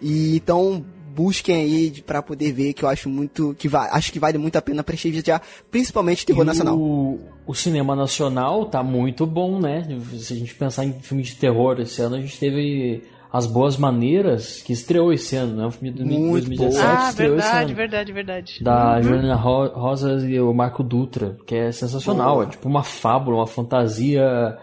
E 0.00 0.36
então 0.36 0.84
busquem 1.14 1.54
aí 1.56 2.02
pra 2.04 2.20
poder 2.20 2.52
ver 2.52 2.72
que 2.72 2.84
eu 2.84 2.88
acho 2.88 3.08
muito 3.08 3.54
que 3.56 3.68
va 3.68 3.88
acho 3.92 4.12
que 4.12 4.18
vale 4.18 4.36
muito 4.36 4.56
a 4.56 4.62
pena 4.62 4.82
prestigiar, 4.82 5.40
principalmente 5.70 6.26
terror 6.26 6.42
E 6.42 6.46
nacional. 6.46 6.76
O, 6.76 7.20
o 7.46 7.54
cinema 7.54 7.94
nacional 7.94 8.66
tá 8.66 8.82
muito 8.82 9.26
bom, 9.26 9.58
né? 9.60 9.86
Se 10.16 10.32
a 10.32 10.36
gente 10.36 10.54
pensar 10.54 10.84
em 10.84 10.92
filme 10.94 11.22
de 11.22 11.34
terror, 11.36 11.78
esse 11.80 12.00
ano 12.00 12.16
a 12.16 12.20
gente 12.20 12.38
teve 12.38 13.02
As 13.32 13.46
Boas 13.46 13.76
Maneiras, 13.76 14.62
que 14.62 14.72
estreou 14.72 15.12
esse 15.12 15.34
ano, 15.36 15.56
né? 15.56 15.66
Um 15.66 15.70
filme 15.70 15.90
de 15.90 16.04
Muito 16.04 16.46
2017 16.48 16.86
Ah, 16.86 17.08
estreou 17.10 17.36
esse 17.36 17.42
verdade, 17.48 17.64
ano. 17.72 17.76
verdade, 17.76 18.12
verdade. 18.12 18.64
Da 18.64 18.96
Uhum. 18.96 19.02
Juliana 19.02 19.34
Ro 19.34 19.66
Rosas 19.68 20.24
e 20.24 20.38
o 20.40 20.52
Marco 20.54 20.82
Dutra, 20.82 21.36
que 21.46 21.54
é 21.54 21.72
sensacional. 21.72 22.34
Boa. 22.36 22.44
É 22.44 22.48
tipo 22.50 22.68
uma 22.68 22.82
fábula, 22.82 23.38
uma 23.38 23.46
fantasia 23.46 24.56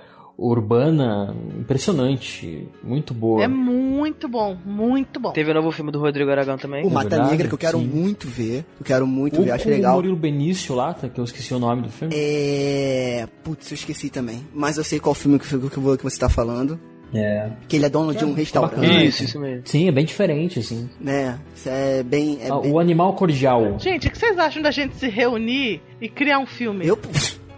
urbana 0.50 1.36
impressionante. 1.60 2.68
Muito 2.84 3.14
boa. 3.14 3.44
É 3.44 3.48
muito 3.48 4.28
bom, 4.28 4.58
muito 4.66 5.20
bom. 5.20 5.32
Teve 5.32 5.52
o 5.52 5.54
novo 5.54 5.72
filme 5.72 5.92
do 5.92 6.00
Rodrigo 6.00 6.30
Aragão 6.32 6.58
também. 6.58 6.86
O 6.86 6.90
Mata 6.90 7.10
verdade, 7.10 7.32
Negra, 7.32 7.48
que 7.48 7.54
eu 7.54 7.58
quero 7.58 7.78
sim. 7.80 7.86
muito 7.86 8.28
ver. 8.28 8.66
Eu 8.80 8.86
quero 8.86 9.06
muito 9.08 9.42
O, 9.42 9.44
ver, 9.44 9.52
acho 9.52 9.64
com 9.66 9.70
o 9.70 9.74
legal. 9.74 9.96
Murilo 9.96 10.16
Benício 10.16 10.74
lá, 10.76 10.94
tá, 10.94 11.08
que 11.08 11.20
eu 11.20 11.24
esqueci 11.24 11.54
o 11.54 11.60
nome 11.60 11.84
do 11.84 11.90
filme. 11.90 12.14
É. 12.16 13.28
Putz, 13.44 13.70
eu 13.72 13.76
esqueci 13.76 14.10
também. 14.10 14.46
Mas 14.54 14.78
eu 14.78 14.84
sei 14.84 15.00
qual 15.00 15.14
filme 15.14 15.38
que, 15.40 15.48
que, 15.48 15.70
que 15.70 16.04
você 16.04 16.20
tá 16.20 16.30
falando. 16.30 16.80
É. 17.14 17.50
Que 17.68 17.76
ele 17.76 17.86
é 17.86 17.90
dono 17.90 18.16
de 18.16 18.24
um 18.24 18.34
restaurante. 18.34 18.76
bacana. 18.76 19.04
Isso, 19.04 19.24
isso 19.26 19.38
mesmo. 19.40 19.64
Sim, 19.66 19.88
é 19.90 19.92
bem 19.92 20.06
diferente, 20.06 20.60
assim. 20.60 20.90
Né? 21.00 21.38
Isso 21.54 21.68
é 21.70 22.02
bem. 22.04 22.40
É 22.42 22.50
Ah, 22.50 22.60
bem... 22.60 22.72
O 22.72 22.80
Animal 22.80 23.14
Cordial. 23.16 23.78
Gente, 23.80 24.08
o 24.08 24.12
que 24.12 24.18
vocês 24.18 24.38
acham 24.40 24.62
da 24.62 24.72
gente 24.72 24.96
se 24.96 25.10
reunir 25.10 25.82
e 26.00 26.08
criar 26.08 26.40
um 26.40 26.46
filme? 26.46 26.88
Eu. 26.88 26.98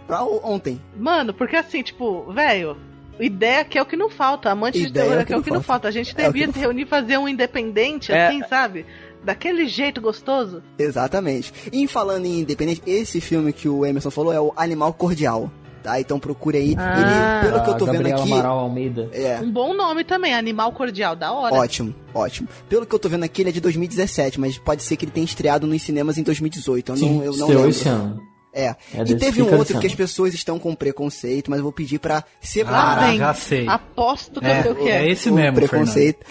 Pra 0.06 0.22
ontem. 0.24 0.80
Mano, 0.96 1.32
porque 1.32 1.56
assim, 1.56 1.82
tipo, 1.82 2.30
velho, 2.32 2.76
ideia 3.18 3.64
que 3.64 3.78
é 3.78 3.82
o 3.82 3.86
que 3.86 3.96
não 3.96 4.10
falta. 4.10 4.50
Amante 4.50 4.78
de 4.80 4.86
Ideia 4.88 5.04
terror 5.06 5.18
é 5.18 5.22
é 5.22 5.24
que 5.24 5.32
é 5.32 5.36
o 5.36 5.42
que 5.42 5.50
não 5.50 5.62
falta. 5.62 5.88
A 5.88 5.90
gente 5.90 6.14
É 6.18 6.26
devia 6.26 6.50
se 6.52 6.58
reunir 6.58 6.82
e 6.82 6.86
fazer 6.86 7.16
um 7.18 7.28
independente, 7.28 8.12
É. 8.12 8.26
assim, 8.28 8.42
sabe? 8.48 8.84
Daquele 9.24 9.66
jeito 9.66 10.00
gostoso. 10.02 10.62
Exatamente. 10.78 11.52
E 11.72 11.86
falando 11.88 12.26
em 12.26 12.40
independente, 12.40 12.82
esse 12.86 13.20
filme 13.20 13.52
que 13.52 13.68
o 13.68 13.84
Emerson 13.86 14.10
falou 14.10 14.32
é 14.32 14.40
o 14.40 14.52
Animal 14.56 14.92
Cordial. 14.92 15.50
Tá? 15.82 16.00
Então 16.00 16.18
procure 16.18 16.56
aí. 16.56 16.74
Ah. 16.78 17.42
Ele, 17.42 17.50
pelo 17.52 17.62
que 17.64 17.70
eu 17.70 17.74
tô 17.76 17.84
A 17.84 17.92
vendo 17.92 17.96
Gabriela 18.04 18.20
aqui. 18.22 18.32
Amaral 18.32 18.58
Almeida. 18.60 19.10
É. 19.12 19.38
Um 19.40 19.50
bom 19.50 19.74
nome 19.74 20.02
também, 20.02 20.32
Animal 20.34 20.72
Cordial, 20.72 21.14
da 21.14 21.30
hora. 21.32 21.54
Ótimo, 21.54 21.94
ótimo. 22.14 22.48
Pelo 22.70 22.86
que 22.86 22.94
eu 22.94 22.98
tô 22.98 23.06
vendo 23.08 23.22
aqui, 23.24 23.42
ele 23.42 23.50
é 23.50 23.52
de 23.52 23.60
2017, 23.60 24.40
mas 24.40 24.56
pode 24.56 24.82
ser 24.82 24.96
que 24.96 25.04
ele 25.04 25.12
tenha 25.12 25.26
estreado 25.26 25.66
nos 25.66 25.82
cinemas 25.82 26.16
em 26.16 26.22
2018. 26.22 26.92
Eu 26.92 26.96
Sim, 26.96 27.16
não, 27.18 27.24
eu 27.24 27.36
não 27.36 27.48
lembro. 27.48 27.68
esse 27.68 27.86
ano. 27.86 28.18
É. 28.54 28.66
É 28.94 29.02
e 29.06 29.16
teve 29.16 29.42
um 29.42 29.52
outro 29.56 29.78
que 29.80 29.86
as 29.86 29.94
pessoas 29.94 30.32
estão 30.32 30.58
com 30.58 30.74
preconceito, 30.74 31.50
mas 31.50 31.58
eu 31.58 31.64
vou 31.64 31.72
pedir 31.72 31.98
pra 31.98 32.14
Lá 32.14 32.24
separar 32.40 33.08
vem. 33.08 33.18
já 33.18 33.34
sei. 33.34 33.66
Aposto 33.68 34.40
que 34.40 34.46
É, 34.46 34.58
eu 34.58 34.62
sei 34.62 34.72
o 34.72 34.74
que 34.76 34.88
é. 34.88 35.04
é 35.06 35.10
esse 35.10 35.28
o 35.28 35.34
mesmo, 35.34 35.54
preconceito, 35.56 36.24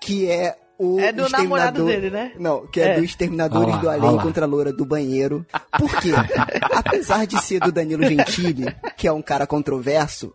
que 0.00 0.28
é 0.28 0.56
o 0.78 0.98
É 0.98 1.12
do 1.12 1.28
namorado 1.28 1.84
dele, 1.86 2.10
né? 2.10 2.32
Não, 2.36 2.66
que 2.66 2.80
é, 2.80 2.88
É. 2.88 2.98
do 2.98 3.04
Exterminadores 3.04 3.74
lá, 3.84 3.96
do 3.96 4.06
Além 4.06 4.18
contra 4.18 4.44
a 4.44 4.48
Loura 4.48 4.72
do 4.72 4.84
Banheiro. 4.84 5.46
Por 5.78 5.90
quê? 6.00 6.10
Apesar 6.74 7.24
de 7.26 7.40
ser 7.40 7.60
do 7.60 7.70
Danilo 7.70 8.02
Gentili, 8.04 8.66
que 8.96 9.06
é 9.06 9.12
um 9.12 9.22
cara 9.22 9.46
controverso, 9.46 10.34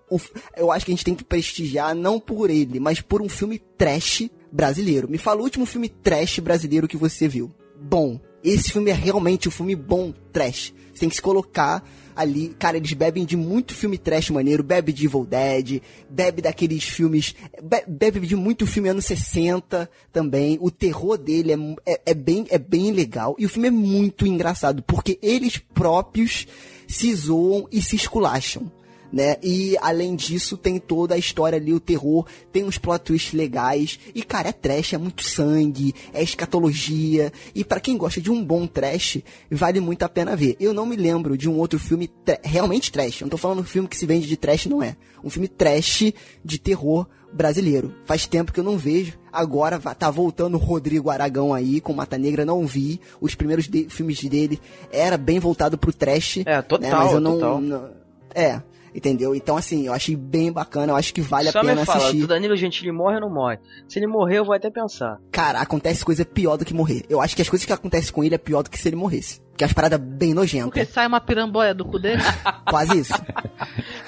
eu 0.55 0.71
acho 0.71 0.85
que 0.85 0.91
a 0.91 0.95
gente 0.95 1.03
tem 1.03 1.15
que 1.15 1.23
prestigiar 1.25 1.93
não 1.93 2.17
por 2.19 2.49
ele, 2.49 2.79
mas 2.79 3.01
por 3.01 3.21
um 3.21 3.27
filme 3.27 3.59
trash 3.59 4.29
brasileiro. 4.49 5.09
Me 5.09 5.17
fala 5.17 5.41
o 5.41 5.43
último 5.43 5.65
filme 5.65 5.89
trash 5.89 6.39
brasileiro 6.39 6.87
que 6.87 6.95
você 6.95 7.27
viu. 7.27 7.53
Bom. 7.81 8.17
Esse 8.43 8.71
filme 8.71 8.91
é 8.91 8.93
realmente 8.93 9.47
um 9.47 9.51
filme 9.51 9.75
bom, 9.75 10.13
trash. 10.31 10.73
Você 10.93 11.01
tem 11.01 11.09
que 11.09 11.15
se 11.15 11.21
colocar 11.21 11.83
ali. 12.15 12.55
Cara, 12.57 12.77
eles 12.77 12.93
bebem 12.93 13.25
de 13.25 13.35
muito 13.37 13.73
filme 13.75 13.97
trash 13.97 14.29
maneiro. 14.31 14.63
Bebe 14.63 14.91
de 14.93 15.05
Evil 15.05 15.25
Dead, 15.25 15.81
bebe 16.09 16.41
daqueles 16.41 16.83
filmes. 16.83 17.35
be- 17.61 17.83
Bebe 17.87 18.19
de 18.21 18.35
muito 18.35 18.65
filme 18.65 18.89
anos 18.89 19.05
60 19.05 19.89
também. 20.11 20.57
O 20.61 20.71
terror 20.71 21.17
dele 21.17 21.53
é, 21.85 21.93
é, 21.93 22.01
é 22.07 22.13
bem, 22.13 22.45
é 22.49 22.57
bem 22.57 22.91
legal. 22.91 23.35
E 23.37 23.45
o 23.45 23.49
filme 23.49 23.67
é 23.67 23.71
muito 23.71 24.25
engraçado, 24.25 24.81
porque 24.83 25.19
eles 25.21 25.57
próprios 25.57 26.47
se 26.87 27.13
zoam 27.13 27.67
e 27.71 27.81
se 27.81 27.95
esculacham. 27.95 28.71
Né? 29.11 29.37
E 29.41 29.77
além 29.81 30.15
disso, 30.15 30.57
tem 30.57 30.77
toda 30.79 31.15
a 31.15 31.17
história 31.17 31.57
ali, 31.57 31.73
o 31.73 31.79
terror, 31.79 32.25
tem 32.51 32.63
uns 32.65 32.77
plot 32.77 33.03
twists 33.05 33.33
legais. 33.33 33.97
E 34.13 34.21
cara, 34.21 34.49
é 34.49 34.51
trash, 34.51 34.93
é 34.93 34.97
muito 34.97 35.23
sangue, 35.23 35.93
é 36.13 36.21
escatologia. 36.21 37.31
E 37.55 37.63
pra 37.63 37.79
quem 37.79 37.97
gosta 37.97 38.19
de 38.19 38.31
um 38.31 38.43
bom 38.43 38.67
trash, 38.67 39.19
vale 39.49 39.79
muito 39.79 40.03
a 40.03 40.09
pena 40.09 40.35
ver. 40.35 40.55
Eu 40.59 40.73
não 40.73 40.85
me 40.85 40.95
lembro 40.95 41.37
de 41.37 41.49
um 41.49 41.57
outro 41.57 41.79
filme 41.79 42.07
tra- 42.07 42.39
realmente 42.43 42.91
trash. 42.91 43.21
Eu 43.21 43.25
não 43.25 43.29
tô 43.29 43.37
falando 43.37 43.59
um 43.59 43.63
filme 43.63 43.87
que 43.87 43.95
se 43.97 44.05
vende 44.05 44.27
de 44.27 44.35
trash, 44.37 44.65
não 44.65 44.83
é. 44.83 44.95
Um 45.23 45.29
filme 45.29 45.47
trash 45.47 46.11
de 46.43 46.59
terror 46.59 47.07
brasileiro. 47.33 47.93
Faz 48.05 48.25
tempo 48.25 48.51
que 48.51 48.59
eu 48.59 48.63
não 48.63 48.77
vejo. 48.77 49.13
Agora 49.31 49.79
tá 49.79 50.09
voltando 50.09 50.55
o 50.55 50.59
Rodrigo 50.59 51.09
Aragão 51.09 51.53
aí 51.53 51.79
com 51.79 51.93
Mata 51.93 52.17
Negra, 52.17 52.43
não 52.45 52.65
vi. 52.65 52.99
Os 53.21 53.35
primeiros 53.35 53.67
de- 53.67 53.87
filmes 53.89 54.21
dele 54.23 54.59
era 54.91 55.17
bem 55.17 55.39
voltado 55.39 55.77
pro 55.77 55.93
trash. 55.93 56.39
É, 56.45 56.61
total, 56.61 56.89
né? 56.89 56.95
Mas 56.95 57.13
eu 57.13 57.19
não, 57.19 57.33
total. 57.33 57.61
não- 57.61 57.89
É, 58.35 58.61
entendeu? 58.97 59.33
Então 59.35 59.55
assim, 59.55 59.85
eu 59.87 59.93
achei 59.93 60.15
bem 60.15 60.51
bacana, 60.51 60.91
eu 60.91 60.95
acho 60.97 61.13
que 61.13 61.21
vale 61.21 61.51
Só 61.51 61.59
a 61.59 61.61
pena 61.61 61.75
me 61.81 61.85
fala, 61.85 61.99
assistir. 61.99 62.19
do 62.21 62.27
Danilo 62.27 62.57
Gentili 62.57 62.91
morre 62.91 63.15
ou 63.15 63.21
não 63.21 63.29
morre? 63.33 63.59
Se 63.87 63.99
ele 63.99 64.07
morrer, 64.07 64.39
eu 64.39 64.45
vou 64.45 64.53
até 64.55 64.69
pensar. 64.69 65.19
Cara, 65.31 65.59
acontece 65.61 66.03
coisa 66.03 66.25
pior 66.25 66.57
do 66.57 66.65
que 66.65 66.73
morrer. 66.73 67.03
Eu 67.09 67.21
acho 67.21 67.35
que 67.35 67.41
as 67.41 67.47
coisas 67.49 67.65
que 67.65 67.71
acontecem 67.71 68.11
com 68.11 68.23
ele 68.23 68.35
é 68.35 68.37
pior 68.39 68.63
do 68.63 68.69
que 68.69 68.77
se 68.79 68.89
ele 68.89 68.95
morresse. 68.95 69.39
Que 69.55 69.63
é 69.63 69.67
as 69.67 69.73
paradas 69.73 69.99
bem 69.99 70.33
Porque 70.33 70.33
nojentas. 70.33 70.89
sai 70.89 71.07
uma 71.07 71.21
piramboia 71.21 71.73
do 71.73 71.85
cu 71.85 71.97
dele. 71.99 72.21
Quase 72.69 72.99
isso. 72.99 73.13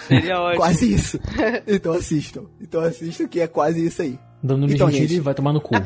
Seria 0.08 0.40
ótimo. 0.40 0.58
Quase 0.62 0.94
isso. 0.94 1.20
Então 1.68 1.94
assistam. 1.94 2.44
Então 2.60 2.82
assistam 2.82 3.28
que 3.28 3.40
é 3.40 3.48
quase 3.48 3.86
isso 3.86 4.02
aí. 4.02 4.20
Dando 4.42 4.72
Então, 4.72 4.88
Gentili 4.90 5.08
gente. 5.16 5.22
vai 5.22 5.34
tomar 5.34 5.54
no 5.54 5.62
cu. 5.62 5.74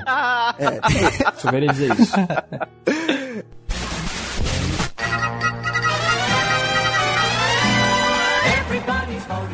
É. 0.60 0.80
Só 1.40 1.50
queria 1.50 1.70
dizer 1.70 1.98
isso. 2.00 2.14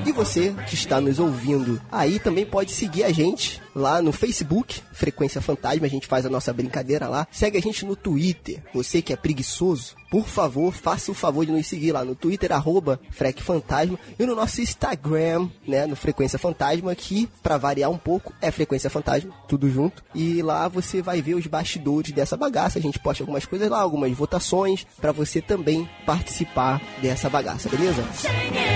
E 0.10 0.12
você 0.12 0.56
que 0.68 0.74
está 0.74 1.00
nos 1.00 1.20
ouvindo 1.20 1.80
aí 1.92 2.18
também 2.18 2.44
pode 2.44 2.72
seguir 2.72 3.04
a 3.04 3.12
gente 3.12 3.62
lá 3.76 4.02
no 4.02 4.12
Facebook, 4.12 4.82
Frequência 4.92 5.40
Fantasma, 5.40 5.86
a 5.86 5.90
gente 5.90 6.08
faz 6.08 6.26
a 6.26 6.30
nossa 6.30 6.52
brincadeira 6.52 7.08
lá. 7.08 7.28
Segue 7.32 7.60
a 7.60 7.62
gente 7.62 7.86
no 7.86 7.96
Twitter. 7.96 8.60
Você 8.74 9.04
que 9.04 9.14
é 9.14 9.16
preguiçoso, 9.16 9.96
por 10.10 10.28
favor, 10.28 10.74
faça 10.74 11.12
o 11.12 11.14
favor 11.14 11.46
de 11.46 11.52
nos 11.52 11.68
seguir 11.68 11.92
lá 11.92 12.04
no 12.04 12.16
Twitter, 12.16 12.52
arroba 12.52 13.00
e 14.18 14.26
no 14.26 14.36
nosso 14.36 14.62
Instagram, 14.62 15.48
né, 15.68 15.86
no 15.86 15.96
Frequência 15.96 16.40
Fantasma, 16.40 16.96
que, 16.96 17.30
pra 17.44 17.58
variar 17.58 17.92
um 17.92 17.98
pouco, 17.98 18.34
é 18.42 18.50
Frequência 18.50 18.90
Fantasma, 18.90 19.32
tudo 19.48 19.70
junto. 19.70 20.04
E 20.16 20.42
lá 20.42 20.68
você 20.68 21.04
vai 21.04 21.22
ver 21.22 21.36
os 21.36 21.46
bastidores 21.46 22.12
dessa 22.12 22.36
bagaça, 22.36 22.80
a 22.80 22.82
gente 22.82 22.98
posta 22.98 23.22
algumas 23.22 23.46
coisas 23.46 23.70
lá, 23.70 23.80
algumas 23.80 24.12
votações, 24.12 24.88
pra 25.00 25.12
você 25.12 25.40
também 25.40 25.88
participar 26.04 26.82
dessa 27.00 27.30
bagaça, 27.30 27.70
beleza? 27.70 28.04
There's 28.50 28.69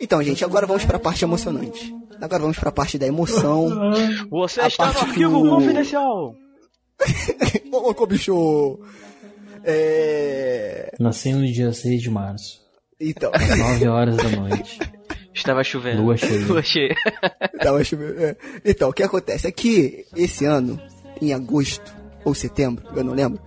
Então, 0.00 0.22
gente, 0.22 0.44
agora 0.44 0.66
vamos 0.66 0.84
pra 0.84 0.98
parte 0.98 1.24
emocionante. 1.24 1.94
Agora 2.20 2.42
vamos 2.42 2.58
pra 2.58 2.70
parte 2.72 2.98
da 2.98 3.06
emoção. 3.06 3.68
Você 4.30 4.60
A 4.60 4.68
está 4.68 4.92
no 4.92 4.98
arquivo 5.00 5.42
do- 5.42 5.50
confidencial. 5.50 6.34
Ô, 7.72 7.94
ô, 8.02 8.06
bicho! 8.06 8.78
É... 9.64 10.92
Nasci 10.98 11.32
no 11.32 11.44
dia 11.46 11.72
6 11.72 12.00
de 12.02 12.10
março. 12.10 12.60
Então. 13.00 13.30
9 13.58 13.88
horas 13.88 14.16
da 14.16 14.28
noite. 14.30 14.78
Estava 15.34 15.62
chovendo. 15.62 16.02
Lua 16.02 16.16
cheia. 16.16 16.46
Lua 16.46 16.62
cheia. 16.62 16.94
Tava 17.62 17.82
chovendo, 17.84 18.20
é. 18.24 18.36
Então, 18.64 18.88
o 18.88 18.92
que 18.92 19.02
acontece 19.02 19.46
é 19.46 19.52
que 19.52 20.04
esse 20.16 20.44
ano, 20.44 20.80
em 21.22 21.32
agosto 21.32 21.94
ou 22.24 22.34
setembro, 22.34 22.84
eu 22.96 23.04
não 23.04 23.14
lembro, 23.14 23.40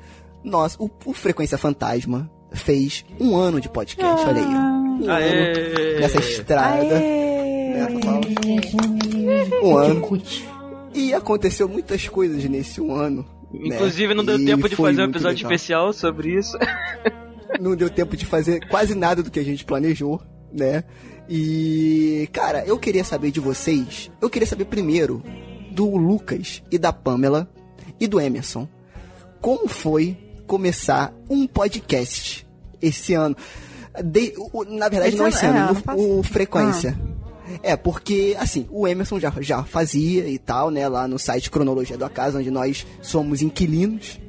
nós, 0.44 0.76
o, 0.80 0.90
o 1.06 1.14
Frequência 1.14 1.58
Fantasma 1.58 2.30
fez 2.52 3.06
um 3.20 3.36
ano 3.36 3.62
de 3.62 3.70
podcast, 3.70 4.26
olha 4.28 4.42
aí. 4.42 4.46
Um 5.04 5.10
Aê! 5.10 5.30
ano 5.94 6.00
nessa 6.00 6.20
estrada. 6.20 7.00
Nessa 7.00 8.00
fala. 8.00 8.22
Um 9.64 9.78
ano. 9.78 10.22
E 10.94 11.14
aconteceu 11.14 11.68
muitas 11.70 12.08
coisas 12.10 12.44
nesse 12.46 12.82
um 12.82 12.94
ano. 12.94 13.26
né? 13.54 13.76
Inclusive, 13.76 14.14
não 14.14 14.26
deu 14.26 14.38
E 14.40 14.46
tempo 14.46 14.68
de 14.68 14.76
fazer 14.76 15.02
um 15.02 15.06
episódio 15.06 15.38
legal. 15.38 15.52
especial 15.52 15.94
sobre 15.94 16.38
isso. 16.38 16.58
não 17.60 17.76
deu 17.76 17.90
tempo 17.90 18.18
de 18.18 18.26
fazer 18.26 18.68
quase 18.68 18.94
nada 18.96 19.24
do 19.24 19.32
que 19.32 19.40
a 19.40 19.44
gente 19.44 19.64
planejou, 19.64 20.22
né? 20.52 20.84
E, 21.30 22.28
cara, 22.34 22.66
eu 22.66 22.78
queria 22.78 23.04
saber 23.04 23.32
de 23.32 23.40
vocês. 23.40 24.12
Eu 24.22 24.30
queria 24.30 24.48
saber 24.48 24.66
primeiro 24.66 25.24
do 25.72 25.96
Lucas 25.96 26.62
e 26.70 26.78
da 26.78 26.92
Pamela 26.92 27.50
e 28.00 28.08
do 28.08 28.20
Emerson. 28.20 28.68
Como 29.40 29.68
foi 29.70 30.18
começar 30.48 31.14
um 31.30 31.46
podcast 31.48 32.46
esse 32.82 33.14
ano? 33.14 33.36
De- 34.04 34.34
o- 34.38 34.64
na 34.64 34.88
verdade, 34.90 35.10
Esse 35.10 35.18
não 35.18 35.26
ano- 35.26 35.36
esse 35.36 35.46
é, 35.46 35.50
ano, 35.50 35.58
ano 35.60 35.72
o- 35.72 35.84
passado. 35.84 36.20
o 36.20 36.24
Frequência. 36.24 37.00
É, 37.62 37.76
porque, 37.76 38.36
assim, 38.40 38.66
o 38.72 38.88
Emerson 38.88 39.20
já, 39.20 39.32
já 39.42 39.64
fazia 39.64 40.26
e 40.30 40.38
tal, 40.38 40.70
né, 40.72 40.88
lá 40.88 41.06
no 41.08 41.20
site 41.20 41.52
Cronologia 41.52 41.98
do 41.98 42.06
Acaso, 42.06 42.38
onde 42.38 42.50
nós 42.50 42.88
somos 43.02 43.42
inquilinos, 43.42 44.20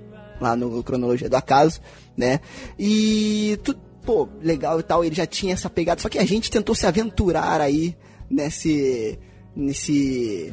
lá 0.40 0.56
no 0.56 0.82
Cronologia 0.82 1.28
do 1.30 1.36
Acaso, 1.36 1.80
né, 2.16 2.40
e, 2.76 3.56
tu, 3.62 3.76
pô, 4.04 4.28
legal 4.42 4.80
e 4.80 4.82
tal, 4.82 5.04
ele 5.04 5.14
já 5.14 5.24
tinha 5.24 5.52
essa 5.52 5.70
pegada, 5.70 6.00
só 6.00 6.08
que 6.08 6.18
a 6.18 6.24
gente 6.24 6.50
tentou 6.50 6.74
se 6.74 6.84
aventurar 6.84 7.60
aí 7.60 7.96
nesse, 8.28 9.16
nesse 9.54 10.52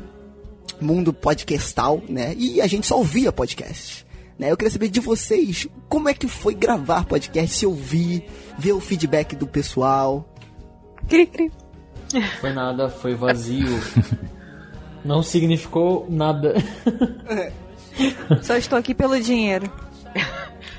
mundo 0.79 1.11
podcastal, 1.11 2.03
né, 2.07 2.35
e 2.37 2.61
a 2.61 2.67
gente 2.67 2.85
só 2.85 2.97
ouvia 2.99 3.31
podcast. 3.31 4.05
Né, 4.39 4.49
eu 4.49 4.55
queria 4.55 4.71
saber 4.71 4.87
de 4.87 5.01
vocês, 5.01 5.67
como 5.89 6.07
é 6.07 6.13
que 6.13 6.25
foi 6.25 6.55
gravar 6.55 7.03
podcast, 7.03 7.57
se 7.57 7.65
ouvir, 7.65 8.23
ver 8.57 8.71
o 8.71 8.79
feedback 8.79 9.35
do 9.35 9.45
pessoal. 9.45 10.33
Cri, 11.09 11.25
cri. 11.25 11.51
Foi 12.39 12.53
nada, 12.53 12.89
foi 12.89 13.13
vazio. 13.13 13.77
Não 15.03 15.21
significou 15.21 16.07
nada. 16.09 16.55
Só 18.41 18.55
estou 18.55 18.79
aqui 18.79 18.95
pelo 18.95 19.19
dinheiro. 19.19 19.69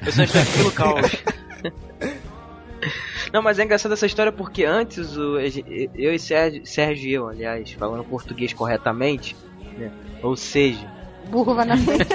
Eu 0.06 0.12
só 0.12 0.22
estou 0.22 0.40
aqui 0.40 0.52
pelo 0.56 0.72
caos. 0.72 1.16
Não, 3.32 3.42
mas 3.42 3.58
é 3.58 3.64
engraçado 3.64 3.92
essa 3.92 4.06
história 4.06 4.32
porque 4.32 4.64
antes 4.64 5.16
o, 5.16 5.38
eu 5.38 6.14
e 6.14 6.18
Sérgio, 6.18 6.64
Sérgio 6.64 7.08
e 7.08 7.12
eu, 7.12 7.28
aliás, 7.28 7.70
falando 7.72 8.02
português 8.04 8.52
corretamente, 8.52 9.36
né? 9.78 9.92
Ou 10.22 10.34
seja, 10.34 10.90
Burro 11.30 11.54
vai 11.54 11.64
na 11.64 11.76
frente. 11.76 12.06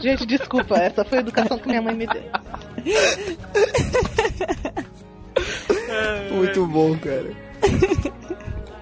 Gente, 0.00 0.26
desculpa, 0.26 0.76
essa 0.76 1.04
foi 1.04 1.18
a 1.18 1.20
educação 1.20 1.58
que 1.58 1.68
minha 1.68 1.82
mãe 1.82 1.94
me 1.94 2.06
deu. 2.06 2.22
Muito 6.32 6.66
bom, 6.66 6.96
cara. 6.98 7.30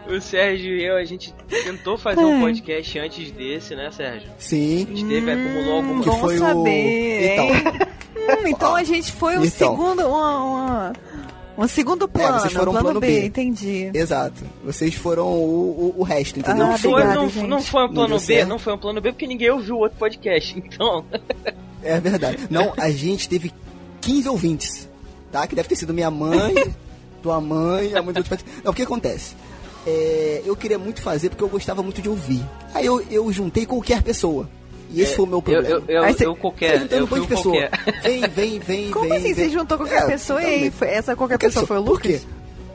o 0.08 0.20
Sérgio 0.20 0.76
e 0.76 0.84
eu, 0.84 0.96
a 0.96 1.04
gente 1.04 1.32
tentou 1.64 1.96
fazer 1.96 2.24
um 2.24 2.40
podcast 2.40 2.98
antes 2.98 3.30
desse, 3.30 3.74
né, 3.74 3.90
Sérgio? 3.92 4.28
Sim. 4.38 4.86
A 4.90 4.96
gente 4.96 5.08
teve, 5.08 5.30
acumulou 5.30 5.76
alguma 5.76 6.02
Que 6.02 6.10
Bom 6.10 6.18
foi 6.18 6.36
o- 6.36 6.40
saber. 6.40 7.32
Então. 7.32 7.44
hein? 7.46 7.62
Hum, 8.24 8.46
então 8.46 8.76
a 8.76 8.84
gente 8.84 9.10
foi 9.10 9.36
o 9.36 9.44
Então. 9.44 9.50
segundo. 9.76 10.06
Uma, 10.06 10.44
uma- 10.44 10.92
um 11.56 11.68
segundo 11.68 12.08
plano. 12.08 12.40
vocês 12.40 12.52
foram 12.52 12.72
plano, 12.72 12.84
plano 12.86 13.00
B, 13.00 13.06
B. 13.20 13.26
entendi. 13.26 13.90
Exato. 13.92 14.42
Vocês 14.64 14.94
foram 14.94 15.26
o, 15.26 15.94
o, 15.96 16.00
o 16.00 16.02
resto, 16.02 16.38
entendeu? 16.38 16.64
Ah, 16.64 16.68
Não 16.70 16.78
foi, 16.78 17.04
não, 17.04 17.28
gente. 17.28 17.46
não 17.46 17.62
foi 17.62 17.82
um 17.82 17.86
Não 17.88 17.94
plano 17.94 18.08
deu 18.08 18.18
B, 18.18 18.24
certo. 18.24 18.48
não 18.48 18.58
foi 18.58 18.72
um 18.74 18.78
plano 18.78 19.00
B 19.00 19.12
porque 19.12 19.26
ninguém 19.26 19.50
ouviu 19.50 19.76
o 19.76 19.78
outro 19.78 19.98
podcast, 19.98 20.56
então. 20.64 21.04
É 21.82 21.98
verdade. 22.00 22.38
Não, 22.50 22.72
a 22.76 22.90
gente 22.90 23.28
teve 23.28 23.52
15 24.00 24.28
ouvintes, 24.28 24.88
tá? 25.30 25.46
Que 25.46 25.54
deve 25.54 25.68
ter 25.68 25.76
sido 25.76 25.92
minha 25.92 26.10
mãe, 26.10 26.54
tua 27.22 27.40
mãe, 27.40 27.94
a 27.94 28.02
mãe 28.02 28.12
do 28.14 28.18
outro 28.18 28.38
Não, 28.64 28.72
o 28.72 28.74
que 28.74 28.82
acontece? 28.82 29.34
É, 29.86 30.42
eu 30.44 30.54
queria 30.56 30.78
muito 30.78 31.02
fazer 31.02 31.28
porque 31.28 31.42
eu 31.42 31.48
gostava 31.48 31.82
muito 31.82 32.00
de 32.00 32.08
ouvir. 32.08 32.40
Aí 32.72 32.86
eu, 32.86 33.00
eu 33.10 33.32
juntei 33.32 33.66
qualquer 33.66 34.00
pessoa. 34.02 34.48
E 34.92 35.00
esse 35.00 35.12
É, 35.12 35.16
foi 35.16 35.24
o 35.24 35.28
meu 35.28 35.42
problema. 35.42 35.68
eu- 35.68 35.84
eu- 35.88 36.02
Aí 36.04 36.14
cê- 36.14 36.26
eu 36.26 36.36
qualquer, 36.36 36.80
juntando 36.80 36.94
eu 37.02 37.06
um 37.06 37.08
monte 37.08 37.20
de 37.22 37.26
pessoa. 37.28 37.68
qualquer. 37.68 38.02
Vem, 38.02 38.20
vem, 38.28 38.58
vem, 38.58 38.90
Como 38.90 39.08
vem. 39.08 39.18
assim? 39.18 39.32
vem. 39.32 39.44
Você 39.46 39.50
juntou 39.50 39.78
qualquer 39.78 40.02
É, 40.02 40.06
pessoa 40.06 40.42
e 40.42 40.70
foi- 40.70 40.88
essa 40.88 41.16
qualquer 41.16 41.34
Qualquer 41.34 41.46
pessoa 41.46 41.66
foi 41.66 41.78
o 41.78 41.82
Por 41.84 41.90
Lucas? 41.92 42.06
quê? 42.06 42.20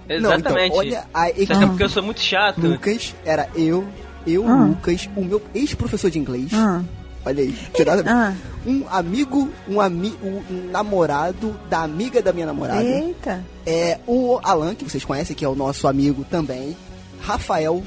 Exatamente. 0.09 0.43
Não, 0.43 0.63
então, 0.63 0.77
olha 0.77 1.03
a 1.13 1.23
Até 1.23 1.41
equipe. 1.41 1.65
porque 1.67 1.83
eu 1.83 1.89
sou 1.89 2.01
muito 2.03 2.21
chato. 2.21 2.59
Lucas 2.61 3.13
era 3.25 3.49
eu, 3.55 3.85
eu, 4.25 4.47
Ah. 4.47 4.65
Lucas, 4.65 5.09
o 5.15 5.23
meu 5.23 5.41
ex-professor 5.53 6.09
de 6.09 6.17
inglês. 6.19 6.49
Ah. 6.53 6.81
Olha 7.25 7.43
aí, 7.43 7.53
tirada. 7.73 8.03
Ah. 8.07 8.33
Um 8.65 8.85
amigo, 8.89 9.49
um, 9.67 9.81
ami, 9.81 10.13
um 10.23 10.69
namorado 10.71 11.59
da 11.69 11.81
amiga 11.81 12.21
da 12.21 12.31
minha 12.31 12.45
namorada. 12.45 12.83
Eita. 12.83 13.43
É 13.65 13.99
o 14.07 14.39
Alan, 14.41 14.73
que 14.75 14.85
vocês 14.89 15.03
conhecem, 15.03 15.35
que 15.35 15.43
é 15.43 15.49
o 15.49 15.55
nosso 15.55 15.87
amigo 15.89 16.23
também. 16.31 16.75
Rafael, 17.19 17.83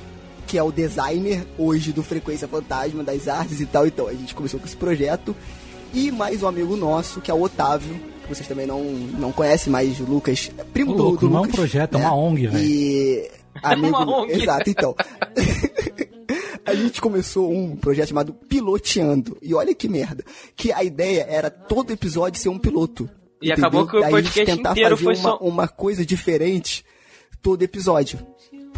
que 0.51 0.59
é 0.59 0.63
o 0.65 0.73
designer 0.73 1.47
hoje 1.57 1.93
do 1.93 2.03
Frequência 2.03 2.49
Fantasma, 2.49 3.05
das 3.05 3.29
artes 3.29 3.61
e 3.61 3.67
tal. 3.67 3.87
Então, 3.87 4.09
a 4.09 4.13
gente 4.13 4.35
começou 4.35 4.59
com 4.59 4.67
esse 4.67 4.77
projeto. 4.77 5.35
E 5.95 6.11
mais 6.11 6.43
um 6.43 6.49
amigo 6.49 6.77
nosso, 6.77 7.21
que 7.21 7.31
é 7.31 7.35
o 7.35 7.41
Otávio, 7.41 7.95
que 8.23 8.29
vocês 8.35 8.49
também 8.49 8.67
não, 8.67 8.83
não 8.83 9.31
conhecem, 9.31 9.73
mas 9.73 10.01
o 10.01 10.05
Lucas, 10.05 10.51
é 10.59 10.65
primo 10.65 10.93
Ô, 10.93 10.97
do, 10.97 11.03
louco, 11.05 11.19
do 11.21 11.29
não 11.31 11.37
é 11.37 11.39
um 11.39 11.43
Lucas. 11.43 11.55
projeto, 11.57 11.95
é 11.95 11.99
uma 11.99 12.15
ONG, 12.17 12.47
velho. 12.49 12.65
E 12.65 13.31
amigo, 13.63 13.97
Uma 13.97 14.23
ONG. 14.23 14.33
exato, 14.43 14.71
então. 14.71 14.95
a 16.67 16.75
gente 16.75 17.01
começou 17.01 17.53
um 17.53 17.77
projeto 17.77 18.09
chamado 18.09 18.33
Piloteando. 18.33 19.37
E 19.41 19.55
olha 19.55 19.73
que 19.73 19.89
merda. 19.89 20.25
Que 20.57 20.73
a 20.73 20.83
ideia 20.83 21.27
era 21.29 21.49
todo 21.49 21.93
episódio 21.93 22.41
ser 22.41 22.49
um 22.49 22.59
piloto. 22.59 23.09
E 23.41 23.53
acabou 23.53 23.87
que 23.87 23.97
o 23.97 24.01
Daí 24.01 24.15
a 24.15 24.17
gente 24.21 24.25
podcast 24.33 24.57
tentar 24.57 24.73
inteiro 24.73 24.97
fazer 24.97 25.05
foi 25.05 25.15
uma, 25.15 25.23
só- 25.23 25.39
uma 25.39 25.69
coisa 25.69 26.05
diferente 26.05 26.85
todo 27.41 27.63
episódio. 27.63 28.19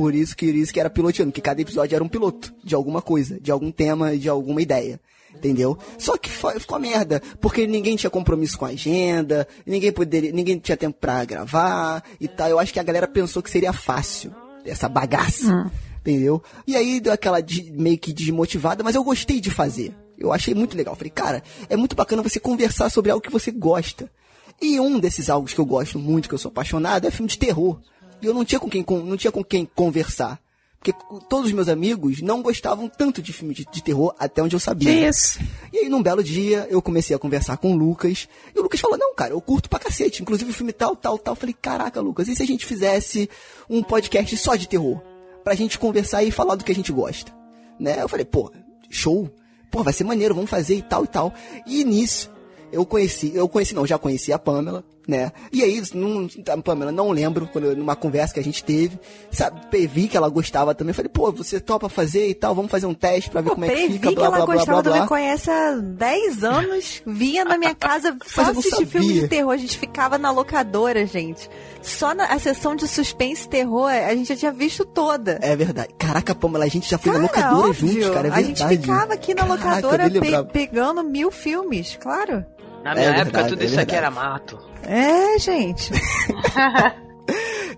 Por 0.03 0.15
isso 0.15 0.73
que 0.73 0.81
era 0.81 0.91
piloteando, 0.91 1.31
que 1.31 1.41
cada 1.41 1.61
episódio 1.63 1.95
era 1.95 2.03
um 2.03 2.09
piloto 2.09 2.53
de 2.65 2.75
alguma 2.75 3.01
coisa, 3.01 3.39
de 3.41 3.53
algum 3.53 3.71
tema, 3.71 4.17
de 4.17 4.29
alguma 4.29 4.61
ideia. 4.61 4.99
Entendeu? 5.35 5.79
Só 5.97 6.17
que 6.19 6.29
foi, 6.29 6.59
ficou 6.59 6.79
merda, 6.79 7.23
porque 7.41 7.67
ninguém 7.67 7.95
tinha 7.97 8.11
compromisso 8.11 8.59
com 8.59 8.65
a 8.67 8.69
agenda, 8.71 9.47
ninguém 9.65 9.91
poderia, 9.93 10.33
ninguém 10.33 10.59
tinha 10.59 10.77
tempo 10.77 10.99
pra 11.01 11.25
gravar 11.25 12.03
e 12.21 12.27
tal. 12.29 12.49
Eu 12.51 12.59
acho 12.59 12.73
que 12.73 12.81
a 12.81 12.83
galera 12.83 13.07
pensou 13.07 13.43
que 13.43 13.51
seria 13.51 13.73
fácil 13.73 14.35
essa 14.65 14.89
bagaça. 14.89 15.71
entendeu? 16.01 16.43
E 16.67 16.75
aí 16.77 17.01
deu 17.01 17.13
aquela 17.13 17.41
de- 17.41 17.71
meio 17.73 17.97
que 17.97 18.13
desmotivada, 18.13 18.83
mas 18.83 18.95
eu 18.97 19.05
gostei 19.05 19.41
de 19.41 19.51
fazer. 19.51 19.95
Eu 20.19 20.33
achei 20.33 20.53
muito 20.53 20.77
legal. 20.77 20.97
Falei, 20.97 21.11
cara, 21.11 21.43
é 21.71 21.77
muito 21.77 21.95
bacana 21.97 22.23
você 22.23 22.41
conversar 22.41 22.91
sobre 22.91 23.11
algo 23.13 23.23
que 23.23 23.31
você 23.31 23.51
gosta. 23.53 24.11
E 24.61 24.79
um 24.81 24.99
desses 24.99 25.31
algo 25.31 25.47
que 25.49 25.59
eu 25.59 25.65
gosto 25.65 25.99
muito, 25.99 26.29
que 26.29 26.35
eu 26.35 26.39
sou 26.39 26.49
apaixonado, 26.51 27.07
é 27.07 27.11
filme 27.11 27.29
de 27.31 27.39
terror. 27.39 27.81
E 28.23 28.27
eu 28.27 28.33
não 28.33 28.45
tinha 28.45 28.61
com 28.61 28.71
quem, 28.71 28.85
não 29.05 29.17
tinha 29.17 29.33
com 29.33 29.43
quem 29.43 29.67
conversar. 29.67 30.41
Porque 30.83 30.93
todos 31.29 31.47
os 31.47 31.53
meus 31.53 31.69
amigos 31.69 32.21
não 32.21 32.43
gostavam 32.43 32.89
tanto 32.89 33.23
de 33.23 33.33
filme 33.33 33.55
de, 33.55 33.65
de 33.65 33.83
terror, 33.85 34.13
até 34.19 34.43
onde 34.43 34.57
eu 34.57 34.61
sabia. 34.61 35.09
Isso? 35.09 35.39
E 35.73 35.79
aí, 35.79 35.89
num 35.89 36.03
belo 36.03 36.25
dia, 36.25 36.67
eu 36.69 36.83
comecei 36.83 37.15
a 37.15 37.19
conversar 37.21 37.57
com 37.57 37.73
o 37.73 37.77
Lucas. 37.77 38.29
E 38.53 38.59
o 38.59 38.63
Lucas 38.63 38.81
falou: 38.81 38.99
Não, 38.99 39.15
cara, 39.15 39.33
eu 39.33 39.41
curto 39.41 39.71
pra 39.71 39.79
cacete. 39.79 40.23
Inclusive 40.23 40.51
o 40.51 40.55
filme 40.55 40.73
tal, 40.73 40.97
tal, 40.97 41.17
tal. 41.19 41.33
Eu 41.33 41.37
falei: 41.37 41.55
Caraca, 41.61 42.01
Lucas, 42.01 42.27
e 42.27 42.35
se 42.35 42.43
a 42.43 42.47
gente 42.47 42.67
fizesse 42.67 43.31
um 43.71 43.81
podcast 43.81 44.37
só 44.37 44.57
de 44.57 44.67
terror? 44.67 45.01
Pra 45.45 45.55
gente 45.55 45.79
conversar 45.79 46.25
e 46.25 46.33
falar 46.33 46.57
do 46.57 46.65
que 46.65 46.73
a 46.73 46.75
gente 46.75 46.91
gosta. 46.91 47.33
Né? 47.79 48.03
Eu 48.03 48.09
falei: 48.09 48.25
Pô, 48.25 48.51
show. 48.91 49.31
Pô, 49.71 49.85
vai 49.85 49.93
ser 49.93 50.03
maneiro, 50.03 50.35
vamos 50.35 50.51
fazer 50.51 50.75
e 50.75 50.83
tal 50.83 51.05
e 51.05 51.09
tal. 51.09 51.33
E 51.65 51.85
nisso, 51.85 52.29
eu 52.73 52.85
conheci, 52.85 53.33
eu 53.35 53.49
conheci, 53.49 53.73
não, 53.73 53.87
já 53.87 53.99
conheci 53.99 54.33
a 54.33 54.39
Pamela, 54.39 54.85
né? 55.07 55.33
E 55.53 55.63
aí, 55.63 55.83
não, 55.95 56.29
a 56.53 56.59
Pamela, 56.63 56.93
não 56.93 57.11
lembro, 57.11 57.49
quando, 57.53 57.75
numa 57.77 57.97
conversa 57.97 58.35
que 58.35 58.41
a 58.41 58.45
gente 58.45 58.63
teve, 58.63 58.99
sabe, 59.31 59.61
vi 59.87 60.09
que 60.09 60.17
ela 60.17 60.29
gostava 60.29 60.75
também. 60.75 60.93
Falei, 60.95 61.09
pô, 61.09 61.33
você 61.33 61.59
topa 61.61 61.89
fazer 61.89 62.29
e 62.29 62.35
tal, 62.35 62.55
vamos 62.55 62.71
fazer 62.71 62.87
um 62.87 62.95
teste 62.95 63.31
pra 63.31 63.41
ver 63.41 63.51
como 63.51 63.65
é 63.65 63.69
que 63.69 63.93
fica, 63.93 64.09
que 64.09 64.15
blá, 64.15 64.27
ela 64.27 64.37
blá, 64.37 64.47
blá, 64.47 64.55
gostava, 64.57 64.83
blá, 64.83 64.91
tu 64.91 64.95
me 64.95 64.99
blá. 65.01 65.09
conhece 65.09 65.51
há 65.51 65.73
10 65.77 66.45
anos, 66.45 67.03
vinha 67.07 67.45
na 67.45 67.59
minha 67.59 67.75
casa 67.75 68.17
só 68.27 68.43
assistir 68.43 68.87
filme 68.87 69.13
de 69.15 69.29
terror, 69.29 69.53
a 69.53 69.57
gente 69.57 69.79
ficava 69.79 70.17
na 70.19 70.31
locadora, 70.31 71.05
gente. 71.07 71.49
Só 71.83 72.15
na 72.15 72.27
a 72.27 72.39
sessão 72.39 72.77
de 72.77 72.87
suspense 72.87 73.47
e 73.47 73.49
terror, 73.49 73.89
a 73.91 74.15
gente 74.15 74.29
já 74.29 74.37
tinha 74.37 74.53
visto 74.53 74.85
toda. 74.85 75.39
É 75.43 75.55
verdade. 75.57 75.93
Caraca, 75.99 76.35
Pamela, 76.35 76.65
a 76.65 76.69
gente 76.69 76.89
já 76.89 76.97
foi 76.97 77.13
Cara, 77.13 77.23
na 77.25 77.29
locadora 77.29 77.69
óbvio. 77.69 77.89
juntos, 77.93 78.11
cara, 78.11 78.29
é 78.29 78.31
a 78.31 78.35
verdade. 78.35 78.47
gente 78.47 78.81
ficava 78.83 79.15
aqui 79.15 79.35
na 79.35 79.43
Caraca, 79.47 79.65
locadora 79.89 80.11
pe- 80.11 80.45
pegando 80.53 81.03
mil 81.03 81.31
filmes, 81.31 81.99
claro. 82.01 82.45
Na 82.85 82.95
minha 82.95 83.07
É 83.07 83.09
época, 83.11 83.25
verdade, 83.25 83.49
tudo 83.51 83.63
é 83.63 83.65
isso 83.67 83.81
aqui 83.81 83.95
era 83.95 84.11
mato. 84.11 84.59
É, 84.83 85.39
gente. 85.39 85.93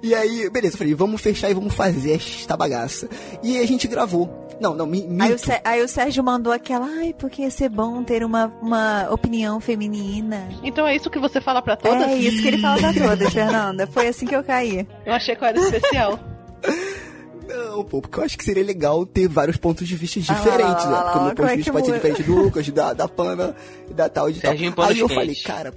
E 0.02 0.14
aí, 0.14 0.50
beleza, 0.50 0.74
eu 0.74 0.78
falei, 0.78 0.94
vamos 0.94 1.20
fechar 1.20 1.48
e 1.50 1.54
vamos 1.54 1.72
fazer 1.72 2.16
esta 2.16 2.56
bagaça. 2.56 3.08
E 3.42 3.56
a 3.58 3.66
gente 3.66 3.86
gravou. 3.88 4.28
Não, 4.60 4.74
não, 4.74 4.86
mi, 4.86 5.06
Aí 5.20 5.32
o, 5.32 5.38
Sé- 5.38 5.60
aí 5.64 5.82
o 5.82 5.88
Sérgio 5.88 6.22
mandou 6.22 6.52
aquela, 6.52 6.86
ai, 6.86 7.14
porque 7.18 7.40
ia 7.42 7.50
ser 7.50 7.70
bom 7.70 8.02
ter 8.04 8.22
uma, 8.22 8.52
uma 8.60 9.08
opinião 9.10 9.60
feminina. 9.60 10.46
Então 10.62 10.86
é 10.86 10.94
isso 10.94 11.08
que 11.08 11.18
você 11.18 11.40
fala 11.40 11.62
pra 11.62 11.76
todas? 11.76 12.02
É 12.08 12.16
isso 12.16 12.42
que 12.42 12.48
ele 12.48 12.58
fala 12.58 12.78
pra 12.78 12.92
todas, 12.92 13.32
Fernanda. 13.32 13.86
Foi 13.86 14.06
assim 14.08 14.26
que 14.26 14.36
eu 14.36 14.44
caí. 14.44 14.86
Eu 15.06 15.12
achei 15.14 15.34
que 15.36 15.42
eu 15.42 15.48
era 15.48 15.58
especial. 15.58 16.18
Não, 17.48 17.84
pô, 17.84 18.00
porque 18.00 18.18
eu 18.20 18.24
acho 18.24 18.38
que 18.38 18.44
seria 18.44 18.64
legal 18.64 19.04
ter 19.04 19.28
vários 19.28 19.56
pontos 19.56 19.86
de 19.86 19.94
vista 19.96 20.20
Ah, 20.20 20.32
lá, 20.32 20.38
diferentes, 20.38 20.84
lá, 20.84 20.90
né? 20.90 20.96
lá, 20.96 21.02
Porque 21.04 21.18
o 21.18 21.22
meu 21.24 21.34
ponto 21.34 21.46
de 21.46 21.52
é 21.52 21.56
vista 21.56 21.70
que 21.70 21.74
pode 21.76 21.86
ser 21.86 21.92
diferente 21.94 22.22
do 22.22 22.34
Lucas, 22.36 22.68
da, 22.70 22.92
da 22.92 23.08
e 23.88 23.94
da 23.94 24.08
tal 24.08 24.30
e 24.30 24.32
de 24.32 24.40
tal. 24.40 24.52
Aí 24.78 24.98
eu 25.00 25.08
falei, 25.08 25.34
cara, 25.36 25.74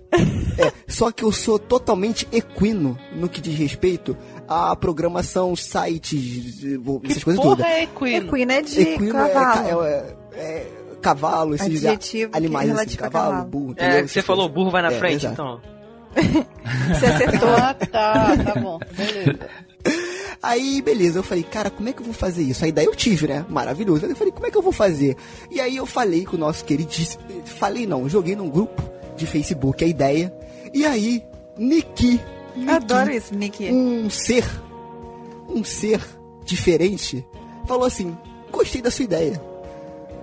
é, 0.57 0.71
só 0.87 1.11
que 1.11 1.23
eu 1.23 1.31
sou 1.31 1.59
totalmente 1.59 2.27
equino 2.31 2.97
no 3.13 3.27
que 3.27 3.41
diz 3.41 3.55
respeito 3.57 4.15
à 4.47 4.75
programação, 4.75 5.55
sites, 5.55 6.63
essas 7.09 7.23
coisas 7.23 7.41
Porra 7.43 7.55
todas. 7.57 7.65
é 7.71 7.83
equino. 7.83 8.27
Equino 8.27 8.51
é 8.51 8.61
de 8.61 8.81
Equino 8.81 9.17
é, 9.19 9.29
cavalo. 9.29 9.79
ca- 9.81 9.87
é, 9.87 10.15
é 10.35 10.71
cavalo, 11.01 11.55
esses 11.55 11.67
Adjetivo 11.85 12.31
que 12.31 12.37
animais 12.37 12.69
assim, 12.71 12.95
cavalo, 12.97 13.29
cavalo. 13.31 13.49
burro, 13.49 13.69
É, 13.77 13.85
entendeu? 13.85 14.03
que 14.05 14.07
você 14.11 14.21
falou 14.21 14.43
coisas. 14.49 14.55
burro 14.55 14.71
vai 14.71 14.81
na 14.81 14.91
É, 14.91 14.97
frente, 14.97 15.25
exato. 15.25 15.33
então. 15.33 15.77
Você 16.97 17.05
acertou. 17.05 17.49
Ah, 17.49 17.73
tá, 17.75 18.37
tá 18.43 18.55
bom. 18.59 18.79
Beleza. 18.95 19.39
Aí, 20.41 20.81
beleza, 20.81 21.19
eu 21.19 21.23
falei, 21.23 21.43
cara, 21.43 21.69
como 21.69 21.89
é 21.89 21.93
que 21.93 21.99
eu 21.99 22.05
vou 22.05 22.13
fazer 22.13 22.43
isso? 22.43 22.63
A 22.63 22.67
ideia 22.67 22.85
eu 22.85 22.95
tive, 22.95 23.27
né? 23.27 23.45
Maravilhoso. 23.49 24.05
Eu 24.05 24.15
falei, 24.15 24.31
como 24.31 24.45
é 24.45 24.51
que 24.51 24.57
eu 24.57 24.61
vou 24.61 24.71
fazer? 24.71 25.15
E 25.49 25.59
aí 25.59 25.75
eu 25.75 25.85
falei 25.85 26.25
com 26.25 26.35
o 26.35 26.39
nosso 26.39 26.63
queridíssimo. 26.63 27.23
Falei 27.45 27.87
não, 27.87 28.07
joguei 28.07 28.35
num 28.35 28.49
grupo 28.49 28.81
de 29.15 29.25
Facebook 29.25 29.83
a 29.83 29.87
ideia. 29.87 30.33
E 30.73 30.85
aí, 30.85 31.23
Niki, 31.57 32.21
Niki, 32.55 32.71
Adoro 32.71 33.11
isso, 33.11 33.35
Nick. 33.35 33.71
um 33.71 34.09
ser, 34.09 34.45
um 35.49 35.63
ser 35.63 36.01
diferente, 36.43 37.25
falou 37.67 37.85
assim: 37.85 38.17
gostei 38.51 38.81
da 38.81 38.91
sua 38.91 39.05
ideia. 39.05 39.41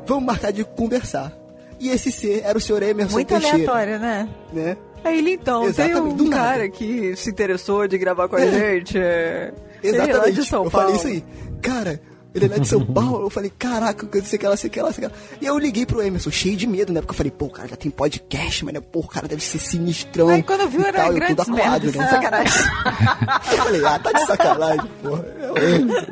Vamos 0.07 0.25
marcar 0.25 0.53
de 0.53 0.65
conversar. 0.65 1.33
E 1.81 1.89
esse 1.89 2.13
ser 2.13 2.43
era 2.45 2.57
o 2.57 2.61
senhor 2.61 2.83
Emerson 2.83 3.15
Muito 3.15 3.29
Teixeira, 3.29 3.57
aleatório, 3.57 3.99
né? 3.99 4.29
né? 4.53 4.77
Aí 5.03 5.19
ele 5.19 5.33
então, 5.33 5.65
Exatamente, 5.65 6.17
tem 6.17 6.27
um 6.27 6.31
cara 6.31 6.69
que 6.69 7.15
se 7.17 7.31
interessou 7.31 7.87
de 7.87 7.99
gravar 7.99 8.29
com 8.29 8.37
a 8.37 8.47
gente. 8.47 8.97
É... 8.97 9.53
Ele 9.85 9.97
é 9.99 10.03
Exatamente. 10.05 10.35
de 10.41 10.45
São 10.47 10.65
eu 10.65 10.71
falei 10.71 10.97
isso 10.97 11.07
aí. 11.07 11.25
Cara, 11.63 12.01
ele 12.35 12.47
é 12.47 12.49
lá 12.49 12.59
de 12.59 12.67
São 12.69 12.85
Paulo. 12.93 13.27
Eu 13.27 13.31
falei, 13.31 13.53
caraca, 13.57 14.09
não 14.13 14.25
sei 14.25 14.37
o 14.37 14.41
que 14.41 14.47
lá, 14.49 14.57
sei 14.57 14.69
o 14.69 14.73
que 14.73 14.81
lá, 14.83 14.93
sei 14.93 15.05
o 15.05 15.09
que 15.11 15.15
lá. 15.15 15.21
E 15.41 15.45
aí 15.47 15.51
eu 15.53 15.59
liguei 15.59 15.87
pro 15.87 16.03
Emerson, 16.03 16.31
cheio 16.31 16.57
de 16.57 16.67
medo, 16.67 16.93
né? 16.93 17.01
Porque 17.01 17.13
eu 17.13 17.17
falei, 17.17 17.31
pô, 17.31 17.49
cara 17.51 17.69
já 17.69 17.77
tem 17.77 17.91
podcast, 17.91 18.65
mas 18.65 18.75
né? 18.75 18.81
Pô, 18.81 19.01
o 19.01 19.07
cara 19.09 19.29
deve 19.29 19.43
ser 19.43 19.59
sinistrão. 19.59 20.29
Aí 20.31 20.43
quando 20.43 20.61
eu 20.63 20.69
vi, 20.69 20.79
e 20.79 20.85
era 20.85 20.93
tal, 20.99 21.13
eu 21.13 21.19
acuado, 21.43 21.55
merdas. 21.55 21.95
né? 21.95 22.09
Sacanagem. 22.09 22.63
Eu 23.53 23.57
falei, 23.59 23.85
ah, 23.85 23.99
tá 23.99 24.13
de 24.13 24.27
sacanagem, 24.27 24.91
porra. 25.03 25.25
É 25.41 25.53
o 25.53 25.59
Emerson. 25.59 26.07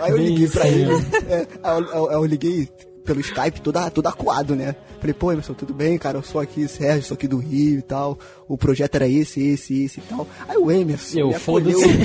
Aí 0.00 0.10
eu 0.10 0.16
liguei 0.16 0.48
pra 0.48 0.68
ele. 0.68 0.92
É, 1.28 1.46
aí 1.62 1.78
eu, 1.80 1.86
eu- 1.86 2.12
eu 2.12 2.24
liguei 2.24 2.68
pelo 3.04 3.20
Skype, 3.20 3.60
todo, 3.60 3.78
todo 3.90 4.06
acuado, 4.06 4.54
né? 4.54 4.74
Falei, 5.00 5.14
pô, 5.14 5.32
Emerson, 5.32 5.54
tudo 5.54 5.74
bem, 5.74 5.98
cara? 5.98 6.18
Eu 6.18 6.22
sou 6.22 6.40
aqui, 6.40 6.66
Sérgio, 6.68 7.02
sou 7.02 7.14
aqui 7.14 7.26
do 7.26 7.38
Rio 7.38 7.78
e 7.78 7.82
tal. 7.82 8.18
O 8.48 8.56
projeto 8.56 8.94
era 8.94 9.08
esse, 9.08 9.40
esse, 9.40 9.84
esse 9.84 10.00
e 10.00 10.02
tal. 10.04 10.26
Aí 10.48 10.56
o 10.56 10.70
Emerson 10.70 11.18
Eu, 11.18 11.32
foda-se. 11.32 11.74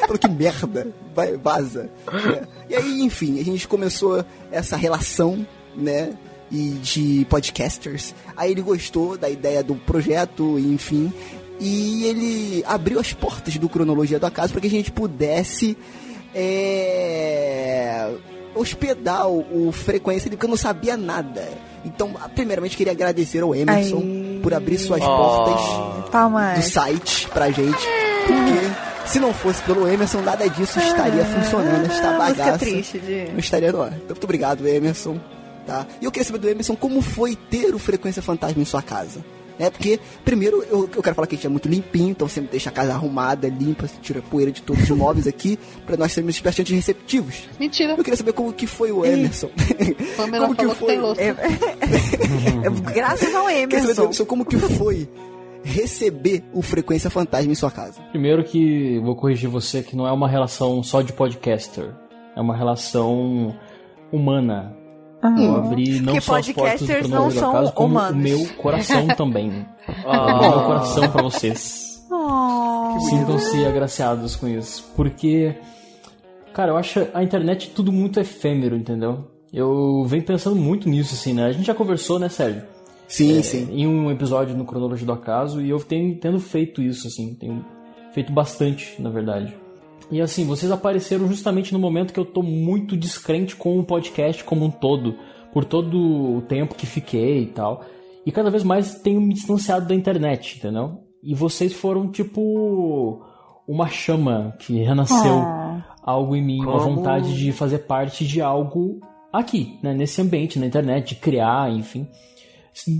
Falou 0.00 0.18
que 0.18 0.28
merda, 0.28 0.88
vai, 1.14 1.36
vaza. 1.36 1.90
É. 2.08 2.46
E 2.70 2.74
aí, 2.74 3.02
enfim, 3.02 3.40
a 3.40 3.44
gente 3.44 3.68
começou 3.68 4.24
essa 4.50 4.76
relação, 4.76 5.46
né? 5.76 6.12
E 6.50 6.70
de 6.82 7.26
podcasters. 7.30 8.14
Aí 8.36 8.50
ele 8.50 8.62
gostou 8.62 9.16
da 9.16 9.30
ideia 9.30 9.62
do 9.62 9.74
projeto, 9.74 10.58
enfim. 10.58 11.12
E 11.60 12.04
ele 12.04 12.64
abriu 12.66 12.98
as 12.98 13.12
portas 13.12 13.56
do 13.56 13.68
Cronologia 13.68 14.18
do 14.18 14.26
Acaso 14.26 14.52
para 14.52 14.60
que 14.60 14.66
a 14.66 14.70
gente 14.70 14.90
pudesse 14.90 15.76
é, 16.34 18.12
hospedar 18.54 19.28
o, 19.28 19.68
o 19.68 19.72
Frequência 19.72 20.30
porque 20.30 20.44
eu 20.44 20.50
não 20.50 20.56
sabia 20.56 20.96
nada. 20.96 21.42
Então, 21.84 22.12
primeiramente, 22.34 22.76
queria 22.76 22.92
agradecer 22.92 23.42
ao 23.42 23.54
Emerson 23.54 23.98
Ai. 24.02 24.40
por 24.42 24.54
abrir 24.54 24.78
suas 24.78 25.02
Oh. 25.02 25.06
portas 25.06 26.04
do 26.04 26.10
Palmas. 26.10 26.64
site 26.66 27.28
pra 27.28 27.50
gente. 27.50 27.86
Porque 28.26 29.08
se 29.10 29.20
não 29.20 29.34
fosse 29.34 29.62
pelo 29.62 29.86
Emerson, 29.86 30.20
nada 30.22 30.48
disso 30.48 30.78
estaria 30.78 31.24
funcionando, 31.26 31.84
esta 31.90 32.08
Ah, 32.14 32.18
bagaça. 32.18 32.58
triste 32.58 32.98
de... 32.98 33.28
Não 33.32 33.38
estaria 33.38 33.70
no 33.70 33.82
ar. 33.82 33.88
Então, 33.92 34.08
muito 34.08 34.24
obrigado, 34.24 34.66
Emerson. 34.66 35.18
Tá? 35.66 35.86
E 36.00 36.04
eu 36.04 36.10
queria 36.10 36.26
saber 36.26 36.38
do 36.38 36.48
Emerson 36.48 36.76
como 36.76 37.00
foi 37.02 37.36
ter 37.36 37.74
o 37.74 37.78
Frequência 37.78 38.20
Fantasma 38.22 38.60
em 38.60 38.64
sua 38.66 38.82
casa. 38.82 39.20
Né? 39.58 39.70
Porque, 39.70 40.00
primeiro, 40.24 40.62
eu, 40.64 40.88
eu 40.94 41.02
quero 41.02 41.14
falar 41.14 41.26
que 41.26 41.34
a 41.34 41.36
gente 41.36 41.46
é 41.46 41.50
muito 41.50 41.68
limpinho, 41.68 42.10
então 42.10 42.28
sempre 42.28 42.50
deixa 42.50 42.70
a 42.70 42.72
casa 42.72 42.92
arrumada, 42.92 43.48
limpa, 43.48 43.88
tira 44.02 44.18
a 44.18 44.22
poeira 44.22 44.50
de 44.50 44.62
todos 44.62 44.82
os 44.82 44.90
móveis 44.90 45.26
aqui, 45.26 45.58
pra 45.86 45.96
nós 45.96 46.12
sermos 46.12 46.38
bastante 46.40 46.74
receptivos. 46.74 47.48
Mentira. 47.58 47.92
Eu 47.92 48.04
queria 48.04 48.16
saber 48.16 48.32
como 48.32 48.52
que 48.52 48.66
foi 48.66 48.90
o 48.90 49.04
Emerson. 49.04 49.50
Pamela 50.16 50.46
como 50.54 50.56
que 50.56 50.66
que 50.66 50.74
foi? 50.74 50.88
tem 50.88 51.00
louça. 51.00 51.20
É, 51.22 51.34
Graças 52.94 53.34
ao 53.34 53.46
Queria 53.46 53.68
saber 53.68 53.76
Emerson. 53.76 54.02
Emerson 54.02 54.24
como 54.24 54.44
que 54.44 54.58
foi 54.58 55.08
receber 55.64 56.44
o 56.52 56.60
Frequência 56.60 57.08
Fantasma 57.08 57.50
em 57.50 57.54
sua 57.54 57.70
casa. 57.70 58.00
Primeiro 58.10 58.44
que 58.44 58.98
vou 59.00 59.16
corrigir 59.16 59.48
você 59.48 59.82
que 59.82 59.96
não 59.96 60.06
é 60.06 60.12
uma 60.12 60.28
relação 60.28 60.82
só 60.82 61.00
de 61.00 61.12
podcaster. 61.12 61.94
É 62.36 62.40
uma 62.40 62.56
relação 62.56 63.56
humana. 64.12 64.76
Eu 65.24 65.56
abri 65.56 66.00
não 66.00 66.12
Porque 66.14 66.20
só 66.20 66.36
as 66.36 66.46
portas 66.52 66.80
do 66.80 66.86
podcasters 66.86 67.08
não 67.08 67.30
são 67.30 67.50
Acaso, 67.50 67.72
como 67.72 67.94
humanos. 67.98 68.12
o 68.12 68.16
meu 68.16 68.48
coração 68.56 69.06
também. 69.16 69.66
Abri 70.04 70.48
meu 70.48 70.62
coração 70.64 71.10
pra 71.10 71.22
vocês. 71.22 72.04
Oh. 72.10 72.98
Sintam-se 73.08 73.64
agraciados 73.64 74.36
com 74.36 74.46
isso. 74.46 74.84
Porque, 74.94 75.56
cara, 76.52 76.72
eu 76.72 76.76
acho 76.76 77.06
a 77.14 77.22
internet 77.22 77.70
tudo 77.70 77.90
muito 77.90 78.20
efêmero, 78.20 78.76
entendeu? 78.76 79.30
Eu 79.52 80.04
venho 80.06 80.22
pensando 80.24 80.56
muito 80.56 80.88
nisso, 80.88 81.14
assim, 81.14 81.32
né? 81.32 81.46
A 81.46 81.52
gente 81.52 81.66
já 81.66 81.74
conversou, 81.74 82.18
né, 82.18 82.28
Sérgio? 82.28 82.62
Sim, 83.06 83.38
É, 83.38 83.42
sim. 83.42 83.68
Em 83.70 83.86
um 83.86 84.10
episódio 84.10 84.56
no 84.56 84.64
Cronologia 84.64 85.06
do 85.06 85.12
Acaso, 85.12 85.60
e 85.60 85.70
eu 85.70 85.78
tenho 85.78 86.16
tendo 86.18 86.40
feito 86.40 86.82
isso, 86.82 87.06
assim, 87.06 87.34
tenho 87.34 87.64
feito 88.12 88.32
bastante, 88.32 89.00
na 89.00 89.10
verdade. 89.10 89.54
E 90.10 90.20
assim, 90.20 90.44
vocês 90.44 90.70
apareceram 90.70 91.26
justamente 91.28 91.72
no 91.72 91.78
momento 91.78 92.12
que 92.12 92.20
eu 92.20 92.24
tô 92.24 92.42
muito 92.42 92.96
descrente 92.96 93.56
com 93.56 93.78
o 93.78 93.84
podcast 93.84 94.44
como 94.44 94.64
um 94.64 94.70
todo, 94.70 95.16
por 95.52 95.64
todo 95.64 96.36
o 96.36 96.42
tempo 96.42 96.74
que 96.74 96.86
fiquei 96.86 97.42
e 97.42 97.46
tal. 97.46 97.84
E 98.26 98.32
cada 98.32 98.50
vez 98.50 98.62
mais 98.62 99.00
tenho 99.00 99.20
me 99.20 99.34
distanciado 99.34 99.86
da 99.86 99.94
internet, 99.94 100.58
entendeu? 100.58 101.00
E 101.22 101.34
vocês 101.34 101.72
foram 101.72 102.10
tipo 102.10 103.22
uma 103.66 103.88
chama 103.88 104.54
que 104.58 104.82
renasceu 104.82 105.42
algo 106.02 106.36
em 106.36 106.42
mim, 106.44 106.60
uma 106.62 106.78
Como? 106.78 106.96
vontade 106.96 107.36
de 107.36 107.50
fazer 107.52 107.78
parte 107.78 108.26
de 108.26 108.40
algo 108.42 109.00
aqui, 109.32 109.78
né, 109.82 109.94
nesse 109.94 110.20
ambiente, 110.20 110.58
na 110.58 110.66
internet, 110.66 111.14
de 111.14 111.14
criar, 111.16 111.72
enfim. 111.72 112.06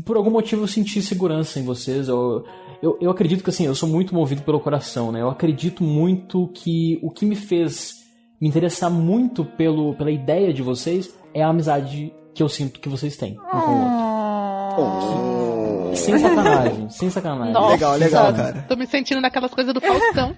Por 0.06 0.16
algum 0.16 0.30
motivo 0.30 0.62
eu 0.62 0.68
senti 0.68 1.02
segurança 1.02 1.58
em 1.58 1.64
vocês. 1.64 2.08
Eu, 2.08 2.44
eu, 2.84 2.98
eu 3.00 3.10
acredito 3.10 3.42
que 3.42 3.48
assim, 3.48 3.64
eu 3.64 3.74
sou 3.74 3.88
muito 3.88 4.14
movido 4.14 4.42
pelo 4.42 4.60
coração, 4.60 5.10
né? 5.10 5.22
Eu 5.22 5.30
acredito 5.30 5.82
muito 5.82 6.48
que 6.48 6.98
o 7.02 7.10
que 7.10 7.24
me 7.24 7.34
fez 7.34 8.04
me 8.38 8.46
interessar 8.46 8.90
muito 8.90 9.42
pelo, 9.42 9.94
pela 9.94 10.10
ideia 10.10 10.52
de 10.52 10.62
vocês 10.62 11.08
é 11.32 11.42
a 11.42 11.48
amizade 11.48 12.12
que 12.34 12.42
eu 12.42 12.48
sinto 12.48 12.80
que 12.80 12.88
vocês 12.88 13.16
têm 13.16 13.38
um 13.54 13.60
com 13.60 13.72
o 13.72 14.82
outro. 14.82 15.96
Sem 15.96 16.18
sacanagem, 16.18 16.90
sem 16.90 17.08
sacanagem. 17.08 17.54
Nossa, 17.54 17.72
Legal, 17.72 17.96
legal, 17.96 18.34
cara. 18.34 18.66
Tô 18.68 18.76
me 18.76 18.86
sentindo 18.86 19.20
naquelas 19.20 19.54
coisas 19.54 19.72
do 19.72 19.80
Faustão. 19.80 20.34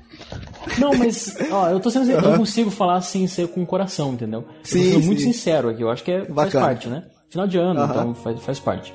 Não, 0.78 0.94
mas, 0.94 1.36
ó, 1.50 1.70
eu 1.70 1.80
tô 1.80 1.90
sendo 1.90 2.08
eu 2.10 2.18
Aham. 2.18 2.30
não 2.30 2.38
consigo 2.38 2.70
falar 2.70 2.96
assim, 2.96 3.26
ser 3.26 3.48
com 3.48 3.62
o 3.62 3.66
coração, 3.66 4.12
entendeu? 4.12 4.44
Sim, 4.62 4.78
eu 4.78 4.84
tô 4.84 4.90
sendo 4.90 5.06
muito 5.06 5.20
sim. 5.22 5.32
sincero 5.32 5.70
aqui, 5.70 5.82
eu 5.82 5.90
acho 5.90 6.04
que 6.04 6.12
é, 6.12 6.24
faz 6.26 6.52
parte, 6.52 6.88
né? 6.88 7.04
Final 7.30 7.46
de 7.48 7.58
ano, 7.58 7.80
Aham. 7.80 7.90
então 7.90 8.14
faz, 8.14 8.40
faz 8.40 8.60
parte. 8.60 8.94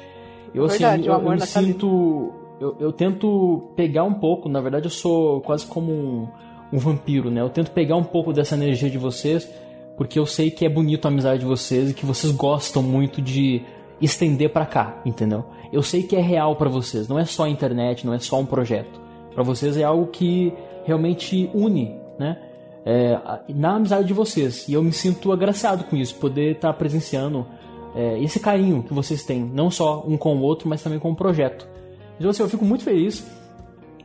Eu, 0.54 0.66
assim, 0.66 0.78
Verdade, 0.84 1.08
eu, 1.08 1.12
o 1.12 1.16
eu 1.16 1.20
amor 1.20 1.36
me 1.36 1.46
sinto. 1.46 2.41
Eu, 2.62 2.76
eu 2.80 2.94
tento 2.94 3.72
pegar 3.76 4.04
um 4.04 4.14
pouco, 4.14 4.48
na 4.48 4.62
verdade 4.62 4.86
eu 4.86 4.92
sou 4.92 5.42
quase 5.42 5.66
como 5.66 5.92
um, 5.92 6.28
um 6.72 6.78
vampiro, 6.78 7.32
né? 7.32 7.42
Eu 7.42 7.50
tento 7.50 7.72
pegar 7.72 7.96
um 7.96 8.04
pouco 8.04 8.32
dessa 8.32 8.54
energia 8.54 8.88
de 8.88 9.00
vocês, 9.00 9.52
porque 9.98 10.20
eu 10.20 10.28
sei 10.28 10.52
que 10.52 10.64
é 10.64 10.70
bonito 10.70 11.06
a 11.06 11.08
amizade 11.08 11.40
de 11.40 11.46
vocês 11.48 11.90
e 11.90 11.94
que 11.96 12.06
vocês 12.06 12.32
gostam 12.32 12.84
muito 12.84 13.20
de 13.20 13.64
estender 14.00 14.52
pra 14.52 14.64
cá, 14.64 15.02
entendeu? 15.04 15.44
Eu 15.74 15.82
sei 15.82 16.04
que 16.04 16.16
é 16.16 16.22
real 16.22 16.56
pra 16.56 16.70
vocês, 16.70 17.08
não 17.08 17.18
é 17.18 17.26
só 17.26 17.46
a 17.46 17.50
internet, 17.50 18.06
não 18.06 18.14
é 18.14 18.20
só 18.20 18.40
um 18.40 18.46
projeto. 18.46 19.02
Pra 19.34 19.42
vocês 19.42 19.76
é 19.76 19.84
algo 19.84 20.06
que 20.12 20.54
realmente 20.86 21.50
une, 21.56 21.96
né? 22.20 22.38
É, 22.86 23.20
na 23.50 23.78
amizade 23.78 24.06
de 24.06 24.14
vocês. 24.14 24.68
E 24.68 24.74
eu 24.74 24.84
me 24.84 24.92
sinto 24.92 25.32
agraciado 25.32 25.86
com 25.86 25.96
isso, 25.96 26.14
poder 26.14 26.58
estar 26.58 26.74
presenciando 26.74 27.44
é, 27.96 28.22
esse 28.22 28.40
carinho 28.40 28.84
que 28.84 28.94
vocês 28.94 29.24
têm, 29.24 29.44
não 29.44 29.72
só 29.72 30.04
um 30.08 30.16
com 30.16 30.36
o 30.36 30.42
outro, 30.42 30.70
mas 30.70 30.84
também 30.84 31.00
com 31.00 31.10
o 31.10 31.16
projeto. 31.16 31.68
Então, 32.22 32.32
assim, 32.32 32.44
eu 32.44 32.50
fico 32.50 32.64
muito 32.64 32.84
feliz. 32.84 33.26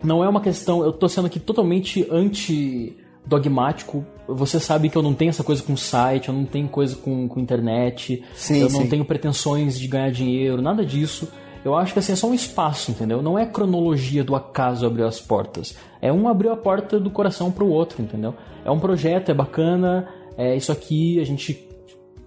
Não 0.02 0.22
é 0.22 0.28
uma 0.28 0.40
questão, 0.40 0.84
eu 0.84 0.92
tô 0.92 1.08
sendo 1.08 1.26
aqui 1.26 1.38
totalmente 1.40 2.06
anti-dogmático. 2.10 4.04
Você 4.28 4.58
sabe 4.60 4.88
que 4.88 4.96
eu 4.96 5.02
não 5.02 5.14
tenho 5.14 5.28
essa 5.30 5.44
coisa 5.44 5.62
com 5.62 5.76
site, 5.76 6.28
eu 6.28 6.34
não 6.34 6.44
tenho 6.44 6.68
coisa 6.68 6.96
com, 6.96 7.28
com 7.28 7.40
internet, 7.40 8.22
Sim, 8.34 8.58
eu 8.58 8.70
não 8.70 8.82
sim. 8.82 8.88
tenho 8.88 9.04
pretensões 9.04 9.78
de 9.78 9.86
ganhar 9.86 10.10
dinheiro, 10.10 10.60
nada 10.60 10.84
disso. 10.84 11.28
Eu 11.64 11.74
acho 11.74 11.92
que 11.92 11.98
assim, 11.98 12.12
é 12.12 12.16
só 12.16 12.28
um 12.28 12.34
espaço, 12.34 12.92
entendeu? 12.92 13.20
Não 13.20 13.38
é 13.38 13.44
cronologia 13.44 14.22
do 14.22 14.36
acaso 14.36 14.86
abrir 14.86 15.02
as 15.02 15.20
portas. 15.20 15.76
É 16.00 16.12
um 16.12 16.28
abrir 16.28 16.48
a 16.48 16.56
porta 16.56 17.00
do 17.00 17.10
coração 17.10 17.50
pro 17.50 17.68
outro, 17.68 18.02
entendeu? 18.02 18.34
É 18.64 18.70
um 18.70 18.78
projeto, 18.78 19.30
é 19.30 19.34
bacana, 19.34 20.08
é 20.36 20.54
isso 20.56 20.70
aqui, 20.70 21.18
a 21.18 21.24
gente 21.24 21.66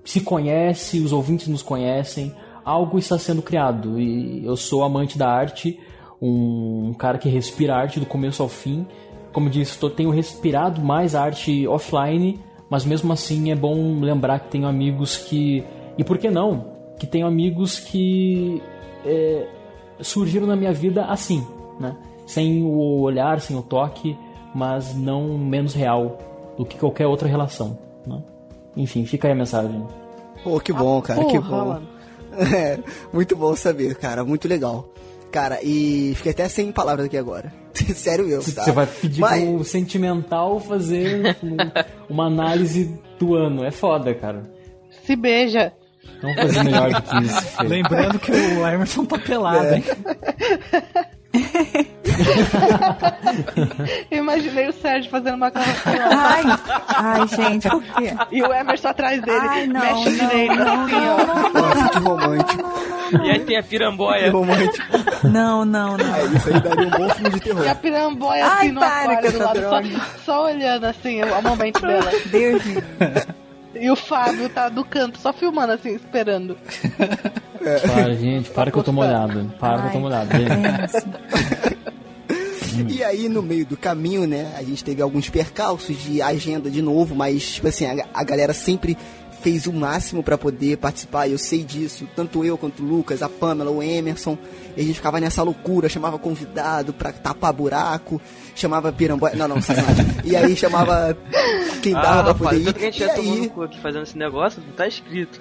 se 0.03 0.21
conhece, 0.21 0.99
os 0.99 1.13
ouvintes 1.13 1.47
nos 1.47 1.61
conhecem, 1.61 2.33
algo 2.69 2.99
está 2.99 3.17
sendo 3.17 3.41
criado. 3.41 3.99
E 3.99 4.45
eu 4.45 4.55
sou 4.55 4.83
amante 4.83 5.17
da 5.17 5.27
arte, 5.27 5.79
um 6.21 6.93
cara 6.93 7.17
que 7.17 7.27
respira 7.27 7.75
arte 7.75 7.99
do 7.99 8.05
começo 8.05 8.43
ao 8.43 8.49
fim. 8.49 8.85
Como 9.33 9.47
eu 9.47 9.51
disse, 9.51 9.77
tô, 9.77 9.89
tenho 9.89 10.11
respirado 10.11 10.81
mais 10.81 11.15
arte 11.15 11.67
offline, 11.67 12.39
mas 12.69 12.85
mesmo 12.85 13.11
assim 13.11 13.51
é 13.51 13.55
bom 13.55 13.99
lembrar 13.99 14.39
que 14.39 14.49
tenho 14.49 14.67
amigos 14.67 15.17
que. 15.17 15.63
E 15.97 16.03
por 16.03 16.17
que 16.17 16.29
não? 16.29 16.77
Que 16.99 17.07
tenho 17.07 17.25
amigos 17.25 17.79
que 17.79 18.61
é, 19.03 19.47
surgiram 19.99 20.45
na 20.45 20.55
minha 20.55 20.71
vida 20.71 21.05
assim, 21.05 21.45
né? 21.79 21.95
Sem 22.25 22.61
o 22.63 23.01
olhar, 23.01 23.39
sem 23.39 23.57
o 23.57 23.61
toque, 23.63 24.15
mas 24.53 24.95
não 24.95 25.37
menos 25.37 25.73
real 25.73 26.17
do 26.57 26.65
que 26.65 26.77
qualquer 26.77 27.07
outra 27.07 27.27
relação, 27.27 27.77
né? 28.05 28.21
Enfim, 28.77 29.05
fica 29.05 29.27
aí 29.27 29.31
a 29.31 29.35
mensagem. 29.35 29.83
Pô, 30.43 30.59
que 30.59 30.71
bom, 30.71 31.01
cara, 31.01 31.25
que 31.25 31.39
porra, 31.39 31.49
bom. 31.49 31.65
mano. 31.65 31.98
É, 32.55 32.79
muito 33.13 33.35
bom 33.35 33.55
saber, 33.55 33.95
cara, 33.95 34.23
muito 34.23 34.47
legal. 34.47 34.93
Cara, 35.31 35.59
e 35.61 36.13
fiquei 36.15 36.31
até 36.31 36.47
sem 36.49 36.71
palavras 36.71 37.05
aqui 37.05 37.17
agora. 37.17 37.53
Sério 37.95 38.25
mesmo, 38.25 38.51
tá? 38.53 38.63
Você 38.63 38.71
vai 38.71 38.87
pedir 38.87 39.21
Mas- 39.21 39.43
pro 39.43 39.63
sentimental 39.63 40.59
fazer 40.59 41.37
um- 41.43 41.57
uma 42.13 42.25
análise 42.27 42.97
do 43.19 43.35
ano. 43.35 43.63
É 43.63 43.71
foda, 43.71 44.13
cara. 44.15 44.49
Se 45.05 45.15
beija. 45.15 45.71
Vamos 46.21 46.35
fazer 46.37 46.63
melhor 46.63 46.91
do 46.91 47.01
que 47.01 47.17
isso. 47.23 47.41
Fê. 47.41 47.63
Lembrando 47.63 48.19
que 48.19 48.31
o 48.31 48.67
Emerson 48.67 49.05
tá 49.05 49.17
pelado, 49.19 49.65
É. 49.67 49.75
hein? 49.77 49.83
Eu 54.09 54.17
imaginei 54.19 54.67
o 54.67 54.73
Sérgio 54.73 55.09
fazendo 55.11 55.35
uma 55.35 55.51
carrocinha. 55.51 56.07
Ai, 56.11 56.43
ai, 56.87 57.27
gente, 57.27 57.69
por 57.69 57.83
quê? 57.83 58.13
E 58.31 58.41
o 58.41 58.51
Emerson 58.53 58.87
atrás 58.89 59.21
dele. 59.21 59.37
Ai, 59.47 59.67
não, 59.67 59.79
mexe 59.79 60.09
não, 60.09 60.27
direito, 60.27 60.55
não, 60.55 60.85
assim, 60.85 60.95
ó. 60.95 61.17
Nossa, 61.59 61.89
que 61.89 61.99
romântico, 61.99 62.63
E 63.23 63.29
aí 63.31 63.39
tem 63.41 63.57
a 63.57 63.63
que 63.63 63.69
piramboia. 63.69 64.31
romântico. 64.31 64.85
Não, 65.23 65.65
não, 65.65 65.97
não. 65.97 66.15
É, 66.15 66.23
isso 66.25 66.49
aí 66.49 66.59
daria 66.61 66.87
um 66.87 66.91
bom 66.91 67.09
filme 67.09 67.29
de 67.31 67.39
terror. 67.41 67.65
E 67.65 67.69
a 67.69 67.75
piramboia 67.75 68.45
Ai, 68.45 68.57
assim 68.67 68.71
no 68.71 68.83
aquário 68.83 69.31
do 69.31 69.39
lado, 69.39 69.59
droga. 69.59 69.87
só, 69.87 69.99
só 70.25 70.45
olhando 70.45 70.85
assim 70.85 71.21
o, 71.23 71.37
o 71.37 71.41
momento 71.43 71.81
dela. 71.81 72.11
Deus 72.25 72.63
me 72.65 72.81
E 73.75 73.89
o 73.89 73.95
Fábio 73.95 74.49
tá 74.49 74.69
do 74.69 74.83
canto, 74.83 75.19
só 75.19 75.31
filmando 75.31 75.73
assim, 75.73 75.93
esperando. 75.95 76.57
Para, 77.85 78.13
gente, 78.15 78.49
para 78.49 78.71
que 78.71 78.77
eu 78.77 78.83
tô 78.83 78.91
molhado. 78.91 79.53
Para 79.59 79.81
que 79.81 79.87
eu 79.87 79.91
tô 79.91 79.99
molhado. 79.99 80.29
E 82.87 83.03
aí, 83.03 83.27
no 83.27 83.41
meio 83.41 83.65
do 83.65 83.75
caminho, 83.75 84.25
né, 84.25 84.53
a 84.57 84.63
gente 84.63 84.83
teve 84.83 85.01
alguns 85.01 85.29
percalços 85.29 85.97
de 85.97 86.21
agenda 86.21 86.69
de 86.69 86.81
novo, 86.81 87.13
mas, 87.13 87.55
tipo 87.55 87.67
assim, 87.67 87.85
a, 87.85 88.05
a 88.13 88.23
galera 88.23 88.53
sempre 88.53 88.97
fez 89.41 89.67
o 89.67 89.73
máximo 89.73 90.21
pra 90.23 90.37
poder 90.37 90.77
participar, 90.77 91.27
e 91.27 91.31
eu 91.31 91.37
sei 91.37 91.63
disso, 91.63 92.07
tanto 92.15 92.43
eu 92.43 92.57
quanto 92.57 92.83
o 92.83 92.85
Lucas, 92.85 93.21
a 93.21 93.29
Pamela, 93.29 93.71
o 93.71 93.81
Emerson, 93.81 94.37
e 94.75 94.81
a 94.81 94.83
gente 94.83 94.95
ficava 94.95 95.19
nessa 95.19 95.41
loucura, 95.43 95.87
chamava 95.89 96.17
convidado 96.19 96.91
pra 96.93 97.11
tapar 97.11 97.53
buraco, 97.53 98.21
chamava 98.55 98.91
piramboia, 98.91 99.35
não, 99.35 99.47
não, 99.47 99.61
sacanagem, 99.61 100.05
e 100.25 100.35
aí 100.35 100.55
chamava 100.55 101.17
quem 101.81 101.93
dava 101.93 102.31
Ah, 102.31 102.33
pra 102.35 102.49
rapaz, 102.49 102.57
poder 102.59 102.65
tanto 102.65 102.79
que 102.79 102.85
a 102.85 102.87
ir, 102.89 102.91
gente 102.91 103.03
e 103.03 103.07
já 103.07 103.13
tomou 103.13 103.35
no 103.37 103.41
aí, 103.43 103.49
cu 103.49 103.63
aqui 103.63 103.79
fazendo 103.79 104.03
esse 104.03 104.17
negócio, 104.17 104.61
não 104.65 104.73
tá 104.73 104.87
escrito. 104.87 105.39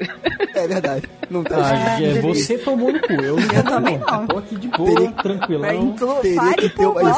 é 0.54 0.68
verdade, 0.68 1.08
não 1.28 1.42
tá 1.44 1.56
Ah, 1.56 2.00
escrito. 2.00 2.16
é, 2.18 2.20
você 2.22 2.58
tomou 2.58 2.92
no 2.92 3.00
cu. 3.00 3.12
Eu, 3.14 3.36
não 3.36 3.42
Eu 3.52 3.64
também 3.64 3.98
não. 3.98 4.26
Tô 4.26 4.38
aqui 4.38 4.56
de 4.56 4.68
boa, 4.68 4.94
Teria- 4.94 5.12
tranquilão. 5.12 5.70
Então, 5.94 6.14
Teria 6.20 6.54
que 6.54 6.68
ter 6.68 6.86
uma-. 6.86 7.12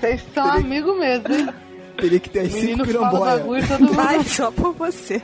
Vocês 0.00 0.22
são 0.34 0.46
amigos 0.50 0.98
mesmo, 0.98 1.32
hein? 1.34 1.48
Teria 1.96 2.20
que 2.20 2.30
ter 2.30 2.40
as 2.40 2.52
cinco 2.52 2.86
menino 2.86 2.86
fala 2.86 3.10
piramboias. 3.10 3.38
bagulho 3.38 3.64
e 3.64 3.68
todo 3.68 3.80
mundo. 3.80 3.94
Fale 3.94 4.24
só 4.28 4.50
por 4.50 4.72
você. 4.74 5.22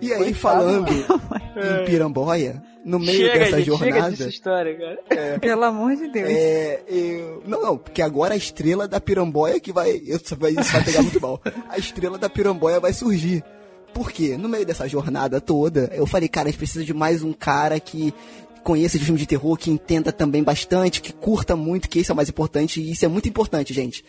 E 0.00 0.12
aí, 0.12 0.34
falando 0.34 0.90
em 0.90 1.84
piramboia, 1.86 2.62
no 2.84 2.98
meio 2.98 3.26
chega, 3.26 3.38
dessa 3.38 3.56
gente, 3.58 3.78
chega 3.78 3.90
jornada... 3.90 4.10
dessa 4.10 4.28
história, 4.28 4.76
cara. 4.76 5.38
Pelo 5.40 5.64
amor 5.64 5.96
de 5.96 6.08
Deus. 6.08 6.28
É, 6.28 6.82
eu... 6.86 7.42
Não, 7.46 7.62
não, 7.62 7.78
porque 7.78 8.02
agora 8.02 8.34
a 8.34 8.36
estrela 8.36 8.86
da 8.86 9.00
piramboia 9.00 9.58
que 9.58 9.72
vai. 9.72 9.92
Isso 9.92 10.36
vai, 10.36 10.50
isso 10.50 10.70
vai 10.72 10.84
pegar 10.84 11.02
muito 11.02 11.20
mal. 11.20 11.40
A 11.70 11.78
estrela 11.78 12.18
da 12.18 12.28
piramboia 12.28 12.78
vai 12.78 12.92
surgir. 12.92 13.42
Por 13.94 14.10
quê? 14.10 14.36
No 14.36 14.48
meio 14.48 14.66
dessa 14.66 14.88
jornada 14.88 15.40
toda, 15.40 15.88
eu 15.94 16.04
falei, 16.04 16.28
cara, 16.28 16.48
a 16.48 16.50
gente 16.50 16.58
precisa 16.58 16.84
de 16.84 16.92
mais 16.92 17.22
um 17.22 17.32
cara 17.32 17.78
que 17.78 18.12
conheça 18.64 18.98
de 18.98 19.04
filme 19.04 19.20
de 19.20 19.26
terror, 19.26 19.56
que 19.56 19.70
entenda 19.70 20.10
também 20.10 20.42
bastante, 20.42 21.00
que 21.00 21.12
curta 21.12 21.54
muito, 21.54 21.88
que 21.88 22.00
isso 22.00 22.10
é 22.10 22.14
o 22.14 22.16
mais 22.16 22.28
importante, 22.28 22.80
e 22.80 22.90
isso 22.90 23.04
é 23.04 23.08
muito 23.08 23.28
importante, 23.28 23.72
gente. 23.72 24.04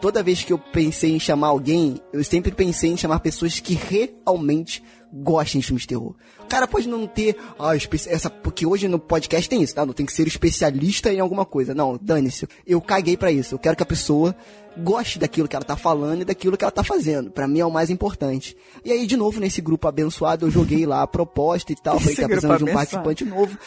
Toda 0.00 0.22
vez 0.22 0.42
que 0.42 0.52
eu 0.52 0.58
pensei 0.58 1.12
em 1.12 1.20
chamar 1.20 1.48
alguém, 1.48 2.00
eu 2.12 2.24
sempre 2.24 2.50
pensei 2.50 2.90
em 2.90 2.96
chamar 2.96 3.20
pessoas 3.20 3.60
que 3.60 3.74
realmente 3.74 4.82
gostem 5.12 5.60
de 5.60 5.66
filmes 5.66 5.82
de 5.82 5.88
terror. 5.88 6.14
O 6.40 6.46
cara 6.46 6.66
pode 6.66 6.88
não 6.88 7.06
ter, 7.06 7.36
ah, 7.58 7.76
essa, 7.76 8.30
porque 8.30 8.64
hoje 8.64 8.88
no 8.88 8.98
podcast 8.98 9.48
tem 9.48 9.62
isso, 9.62 9.74
tá? 9.74 9.84
Não 9.84 9.92
tem 9.92 10.06
que 10.06 10.12
ser 10.12 10.26
especialista 10.26 11.12
em 11.12 11.20
alguma 11.20 11.44
coisa. 11.44 11.74
Não, 11.74 11.98
dane-se. 12.00 12.48
Eu 12.66 12.80
caguei 12.80 13.16
pra 13.16 13.30
isso. 13.30 13.54
Eu 13.54 13.58
quero 13.58 13.76
que 13.76 13.82
a 13.82 13.86
pessoa 13.86 14.34
goste 14.78 15.18
daquilo 15.18 15.46
que 15.46 15.54
ela 15.54 15.64
tá 15.64 15.76
falando 15.76 16.22
e 16.22 16.24
daquilo 16.24 16.56
que 16.56 16.64
ela 16.64 16.72
tá 16.72 16.82
fazendo. 16.82 17.30
Pra 17.30 17.46
mim 17.46 17.60
é 17.60 17.66
o 17.66 17.70
mais 17.70 17.90
importante. 17.90 18.56
E 18.84 18.90
aí, 18.90 19.06
de 19.06 19.16
novo, 19.16 19.38
nesse 19.38 19.60
grupo 19.60 19.86
abençoado, 19.86 20.46
eu 20.46 20.50
joguei 20.50 20.86
lá 20.86 21.02
a 21.02 21.06
proposta 21.06 21.72
e 21.72 21.76
tal. 21.76 21.98
Falei 21.98 22.14
Esse 22.14 22.16
que 22.16 22.22
tá 22.22 22.28
precisando 22.28 22.58
de 22.58 22.64
um 22.64 22.68
abençoado. 22.68 23.02
participante 23.02 23.24
novo. 23.24 23.58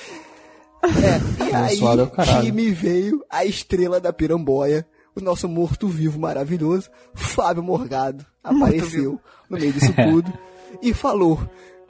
É, 0.84 1.44
e 1.50 1.56
aí 1.56 1.80
é 2.18 2.42
que 2.42 2.52
me 2.52 2.72
veio 2.72 3.24
a 3.30 3.46
estrela 3.46 4.00
da 4.00 4.12
piramboia, 4.12 4.86
o 5.16 5.22
nosso 5.22 5.48
morto-vivo 5.48 6.20
maravilhoso, 6.20 6.90
Fábio 7.14 7.64
Morgado, 7.64 8.26
apareceu 8.44 9.20
no 9.50 9.58
meio 9.58 9.72
disso 9.72 9.94
tudo 9.94 10.34
e 10.82 10.94
falou: 10.94 11.40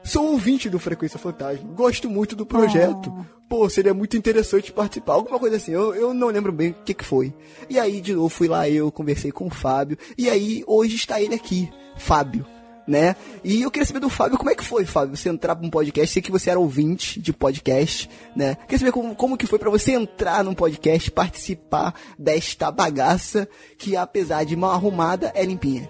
Sou 0.03 0.31
ouvinte 0.31 0.69
do 0.69 0.77
Frequência 0.77 1.17
Fantasma, 1.17 1.67
gosto 1.73 2.09
muito 2.09 2.35
do 2.35 2.45
projeto. 2.45 3.11
Pô, 3.49 3.69
seria 3.69 3.93
muito 3.93 4.17
interessante 4.17 4.71
participar. 4.71 5.13
Alguma 5.13 5.39
coisa 5.39 5.57
assim, 5.57 5.71
eu, 5.71 5.93
eu 5.93 6.13
não 6.13 6.27
lembro 6.27 6.51
bem 6.51 6.71
o 6.71 6.75
que, 6.85 6.93
que 6.93 7.05
foi. 7.05 7.33
E 7.69 7.79
aí, 7.79 8.01
de 8.01 8.13
novo, 8.13 8.29
fui 8.29 8.47
lá, 8.47 8.67
eu 8.67 8.91
conversei 8.91 9.31
com 9.31 9.47
o 9.47 9.51
Fábio. 9.51 9.97
E 10.17 10.29
aí, 10.29 10.63
hoje 10.65 10.95
está 10.95 11.21
ele 11.21 11.35
aqui, 11.35 11.69
Fábio 11.95 12.45
né? 12.87 13.15
E 13.43 13.61
eu 13.61 13.71
queria 13.71 13.85
saber 13.85 13.99
do 13.99 14.09
Fábio, 14.09 14.37
como 14.37 14.49
é 14.49 14.55
que 14.55 14.63
foi, 14.63 14.85
Fábio, 14.85 15.15
você 15.15 15.29
entrar 15.29 15.55
pra 15.55 15.65
um 15.65 15.69
podcast, 15.69 16.13
sei 16.13 16.21
que 16.21 16.31
você 16.31 16.49
era 16.49 16.59
ouvinte 16.59 17.19
de 17.19 17.31
podcast, 17.33 18.09
né? 18.35 18.55
Queria 18.55 18.79
saber 18.79 18.91
como, 18.91 19.15
como 19.15 19.37
que 19.37 19.47
foi 19.47 19.59
pra 19.59 19.69
você 19.69 19.93
entrar 19.93 20.43
num 20.43 20.53
podcast, 20.53 21.09
participar 21.11 21.93
desta 22.17 22.71
bagaça 22.71 23.47
que, 23.77 23.95
apesar 23.95 24.43
de 24.45 24.55
mal 24.55 24.71
arrumada, 24.71 25.31
é 25.35 25.45
limpinha. 25.45 25.89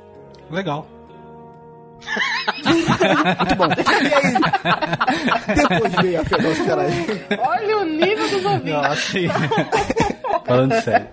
Legal. 0.52 0.88
Muito 2.64 3.56
bom. 3.56 3.68
E 3.68 4.14
aí, 4.14 5.56
depois 5.56 5.94
veio 6.02 6.20
a 6.22 6.66
caralho. 6.66 6.94
Olha 7.40 7.78
o 7.78 7.86
nível 7.86 8.30
dos 8.30 8.46
ouvintes. 8.46 8.74
Nossa, 8.74 9.20
e- 9.20 9.30
Falando 10.46 10.82
sério. 10.82 11.08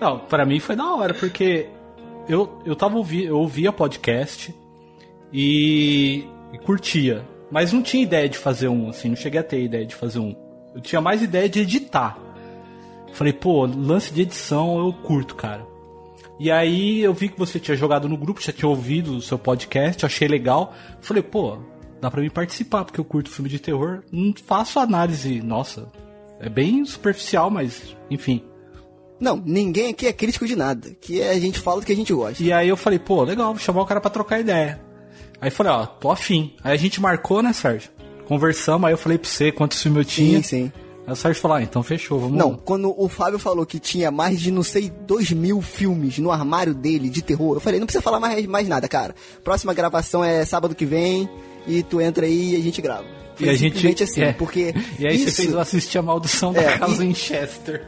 Não, 0.00 0.18
pra 0.18 0.44
mim 0.44 0.60
foi 0.60 0.76
da 0.76 0.84
hora, 0.94 1.14
porque 1.14 1.68
eu, 2.28 2.60
eu 2.64 2.76
tava 2.76 2.96
ouvi, 2.96 3.24
eu 3.24 3.38
ouvia 3.38 3.72
podcast 3.72 4.54
e, 5.34 6.24
e 6.52 6.58
curtia. 6.58 7.26
Mas 7.50 7.72
não 7.72 7.82
tinha 7.82 8.04
ideia 8.04 8.28
de 8.28 8.38
fazer 8.38 8.68
um, 8.68 8.88
assim, 8.88 9.08
não 9.08 9.16
cheguei 9.16 9.40
a 9.40 9.44
ter 9.44 9.62
ideia 9.62 9.84
de 9.84 9.94
fazer 9.94 10.20
um. 10.20 10.34
Eu 10.74 10.80
tinha 10.80 11.00
mais 11.00 11.22
ideia 11.22 11.48
de 11.48 11.60
editar. 11.60 12.16
Falei, 13.12 13.32
pô, 13.32 13.66
lance 13.66 14.12
de 14.12 14.22
edição 14.22 14.78
eu 14.78 14.92
curto, 14.92 15.34
cara. 15.34 15.66
E 16.38 16.50
aí 16.50 17.00
eu 17.00 17.12
vi 17.12 17.28
que 17.28 17.38
você 17.38 17.60
tinha 17.60 17.76
jogado 17.76 18.08
no 18.08 18.16
grupo, 18.16 18.40
já 18.40 18.52
tinha 18.52 18.68
ouvido 18.68 19.16
o 19.16 19.22
seu 19.22 19.38
podcast, 19.38 20.04
achei 20.04 20.26
legal. 20.26 20.72
Falei, 21.00 21.22
pô, 21.22 21.58
dá 22.00 22.10
pra 22.10 22.20
mim 22.20 22.30
participar, 22.30 22.84
porque 22.84 22.98
eu 22.98 23.04
curto 23.04 23.30
filme 23.30 23.48
de 23.48 23.58
terror. 23.58 24.02
Não 24.10 24.32
faço 24.44 24.80
análise, 24.80 25.40
nossa, 25.42 25.90
é 26.40 26.48
bem 26.48 26.84
superficial, 26.84 27.50
mas 27.50 27.96
enfim. 28.10 28.42
Não, 29.20 29.36
ninguém 29.36 29.90
aqui 29.90 30.08
é 30.08 30.12
crítico 30.12 30.46
de 30.46 30.56
nada. 30.56 30.90
Que 31.00 31.22
a 31.22 31.38
gente 31.38 31.60
fala 31.60 31.80
do 31.80 31.86
que 31.86 31.92
a 31.92 31.96
gente 31.96 32.12
gosta. 32.12 32.42
E 32.42 32.52
aí 32.52 32.68
eu 32.68 32.76
falei, 32.76 32.98
pô, 32.98 33.22
legal, 33.22 33.52
vou 33.52 33.62
chamar 33.62 33.82
o 33.82 33.86
cara 33.86 34.00
pra 34.00 34.10
trocar 34.10 34.40
ideia. 34.40 34.80
Aí 35.40 35.50
falei, 35.50 35.72
ó, 35.72 35.86
tô 35.86 36.10
afim. 36.10 36.54
Aí 36.62 36.72
a 36.72 36.76
gente 36.76 37.00
marcou, 37.00 37.42
né, 37.42 37.52
Sérgio? 37.52 37.90
Conversamos, 38.26 38.86
aí 38.86 38.94
eu 38.94 38.98
falei 38.98 39.18
pra 39.18 39.28
você 39.28 39.52
quantos 39.52 39.82
filmes 39.82 39.98
eu 39.98 40.04
tinha. 40.04 40.36
Sim, 40.38 40.42
sim. 40.42 40.72
Aí 41.06 41.12
o 41.12 41.16
Sérgio 41.16 41.42
falou, 41.42 41.58
ah, 41.58 41.62
então 41.62 41.82
fechou, 41.82 42.18
vamos 42.18 42.38
Não, 42.38 42.54
quando 42.56 42.94
o 42.96 43.08
Fábio 43.08 43.38
falou 43.38 43.66
que 43.66 43.78
tinha 43.78 44.10
mais 44.10 44.40
de, 44.40 44.50
não 44.50 44.62
sei, 44.62 44.90
dois 45.06 45.30
mil 45.32 45.60
filmes 45.60 46.18
no 46.18 46.30
armário 46.30 46.72
dele 46.72 47.10
de 47.10 47.20
terror, 47.22 47.56
eu 47.56 47.60
falei, 47.60 47.78
não 47.78 47.86
precisa 47.86 48.00
falar 48.00 48.18
mais, 48.18 48.46
mais 48.46 48.66
nada, 48.66 48.88
cara. 48.88 49.14
Próxima 49.42 49.74
gravação 49.74 50.24
é 50.24 50.44
sábado 50.46 50.74
que 50.74 50.86
vem 50.86 51.28
e 51.66 51.82
tu 51.82 52.00
entra 52.00 52.24
aí 52.24 52.54
e 52.54 52.56
a 52.56 52.60
gente 52.60 52.80
grava. 52.80 53.04
E 53.38 53.48
a 53.50 53.54
gente. 53.54 54.02
assim, 54.02 54.22
é. 54.22 54.32
porque. 54.32 54.72
E 54.98 55.06
aí 55.06 55.16
isso, 55.16 55.30
você 55.30 55.42
fez 55.42 55.52
eu 55.52 55.60
assistir 55.60 55.98
a 55.98 56.02
maldição 56.02 56.52
da 56.52 56.62
É, 56.62 56.78
casa 56.78 57.04
e- 57.04 57.08
em 57.08 57.14
Chester. 57.14 57.86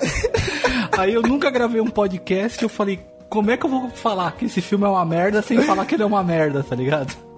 aí 0.96 1.12
eu 1.14 1.22
nunca 1.22 1.50
gravei 1.50 1.80
um 1.80 1.90
podcast 1.90 2.58
e 2.60 2.64
eu 2.64 2.68
falei, 2.68 2.98
como 3.30 3.50
é 3.50 3.56
que 3.56 3.64
eu 3.64 3.70
vou 3.70 3.88
falar 3.90 4.32
que 4.32 4.46
esse 4.46 4.60
filme 4.60 4.84
é 4.84 4.88
uma 4.88 5.04
merda 5.04 5.40
sem 5.40 5.62
falar 5.62 5.86
que 5.86 5.94
ele 5.94 6.02
é 6.02 6.06
uma 6.06 6.22
merda, 6.22 6.64
tá 6.64 6.74
ligado? 6.74 7.29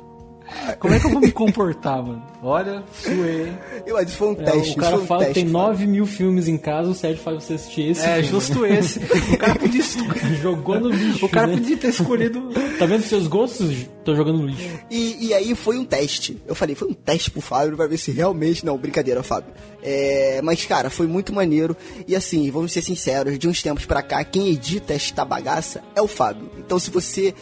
Como 0.79 0.95
é 0.95 0.99
que 1.01 1.07
eu 1.07 1.11
vou 1.11 1.21
me 1.21 1.31
comportar, 1.33 2.03
mano? 2.03 2.23
Olha, 2.43 2.83
suei. 2.93 3.53
Eu, 3.87 3.99
isso 4.03 4.17
foi 4.17 4.29
um 4.29 4.33
É, 4.33 4.45
teste. 4.45 4.73
o 4.73 4.77
cara 4.81 4.97
um 4.99 5.07
fala 5.07 5.21
teste, 5.25 5.35
tem 5.35 5.45
Fábio. 5.45 5.69
9 5.69 5.87
mil 5.87 6.07
filmes 6.07 6.49
em 6.49 6.57
casa, 6.59 6.91
o 6.91 6.95
Sérgio 6.95 7.23
faz 7.23 7.45
você 7.45 7.55
assistir 7.55 7.91
esse. 7.91 8.03
É, 8.05 8.15
filme. 8.15 8.29
justo 8.29 8.67
esse. 8.67 8.99
O 8.99 9.39
cara 9.39 9.55
podia, 9.55 9.83
Jogou 10.43 10.81
no 10.81 10.89
lixo. 10.89 11.27
o 11.27 11.29
cara 11.29 11.47
né? 11.49 11.55
podia 11.57 11.77
ter 11.77 11.89
escolhido. 11.89 12.51
Tá 12.79 12.87
vendo 12.87 13.03
seus 13.03 13.27
gostos? 13.27 13.87
Tô 14.05 14.15
jogando 14.15 14.39
no 14.39 14.47
lixo. 14.47 14.69
E, 14.91 15.29
e 15.29 15.35
aí 15.35 15.55
foi 15.55 15.79
um 15.79 15.85
teste. 15.85 16.41
Eu 16.47 16.55
falei, 16.55 16.75
foi 16.75 16.89
um 16.89 16.95
teste 16.95 17.31
pro 17.31 17.41
Fábio 17.41 17.77
pra 17.77 17.87
ver 17.87 17.97
se 17.99 18.11
realmente. 18.11 18.65
Não, 18.67 18.77
brincadeira, 18.77 19.23
Fábio. 19.23 19.53
É, 19.83 20.41
mas, 20.43 20.65
cara, 20.65 20.91
foi 20.91 21.07
muito 21.07 21.33
maneiro. 21.33 21.77
E 22.07 22.15
assim, 22.17 22.51
vamos 22.51 22.73
ser 22.73 22.83
sinceros, 22.83 23.39
de 23.39 23.49
uns 23.49 23.63
tempos 23.63 23.85
pra 23.85 24.03
cá, 24.03 24.23
quem 24.25 24.49
edita 24.49 24.93
esta 24.93 25.25
bagaça 25.25 25.83
é 25.95 26.03
o 26.03 26.09
Fábio. 26.09 26.51
Então, 26.59 26.79
se 26.79 26.91
você 26.91 27.33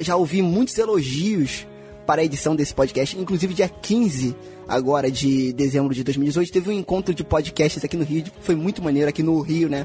já 0.00 0.14
ouviu 0.16 0.44
muitos 0.44 0.78
elogios 0.78 1.66
para 2.08 2.22
a 2.22 2.24
edição 2.24 2.56
desse 2.56 2.72
podcast, 2.74 3.18
inclusive 3.18 3.52
dia 3.52 3.68
15 3.68 4.34
agora 4.66 5.10
de 5.10 5.52
dezembro 5.52 5.94
de 5.94 6.02
2018, 6.02 6.50
teve 6.50 6.70
um 6.70 6.72
encontro 6.72 7.12
de 7.12 7.22
podcasts 7.22 7.84
aqui 7.84 7.98
no 7.98 8.04
Rio, 8.04 8.24
foi 8.40 8.54
muito 8.54 8.82
maneiro 8.82 9.10
aqui 9.10 9.22
no 9.22 9.38
Rio, 9.42 9.68
né? 9.68 9.84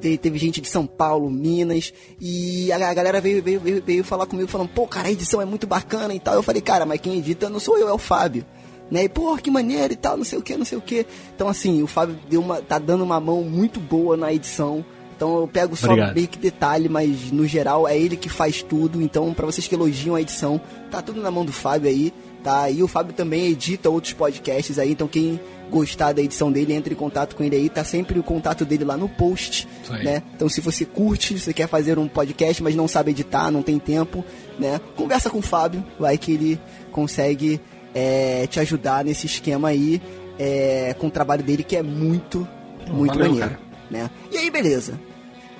Te- 0.00 0.16
Teve 0.16 0.38
gente 0.38 0.60
de 0.60 0.68
São 0.68 0.86
Paulo, 0.86 1.28
Minas, 1.28 1.92
e 2.20 2.70
a 2.70 2.94
galera 2.94 3.20
veio, 3.20 3.42
veio, 3.42 3.58
veio, 3.58 3.82
veio 3.84 4.04
falar 4.04 4.26
comigo, 4.26 4.48
falando, 4.48 4.68
pô, 4.68 4.86
cara, 4.86 5.08
a 5.08 5.10
edição 5.10 5.42
é 5.42 5.44
muito 5.44 5.66
bacana 5.66 6.14
e 6.14 6.20
tal. 6.20 6.34
Eu 6.34 6.44
falei, 6.44 6.62
cara, 6.62 6.86
mas 6.86 7.00
quem 7.00 7.18
edita 7.18 7.48
não 7.50 7.58
sou 7.58 7.76
eu, 7.76 7.88
é 7.88 7.92
o 7.92 7.98
Fábio. 7.98 8.46
Né? 8.88 9.02
E, 9.04 9.08
pô, 9.08 9.36
que 9.36 9.50
maneiro 9.50 9.94
e 9.94 9.96
tal, 9.96 10.16
não 10.16 10.24
sei 10.24 10.38
o 10.38 10.42
que, 10.42 10.56
não 10.56 10.64
sei 10.64 10.78
o 10.78 10.80
que. 10.80 11.04
Então, 11.34 11.48
assim, 11.48 11.82
o 11.82 11.88
Fábio 11.88 12.16
deu 12.30 12.40
uma, 12.40 12.62
tá 12.62 12.78
dando 12.78 13.02
uma 13.02 13.18
mão 13.18 13.42
muito 13.42 13.80
boa 13.80 14.16
na 14.16 14.32
edição. 14.32 14.84
Então 15.16 15.40
eu 15.40 15.48
pego 15.48 15.76
só 15.76 15.86
Obrigado. 15.86 16.14
meio 16.14 16.28
que 16.28 16.38
detalhe, 16.38 16.88
mas 16.88 17.30
no 17.30 17.46
geral 17.46 17.86
é 17.86 17.96
ele 17.96 18.16
que 18.16 18.28
faz 18.28 18.62
tudo. 18.62 19.00
Então, 19.00 19.32
pra 19.32 19.46
vocês 19.46 19.66
que 19.66 19.74
elogiam 19.74 20.14
a 20.14 20.20
edição, 20.20 20.60
tá 20.90 21.00
tudo 21.00 21.20
na 21.20 21.30
mão 21.30 21.44
do 21.44 21.52
Fábio 21.52 21.88
aí, 21.88 22.12
tá? 22.42 22.68
E 22.70 22.82
o 22.82 22.88
Fábio 22.88 23.14
também 23.14 23.46
edita 23.46 23.88
outros 23.88 24.12
podcasts 24.12 24.78
aí, 24.78 24.92
então 24.92 25.08
quem 25.08 25.40
gostar 25.70 26.12
da 26.12 26.22
edição 26.22 26.52
dele, 26.52 26.74
entre 26.74 26.94
em 26.94 26.96
contato 26.96 27.34
com 27.34 27.42
ele 27.42 27.56
aí, 27.56 27.68
tá 27.68 27.82
sempre 27.82 28.18
o 28.18 28.22
contato 28.22 28.64
dele 28.64 28.84
lá 28.84 28.96
no 28.96 29.08
post, 29.08 29.66
né? 30.04 30.22
Então 30.34 30.48
se 30.48 30.60
você 30.60 30.84
curte, 30.84 31.38
se 31.38 31.40
você 31.40 31.52
quer 31.52 31.66
fazer 31.66 31.98
um 31.98 32.06
podcast, 32.06 32.62
mas 32.62 32.74
não 32.74 32.86
sabe 32.86 33.12
editar, 33.12 33.50
não 33.50 33.62
tem 33.62 33.78
tempo, 33.78 34.24
né? 34.58 34.80
Conversa 34.94 35.30
com 35.30 35.38
o 35.38 35.42
Fábio, 35.42 35.84
vai 35.98 36.18
que 36.18 36.32
ele 36.32 36.60
consegue 36.92 37.60
é, 37.94 38.46
te 38.46 38.60
ajudar 38.60 39.04
nesse 39.04 39.26
esquema 39.26 39.68
aí, 39.68 40.00
é, 40.38 40.94
com 40.98 41.06
o 41.06 41.10
trabalho 41.10 41.42
dele 41.42 41.62
que 41.62 41.76
é 41.76 41.82
muito, 41.82 42.46
muito 42.88 43.14
valeu, 43.14 43.30
maneiro, 43.30 43.50
cara. 43.50 43.73
Né? 43.94 44.10
E 44.30 44.36
aí, 44.38 44.50
beleza. 44.50 44.98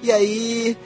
E 0.02 0.10
aí, 0.12 0.76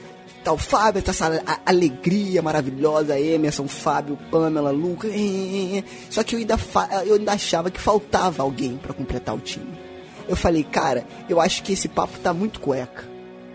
tá 0.43 0.53
o 0.53 0.57
Fábio, 0.57 1.01
tá 1.01 1.11
essa 1.11 1.43
alegria 1.65 2.41
maravilhosa, 2.41 3.19
Emerson, 3.19 3.67
Fábio, 3.67 4.17
Pamela, 4.31 4.71
Lucas. 4.71 5.11
eh. 5.13 5.83
Só 6.09 6.23
que 6.23 6.35
eu 6.35 6.39
ainda, 6.39 6.57
eu 7.05 7.15
ainda 7.15 7.33
achava 7.33 7.69
que 7.71 7.79
faltava 7.79 8.43
alguém 8.43 8.77
pra 8.77 8.93
completar 8.93 9.35
o 9.35 9.39
time. 9.39 9.77
Eu 10.27 10.35
falei, 10.35 10.63
cara, 10.63 11.05
eu 11.27 11.41
acho 11.41 11.63
que 11.63 11.73
esse 11.73 11.87
papo 11.87 12.17
tá 12.19 12.33
muito 12.33 12.59
cueca. 12.59 13.03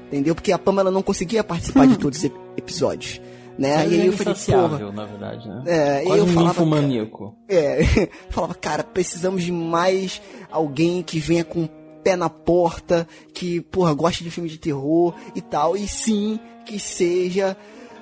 Entendeu? 0.09 0.35
Porque 0.35 0.53
a 0.53 0.59
Pamela 0.59 0.91
não 0.91 1.03
conseguia 1.03 1.43
participar 1.43 1.87
de 1.87 1.97
todos 1.99 2.19
os 2.19 2.25
ep- 2.25 2.37
episódios. 2.57 3.21
Né? 3.57 3.87
E 3.89 4.01
aí 4.01 4.07
eu 4.07 4.12
falei, 4.12 4.35
porra. 4.35 4.93
na 4.93 5.05
verdade, 5.07 5.49
né? 5.49 5.62
É, 5.66 6.03
e 6.03 6.07
Quase 6.07 6.19
eu 6.19 6.25
um 6.25 6.29
falava, 6.29 6.49
ninfomaníaco. 6.61 7.35
É, 7.49 8.09
falava, 8.29 8.55
cara, 8.55 8.83
precisamos 8.83 9.45
de 9.45 9.53
mais 9.53 10.21
alguém 10.51 11.03
que 11.05 11.21
venha 11.21 11.45
com 11.45 11.69
pé 12.05 12.14
na 12.14 12.28
porta, 12.28 13.09
que, 13.32 13.62
porra, 13.62 13.94
goste 13.94 14.22
de 14.22 14.31
filme 14.31 14.48
de 14.48 14.59
terror 14.59 15.14
e 15.35 15.40
tal, 15.40 15.76
e 15.76 15.89
sim, 15.89 16.39
que 16.66 16.78
seja 16.78 17.56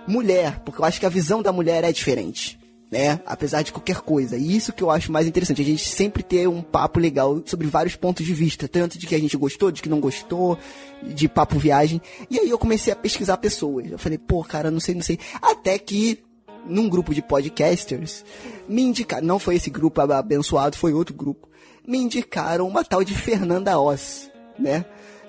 mulher, 0.06 0.60
porque 0.64 0.80
eu 0.80 0.84
acho 0.84 0.98
que 0.98 1.06
a 1.06 1.08
visão 1.08 1.40
da 1.40 1.52
mulher 1.52 1.84
é 1.84 1.92
diferente, 1.92 2.58
né? 2.90 3.20
Apesar 3.24 3.62
de 3.62 3.72
qualquer 3.72 4.00
coisa. 4.00 4.36
E 4.36 4.56
isso 4.56 4.72
que 4.72 4.82
eu 4.82 4.90
acho 4.90 5.12
mais 5.12 5.26
interessante, 5.26 5.62
a 5.62 5.64
gente 5.64 5.88
sempre 5.88 6.24
ter 6.24 6.48
um 6.48 6.60
papo 6.60 6.98
legal 6.98 7.40
sobre 7.46 7.68
vários 7.68 7.94
pontos 7.94 8.26
de 8.26 8.34
vista, 8.34 8.66
tanto 8.66 8.98
de 8.98 9.06
que 9.06 9.14
a 9.14 9.20
gente 9.20 9.36
gostou, 9.36 9.70
de 9.70 9.80
que 9.80 9.88
não 9.88 10.00
gostou, 10.00 10.58
de 11.02 11.28
papo 11.28 11.58
viagem. 11.58 12.02
E 12.28 12.40
aí 12.40 12.50
eu 12.50 12.58
comecei 12.58 12.92
a 12.92 12.96
pesquisar 12.96 13.36
pessoas. 13.36 13.90
Eu 13.90 13.98
falei, 13.98 14.18
pô, 14.18 14.42
cara, 14.42 14.70
não 14.70 14.80
sei, 14.80 14.94
não 14.96 15.02
sei. 15.02 15.18
Até 15.40 15.78
que 15.78 16.18
num 16.66 16.88
grupo 16.88 17.14
de 17.14 17.22
podcasters, 17.22 18.24
me 18.68 18.82
indicaram, 18.82 19.26
não 19.26 19.38
foi 19.38 19.56
esse 19.56 19.70
grupo 19.70 20.00
abençoado, 20.00 20.76
foi 20.76 20.92
outro 20.92 21.14
grupo, 21.14 21.48
me 21.86 21.98
indicaram 21.98 22.66
uma 22.66 22.84
tal 22.84 23.04
de 23.04 23.14
Fernanda 23.14 23.78
Oz, 23.78 24.30
né? 24.58 24.84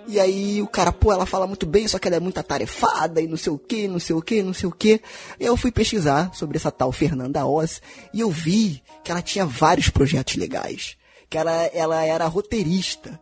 E 0.08 0.20
aí 0.20 0.62
o 0.62 0.68
cara, 0.68 0.92
pô, 0.92 1.14
ela 1.14 1.26
fala 1.26 1.48
muito 1.48 1.66
bem, 1.66 1.88
só 1.88 1.98
que 1.98 2.08
ela 2.08 2.18
é 2.18 2.20
muito 2.20 2.38
atarefada 2.38 3.22
e 3.22 3.28
não 3.28 3.38
sei 3.38 3.54
o 3.54 3.58
que, 3.58 3.88
não 3.88 4.00
sei 4.00 4.16
o 4.16 4.22
que, 4.22 4.44
não 4.44 4.54
sei 4.54 4.68
o 4.68 4.72
que. 4.72 5.02
Eu 5.40 5.56
fui 5.56 5.72
pesquisar 5.72 6.34
sobre 6.34 6.58
essa 6.58 6.72
tal 6.72 6.92
Fernanda 6.92 7.46
Oz 7.46 7.82
e 8.14 8.20
eu 8.20 8.30
vi 8.30 8.84
que 9.04 9.12
ela 9.12 9.22
tinha 9.22 9.46
vários 9.46 9.90
projetos 9.90 10.36
legais, 10.36 10.98
que 11.30 11.38
ela, 11.38 11.54
ela 11.74 12.04
era 12.04 12.28
roteirista, 12.28 13.20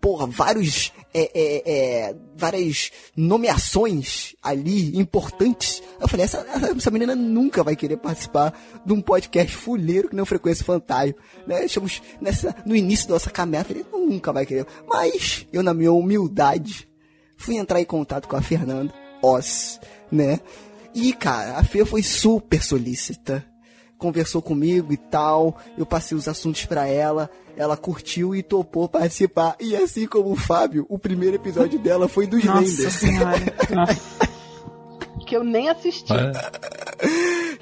porra, 0.00 0.26
vários, 0.26 0.92
é, 1.12 1.30
é, 1.34 1.62
é, 1.66 2.16
várias 2.36 2.90
nomeações 3.16 4.34
ali 4.42 4.96
importantes. 4.98 5.82
Eu 6.00 6.08
falei, 6.08 6.24
essa, 6.24 6.44
essa, 6.76 6.90
menina 6.90 7.14
nunca 7.14 7.62
vai 7.62 7.76
querer 7.76 7.98
participar 7.98 8.58
de 8.84 8.92
um 8.92 9.00
podcast 9.00 9.54
fuleiro 9.54 10.08
que 10.08 10.16
não 10.16 10.24
frequência 10.24 10.64
fantasma. 10.64 11.14
Né? 11.46 11.66
Estamos 11.66 12.02
nessa, 12.20 12.54
no 12.64 12.74
início 12.74 13.08
da 13.08 13.14
nossa 13.14 13.30
caminhada, 13.30 13.68
falei, 13.68 13.84
nunca 13.92 14.32
vai 14.32 14.46
querer. 14.46 14.66
Mas 14.88 15.46
eu, 15.52 15.62
na 15.62 15.74
minha 15.74 15.92
humildade, 15.92 16.88
fui 17.36 17.56
entrar 17.56 17.80
em 17.80 17.84
contato 17.84 18.26
com 18.26 18.36
a 18.36 18.42
Fernanda 18.42 18.92
Oz, 19.22 19.78
né? 20.10 20.40
E, 20.94 21.12
cara, 21.12 21.58
a 21.58 21.64
Fê 21.64 21.84
foi 21.84 22.02
super 22.02 22.62
solícita. 22.62 23.46
Conversou 24.00 24.42
comigo 24.42 24.92
e 24.92 24.96
tal. 24.96 25.56
Eu 25.78 25.86
passei 25.86 26.16
os 26.16 26.26
assuntos 26.26 26.64
pra 26.64 26.88
ela. 26.88 27.30
Ela 27.56 27.76
curtiu 27.76 28.34
e 28.34 28.42
topou 28.42 28.88
participar. 28.88 29.54
E 29.60 29.76
assim 29.76 30.06
como 30.06 30.32
o 30.32 30.36
Fábio, 30.36 30.86
o 30.88 30.98
primeiro 30.98 31.36
episódio 31.36 31.78
dela 31.84 32.08
foi 32.08 32.26
dos 32.26 32.42
Nossa 32.42 32.60
Lenders. 32.60 32.94
senhora. 32.94 33.38
que 35.26 35.36
eu 35.36 35.44
nem 35.44 35.68
assisti. 35.68 36.12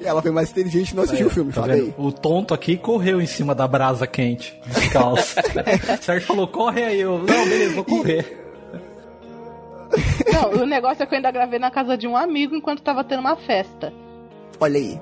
Ela 0.01 0.23
foi 0.23 0.31
mais 0.31 0.51
inteligente 0.51 0.91
e 0.93 0.95
não 0.97 1.03
assistiu 1.03 1.27
o 1.27 1.31
filme, 1.31 1.53
Tá 1.53 1.63
vendo? 1.63 1.93
O 1.99 2.13
tonto 2.13 2.55
aqui 2.55 2.77
correu 2.77 3.21
em 3.21 3.27
cima 3.27 3.55
da 3.55 3.67
brasa 3.67 4.07
quente, 4.07 4.59
descalço. 4.67 5.35
o 5.41 5.99
Sérgio 6.03 6.27
falou, 6.27 6.47
corre 6.47 6.85
aí. 6.85 7.01
Eu, 7.01 7.19
não, 7.19 7.27
beleza, 7.27 7.75
vou 7.75 7.85
correr. 7.85 8.45
Não, 10.33 10.63
o 10.63 10.67
negócio 10.67 11.03
é 11.03 11.07
que 11.07 11.15
eu 11.15 11.17
ainda 11.17 11.31
gravei 11.31 11.59
na 11.59 11.71
casa 11.71 11.97
de 11.97 12.07
um 12.07 12.17
amigo 12.17 12.55
enquanto 12.55 12.83
tava 12.83 13.03
tendo 13.03 13.21
uma 13.21 13.37
festa. 13.37 13.93
Olha 14.61 14.79
aí. 14.79 15.01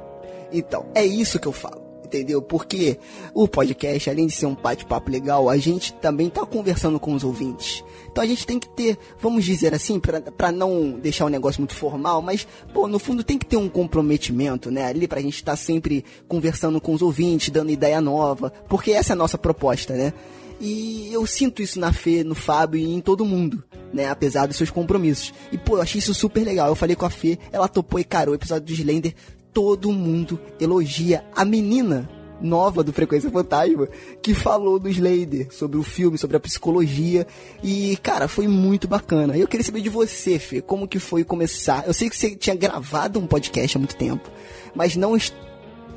Então, 0.58 0.86
é 0.94 1.04
isso 1.04 1.38
que 1.38 1.46
eu 1.46 1.52
falo. 1.52 1.86
Entendeu? 2.04 2.40
Porque 2.40 2.98
o 3.34 3.48
podcast, 3.48 4.08
além 4.08 4.28
de 4.28 4.32
ser 4.32 4.46
um 4.46 4.54
bate-papo 4.54 5.10
legal, 5.10 5.50
a 5.50 5.56
gente 5.56 5.92
também 5.94 6.30
tá 6.30 6.46
conversando 6.46 7.00
com 7.00 7.12
os 7.12 7.24
ouvintes. 7.24 7.82
Então 8.08 8.22
a 8.22 8.26
gente 8.26 8.46
tem 8.46 8.60
que 8.60 8.68
ter, 8.68 8.96
vamos 9.20 9.44
dizer 9.44 9.74
assim, 9.74 10.00
pra 10.00 10.52
não 10.52 10.92
deixar 10.92 11.26
o 11.26 11.28
negócio 11.28 11.60
muito 11.60 11.74
formal, 11.74 12.22
mas, 12.22 12.46
pô, 12.72 12.86
no 12.86 13.00
fundo 13.00 13.24
tem 13.24 13.36
que 13.36 13.44
ter 13.44 13.56
um 13.56 13.68
comprometimento, 13.68 14.70
né? 14.70 14.84
Ali 14.84 15.08
pra 15.08 15.20
gente 15.20 15.34
estar 15.34 15.56
sempre 15.56 16.04
conversando 16.28 16.80
com 16.80 16.94
os 16.94 17.02
ouvintes, 17.02 17.50
dando 17.50 17.72
ideia 17.72 18.00
nova, 18.00 18.52
porque 18.68 18.92
essa 18.92 19.12
é 19.12 19.14
a 19.14 19.16
nossa 19.16 19.36
proposta, 19.36 19.94
né? 19.94 20.12
E 20.60 21.10
eu 21.12 21.26
sinto 21.26 21.60
isso 21.60 21.78
na 21.78 21.92
Fê, 21.92 22.24
no 22.24 22.34
Fábio 22.34 22.80
e 22.80 22.94
em 22.94 23.00
todo 23.00 23.26
mundo, 23.26 23.62
né? 23.92 24.08
Apesar 24.08 24.46
dos 24.46 24.56
seus 24.56 24.70
compromissos. 24.70 25.34
E, 25.52 25.58
pô, 25.58 25.76
eu 25.76 25.82
achei 25.82 25.98
isso 25.98 26.14
super 26.14 26.44
legal. 26.44 26.68
Eu 26.68 26.74
falei 26.74 26.96
com 26.96 27.04
a 27.04 27.10
Fê, 27.10 27.38
ela 27.52 27.68
topou 27.68 28.00
e, 28.00 28.04
cara, 28.04 28.30
o 28.30 28.34
episódio 28.34 28.64
do 28.64 28.72
Slender, 28.72 29.14
todo 29.56 29.90
mundo 29.90 30.38
elogia 30.60 31.24
a 31.34 31.42
menina 31.42 32.06
nova 32.42 32.84
do 32.84 32.92
Frequência 32.92 33.30
Fantasma 33.30 33.88
que 34.20 34.34
falou 34.34 34.78
do 34.78 34.86
Slender, 34.90 35.48
sobre 35.50 35.78
o 35.78 35.82
filme, 35.82 36.18
sobre 36.18 36.36
a 36.36 36.40
psicologia. 36.40 37.26
E, 37.62 37.96
cara, 38.02 38.28
foi 38.28 38.46
muito 38.46 38.86
bacana. 38.86 39.34
Eu 39.34 39.48
queria 39.48 39.64
saber 39.64 39.80
de 39.80 39.88
você, 39.88 40.38
Fê, 40.38 40.60
como 40.60 40.86
que 40.86 40.98
foi 40.98 41.24
começar? 41.24 41.84
Eu 41.86 41.94
sei 41.94 42.10
que 42.10 42.16
você 42.18 42.36
tinha 42.36 42.54
gravado 42.54 43.18
um 43.18 43.26
podcast 43.26 43.74
há 43.78 43.80
muito 43.80 43.96
tempo, 43.96 44.30
mas 44.74 44.94
não, 44.94 45.16
est- 45.16 45.32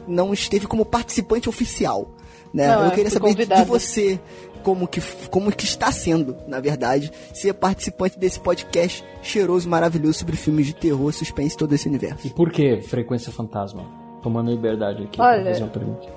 não 0.08 0.32
esteve 0.34 0.66
como 0.66 0.86
participante 0.86 1.50
oficial. 1.50 2.16
Né? 2.54 2.66
Não, 2.74 2.86
Eu 2.86 2.92
queria 2.92 3.12
saber 3.12 3.28
de 3.32 3.36
convidada. 3.36 3.66
você 3.66 4.18
como 4.64 4.88
que, 4.88 5.02
como 5.30 5.52
que 5.52 5.64
está 5.66 5.92
sendo, 5.92 6.38
na 6.48 6.60
verdade, 6.60 7.12
ser 7.34 7.54
participante 7.54 8.18
desse 8.20 8.40
podcast 8.40 9.04
cheiroso, 9.22 9.68
maravilhoso 9.70 10.20
sobre 10.20 10.36
filmes 10.36 10.66
de 10.68 10.76
terror, 10.76 11.12
suspense 11.12 11.56
e 11.56 11.58
todo 11.58 11.74
esse 11.74 11.88
universo. 11.88 12.28
E 12.28 12.30
por 12.30 12.52
que 12.52 12.82
Frequência 12.82 13.32
Fantasma? 13.32 13.86
Tomando 14.22 14.52
liberdade 14.52 15.04
aqui 15.04 15.20
Olha- 15.22 15.42
pra 15.44 15.52
fazer 15.52 15.64
uma 15.64 15.70
pergunta. 15.70 16.08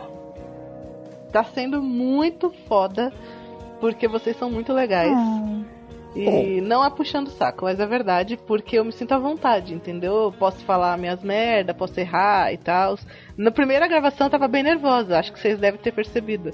Tá 1.32 1.44
sendo 1.44 1.82
muito 1.82 2.52
foda, 2.68 3.12
porque 3.80 4.06
vocês 4.06 4.36
são 4.36 4.50
muito 4.50 4.72
legais. 4.72 5.16
E 6.14 6.60
não 6.60 6.84
é 6.84 6.90
puxando 6.90 7.28
o 7.28 7.30
saco, 7.30 7.64
mas 7.64 7.80
é 7.80 7.86
verdade, 7.86 8.36
porque 8.46 8.78
eu 8.78 8.84
me 8.84 8.92
sinto 8.92 9.12
à 9.12 9.18
vontade, 9.18 9.72
entendeu? 9.72 10.24
Eu 10.24 10.32
posso 10.32 10.58
falar 10.64 10.98
minhas 10.98 11.22
merda, 11.22 11.72
posso 11.72 11.98
errar 11.98 12.52
e 12.52 12.58
tal. 12.58 12.98
Na 13.34 13.50
primeira 13.50 13.88
gravação 13.88 14.26
eu 14.26 14.30
tava 14.30 14.46
bem 14.46 14.62
nervosa, 14.62 15.18
acho 15.18 15.32
que 15.32 15.40
vocês 15.40 15.58
devem 15.58 15.80
ter 15.80 15.92
percebido. 15.92 16.50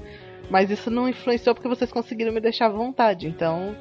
Mas 0.51 0.71
isso 0.71 0.91
não 0.91 1.09
influenciou 1.09 1.55
porque 1.55 1.69
vocês 1.69 1.93
conseguiram 1.93 2.33
me 2.33 2.41
deixar 2.41 2.67
à 2.67 2.71
vontade, 2.71 3.27
então. 3.27 3.77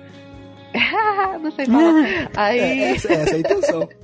não 1.41 1.51
sei 1.51 1.65
falar. 1.65 2.29
Aí. 2.35 2.59
É, 2.59 2.91
essa, 2.91 3.13
essa 3.13 3.31
é 3.31 3.35
a 3.35 3.39
intenção. 3.39 3.89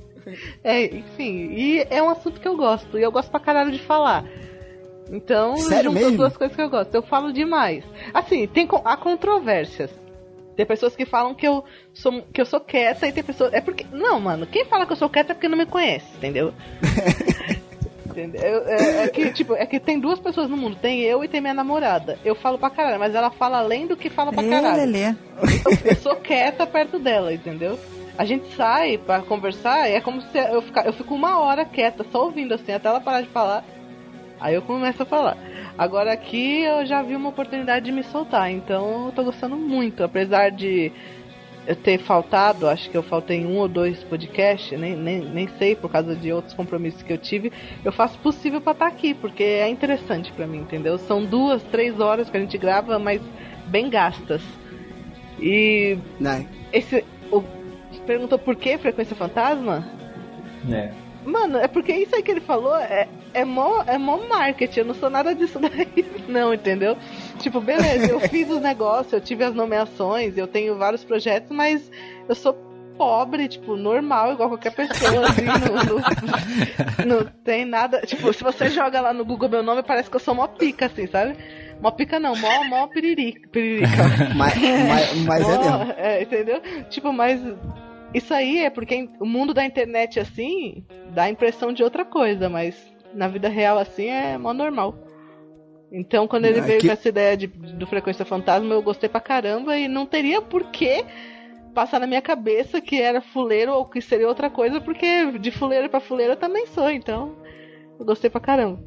É, 0.64 0.86
enfim, 0.86 1.50
e 1.52 1.86
é 1.90 2.02
um 2.02 2.08
assunto 2.08 2.40
que 2.40 2.48
eu 2.48 2.56
gosto, 2.56 2.98
e 2.98 3.02
eu 3.02 3.12
gosto 3.12 3.30
pra 3.30 3.38
caralho 3.38 3.70
de 3.70 3.78
falar. 3.78 4.24
Então, 5.10 5.54
Sério 5.58 5.92
junto 5.92 6.06
as 6.06 6.12
duas 6.14 6.36
coisas 6.38 6.56
que 6.56 6.62
eu 6.62 6.70
gosto. 6.70 6.94
Eu 6.94 7.02
falo 7.02 7.30
demais. 7.30 7.84
Assim, 8.14 8.46
tem 8.46 8.66
há 8.86 8.96
controvérsias. 8.96 9.90
Tem 10.56 10.64
pessoas 10.64 10.94
que 10.94 11.04
falam 11.04 11.34
que 11.34 11.46
eu 11.46 11.64
sou 11.92 12.22
que 12.32 12.40
eu 12.40 12.46
sou 12.46 12.60
quieta 12.60 13.06
e 13.06 13.12
tem 13.12 13.22
pessoas. 13.22 13.52
É 13.52 13.60
porque. 13.60 13.84
Não, 13.92 14.20
mano, 14.20 14.46
quem 14.46 14.64
fala 14.64 14.86
que 14.86 14.92
eu 14.92 14.96
sou 14.96 15.10
quieta 15.10 15.32
é 15.32 15.34
porque 15.34 15.48
não 15.48 15.58
me 15.58 15.66
conhece, 15.66 16.06
entendeu? 16.16 16.54
Entendeu? 18.14 18.40
Eu- 18.42 18.68
É, 18.68 19.04
é 19.04 19.08
que, 19.08 19.32
tipo, 19.32 19.54
é 19.54 19.66
que 19.66 19.80
tem 19.80 19.98
duas 19.98 20.20
pessoas 20.20 20.48
no 20.48 20.56
mundo, 20.56 20.76
tem 20.80 21.00
eu 21.00 21.24
e 21.24 21.28
tem 21.28 21.40
minha 21.40 21.52
namorada. 21.54 22.16
Eu 22.24 22.34
falo 22.36 22.56
pra 22.58 22.70
caralho, 22.70 22.98
mas 23.00 23.12
ela 23.14 23.30
fala 23.30 23.58
além 23.58 23.86
do 23.88 23.96
que 23.96 24.08
fala 24.08 24.32
pra 24.32 24.42
caralho. 24.44 24.76
Lelê. 24.76 25.08
Eu, 25.08 25.14
eu 25.90 25.96
sou 25.96 26.14
quieta 26.16 26.64
perto 26.66 26.98
dela, 26.98 27.32
entendeu? 27.34 27.78
A 28.16 28.24
gente 28.24 28.54
sai 28.54 28.96
pra 28.96 29.20
conversar 29.22 29.90
e 29.90 29.94
é 29.94 30.00
como 30.00 30.22
se 30.22 30.38
eu, 30.38 30.62
ficar, 30.62 30.86
eu 30.86 30.92
fico 30.92 31.12
uma 31.14 31.40
hora 31.40 31.64
quieta, 31.64 32.06
só 32.12 32.22
ouvindo 32.26 32.54
assim, 32.54 32.70
até 32.72 32.88
ela 32.88 33.00
parar 33.00 33.22
de 33.22 33.28
falar. 33.28 33.64
Aí 34.40 34.54
eu 34.54 34.62
começo 34.62 35.02
a 35.02 35.06
falar. 35.06 35.36
Agora 35.76 36.12
aqui 36.12 36.60
eu 36.62 36.86
já 36.86 37.02
vi 37.02 37.16
uma 37.16 37.30
oportunidade 37.30 37.84
de 37.86 37.90
me 37.92 38.04
soltar, 38.04 38.48
então 38.52 39.06
eu 39.06 39.12
tô 39.12 39.24
gostando 39.24 39.56
muito, 39.56 40.04
apesar 40.04 40.50
de 40.52 40.92
eu 41.66 41.74
ter 41.74 41.98
faltado, 41.98 42.68
acho 42.68 42.90
que 42.90 42.96
eu 42.96 43.02
faltei 43.02 43.44
um 43.44 43.56
ou 43.56 43.68
dois 43.68 44.02
podcasts, 44.04 44.78
nem, 44.78 44.94
nem, 44.94 45.20
nem 45.20 45.48
sei 45.58 45.74
por 45.74 45.90
causa 45.90 46.14
de 46.14 46.32
outros 46.32 46.54
compromissos 46.54 47.02
que 47.02 47.12
eu 47.12 47.18
tive, 47.18 47.52
eu 47.84 47.92
faço 47.92 48.16
o 48.16 48.20
possível 48.20 48.60
pra 48.60 48.72
estar 48.72 48.86
aqui, 48.86 49.14
porque 49.14 49.42
é 49.42 49.68
interessante 49.68 50.32
pra 50.32 50.46
mim, 50.46 50.58
entendeu? 50.58 50.98
São 50.98 51.24
duas, 51.24 51.62
três 51.64 51.98
horas 52.00 52.28
que 52.28 52.36
a 52.36 52.40
gente 52.40 52.58
grava, 52.58 52.98
mas 52.98 53.20
bem 53.66 53.88
gastas. 53.88 54.42
E 55.40 55.98
Né? 56.20 56.46
esse. 56.72 57.04
O, 57.30 57.42
perguntou 58.06 58.38
por 58.38 58.54
que 58.56 58.76
frequência 58.76 59.16
fantasma? 59.16 59.88
É. 60.70 60.90
Mano, 61.24 61.56
é 61.58 61.66
porque 61.66 61.92
isso 61.92 62.14
aí 62.14 62.22
que 62.22 62.30
ele 62.30 62.40
falou 62.40 62.76
é, 62.76 63.08
é, 63.32 63.44
mó, 63.44 63.82
é 63.86 63.96
mó 63.96 64.18
marketing, 64.28 64.80
eu 64.80 64.84
não 64.84 64.94
sou 64.94 65.08
nada 65.08 65.34
disso 65.34 65.58
daí, 65.58 66.04
não, 66.28 66.52
entendeu? 66.52 66.96
Tipo, 67.44 67.60
beleza, 67.60 68.10
eu 68.10 68.20
fiz 68.20 68.48
os 68.48 68.58
negócios, 68.62 69.12
eu 69.12 69.20
tive 69.20 69.44
as 69.44 69.54
nomeações, 69.54 70.38
eu 70.38 70.46
tenho 70.46 70.78
vários 70.78 71.04
projetos, 71.04 71.54
mas 71.54 71.90
eu 72.26 72.34
sou 72.34 72.54
pobre, 72.96 73.46
tipo, 73.48 73.76
normal, 73.76 74.32
igual 74.32 74.48
qualquer 74.48 74.74
pessoa, 74.74 75.26
assim, 75.28 75.44
não, 75.44 77.06
não, 77.06 77.18
não 77.18 77.24
tem 77.44 77.66
nada. 77.66 78.00
Tipo, 78.00 78.32
se 78.32 78.42
você 78.42 78.70
joga 78.70 78.98
lá 79.02 79.12
no 79.12 79.26
Google 79.26 79.50
meu 79.50 79.62
nome, 79.62 79.82
parece 79.82 80.08
que 80.08 80.16
eu 80.16 80.20
sou 80.20 80.34
mó 80.34 80.46
pica, 80.46 80.86
assim, 80.86 81.06
sabe? 81.06 81.36
Mó 81.82 81.90
pica 81.90 82.18
não, 82.18 82.34
mó, 82.34 82.64
mó 82.64 82.86
piririca. 82.86 83.46
piririca. 83.48 83.88
Mas, 84.34 84.54
mas, 84.56 85.16
mas 85.26 85.42
é 85.46 85.52
Ó, 85.52 85.78
mesmo. 85.78 85.92
é, 85.98 86.22
entendeu? 86.22 86.62
Tipo, 86.88 87.12
mas 87.12 87.38
isso 88.14 88.32
aí 88.32 88.60
é 88.60 88.70
porque 88.70 89.06
o 89.20 89.26
mundo 89.26 89.52
da 89.52 89.66
internet 89.66 90.18
assim 90.18 90.82
dá 91.10 91.24
a 91.24 91.30
impressão 91.30 91.74
de 91.74 91.82
outra 91.82 92.06
coisa, 92.06 92.48
mas 92.48 92.74
na 93.12 93.28
vida 93.28 93.50
real 93.50 93.76
assim 93.76 94.06
é 94.06 94.38
mó 94.38 94.54
normal. 94.54 94.94
Então, 95.96 96.26
quando 96.26 96.46
ele 96.46 96.58
Ah, 96.60 96.62
veio 96.64 96.80
que- 96.80 96.86
com 96.88 96.92
essa 96.92 97.08
ideia 97.08 97.36
de, 97.36 97.46
do 97.46 97.86
Frequência 97.86 98.24
Fantasma, 98.24 98.74
eu 98.74 98.82
gostei 98.82 99.08
pra 99.08 99.20
caramba 99.20 99.76
e 99.78 99.86
não 99.86 100.04
teria 100.06 100.42
por 100.42 100.64
que 100.72 101.04
passar 101.72 102.00
na 102.00 102.06
minha 102.06 102.22
cabeça 102.22 102.80
que 102.80 103.00
era 103.00 103.20
fuleiro 103.20 103.72
ou 103.72 103.84
que 103.84 104.00
seria 104.00 104.26
outra 104.28 104.50
coisa, 104.50 104.80
porque 104.80 105.38
de 105.38 105.50
fuleiro 105.50 105.88
pra 105.88 106.00
fuleiro 106.00 106.32
eu 106.32 106.36
também 106.36 106.66
sou, 106.66 106.90
então 106.90 107.36
eu 107.98 108.04
gostei 108.04 108.28
pra 108.28 108.40
caramba. 108.40 108.80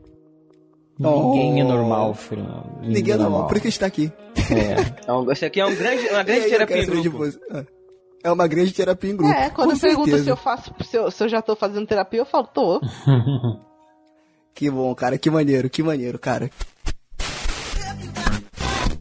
Ninguém 1.00 1.62
é 1.62 1.64
Oh. 1.64 1.68
normal, 1.68 2.14
Fernando. 2.14 2.80
Ninguém 2.82 3.14
é 3.14 3.18
normal, 3.18 3.48
por 3.48 3.54
isso 3.58 3.62
que 3.64 3.68
está 3.70 3.86
aqui. 3.86 4.12
É. 4.36 5.00
Então, 5.04 5.32
esse 5.32 5.46
aqui 5.46 5.60
é 5.62 5.66
um 5.66 5.76
grande, 5.76 6.08
uma 6.10 6.24
grande 6.24 6.50
terapia 6.50 6.78
em 6.82 6.86
grupo. 6.86 7.18
você. 7.20 7.40
Ah, 7.52 7.64
É 8.24 8.32
uma 8.32 8.48
grande 8.48 8.74
terapia 8.74 9.12
em 9.12 9.16
grupo. 9.16 9.32
É, 9.34 9.50
quando 9.52 9.70
com 9.70 9.76
eu 9.76 9.80
pergunto 9.80 10.18
se 10.18 10.28
eu 10.30 10.36
faço, 10.36 10.74
se 10.84 10.98
eu, 10.98 11.12
se 11.12 11.24
eu 11.24 11.30
já 11.30 11.42
tô 11.42 11.56
fazendo 11.56 11.86
terapia, 11.88 12.20
eu 12.20 12.26
falo, 12.26 12.48
tô. 12.48 12.82
Que 14.54 14.72
bom, 14.72 14.94
cara, 14.96 15.20
que 15.20 15.30
maneiro, 15.30 15.70
que 15.70 15.84
maneiro, 15.84 16.18
cara. 16.18 16.50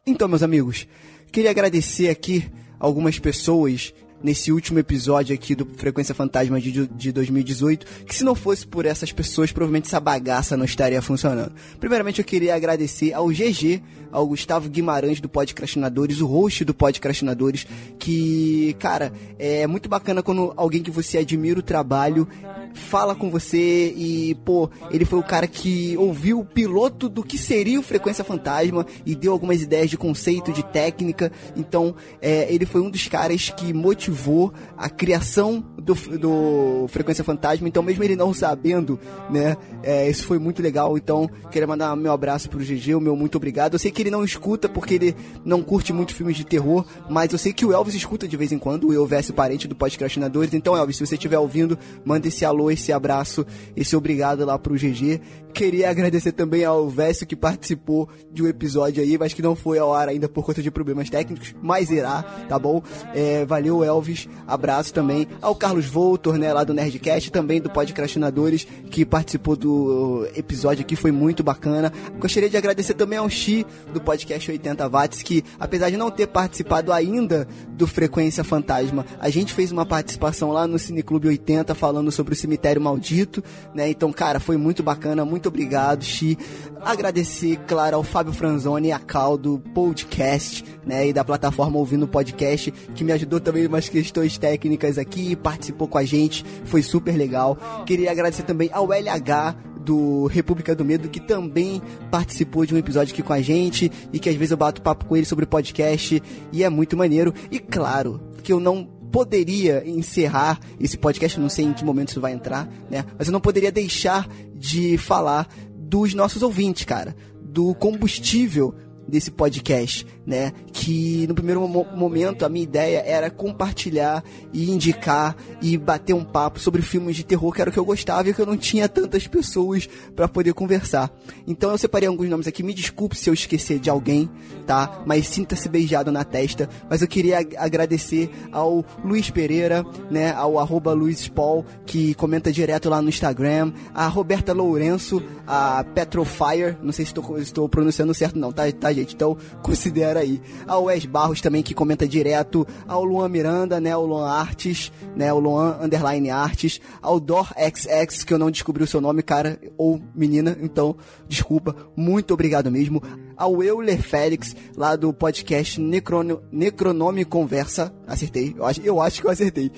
Então, 0.09 0.29
meus 0.29 0.45
amigos, 0.45 0.87
queria 1.33 1.51
agradecer 1.51 2.09
aqui 2.09 2.49
algumas 2.79 3.19
pessoas 3.19 3.93
nesse 4.23 4.53
último 4.53 4.79
episódio 4.79 5.35
aqui 5.35 5.53
do 5.53 5.67
Frequência 5.67 6.15
Fantasma 6.15 6.61
de, 6.61 6.87
de 6.87 7.11
2018, 7.11 8.05
que 8.05 8.15
se 8.15 8.23
não 8.23 8.37
fosse 8.37 8.65
por 8.65 8.87
essas 8.87 9.11
pessoas, 9.11 9.51
provavelmente 9.51 9.87
essa 9.87 9.99
bagaça 9.99 10.57
não 10.57 10.65
estaria 10.65 11.03
funcionando. 11.03 11.53
Primeiramente, 11.81 12.21
eu 12.21 12.25
queria 12.25 12.55
agradecer 12.55 13.13
ao 13.13 13.27
GG, 13.27 13.83
ao 14.13 14.29
Gustavo 14.29 14.69
Guimarães 14.69 15.21
do 15.21 15.29
Podcrastinadores, 15.29 16.21
o 16.21 16.27
host 16.27 16.65
do 16.65 16.73
Podcrastinadores, 16.73 17.67
que, 17.99 18.77
cara, 18.79 19.13
é 19.41 19.67
muito 19.67 19.89
bacana 19.89 20.23
quando 20.23 20.53
alguém 20.57 20.85
que 20.85 20.91
você 20.91 21.19
admira 21.19 21.59
o 21.59 21.65
trabalho 21.65 22.29
fala 22.77 23.15
com 23.15 23.31
você 23.31 23.93
e, 23.97 24.35
pô, 24.45 24.71
ele 24.91 25.05
foi 25.05 25.19
o 25.19 25.23
cara 25.23 25.47
que 25.47 25.97
ouviu 25.97 26.41
o 26.41 26.45
piloto 26.45 27.09
do 27.09 27.23
que 27.23 27.39
seria 27.39 27.81
o 27.81 27.83
Frequência 27.83 28.25
Fantasma 28.25 28.87
e 29.05 29.15
deu 29.15 29.33
algumas 29.33 29.63
ideias 29.63 29.91
de 29.91 29.97
conceito, 29.97 30.53
de 30.53 30.65
técnica. 30.65 31.33
Então, 31.57 31.95
é, 32.21 32.53
ele 32.53 32.67
foi 32.67 32.81
um 32.81 32.91
dos 32.91 33.09
caras 33.09 33.51
que 33.51 33.73
motivou 33.73 34.53
a 34.77 34.89
criação 34.89 35.65
do, 35.77 35.95
do 36.19 36.89
Frequência 36.89 37.25
Fantasma. 37.25 37.69
Então, 37.69 37.83
mesmo 37.83 38.03
ele 38.03 38.17
não 38.17 38.35
sabendo, 38.35 38.99
né, 39.31 39.57
é, 39.83 40.09
isso 40.09 40.27
foi 40.27 40.39
muito 40.39 40.63
legal. 40.63 40.97
Então, 40.97 41.31
queria 41.51 41.67
mandar 41.67 41.97
meu 41.97 42.13
abraço 42.13 42.49
pro 42.49 42.59
GG, 42.59 42.95
o 42.95 43.01
meu 43.01 43.17
muito 43.17 43.37
obrigado. 43.37 43.75
Eu 43.75 43.79
sei 43.79 43.91
que 43.91 44.03
ele 44.03 44.11
não 44.11 44.25
escuta 44.25 44.69
porque 44.69 44.95
ele 44.95 45.17
não 45.45 45.63
curte 45.63 45.93
muito 45.93 46.15
filmes 46.15 46.37
de 46.37 46.45
terror, 46.45 46.85
mas 47.09 47.33
eu 47.33 47.39
sei 47.39 47.53
que 47.53 47.65
o 47.65 47.73
Elvis 47.73 47.95
escuta 47.95 48.27
de 48.27 48.37
vez 48.37 48.53
em 48.53 48.59
quando, 48.59 48.89
o 48.89 48.93
Elvis, 48.93 49.31
parente 49.31 49.69
do 49.69 49.75
Podcastinadores. 49.75 50.55
Então, 50.55 50.77
Elvis, 50.77 50.97
se 50.97 51.07
você 51.07 51.15
estiver 51.15 51.39
ouvindo, 51.39 51.79
manda 52.05 52.29
esse 52.29 52.45
alô, 52.45 52.66
esse 52.71 52.93
abraço, 52.93 53.47
esse 53.77 53.97
obrigado 53.97 54.45
lá 54.45 54.59
pro 54.59 54.75
GG. 54.75 55.21
Queria 55.57 55.89
agradecer 55.89 56.33
também 56.33 56.67
ao 56.67 56.87
Vécio 56.87 57.27
que 57.27 57.35
participou 57.35 58.11
de 58.31 58.43
um 58.43 58.47
episódio 58.47 59.03
aí, 59.03 59.17
mas 59.17 59.33
que 59.33 59.41
não 59.41 59.57
foi 59.57 59.79
ao 59.79 59.95
ar 59.95 60.07
ainda 60.07 60.29
por 60.29 60.45
conta 60.45 60.61
de 60.61 60.71
problemas 60.71 61.09
técnicos, 61.09 61.55
mas 61.63 61.91
irá, 61.91 62.23
tá 62.47 62.59
bom? 62.59 62.83
É, 63.15 63.43
valeu, 63.47 63.83
Elvis. 63.83 64.29
Abraço 64.47 64.93
também 64.93 65.27
ao 65.41 65.55
Carlos 65.55 65.87
Voltor, 65.87 66.37
né, 66.37 66.53
lá 66.53 66.63
do 66.63 66.75
Nerdcast, 66.75 67.33
também 67.33 67.59
do 67.59 67.71
Podcastinadores, 67.71 68.67
que 68.91 69.07
participou 69.07 69.57
do 69.57 70.29
episódio 70.37 70.83
aqui, 70.83 70.95
foi 70.95 71.11
muito 71.11 71.43
bacana. 71.43 71.91
Gostaria 72.19 72.51
de 72.51 72.57
agradecer 72.59 72.93
também 72.93 73.19
ao 73.19 73.31
Xi, 73.31 73.65
do 73.95 74.01
podcast 74.01 74.51
80 74.51 74.87
Watts, 74.91 75.23
que 75.23 75.43
apesar 75.59 75.89
de 75.89 75.97
não 75.97 76.11
ter 76.11 76.27
participado 76.27 76.93
ainda 76.93 77.49
do 77.71 77.87
Frequência 77.87 78.45
Fantasma, 78.45 79.07
a 79.19 79.31
gente 79.31 79.55
fez 79.55 79.73
uma 79.73 79.87
participação 79.87 80.53
lá 80.53 80.67
no 80.67 80.79
Cineclube 80.79 81.29
80 81.29 81.75
falando 81.75 82.13
sobre 82.13 82.35
o 82.35 82.37
Cemitério 82.57 82.81
Maldito, 82.81 83.45
né? 83.75 83.89
Então, 83.91 84.11
cara, 84.13 84.41
foi 84.41 84.57
muito 84.57 84.83
bacana, 84.83 85.25
muito 85.25 85.49
obrigado, 85.49 86.03
Xi. 86.03 86.39
Agradecer, 86.81 87.59
claro, 87.67 87.97
ao 87.97 88.03
Fábio 88.03 88.33
Franzoni 88.33 88.93
a 88.93 88.99
Cal 88.99 89.37
do 89.37 89.59
podcast, 89.59 90.65
né? 90.85 91.09
E 91.09 91.13
da 91.13 91.23
plataforma 91.23 91.79
Ouvindo 91.79 92.09
Podcast, 92.09 92.71
que 92.95 93.05
me 93.05 93.13
ajudou 93.13 93.41
também 93.41 93.65
em 93.65 93.67
umas 93.67 93.89
questões 93.89 94.39
técnicas 94.39 94.97
aqui, 94.97 95.37
participou 95.37 95.87
com 95.87 95.99
a 95.99 96.05
gente, 96.05 96.45
foi 96.65 96.83
super 96.83 97.17
legal. 97.17 97.57
Queria 97.85 98.11
agradecer 98.11 98.43
também 98.43 98.71
ao 98.73 98.89
LH 98.91 99.55
do 99.81 100.27
República 100.27 100.75
do 100.75 100.85
Medo, 100.85 101.09
que 101.09 101.21
também 101.21 101.81
participou 102.11 102.67
de 102.67 102.75
um 102.75 102.79
episódio 102.79 103.13
aqui 103.13 103.23
com 103.23 103.33
a 103.33 103.41
gente 103.41 103.93
e 104.13 104.19
que 104.19 104.29
às 104.29 104.35
vezes 104.35 104.51
eu 104.51 104.57
bato 104.57 104.83
papo 104.83 105.05
com 105.05 105.17
ele 105.17 105.27
sobre 105.27 105.47
podcast 105.47 106.21
e 106.53 106.65
é 106.65 106.69
muito 106.69 106.97
maneiro. 106.97 107.33
E 107.51 107.61
claro 107.61 108.21
que 108.43 108.53
eu 108.53 108.59
não 108.59 108.96
poderia 109.17 109.83
encerrar 109.89 110.61
esse 110.79 110.99
podcast, 110.99 111.41
não 111.41 111.49
sei 111.49 111.65
em 111.65 111.73
que 111.73 111.83
momento 111.83 112.11
isso 112.11 112.21
vai 112.21 112.35
entrar, 112.35 112.69
né? 112.91 113.03
Mas 113.17 113.29
eu 113.29 113.33
não 113.33 113.41
poderia 113.41 113.73
deixar 113.73 114.29
de 114.55 114.99
falar 114.99 115.49
dos 115.75 116.13
nossos 116.13 116.43
ouvintes, 116.43 116.85
cara, 116.85 117.17
do 117.43 117.75
combustível 117.77 118.75
desse 119.09 119.31
podcast, 119.31 120.07
né? 120.27 120.53
Que 120.73 121.27
no 121.29 121.35
primeiro 121.35 121.67
mo- 121.69 121.87
momento 121.95 122.45
a 122.45 122.49
minha 122.49 122.65
ideia 122.65 122.99
era 123.07 123.31
compartilhar 123.31 124.25
e 124.53 124.71
indicar 124.71 125.37
e 125.63 125.77
bater 125.79 126.13
um 126.15 126.25
papo 126.25 126.59
sobre 126.59 126.83
filmes 126.83 127.15
de 127.17 127.25
terror 127.25 127.53
que 127.53 127.61
era 127.61 127.71
o 127.71 127.73
que 127.73 127.79
eu 127.79 127.85
gostava 127.85 128.29
e 128.29 128.35
que 128.35 128.41
eu 128.41 128.47
não 128.47 128.57
tinha 128.57 128.89
tantas 128.89 129.27
pessoas 129.27 129.89
para 130.15 130.27
poder 130.29 130.53
conversar. 130.55 131.11
Então 131.47 131.71
eu 131.71 131.79
separei 131.79 132.09
alguns 132.09 132.29
nomes 132.29 132.47
aqui, 132.47 132.63
me 132.63 132.75
desculpe 132.75 133.17
se 133.17 133.31
eu 133.31 133.35
esquecer 133.35 133.79
de 133.79 133.89
alguém, 133.89 134.29
tá? 134.67 135.03
Mas 135.07 135.29
sinta-se 135.29 135.69
beijado 135.69 136.11
na 136.11 136.25
testa. 136.25 136.69
Mas 136.91 137.03
eu 137.03 137.09
queria 137.09 137.39
ag- 137.39 137.57
agradecer 137.57 138.31
ao 138.51 138.85
Luiz 139.05 139.31
Pereira, 139.31 139.85
né? 140.11 140.33
Ao 140.33 140.59
arroba 140.59 140.93
Luiz 140.93 141.29
Paul, 141.29 141.65
que 141.85 142.15
comenta 142.15 142.51
direto 142.53 142.89
lá 142.89 143.01
no 143.01 143.09
Instagram, 143.09 143.73
a 143.95 144.07
Roberta 144.09 144.53
Lourenço, 144.53 145.23
a 145.47 145.85
Petrofire, 145.95 146.77
não 146.83 146.93
sei 146.93 147.05
se 147.05 147.13
estou, 147.43 147.69
pronunciando 147.69 148.13
certo 148.15 148.39
não, 148.39 148.51
tá, 148.53 148.65
tá 148.73 148.93
gente? 148.93 149.15
Então 149.15 149.37
considera 149.63 150.16
aí. 150.17 150.41
Ao 150.67 150.85
Wes 150.85 151.05
Barros 151.05 151.41
também, 151.41 151.63
que 151.63 151.75
comenta 151.75 152.07
direto, 152.07 152.67
ao 152.87 153.05
Luan 153.05 153.29
Miranda, 153.29 153.81
né? 153.81 153.97
O 153.97 154.07
Luan 154.07 154.29
Artes, 154.29 154.93
né? 155.15 155.33
O 155.33 155.39
Luan 155.39 155.79
Underline 155.83 156.31
Artes, 156.31 156.81
ao 157.01 157.21
Dor 157.21 157.53
XX, 157.57 158.25
que 158.25 158.35
eu 158.35 158.39
não 158.39 158.51
descobri 158.51 158.83
o 158.83 158.87
seu 158.87 159.01
nome, 159.01 159.23
cara, 159.23 159.59
ou 159.77 160.01
menina, 160.15 160.57
então, 160.61 160.97
desculpa, 161.29 161.75
muito 161.97 162.35
obrigado 162.35 162.71
mesmo. 162.71 163.03
Ao 163.37 163.63
Euler 163.63 164.01
Félix, 164.01 164.57
lá 164.77 164.97
do 164.97 165.13
podcast 165.13 165.81
Necrono, 165.81 166.43
Necronome 166.51 167.25
Conversa, 167.25 167.95
acertei, 168.07 168.55
eu 168.57 168.65
acho, 168.65 168.81
eu 168.81 169.01
acho 169.01 169.21
que 169.21 169.27
eu 169.27 169.31
acertei. 169.31 169.71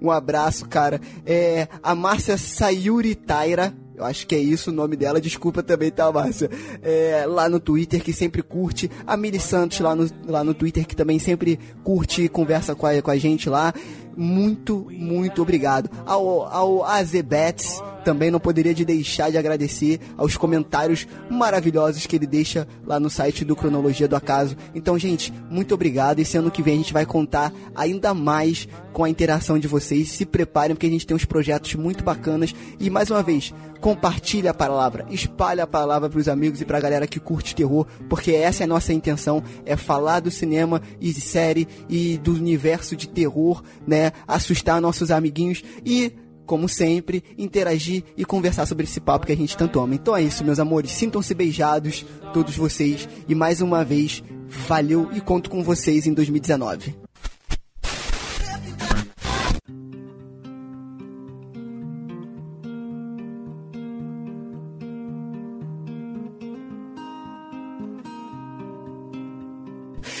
Um 0.00 0.10
abraço, 0.10 0.68
cara. 0.68 1.00
É, 1.24 1.68
a 1.82 1.94
Márcia 1.94 2.36
Sayuri 2.36 3.14
Taira, 3.14 3.74
eu 3.96 4.04
acho 4.04 4.26
que 4.26 4.34
é 4.34 4.38
isso 4.38 4.70
o 4.70 4.74
nome 4.74 4.94
dela, 4.94 5.20
desculpa 5.20 5.62
também, 5.62 5.90
tá, 5.90 6.12
Márcia? 6.12 6.50
É, 6.82 7.24
lá 7.26 7.48
no 7.48 7.58
Twitter, 7.58 8.02
que 8.02 8.12
sempre 8.12 8.42
curte. 8.42 8.90
A 9.06 9.16
Miri 9.16 9.40
Santos 9.40 9.80
lá 9.80 9.94
no, 9.94 10.06
lá 10.26 10.44
no 10.44 10.52
Twitter, 10.52 10.86
que 10.86 10.94
também 10.94 11.18
sempre 11.18 11.58
curte 11.82 12.22
e 12.22 12.28
conversa 12.28 12.74
com 12.74 12.86
a, 12.86 13.00
com 13.00 13.10
a 13.10 13.16
gente 13.16 13.48
lá. 13.48 13.72
Muito, 14.16 14.86
muito 14.90 15.42
obrigado. 15.42 15.90
Ao, 16.06 16.46
ao 16.46 16.84
Azebets, 16.84 17.82
também 18.06 18.30
não 18.30 18.38
poderia 18.38 18.72
de 18.72 18.84
deixar 18.84 19.30
de 19.30 19.36
agradecer 19.36 20.00
aos 20.16 20.36
comentários 20.36 21.08
maravilhosos 21.28 22.06
que 22.06 22.14
ele 22.14 22.26
deixa 22.26 22.66
lá 22.86 23.00
no 23.00 23.10
site 23.10 23.44
do 23.44 23.56
Cronologia 23.56 24.06
do 24.06 24.14
Acaso. 24.14 24.56
Então, 24.74 24.96
gente, 24.96 25.32
muito 25.50 25.74
obrigado. 25.74 26.20
Esse 26.20 26.36
ano 26.36 26.50
que 26.50 26.62
vem 26.62 26.74
a 26.74 26.76
gente 26.78 26.92
vai 26.92 27.04
contar 27.04 27.52
ainda 27.74 28.14
mais 28.14 28.68
com 28.92 29.02
a 29.02 29.10
interação 29.10 29.58
de 29.58 29.66
vocês. 29.66 30.12
Se 30.12 30.24
preparem, 30.24 30.76
porque 30.76 30.86
a 30.86 30.90
gente 30.90 31.06
tem 31.06 31.16
uns 31.16 31.24
projetos 31.24 31.74
muito 31.74 32.04
bacanas. 32.04 32.54
E 32.78 32.88
mais 32.88 33.10
uma 33.10 33.24
vez, 33.24 33.52
compartilhe 33.80 34.48
a 34.48 34.54
palavra, 34.54 35.06
espalhe 35.10 35.60
a 35.60 35.66
palavra 35.66 36.08
para 36.08 36.18
os 36.18 36.28
amigos 36.28 36.60
e 36.60 36.64
para 36.64 36.78
a 36.78 36.80
galera 36.80 37.06
que 37.06 37.20
curte 37.20 37.54
terror, 37.54 37.86
porque 38.08 38.32
essa 38.32 38.62
é 38.62 38.64
a 38.64 38.68
nossa 38.68 38.92
intenção, 38.92 39.42
é 39.64 39.76
falar 39.76 40.20
do 40.20 40.30
cinema 40.30 40.80
e 41.00 41.12
de 41.12 41.20
série 41.20 41.68
e 41.88 42.18
do 42.18 42.32
universo 42.32 42.96
de 42.96 43.08
terror, 43.08 43.62
né? 43.86 44.05
Assustar 44.26 44.80
nossos 44.80 45.10
amiguinhos 45.10 45.62
e 45.84 46.12
como 46.46 46.68
sempre, 46.68 47.24
interagir 47.36 48.04
e 48.16 48.24
conversar 48.24 48.66
sobre 48.66 48.84
esse 48.84 49.00
papo 49.00 49.26
que 49.26 49.32
a 49.32 49.36
gente 49.36 49.56
tanto 49.56 49.80
ama. 49.80 49.94
Então 49.96 50.16
é 50.16 50.22
isso, 50.22 50.44
meus 50.44 50.60
amores. 50.60 50.92
Sintam-se 50.92 51.34
beijados, 51.34 52.06
todos 52.32 52.56
vocês. 52.56 53.08
E 53.28 53.34
mais 53.34 53.60
uma 53.60 53.84
vez, 53.84 54.22
valeu 54.68 55.10
e 55.12 55.20
conto 55.20 55.50
com 55.50 55.62
vocês 55.62 56.06
em 56.06 56.14
2019. 56.14 56.94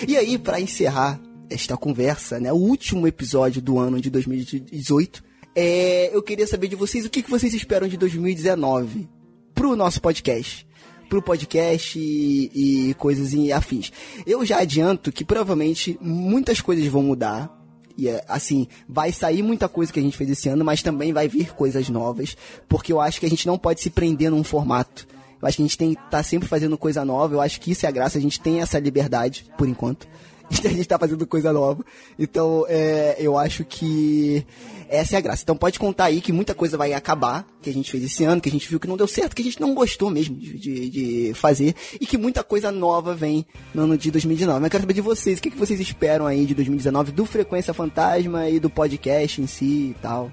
E 0.06 0.16
aí, 0.16 0.38
para 0.38 0.60
encerrar 0.60 1.20
esta 1.50 1.76
conversa, 1.76 2.38
né, 2.40 2.52
o 2.52 2.56
último 2.56 3.06
episódio 3.06 3.62
do 3.62 3.78
ano 3.78 4.00
de 4.00 4.10
2018, 4.10 5.22
é, 5.54 6.14
eu 6.14 6.22
queria 6.22 6.46
saber 6.46 6.68
de 6.68 6.76
vocês 6.76 7.06
o 7.06 7.10
que, 7.10 7.22
vocês 7.22 7.54
esperam 7.54 7.88
de 7.88 7.96
2019 7.96 9.08
pro 9.54 9.74
nosso 9.74 10.02
podcast. 10.02 10.66
Pro 11.08 11.22
podcast 11.22 11.98
e, 11.98 12.90
e 12.90 12.94
coisas 12.94 13.32
em 13.32 13.52
afins. 13.52 13.90
Eu 14.26 14.44
já 14.44 14.58
adianto 14.58 15.10
que 15.10 15.24
provavelmente 15.24 15.96
muitas 16.00 16.60
coisas 16.60 16.86
vão 16.88 17.02
mudar. 17.02 17.50
E 17.96 18.08
é, 18.08 18.22
assim, 18.28 18.66
vai 18.86 19.10
sair 19.12 19.42
muita 19.42 19.66
coisa 19.66 19.90
que 19.90 19.98
a 19.98 20.02
gente 20.02 20.16
fez 20.16 20.28
esse 20.28 20.48
ano, 20.48 20.62
mas 20.62 20.82
também 20.82 21.12
vai 21.12 21.26
vir 21.26 21.54
coisas 21.54 21.88
novas. 21.88 22.36
Porque 22.68 22.92
eu 22.92 23.00
acho 23.00 23.18
que 23.18 23.24
a 23.24 23.30
gente 23.30 23.46
não 23.46 23.56
pode 23.56 23.80
se 23.80 23.88
prender 23.88 24.30
num 24.30 24.44
formato. 24.44 25.06
Eu 25.40 25.48
acho 25.48 25.56
que 25.56 25.62
a 25.62 25.66
gente 25.66 25.78
tem 25.78 25.94
que 25.94 26.00
estar 26.02 26.22
sempre 26.22 26.48
fazendo 26.48 26.76
coisa 26.76 27.04
nova. 27.04 27.34
Eu 27.34 27.40
acho 27.40 27.60
que 27.60 27.70
isso 27.70 27.86
é 27.86 27.88
a 27.88 27.92
graça. 27.92 28.18
A 28.18 28.20
gente 28.20 28.40
tem 28.40 28.60
essa 28.60 28.78
liberdade, 28.78 29.46
por 29.56 29.66
enquanto. 29.66 30.06
A 30.64 30.68
gente 30.68 30.86
tá 30.86 30.98
fazendo 30.98 31.26
coisa 31.26 31.52
nova. 31.52 31.84
Então, 32.18 32.64
é, 32.68 33.16
eu 33.18 33.38
acho 33.38 33.64
que 33.64 34.44
essa 34.88 35.16
é 35.16 35.18
a 35.18 35.20
graça. 35.20 35.42
Então, 35.42 35.56
pode 35.56 35.78
contar 35.78 36.04
aí 36.04 36.20
que 36.20 36.32
muita 36.32 36.54
coisa 36.54 36.76
vai 36.76 36.92
acabar, 36.92 37.46
que 37.60 37.68
a 37.68 37.72
gente 37.72 37.90
fez 37.90 38.04
esse 38.04 38.24
ano, 38.24 38.40
que 38.40 38.48
a 38.48 38.52
gente 38.52 38.68
viu 38.68 38.78
que 38.78 38.86
não 38.86 38.96
deu 38.96 39.06
certo, 39.06 39.34
que 39.34 39.42
a 39.42 39.44
gente 39.44 39.60
não 39.60 39.74
gostou 39.74 40.10
mesmo 40.10 40.36
de, 40.36 40.58
de, 40.58 40.90
de 40.90 41.34
fazer, 41.34 41.74
e 42.00 42.06
que 42.06 42.16
muita 42.16 42.42
coisa 42.44 42.70
nova 42.70 43.14
vem 43.14 43.44
no 43.74 43.82
ano 43.82 43.98
de 43.98 44.10
2019. 44.10 44.60
Mas 44.60 44.66
eu 44.66 44.70
quero 44.70 44.82
saber 44.82 44.94
de 44.94 45.00
vocês, 45.00 45.38
o 45.38 45.42
que, 45.42 45.50
que 45.50 45.58
vocês 45.58 45.80
esperam 45.80 46.26
aí 46.26 46.46
de 46.46 46.54
2019, 46.54 47.12
do 47.12 47.26
Frequência 47.26 47.74
Fantasma 47.74 48.48
e 48.48 48.60
do 48.60 48.70
podcast 48.70 49.40
em 49.40 49.46
si 49.46 49.90
e 49.90 49.96
tal. 50.00 50.30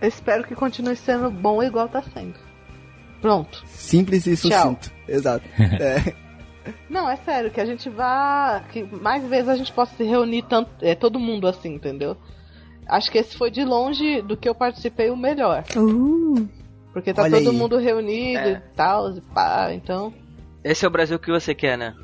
Eu 0.00 0.08
espero 0.08 0.44
que 0.44 0.54
continue 0.54 0.96
sendo 0.96 1.30
bom 1.30 1.62
igual 1.62 1.88
tá 1.88 2.02
sendo. 2.14 2.34
Pronto. 3.20 3.64
Simples 3.66 4.26
e 4.26 4.36
Tchau. 4.36 4.76
sucinto. 4.76 4.92
Exato. 5.08 5.44
É. 5.58 6.27
Não, 6.88 7.08
é 7.08 7.16
sério, 7.16 7.50
que 7.50 7.60
a 7.60 7.64
gente 7.66 7.88
vá. 7.88 8.62
Que 8.72 8.82
mais 8.82 9.24
vezes 9.26 9.48
a 9.48 9.56
gente 9.56 9.72
possa 9.72 9.94
se 9.96 10.04
reunir 10.04 10.42
tanto, 10.42 10.70
é, 10.80 10.94
todo 10.94 11.18
mundo 11.18 11.46
assim, 11.48 11.74
entendeu? 11.74 12.16
Acho 12.88 13.10
que 13.10 13.18
esse 13.18 13.36
foi 13.36 13.50
de 13.50 13.64
longe 13.64 14.22
do 14.22 14.36
que 14.36 14.48
eu 14.48 14.54
participei 14.54 15.10
o 15.10 15.16
melhor. 15.16 15.64
Porque 16.92 17.12
tá 17.12 17.22
Olha 17.22 17.36
todo 17.38 17.50
aí. 17.50 17.56
mundo 17.56 17.76
reunido 17.78 18.38
É. 18.48 18.52
e 18.52 18.74
tal, 18.74 19.10
e 19.16 19.20
pá, 19.20 19.70
então. 19.72 20.12
Esse 20.64 20.84
é 20.84 20.88
o 20.88 20.90
Brasil 20.90 21.18
que 21.18 21.30
você 21.30 21.54
quer, 21.54 21.76
né? 21.76 21.94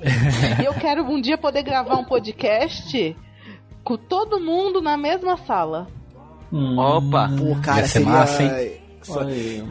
E 0.60 0.64
eu 0.64 0.74
quero 0.74 1.02
um 1.04 1.20
dia 1.20 1.36
poder 1.38 1.62
gravar 1.62 1.96
um 1.96 2.04
podcast 2.04 3.16
com 3.84 3.96
todo 3.96 4.40
mundo 4.40 4.80
na 4.80 4.96
mesma 4.96 5.36
sala. 5.38 5.88
Opa! 6.52 7.28
Pô, 7.36 7.60
cara, 7.62 7.80
Ia 7.80 7.86
ser 7.86 7.88
seria. 8.00 8.08
massa, 8.08 8.42
hein? 8.42 8.72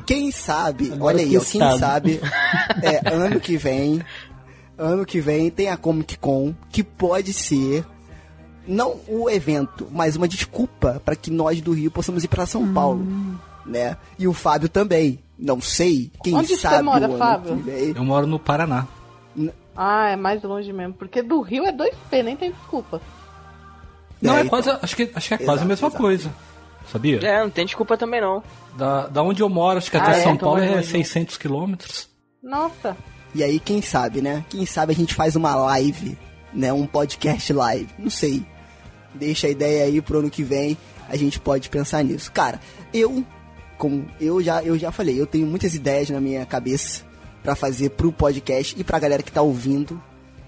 Quem 0.06 0.30
sabe, 0.32 0.92
olha 1.00 1.22
aí, 1.24 1.38
ó, 1.38 1.42
quem 1.42 1.62
sabe, 1.78 2.20
é, 2.84 3.14
ano 3.14 3.40
que 3.40 3.56
vem, 3.56 4.02
ano 4.82 5.06
que 5.06 5.20
vem 5.22 5.50
tem 5.50 5.70
a 5.70 5.78
Comic 5.78 6.18
Con, 6.18 6.54
que 6.70 6.84
pode 6.84 7.34
ser, 7.34 7.86
não 8.68 9.00
o 9.08 9.30
evento, 9.30 9.88
mas 9.92 10.16
uma 10.16 10.28
desculpa 10.28 11.02
para 11.04 11.16
que 11.16 11.30
nós 11.32 11.62
do 11.62 11.72
Rio 11.74 11.92
possamos 11.92 12.24
ir 12.24 12.28
para 12.28 12.46
São 12.46 12.74
Paulo, 12.74 13.06
né? 13.66 13.98
E 14.18 14.28
o 14.28 14.34
Fábio 14.34 14.68
também, 14.70 15.20
não 15.38 15.62
sei, 15.62 16.12
quem 16.24 16.36
Onde 16.36 16.50
você 16.50 16.58
sabe 16.58 16.84
mora, 16.84 17.02
o 17.08 17.10
ano 17.12 17.18
Fábio? 17.18 17.64
Eu 17.96 18.04
moro 18.04 18.26
no 18.28 18.40
Paraná. 18.40 18.88
Ah, 19.76 20.10
é 20.10 20.16
mais 20.18 20.44
longe 20.44 20.72
mesmo. 20.74 20.94
Porque 20.94 21.22
do 21.22 21.42
Rio 21.42 21.66
é 21.66 21.72
2P, 21.72 22.24
nem 22.24 22.36
tem 22.36 22.52
desculpa. 22.52 23.02
Não, 24.22 24.36
é, 24.36 24.40
então. 24.42 24.50
quase. 24.50 24.70
Acho 24.70 24.96
que, 24.96 25.10
acho 25.16 25.28
que 25.30 25.34
é 25.34 25.38
quase 25.38 25.52
Exato, 25.52 25.62
a 25.62 25.66
mesma 25.66 25.88
exato. 25.88 26.02
coisa. 26.04 26.32
Sabia? 26.92 27.20
É, 27.26 27.42
não 27.42 27.50
tem 27.50 27.66
desculpa 27.66 27.98
também 27.98 28.20
não. 28.20 28.44
Da, 28.78 29.08
da 29.08 29.24
onde 29.24 29.42
eu 29.42 29.48
moro, 29.50 29.78
acho 29.78 29.90
que 29.90 29.98
Ah, 29.98 30.04
até 30.04 30.20
é? 30.20 30.24
São 30.24 30.34
Então 30.34 30.50
Paulo 30.50 30.62
é 30.64 30.70
longe. 30.70 30.88
600 30.88 31.38
quilômetros. 31.38 32.10
Nossa. 32.44 32.98
E 33.34 33.44
aí, 33.44 33.60
quem 33.60 33.82
sabe, 33.82 34.22
né? 34.22 34.44
Quem 34.50 34.66
sabe 34.66 34.92
a 34.92 34.96
gente 34.96 35.14
faz 35.14 35.36
uma 35.36 35.56
live, 35.56 36.18
né? 36.54 36.74
Um 36.74 36.86
podcast 36.86 37.52
live. 37.54 37.88
Não 37.98 38.10
sei. 38.10 38.44
Deixa 39.14 39.48
a 39.48 39.50
ideia 39.50 39.86
aí 39.86 40.02
pro 40.02 40.20
ano 40.20 40.30
que 40.30 40.44
vem. 40.44 40.78
A 41.08 41.16
gente 41.16 41.40
pode 41.40 41.70
pensar 41.70 42.04
nisso. 42.04 42.32
Cara, 42.32 42.60
eu, 42.94 43.24
como 43.78 44.06
eu 44.20 44.42
já, 44.42 44.62
eu 44.64 44.78
já 44.78 44.92
falei, 44.92 45.20
eu 45.20 45.26
tenho 45.26 45.48
muitas 45.48 45.74
ideias 45.76 46.10
na 46.10 46.20
minha 46.20 46.46
cabeça 46.46 47.04
pra 47.42 47.56
fazer 47.56 47.92
pro 47.92 48.12
podcast 48.12 48.76
e 48.78 48.84
pra 48.84 49.00
galera 49.00 49.24
que 49.24 49.32
tá 49.32 49.42
ouvindo. 49.42 50.02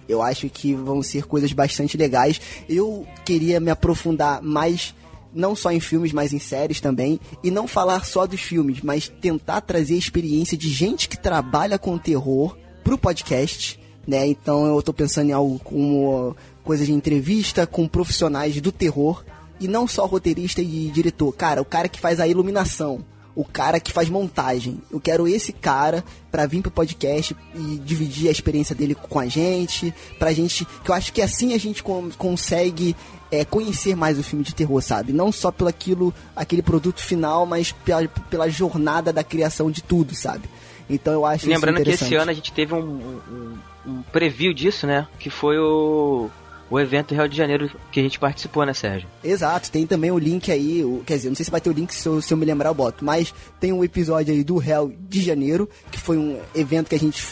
Eu 0.07 0.21
acho 0.21 0.49
que 0.49 0.73
vão 0.73 1.01
ser 1.01 1.25
coisas 1.25 1.51
bastante 1.53 1.95
legais. 1.95 2.39
Eu 2.67 3.07
queria 3.23 3.59
me 3.59 3.71
aprofundar 3.71 4.41
mais, 4.41 4.93
não 5.33 5.55
só 5.55 5.71
em 5.71 5.79
filmes, 5.79 6.11
mas 6.11 6.33
em 6.33 6.39
séries 6.39 6.81
também. 6.81 7.19
E 7.41 7.49
não 7.49 7.67
falar 7.67 8.05
só 8.05 8.27
dos 8.27 8.41
filmes, 8.41 8.81
mas 8.81 9.07
tentar 9.07 9.61
trazer 9.61 9.95
a 9.95 9.99
experiência 9.99 10.57
de 10.57 10.69
gente 10.69 11.07
que 11.07 11.17
trabalha 11.17 11.79
com 11.79 11.97
terror 11.97 12.57
pro 12.83 12.97
podcast, 12.97 13.79
né? 14.07 14.25
Então 14.27 14.65
eu 14.65 14.81
tô 14.81 14.93
pensando 14.93 15.29
em 15.29 15.33
algo 15.33 15.59
como 15.59 16.35
coisa 16.63 16.85
de 16.85 16.93
entrevista 16.93 17.65
com 17.65 17.87
profissionais 17.87 18.59
do 18.61 18.71
terror. 18.71 19.23
E 19.59 19.67
não 19.67 19.87
só 19.87 20.05
roteirista 20.05 20.61
e 20.61 20.89
diretor. 20.93 21.31
Cara, 21.33 21.61
o 21.61 21.65
cara 21.65 21.87
que 21.87 21.99
faz 21.99 22.19
a 22.19 22.27
iluminação. 22.27 23.05
o 23.35 23.43
cara 23.43 23.79
que 23.79 23.91
faz 23.91 24.09
montagem. 24.09 24.79
Eu 24.91 24.99
quero 24.99 25.27
esse 25.27 25.51
cara 25.51 26.03
pra 26.31 26.45
vir 26.45 26.61
pro 26.61 26.69
podcast 26.69 27.35
e 27.55 27.79
dividir 27.79 28.27
a 28.27 28.31
experiência 28.31 28.75
dele 28.75 28.93
com 28.93 29.17
a 29.19 29.25
gente, 29.27 29.91
pra 30.19 30.31
gente, 30.33 30.65
que 30.83 30.91
eu 30.91 30.93
acho 30.93 31.11
que 31.11 31.19
assim 31.19 31.53
a 31.53 31.57
gente 31.57 31.81
con- 31.81 32.11
consegue 32.15 32.95
é, 33.31 33.43
conhecer 33.43 33.95
mais 33.95 34.19
o 34.19 34.23
filme 34.23 34.43
de 34.45 34.53
terror, 34.53 34.79
sabe? 34.83 35.11
Não 35.13 35.31
só 35.31 35.49
pelo 35.51 35.67
aquilo, 35.67 36.13
aquele 36.35 36.61
produto 36.61 36.99
final, 37.01 37.43
mas 37.47 37.71
pela, 37.71 38.07
pela 38.07 38.47
jornada 38.49 39.11
da 39.11 39.23
criação 39.23 39.71
de 39.71 39.81
tudo, 39.81 40.13
sabe? 40.13 40.47
Então 40.89 41.13
eu 41.13 41.25
acho 41.25 41.47
Lembrando 41.47 41.81
que 41.81 41.89
esse 41.89 42.15
ano 42.15 42.31
a 42.31 42.33
gente 42.33 42.51
teve 42.51 42.73
um, 42.73 42.79
um, 42.79 43.57
um 43.85 44.01
preview 44.11 44.53
disso, 44.53 44.85
né? 44.85 45.07
Que 45.19 45.29
foi 45.29 45.57
o, 45.57 46.29
o 46.69 46.79
evento 46.79 47.13
Rio 47.13 47.27
de 47.27 47.37
Janeiro 47.37 47.71
que 47.91 47.99
a 47.99 48.03
gente 48.03 48.19
participou, 48.19 48.65
né, 48.65 48.73
Sérgio? 48.73 49.07
Exato, 49.23 49.71
tem 49.71 49.85
também 49.85 50.11
o 50.11 50.17
link 50.17 50.51
aí, 50.51 50.83
o, 50.83 51.03
quer 51.05 51.17
dizer, 51.17 51.29
não 51.29 51.35
sei 51.35 51.45
se 51.45 51.51
vai 51.51 51.61
ter 51.61 51.69
o 51.69 51.73
link, 51.73 51.93
se 51.93 52.07
eu, 52.07 52.21
se 52.21 52.33
eu 52.33 52.37
me 52.37 52.45
lembrar 52.45 52.69
eu 52.69 52.73
boto, 52.73 53.05
mas 53.05 53.33
tem 53.59 53.71
um 53.71 53.83
episódio 53.83 54.33
aí 54.33 54.43
do 54.43 54.61
Hell 54.61 54.93
de 54.99 55.21
Janeiro, 55.21 55.69
que 55.91 55.99
foi 55.99 56.17
um 56.17 56.39
evento 56.55 56.89
que 56.89 56.95
a 56.95 56.99
gente 56.99 57.23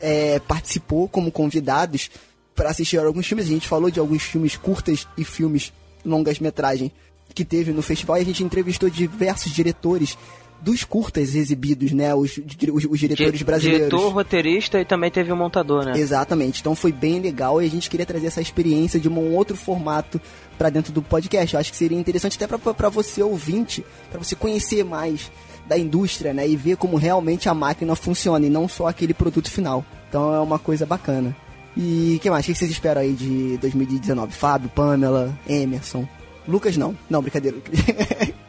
é, 0.00 0.38
participou 0.40 1.08
como 1.08 1.30
convidados 1.30 2.10
para 2.54 2.70
assistir 2.70 2.98
alguns 2.98 3.26
filmes. 3.26 3.46
A 3.46 3.50
gente 3.50 3.68
falou 3.68 3.90
de 3.90 3.98
alguns 3.98 4.22
filmes 4.22 4.56
curtas 4.56 5.08
e 5.16 5.24
filmes 5.24 5.72
longas 6.04 6.38
metragem 6.38 6.92
que 7.34 7.44
teve 7.44 7.72
no 7.72 7.82
festival 7.82 8.18
e 8.18 8.20
a 8.20 8.24
gente 8.24 8.44
entrevistou 8.44 8.88
diversos 8.88 9.52
diretores 9.52 10.16
dos 10.64 10.82
curtas 10.82 11.34
exibidos, 11.34 11.92
né? 11.92 12.14
Os, 12.14 12.38
os, 12.38 12.84
os 12.90 12.98
diretores 12.98 13.38
Di- 13.38 13.44
brasileiros. 13.44 13.88
Diretor, 13.90 14.12
roteirista 14.12 14.80
e 14.80 14.84
também 14.84 15.10
teve 15.10 15.30
o 15.30 15.36
montador, 15.36 15.84
né? 15.84 15.92
Exatamente. 15.96 16.60
Então 16.60 16.74
foi 16.74 16.90
bem 16.90 17.20
legal 17.20 17.60
e 17.60 17.66
a 17.66 17.70
gente 17.70 17.90
queria 17.90 18.06
trazer 18.06 18.26
essa 18.28 18.40
experiência 18.40 18.98
de 18.98 19.08
um 19.08 19.34
outro 19.34 19.56
formato 19.56 20.20
pra 20.56 20.70
dentro 20.70 20.92
do 20.92 21.02
podcast. 21.02 21.54
Eu 21.54 21.60
acho 21.60 21.70
que 21.70 21.76
seria 21.76 21.98
interessante 21.98 22.42
até 22.42 22.56
pra 22.72 22.88
você 22.88 23.22
ouvinte, 23.22 23.84
pra 24.10 24.18
você 24.22 24.34
conhecer 24.34 24.84
mais 24.84 25.30
da 25.68 25.78
indústria, 25.78 26.34
né, 26.34 26.46
e 26.48 26.56
ver 26.56 26.76
como 26.76 26.96
realmente 26.96 27.48
a 27.48 27.54
máquina 27.54 27.94
funciona 27.96 28.44
e 28.46 28.50
não 28.50 28.68
só 28.68 28.86
aquele 28.86 29.14
produto 29.14 29.50
final. 29.50 29.84
Então 30.08 30.34
é 30.34 30.40
uma 30.40 30.58
coisa 30.58 30.84
bacana. 30.86 31.34
E 31.76 32.14
o 32.16 32.20
que 32.20 32.30
mais? 32.30 32.44
O 32.44 32.48
que 32.48 32.54
vocês 32.54 32.70
esperam 32.70 33.02
aí 33.02 33.12
de 33.12 33.56
2019? 33.58 34.32
Fábio, 34.32 34.68
Pamela, 34.68 35.36
Emerson, 35.48 36.06
Lucas 36.46 36.76
não. 36.76 36.94
Não, 37.10 37.20
brincadeira. 37.22 37.56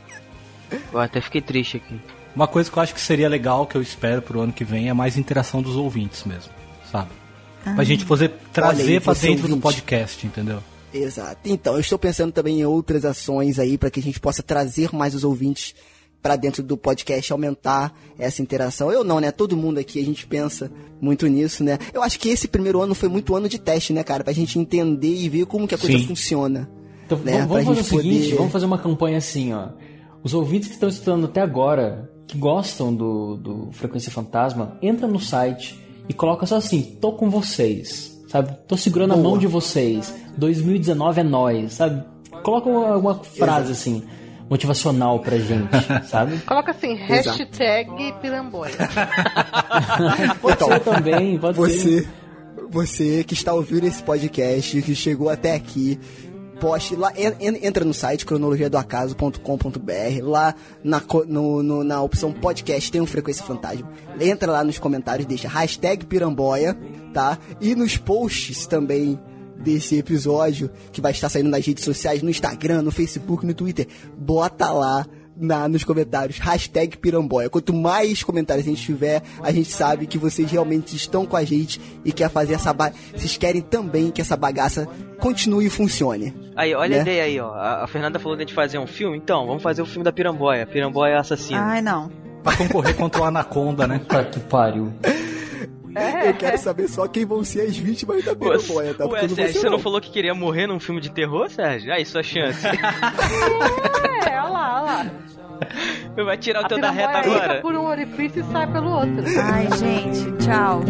Eu 0.95 1.01
até 1.01 1.19
fiquei 1.21 1.41
triste 1.41 1.77
aqui. 1.77 1.99
Uma 2.35 2.47
coisa 2.47 2.69
que 2.71 2.77
eu 2.77 2.83
acho 2.83 2.93
que 2.93 3.01
seria 3.01 3.29
legal, 3.29 3.65
que 3.65 3.75
eu 3.75 3.81
espero 3.81 4.21
pro 4.21 4.41
ano 4.41 4.51
que 4.53 4.63
vem, 4.63 4.89
é 4.89 4.93
mais 4.93 5.17
interação 5.17 5.61
dos 5.61 5.75
ouvintes 5.75 6.23
mesmo, 6.25 6.51
sabe? 6.91 7.09
Pra 7.63 7.75
Ah. 7.79 7.83
gente 7.83 8.05
poder 8.05 8.31
trazer 8.53 9.01
pra 9.01 9.13
você 9.13 9.27
dentro 9.27 9.47
do 9.47 9.57
podcast, 9.57 10.25
entendeu? 10.25 10.59
Exato. 10.93 11.39
Então, 11.45 11.73
eu 11.73 11.79
estou 11.79 11.97
pensando 11.99 12.31
também 12.31 12.59
em 12.61 12.65
outras 12.65 13.03
ações 13.05 13.57
aí 13.59 13.77
para 13.77 13.89
que 13.89 13.99
a 13.99 14.03
gente 14.03 14.19
possa 14.19 14.41
trazer 14.43 14.93
mais 14.93 15.13
os 15.15 15.23
ouvintes 15.23 15.73
para 16.21 16.35
dentro 16.35 16.63
do 16.63 16.75
podcast, 16.77 17.31
aumentar 17.31 17.93
essa 18.17 18.41
interação. 18.41 18.91
Eu 18.91 19.03
não, 19.03 19.19
né? 19.19 19.31
Todo 19.31 19.55
mundo 19.57 19.77
aqui, 19.79 19.99
a 20.01 20.05
gente 20.05 20.25
pensa 20.25 20.71
muito 21.01 21.27
nisso, 21.27 21.63
né? 21.63 21.77
Eu 21.93 22.01
acho 22.01 22.19
que 22.19 22.29
esse 22.29 22.47
primeiro 22.47 22.81
ano 22.81 22.95
foi 22.95 23.09
muito 23.09 23.35
ano 23.35 23.47
de 23.49 23.59
teste, 23.59 23.93
né, 23.93 24.03
cara? 24.03 24.23
Pra 24.23 24.33
gente 24.33 24.57
entender 24.57 25.13
e 25.13 25.29
ver 25.29 25.45
como 25.45 25.67
que 25.67 25.75
a 25.75 25.77
coisa 25.77 25.97
Sim. 25.99 26.07
funciona. 26.07 26.69
Então, 27.05 27.17
né? 27.19 27.45
vamos, 27.45 27.47
vamos 27.47 27.65
Pra 27.65 27.75
fazer 27.75 27.81
o 27.81 27.83
seguinte, 28.01 28.23
poder- 28.25 28.35
vamos 28.37 28.51
fazer 28.51 28.65
uma 28.65 28.77
campanha 28.79 29.17
assim, 29.19 29.53
ó. 29.53 29.67
Os 30.25 30.33
ouvintes 30.33 30.69
que 30.69 30.73
estão 30.73 30.89
estudando 30.89 31.25
até 31.25 31.39
agora, 31.39 32.09
que 32.27 32.35
gostam 32.35 32.91
do, 32.91 33.37
do 33.37 33.71
Frequência 33.71 34.11
Fantasma, 34.11 34.75
entra 34.81 35.05
no 35.05 35.19
site 35.19 35.79
e 36.09 36.15
coloca 36.15 36.47
só 36.47 36.55
assim, 36.55 36.97
tô 36.99 37.11
com 37.11 37.29
vocês, 37.29 38.19
sabe? 38.27 38.57
Tô 38.67 38.75
segurando 38.75 39.11
a 39.11 39.15
Boa. 39.17 39.29
mão 39.29 39.37
de 39.37 39.45
vocês. 39.45 40.11
2019 40.35 41.21
é 41.21 41.23
nós, 41.23 41.73
sabe? 41.73 42.03
Coloca 42.41 42.67
uma, 42.67 42.97
uma 42.97 43.13
frase 43.23 43.71
assim, 43.71 44.03
motivacional 44.49 45.19
pra 45.19 45.37
gente, 45.37 45.69
sabe? 46.09 46.39
Coloca 46.39 46.71
assim, 46.71 46.93
Exato. 47.07 47.37
hashtag 47.37 48.15
piramboia. 48.19 48.73
Pode 50.41 50.57
ser 50.57 50.79
também, 50.79 51.37
pode 51.37 51.55
você, 51.55 52.01
ser. 52.01 52.09
Você 52.71 53.23
que 53.23 53.35
está 53.35 53.53
ouvindo 53.53 53.85
esse 53.85 54.01
podcast, 54.01 54.81
que 54.81 54.95
chegou 54.95 55.29
até 55.29 55.53
aqui, 55.53 55.99
poste 56.59 56.95
lá, 56.95 57.11
en- 57.17 57.35
en- 57.39 57.65
entra 57.67 57.83
no 57.85 57.93
site 57.93 58.25
cronologiadoacaso.com.br, 58.25 60.23
lá 60.23 60.55
na, 60.83 61.01
no- 61.27 61.61
no- 61.63 61.83
na 61.83 62.01
opção 62.01 62.31
podcast 62.31 62.91
tem 62.91 63.01
um 63.01 63.05
Frequência 63.05 63.43
Fantasma. 63.45 63.89
Entra 64.19 64.51
lá 64.51 64.63
nos 64.63 64.79
comentários, 64.79 65.27
deixa 65.27 65.47
hashtag 65.47 66.05
piramboia, 66.05 66.77
tá? 67.13 67.37
E 67.61 67.75
nos 67.75 67.97
posts 67.97 68.65
também 68.65 69.19
desse 69.57 69.97
episódio, 69.97 70.69
que 70.91 71.01
vai 71.01 71.11
estar 71.11 71.29
saindo 71.29 71.49
nas 71.49 71.65
redes 71.65 71.83
sociais, 71.83 72.21
no 72.21 72.29
Instagram, 72.29 72.81
no 72.81 72.91
Facebook, 72.91 73.45
no 73.45 73.53
Twitter, 73.53 73.87
bota 74.17 74.69
lá 74.71 75.05
na, 75.37 75.67
nos 75.67 75.83
comentários, 75.83 76.37
hashtag 76.39 76.97
piramboia. 76.97 77.49
Quanto 77.49 77.73
mais 77.73 78.23
comentários 78.23 78.65
a 78.65 78.69
gente 78.69 78.81
tiver, 78.81 79.21
a 79.41 79.51
gente 79.51 79.71
sabe 79.71 80.07
que 80.07 80.17
vocês 80.17 80.49
realmente 80.49 80.95
estão 80.95 81.25
com 81.25 81.35
a 81.35 81.43
gente 81.43 81.79
e 82.03 82.11
quer 82.11 82.29
fazer 82.29 82.53
essa 82.53 82.73
ba... 82.73 82.91
Vocês 83.13 83.37
querem 83.37 83.61
também 83.61 84.11
que 84.11 84.21
essa 84.21 84.37
bagaça 84.37 84.87
continue 85.19 85.65
e 85.65 85.69
funcione. 85.69 86.33
Aí, 86.55 86.73
olha 86.73 86.89
Né? 86.89 86.97
a 86.99 87.01
ideia 87.01 87.23
aí, 87.23 87.39
ó. 87.39 87.53
A, 87.53 87.87
Fernanda 87.87 88.19
falou 88.19 88.35
de 88.37 88.43
a 88.43 88.45
gente 88.45 88.55
fazer 88.55 88.77
um 88.77 88.87
filme, 88.87 89.17
então, 89.17 89.45
vamos 89.45 89.61
fazer 89.63 89.81
o 89.81 89.85
filme 89.85 90.03
da 90.03 90.11
Piramboia. 90.11 90.65
Piramboia 90.65 91.19
assassino. 91.19 91.59
Ai, 91.59 91.81
não. 91.81 92.09
Pra 92.43 92.55
concorrer 92.55 92.95
contra 92.95 93.21
o 93.21 93.25
Anaconda, 93.25 93.87
né? 93.87 93.99
Pra 94.07 94.23
que 94.23 94.39
pariu. 94.39 94.93
Eu 96.25 96.33
quero 96.35 96.57
saber 96.57 96.87
só 96.87 97.07
quem 97.07 97.25
vão 97.25 97.43
ser 97.43 97.61
as 97.61 97.77
vítimas 97.77 98.23
da 98.23 98.35
piramboia, 98.35 98.93
tá? 98.93 99.05
Ué, 99.05 99.27
Sérgio, 99.27 99.61
você 99.61 99.65
não 99.65 99.73
não. 99.73 99.79
falou 99.79 100.01
que 100.01 100.11
queria 100.11 100.33
morrer 100.33 100.67
num 100.67 100.79
filme 100.79 100.99
de 100.99 101.09
terror, 101.09 101.49
Sérgio? 101.49 101.93
Aí, 101.93 102.05
sua 102.05 102.23
chance. 102.23 102.59
É, 104.27 104.41
olha 104.41 104.49
lá, 104.49 104.81
olha 104.81 104.85
lá. 106.17 106.23
Vai 106.25 106.37
tirar 106.37 106.63
o 106.65 106.67
teu 106.67 106.79
da 106.79 106.89
reta 106.89 107.19
agora. 107.19 107.45
entra 107.45 107.61
por 107.61 107.75
um 107.75 107.85
orifício 107.85 108.41
e 108.41 108.51
sai 108.51 108.71
pelo 108.71 108.89
outro. 108.89 109.23
Ai, 109.43 109.67
gente, 109.77 110.31
tchau. 110.43 110.81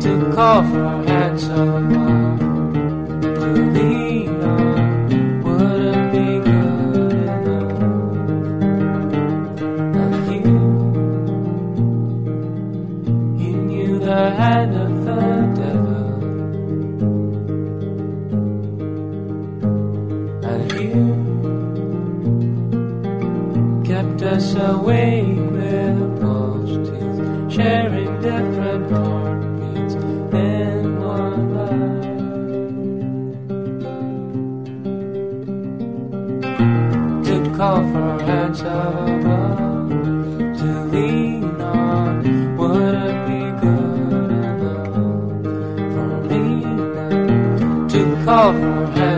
to 0.00 0.32
call 0.34 0.62
for 0.62 1.04
handsome 1.06 1.90
to 3.22 4.09
hand 14.40 14.74
of 14.74 14.92
the 15.04 15.20
devil, 15.60 16.08
and 20.50 20.62
you 20.80 20.96
kept 23.84 24.20
us 24.22 24.46
awake 24.54 25.36
with 25.54 25.98
teeth, 26.86 27.18
sharing 27.54 28.12
different 28.22 28.84
heartbeats 28.90 29.94
in 30.34 31.00
one 31.00 31.42
life. 31.54 32.08
Call 37.60 37.82
for 37.92 38.12
hands 38.24 38.60
above, 38.62 39.69
of 48.30 49.09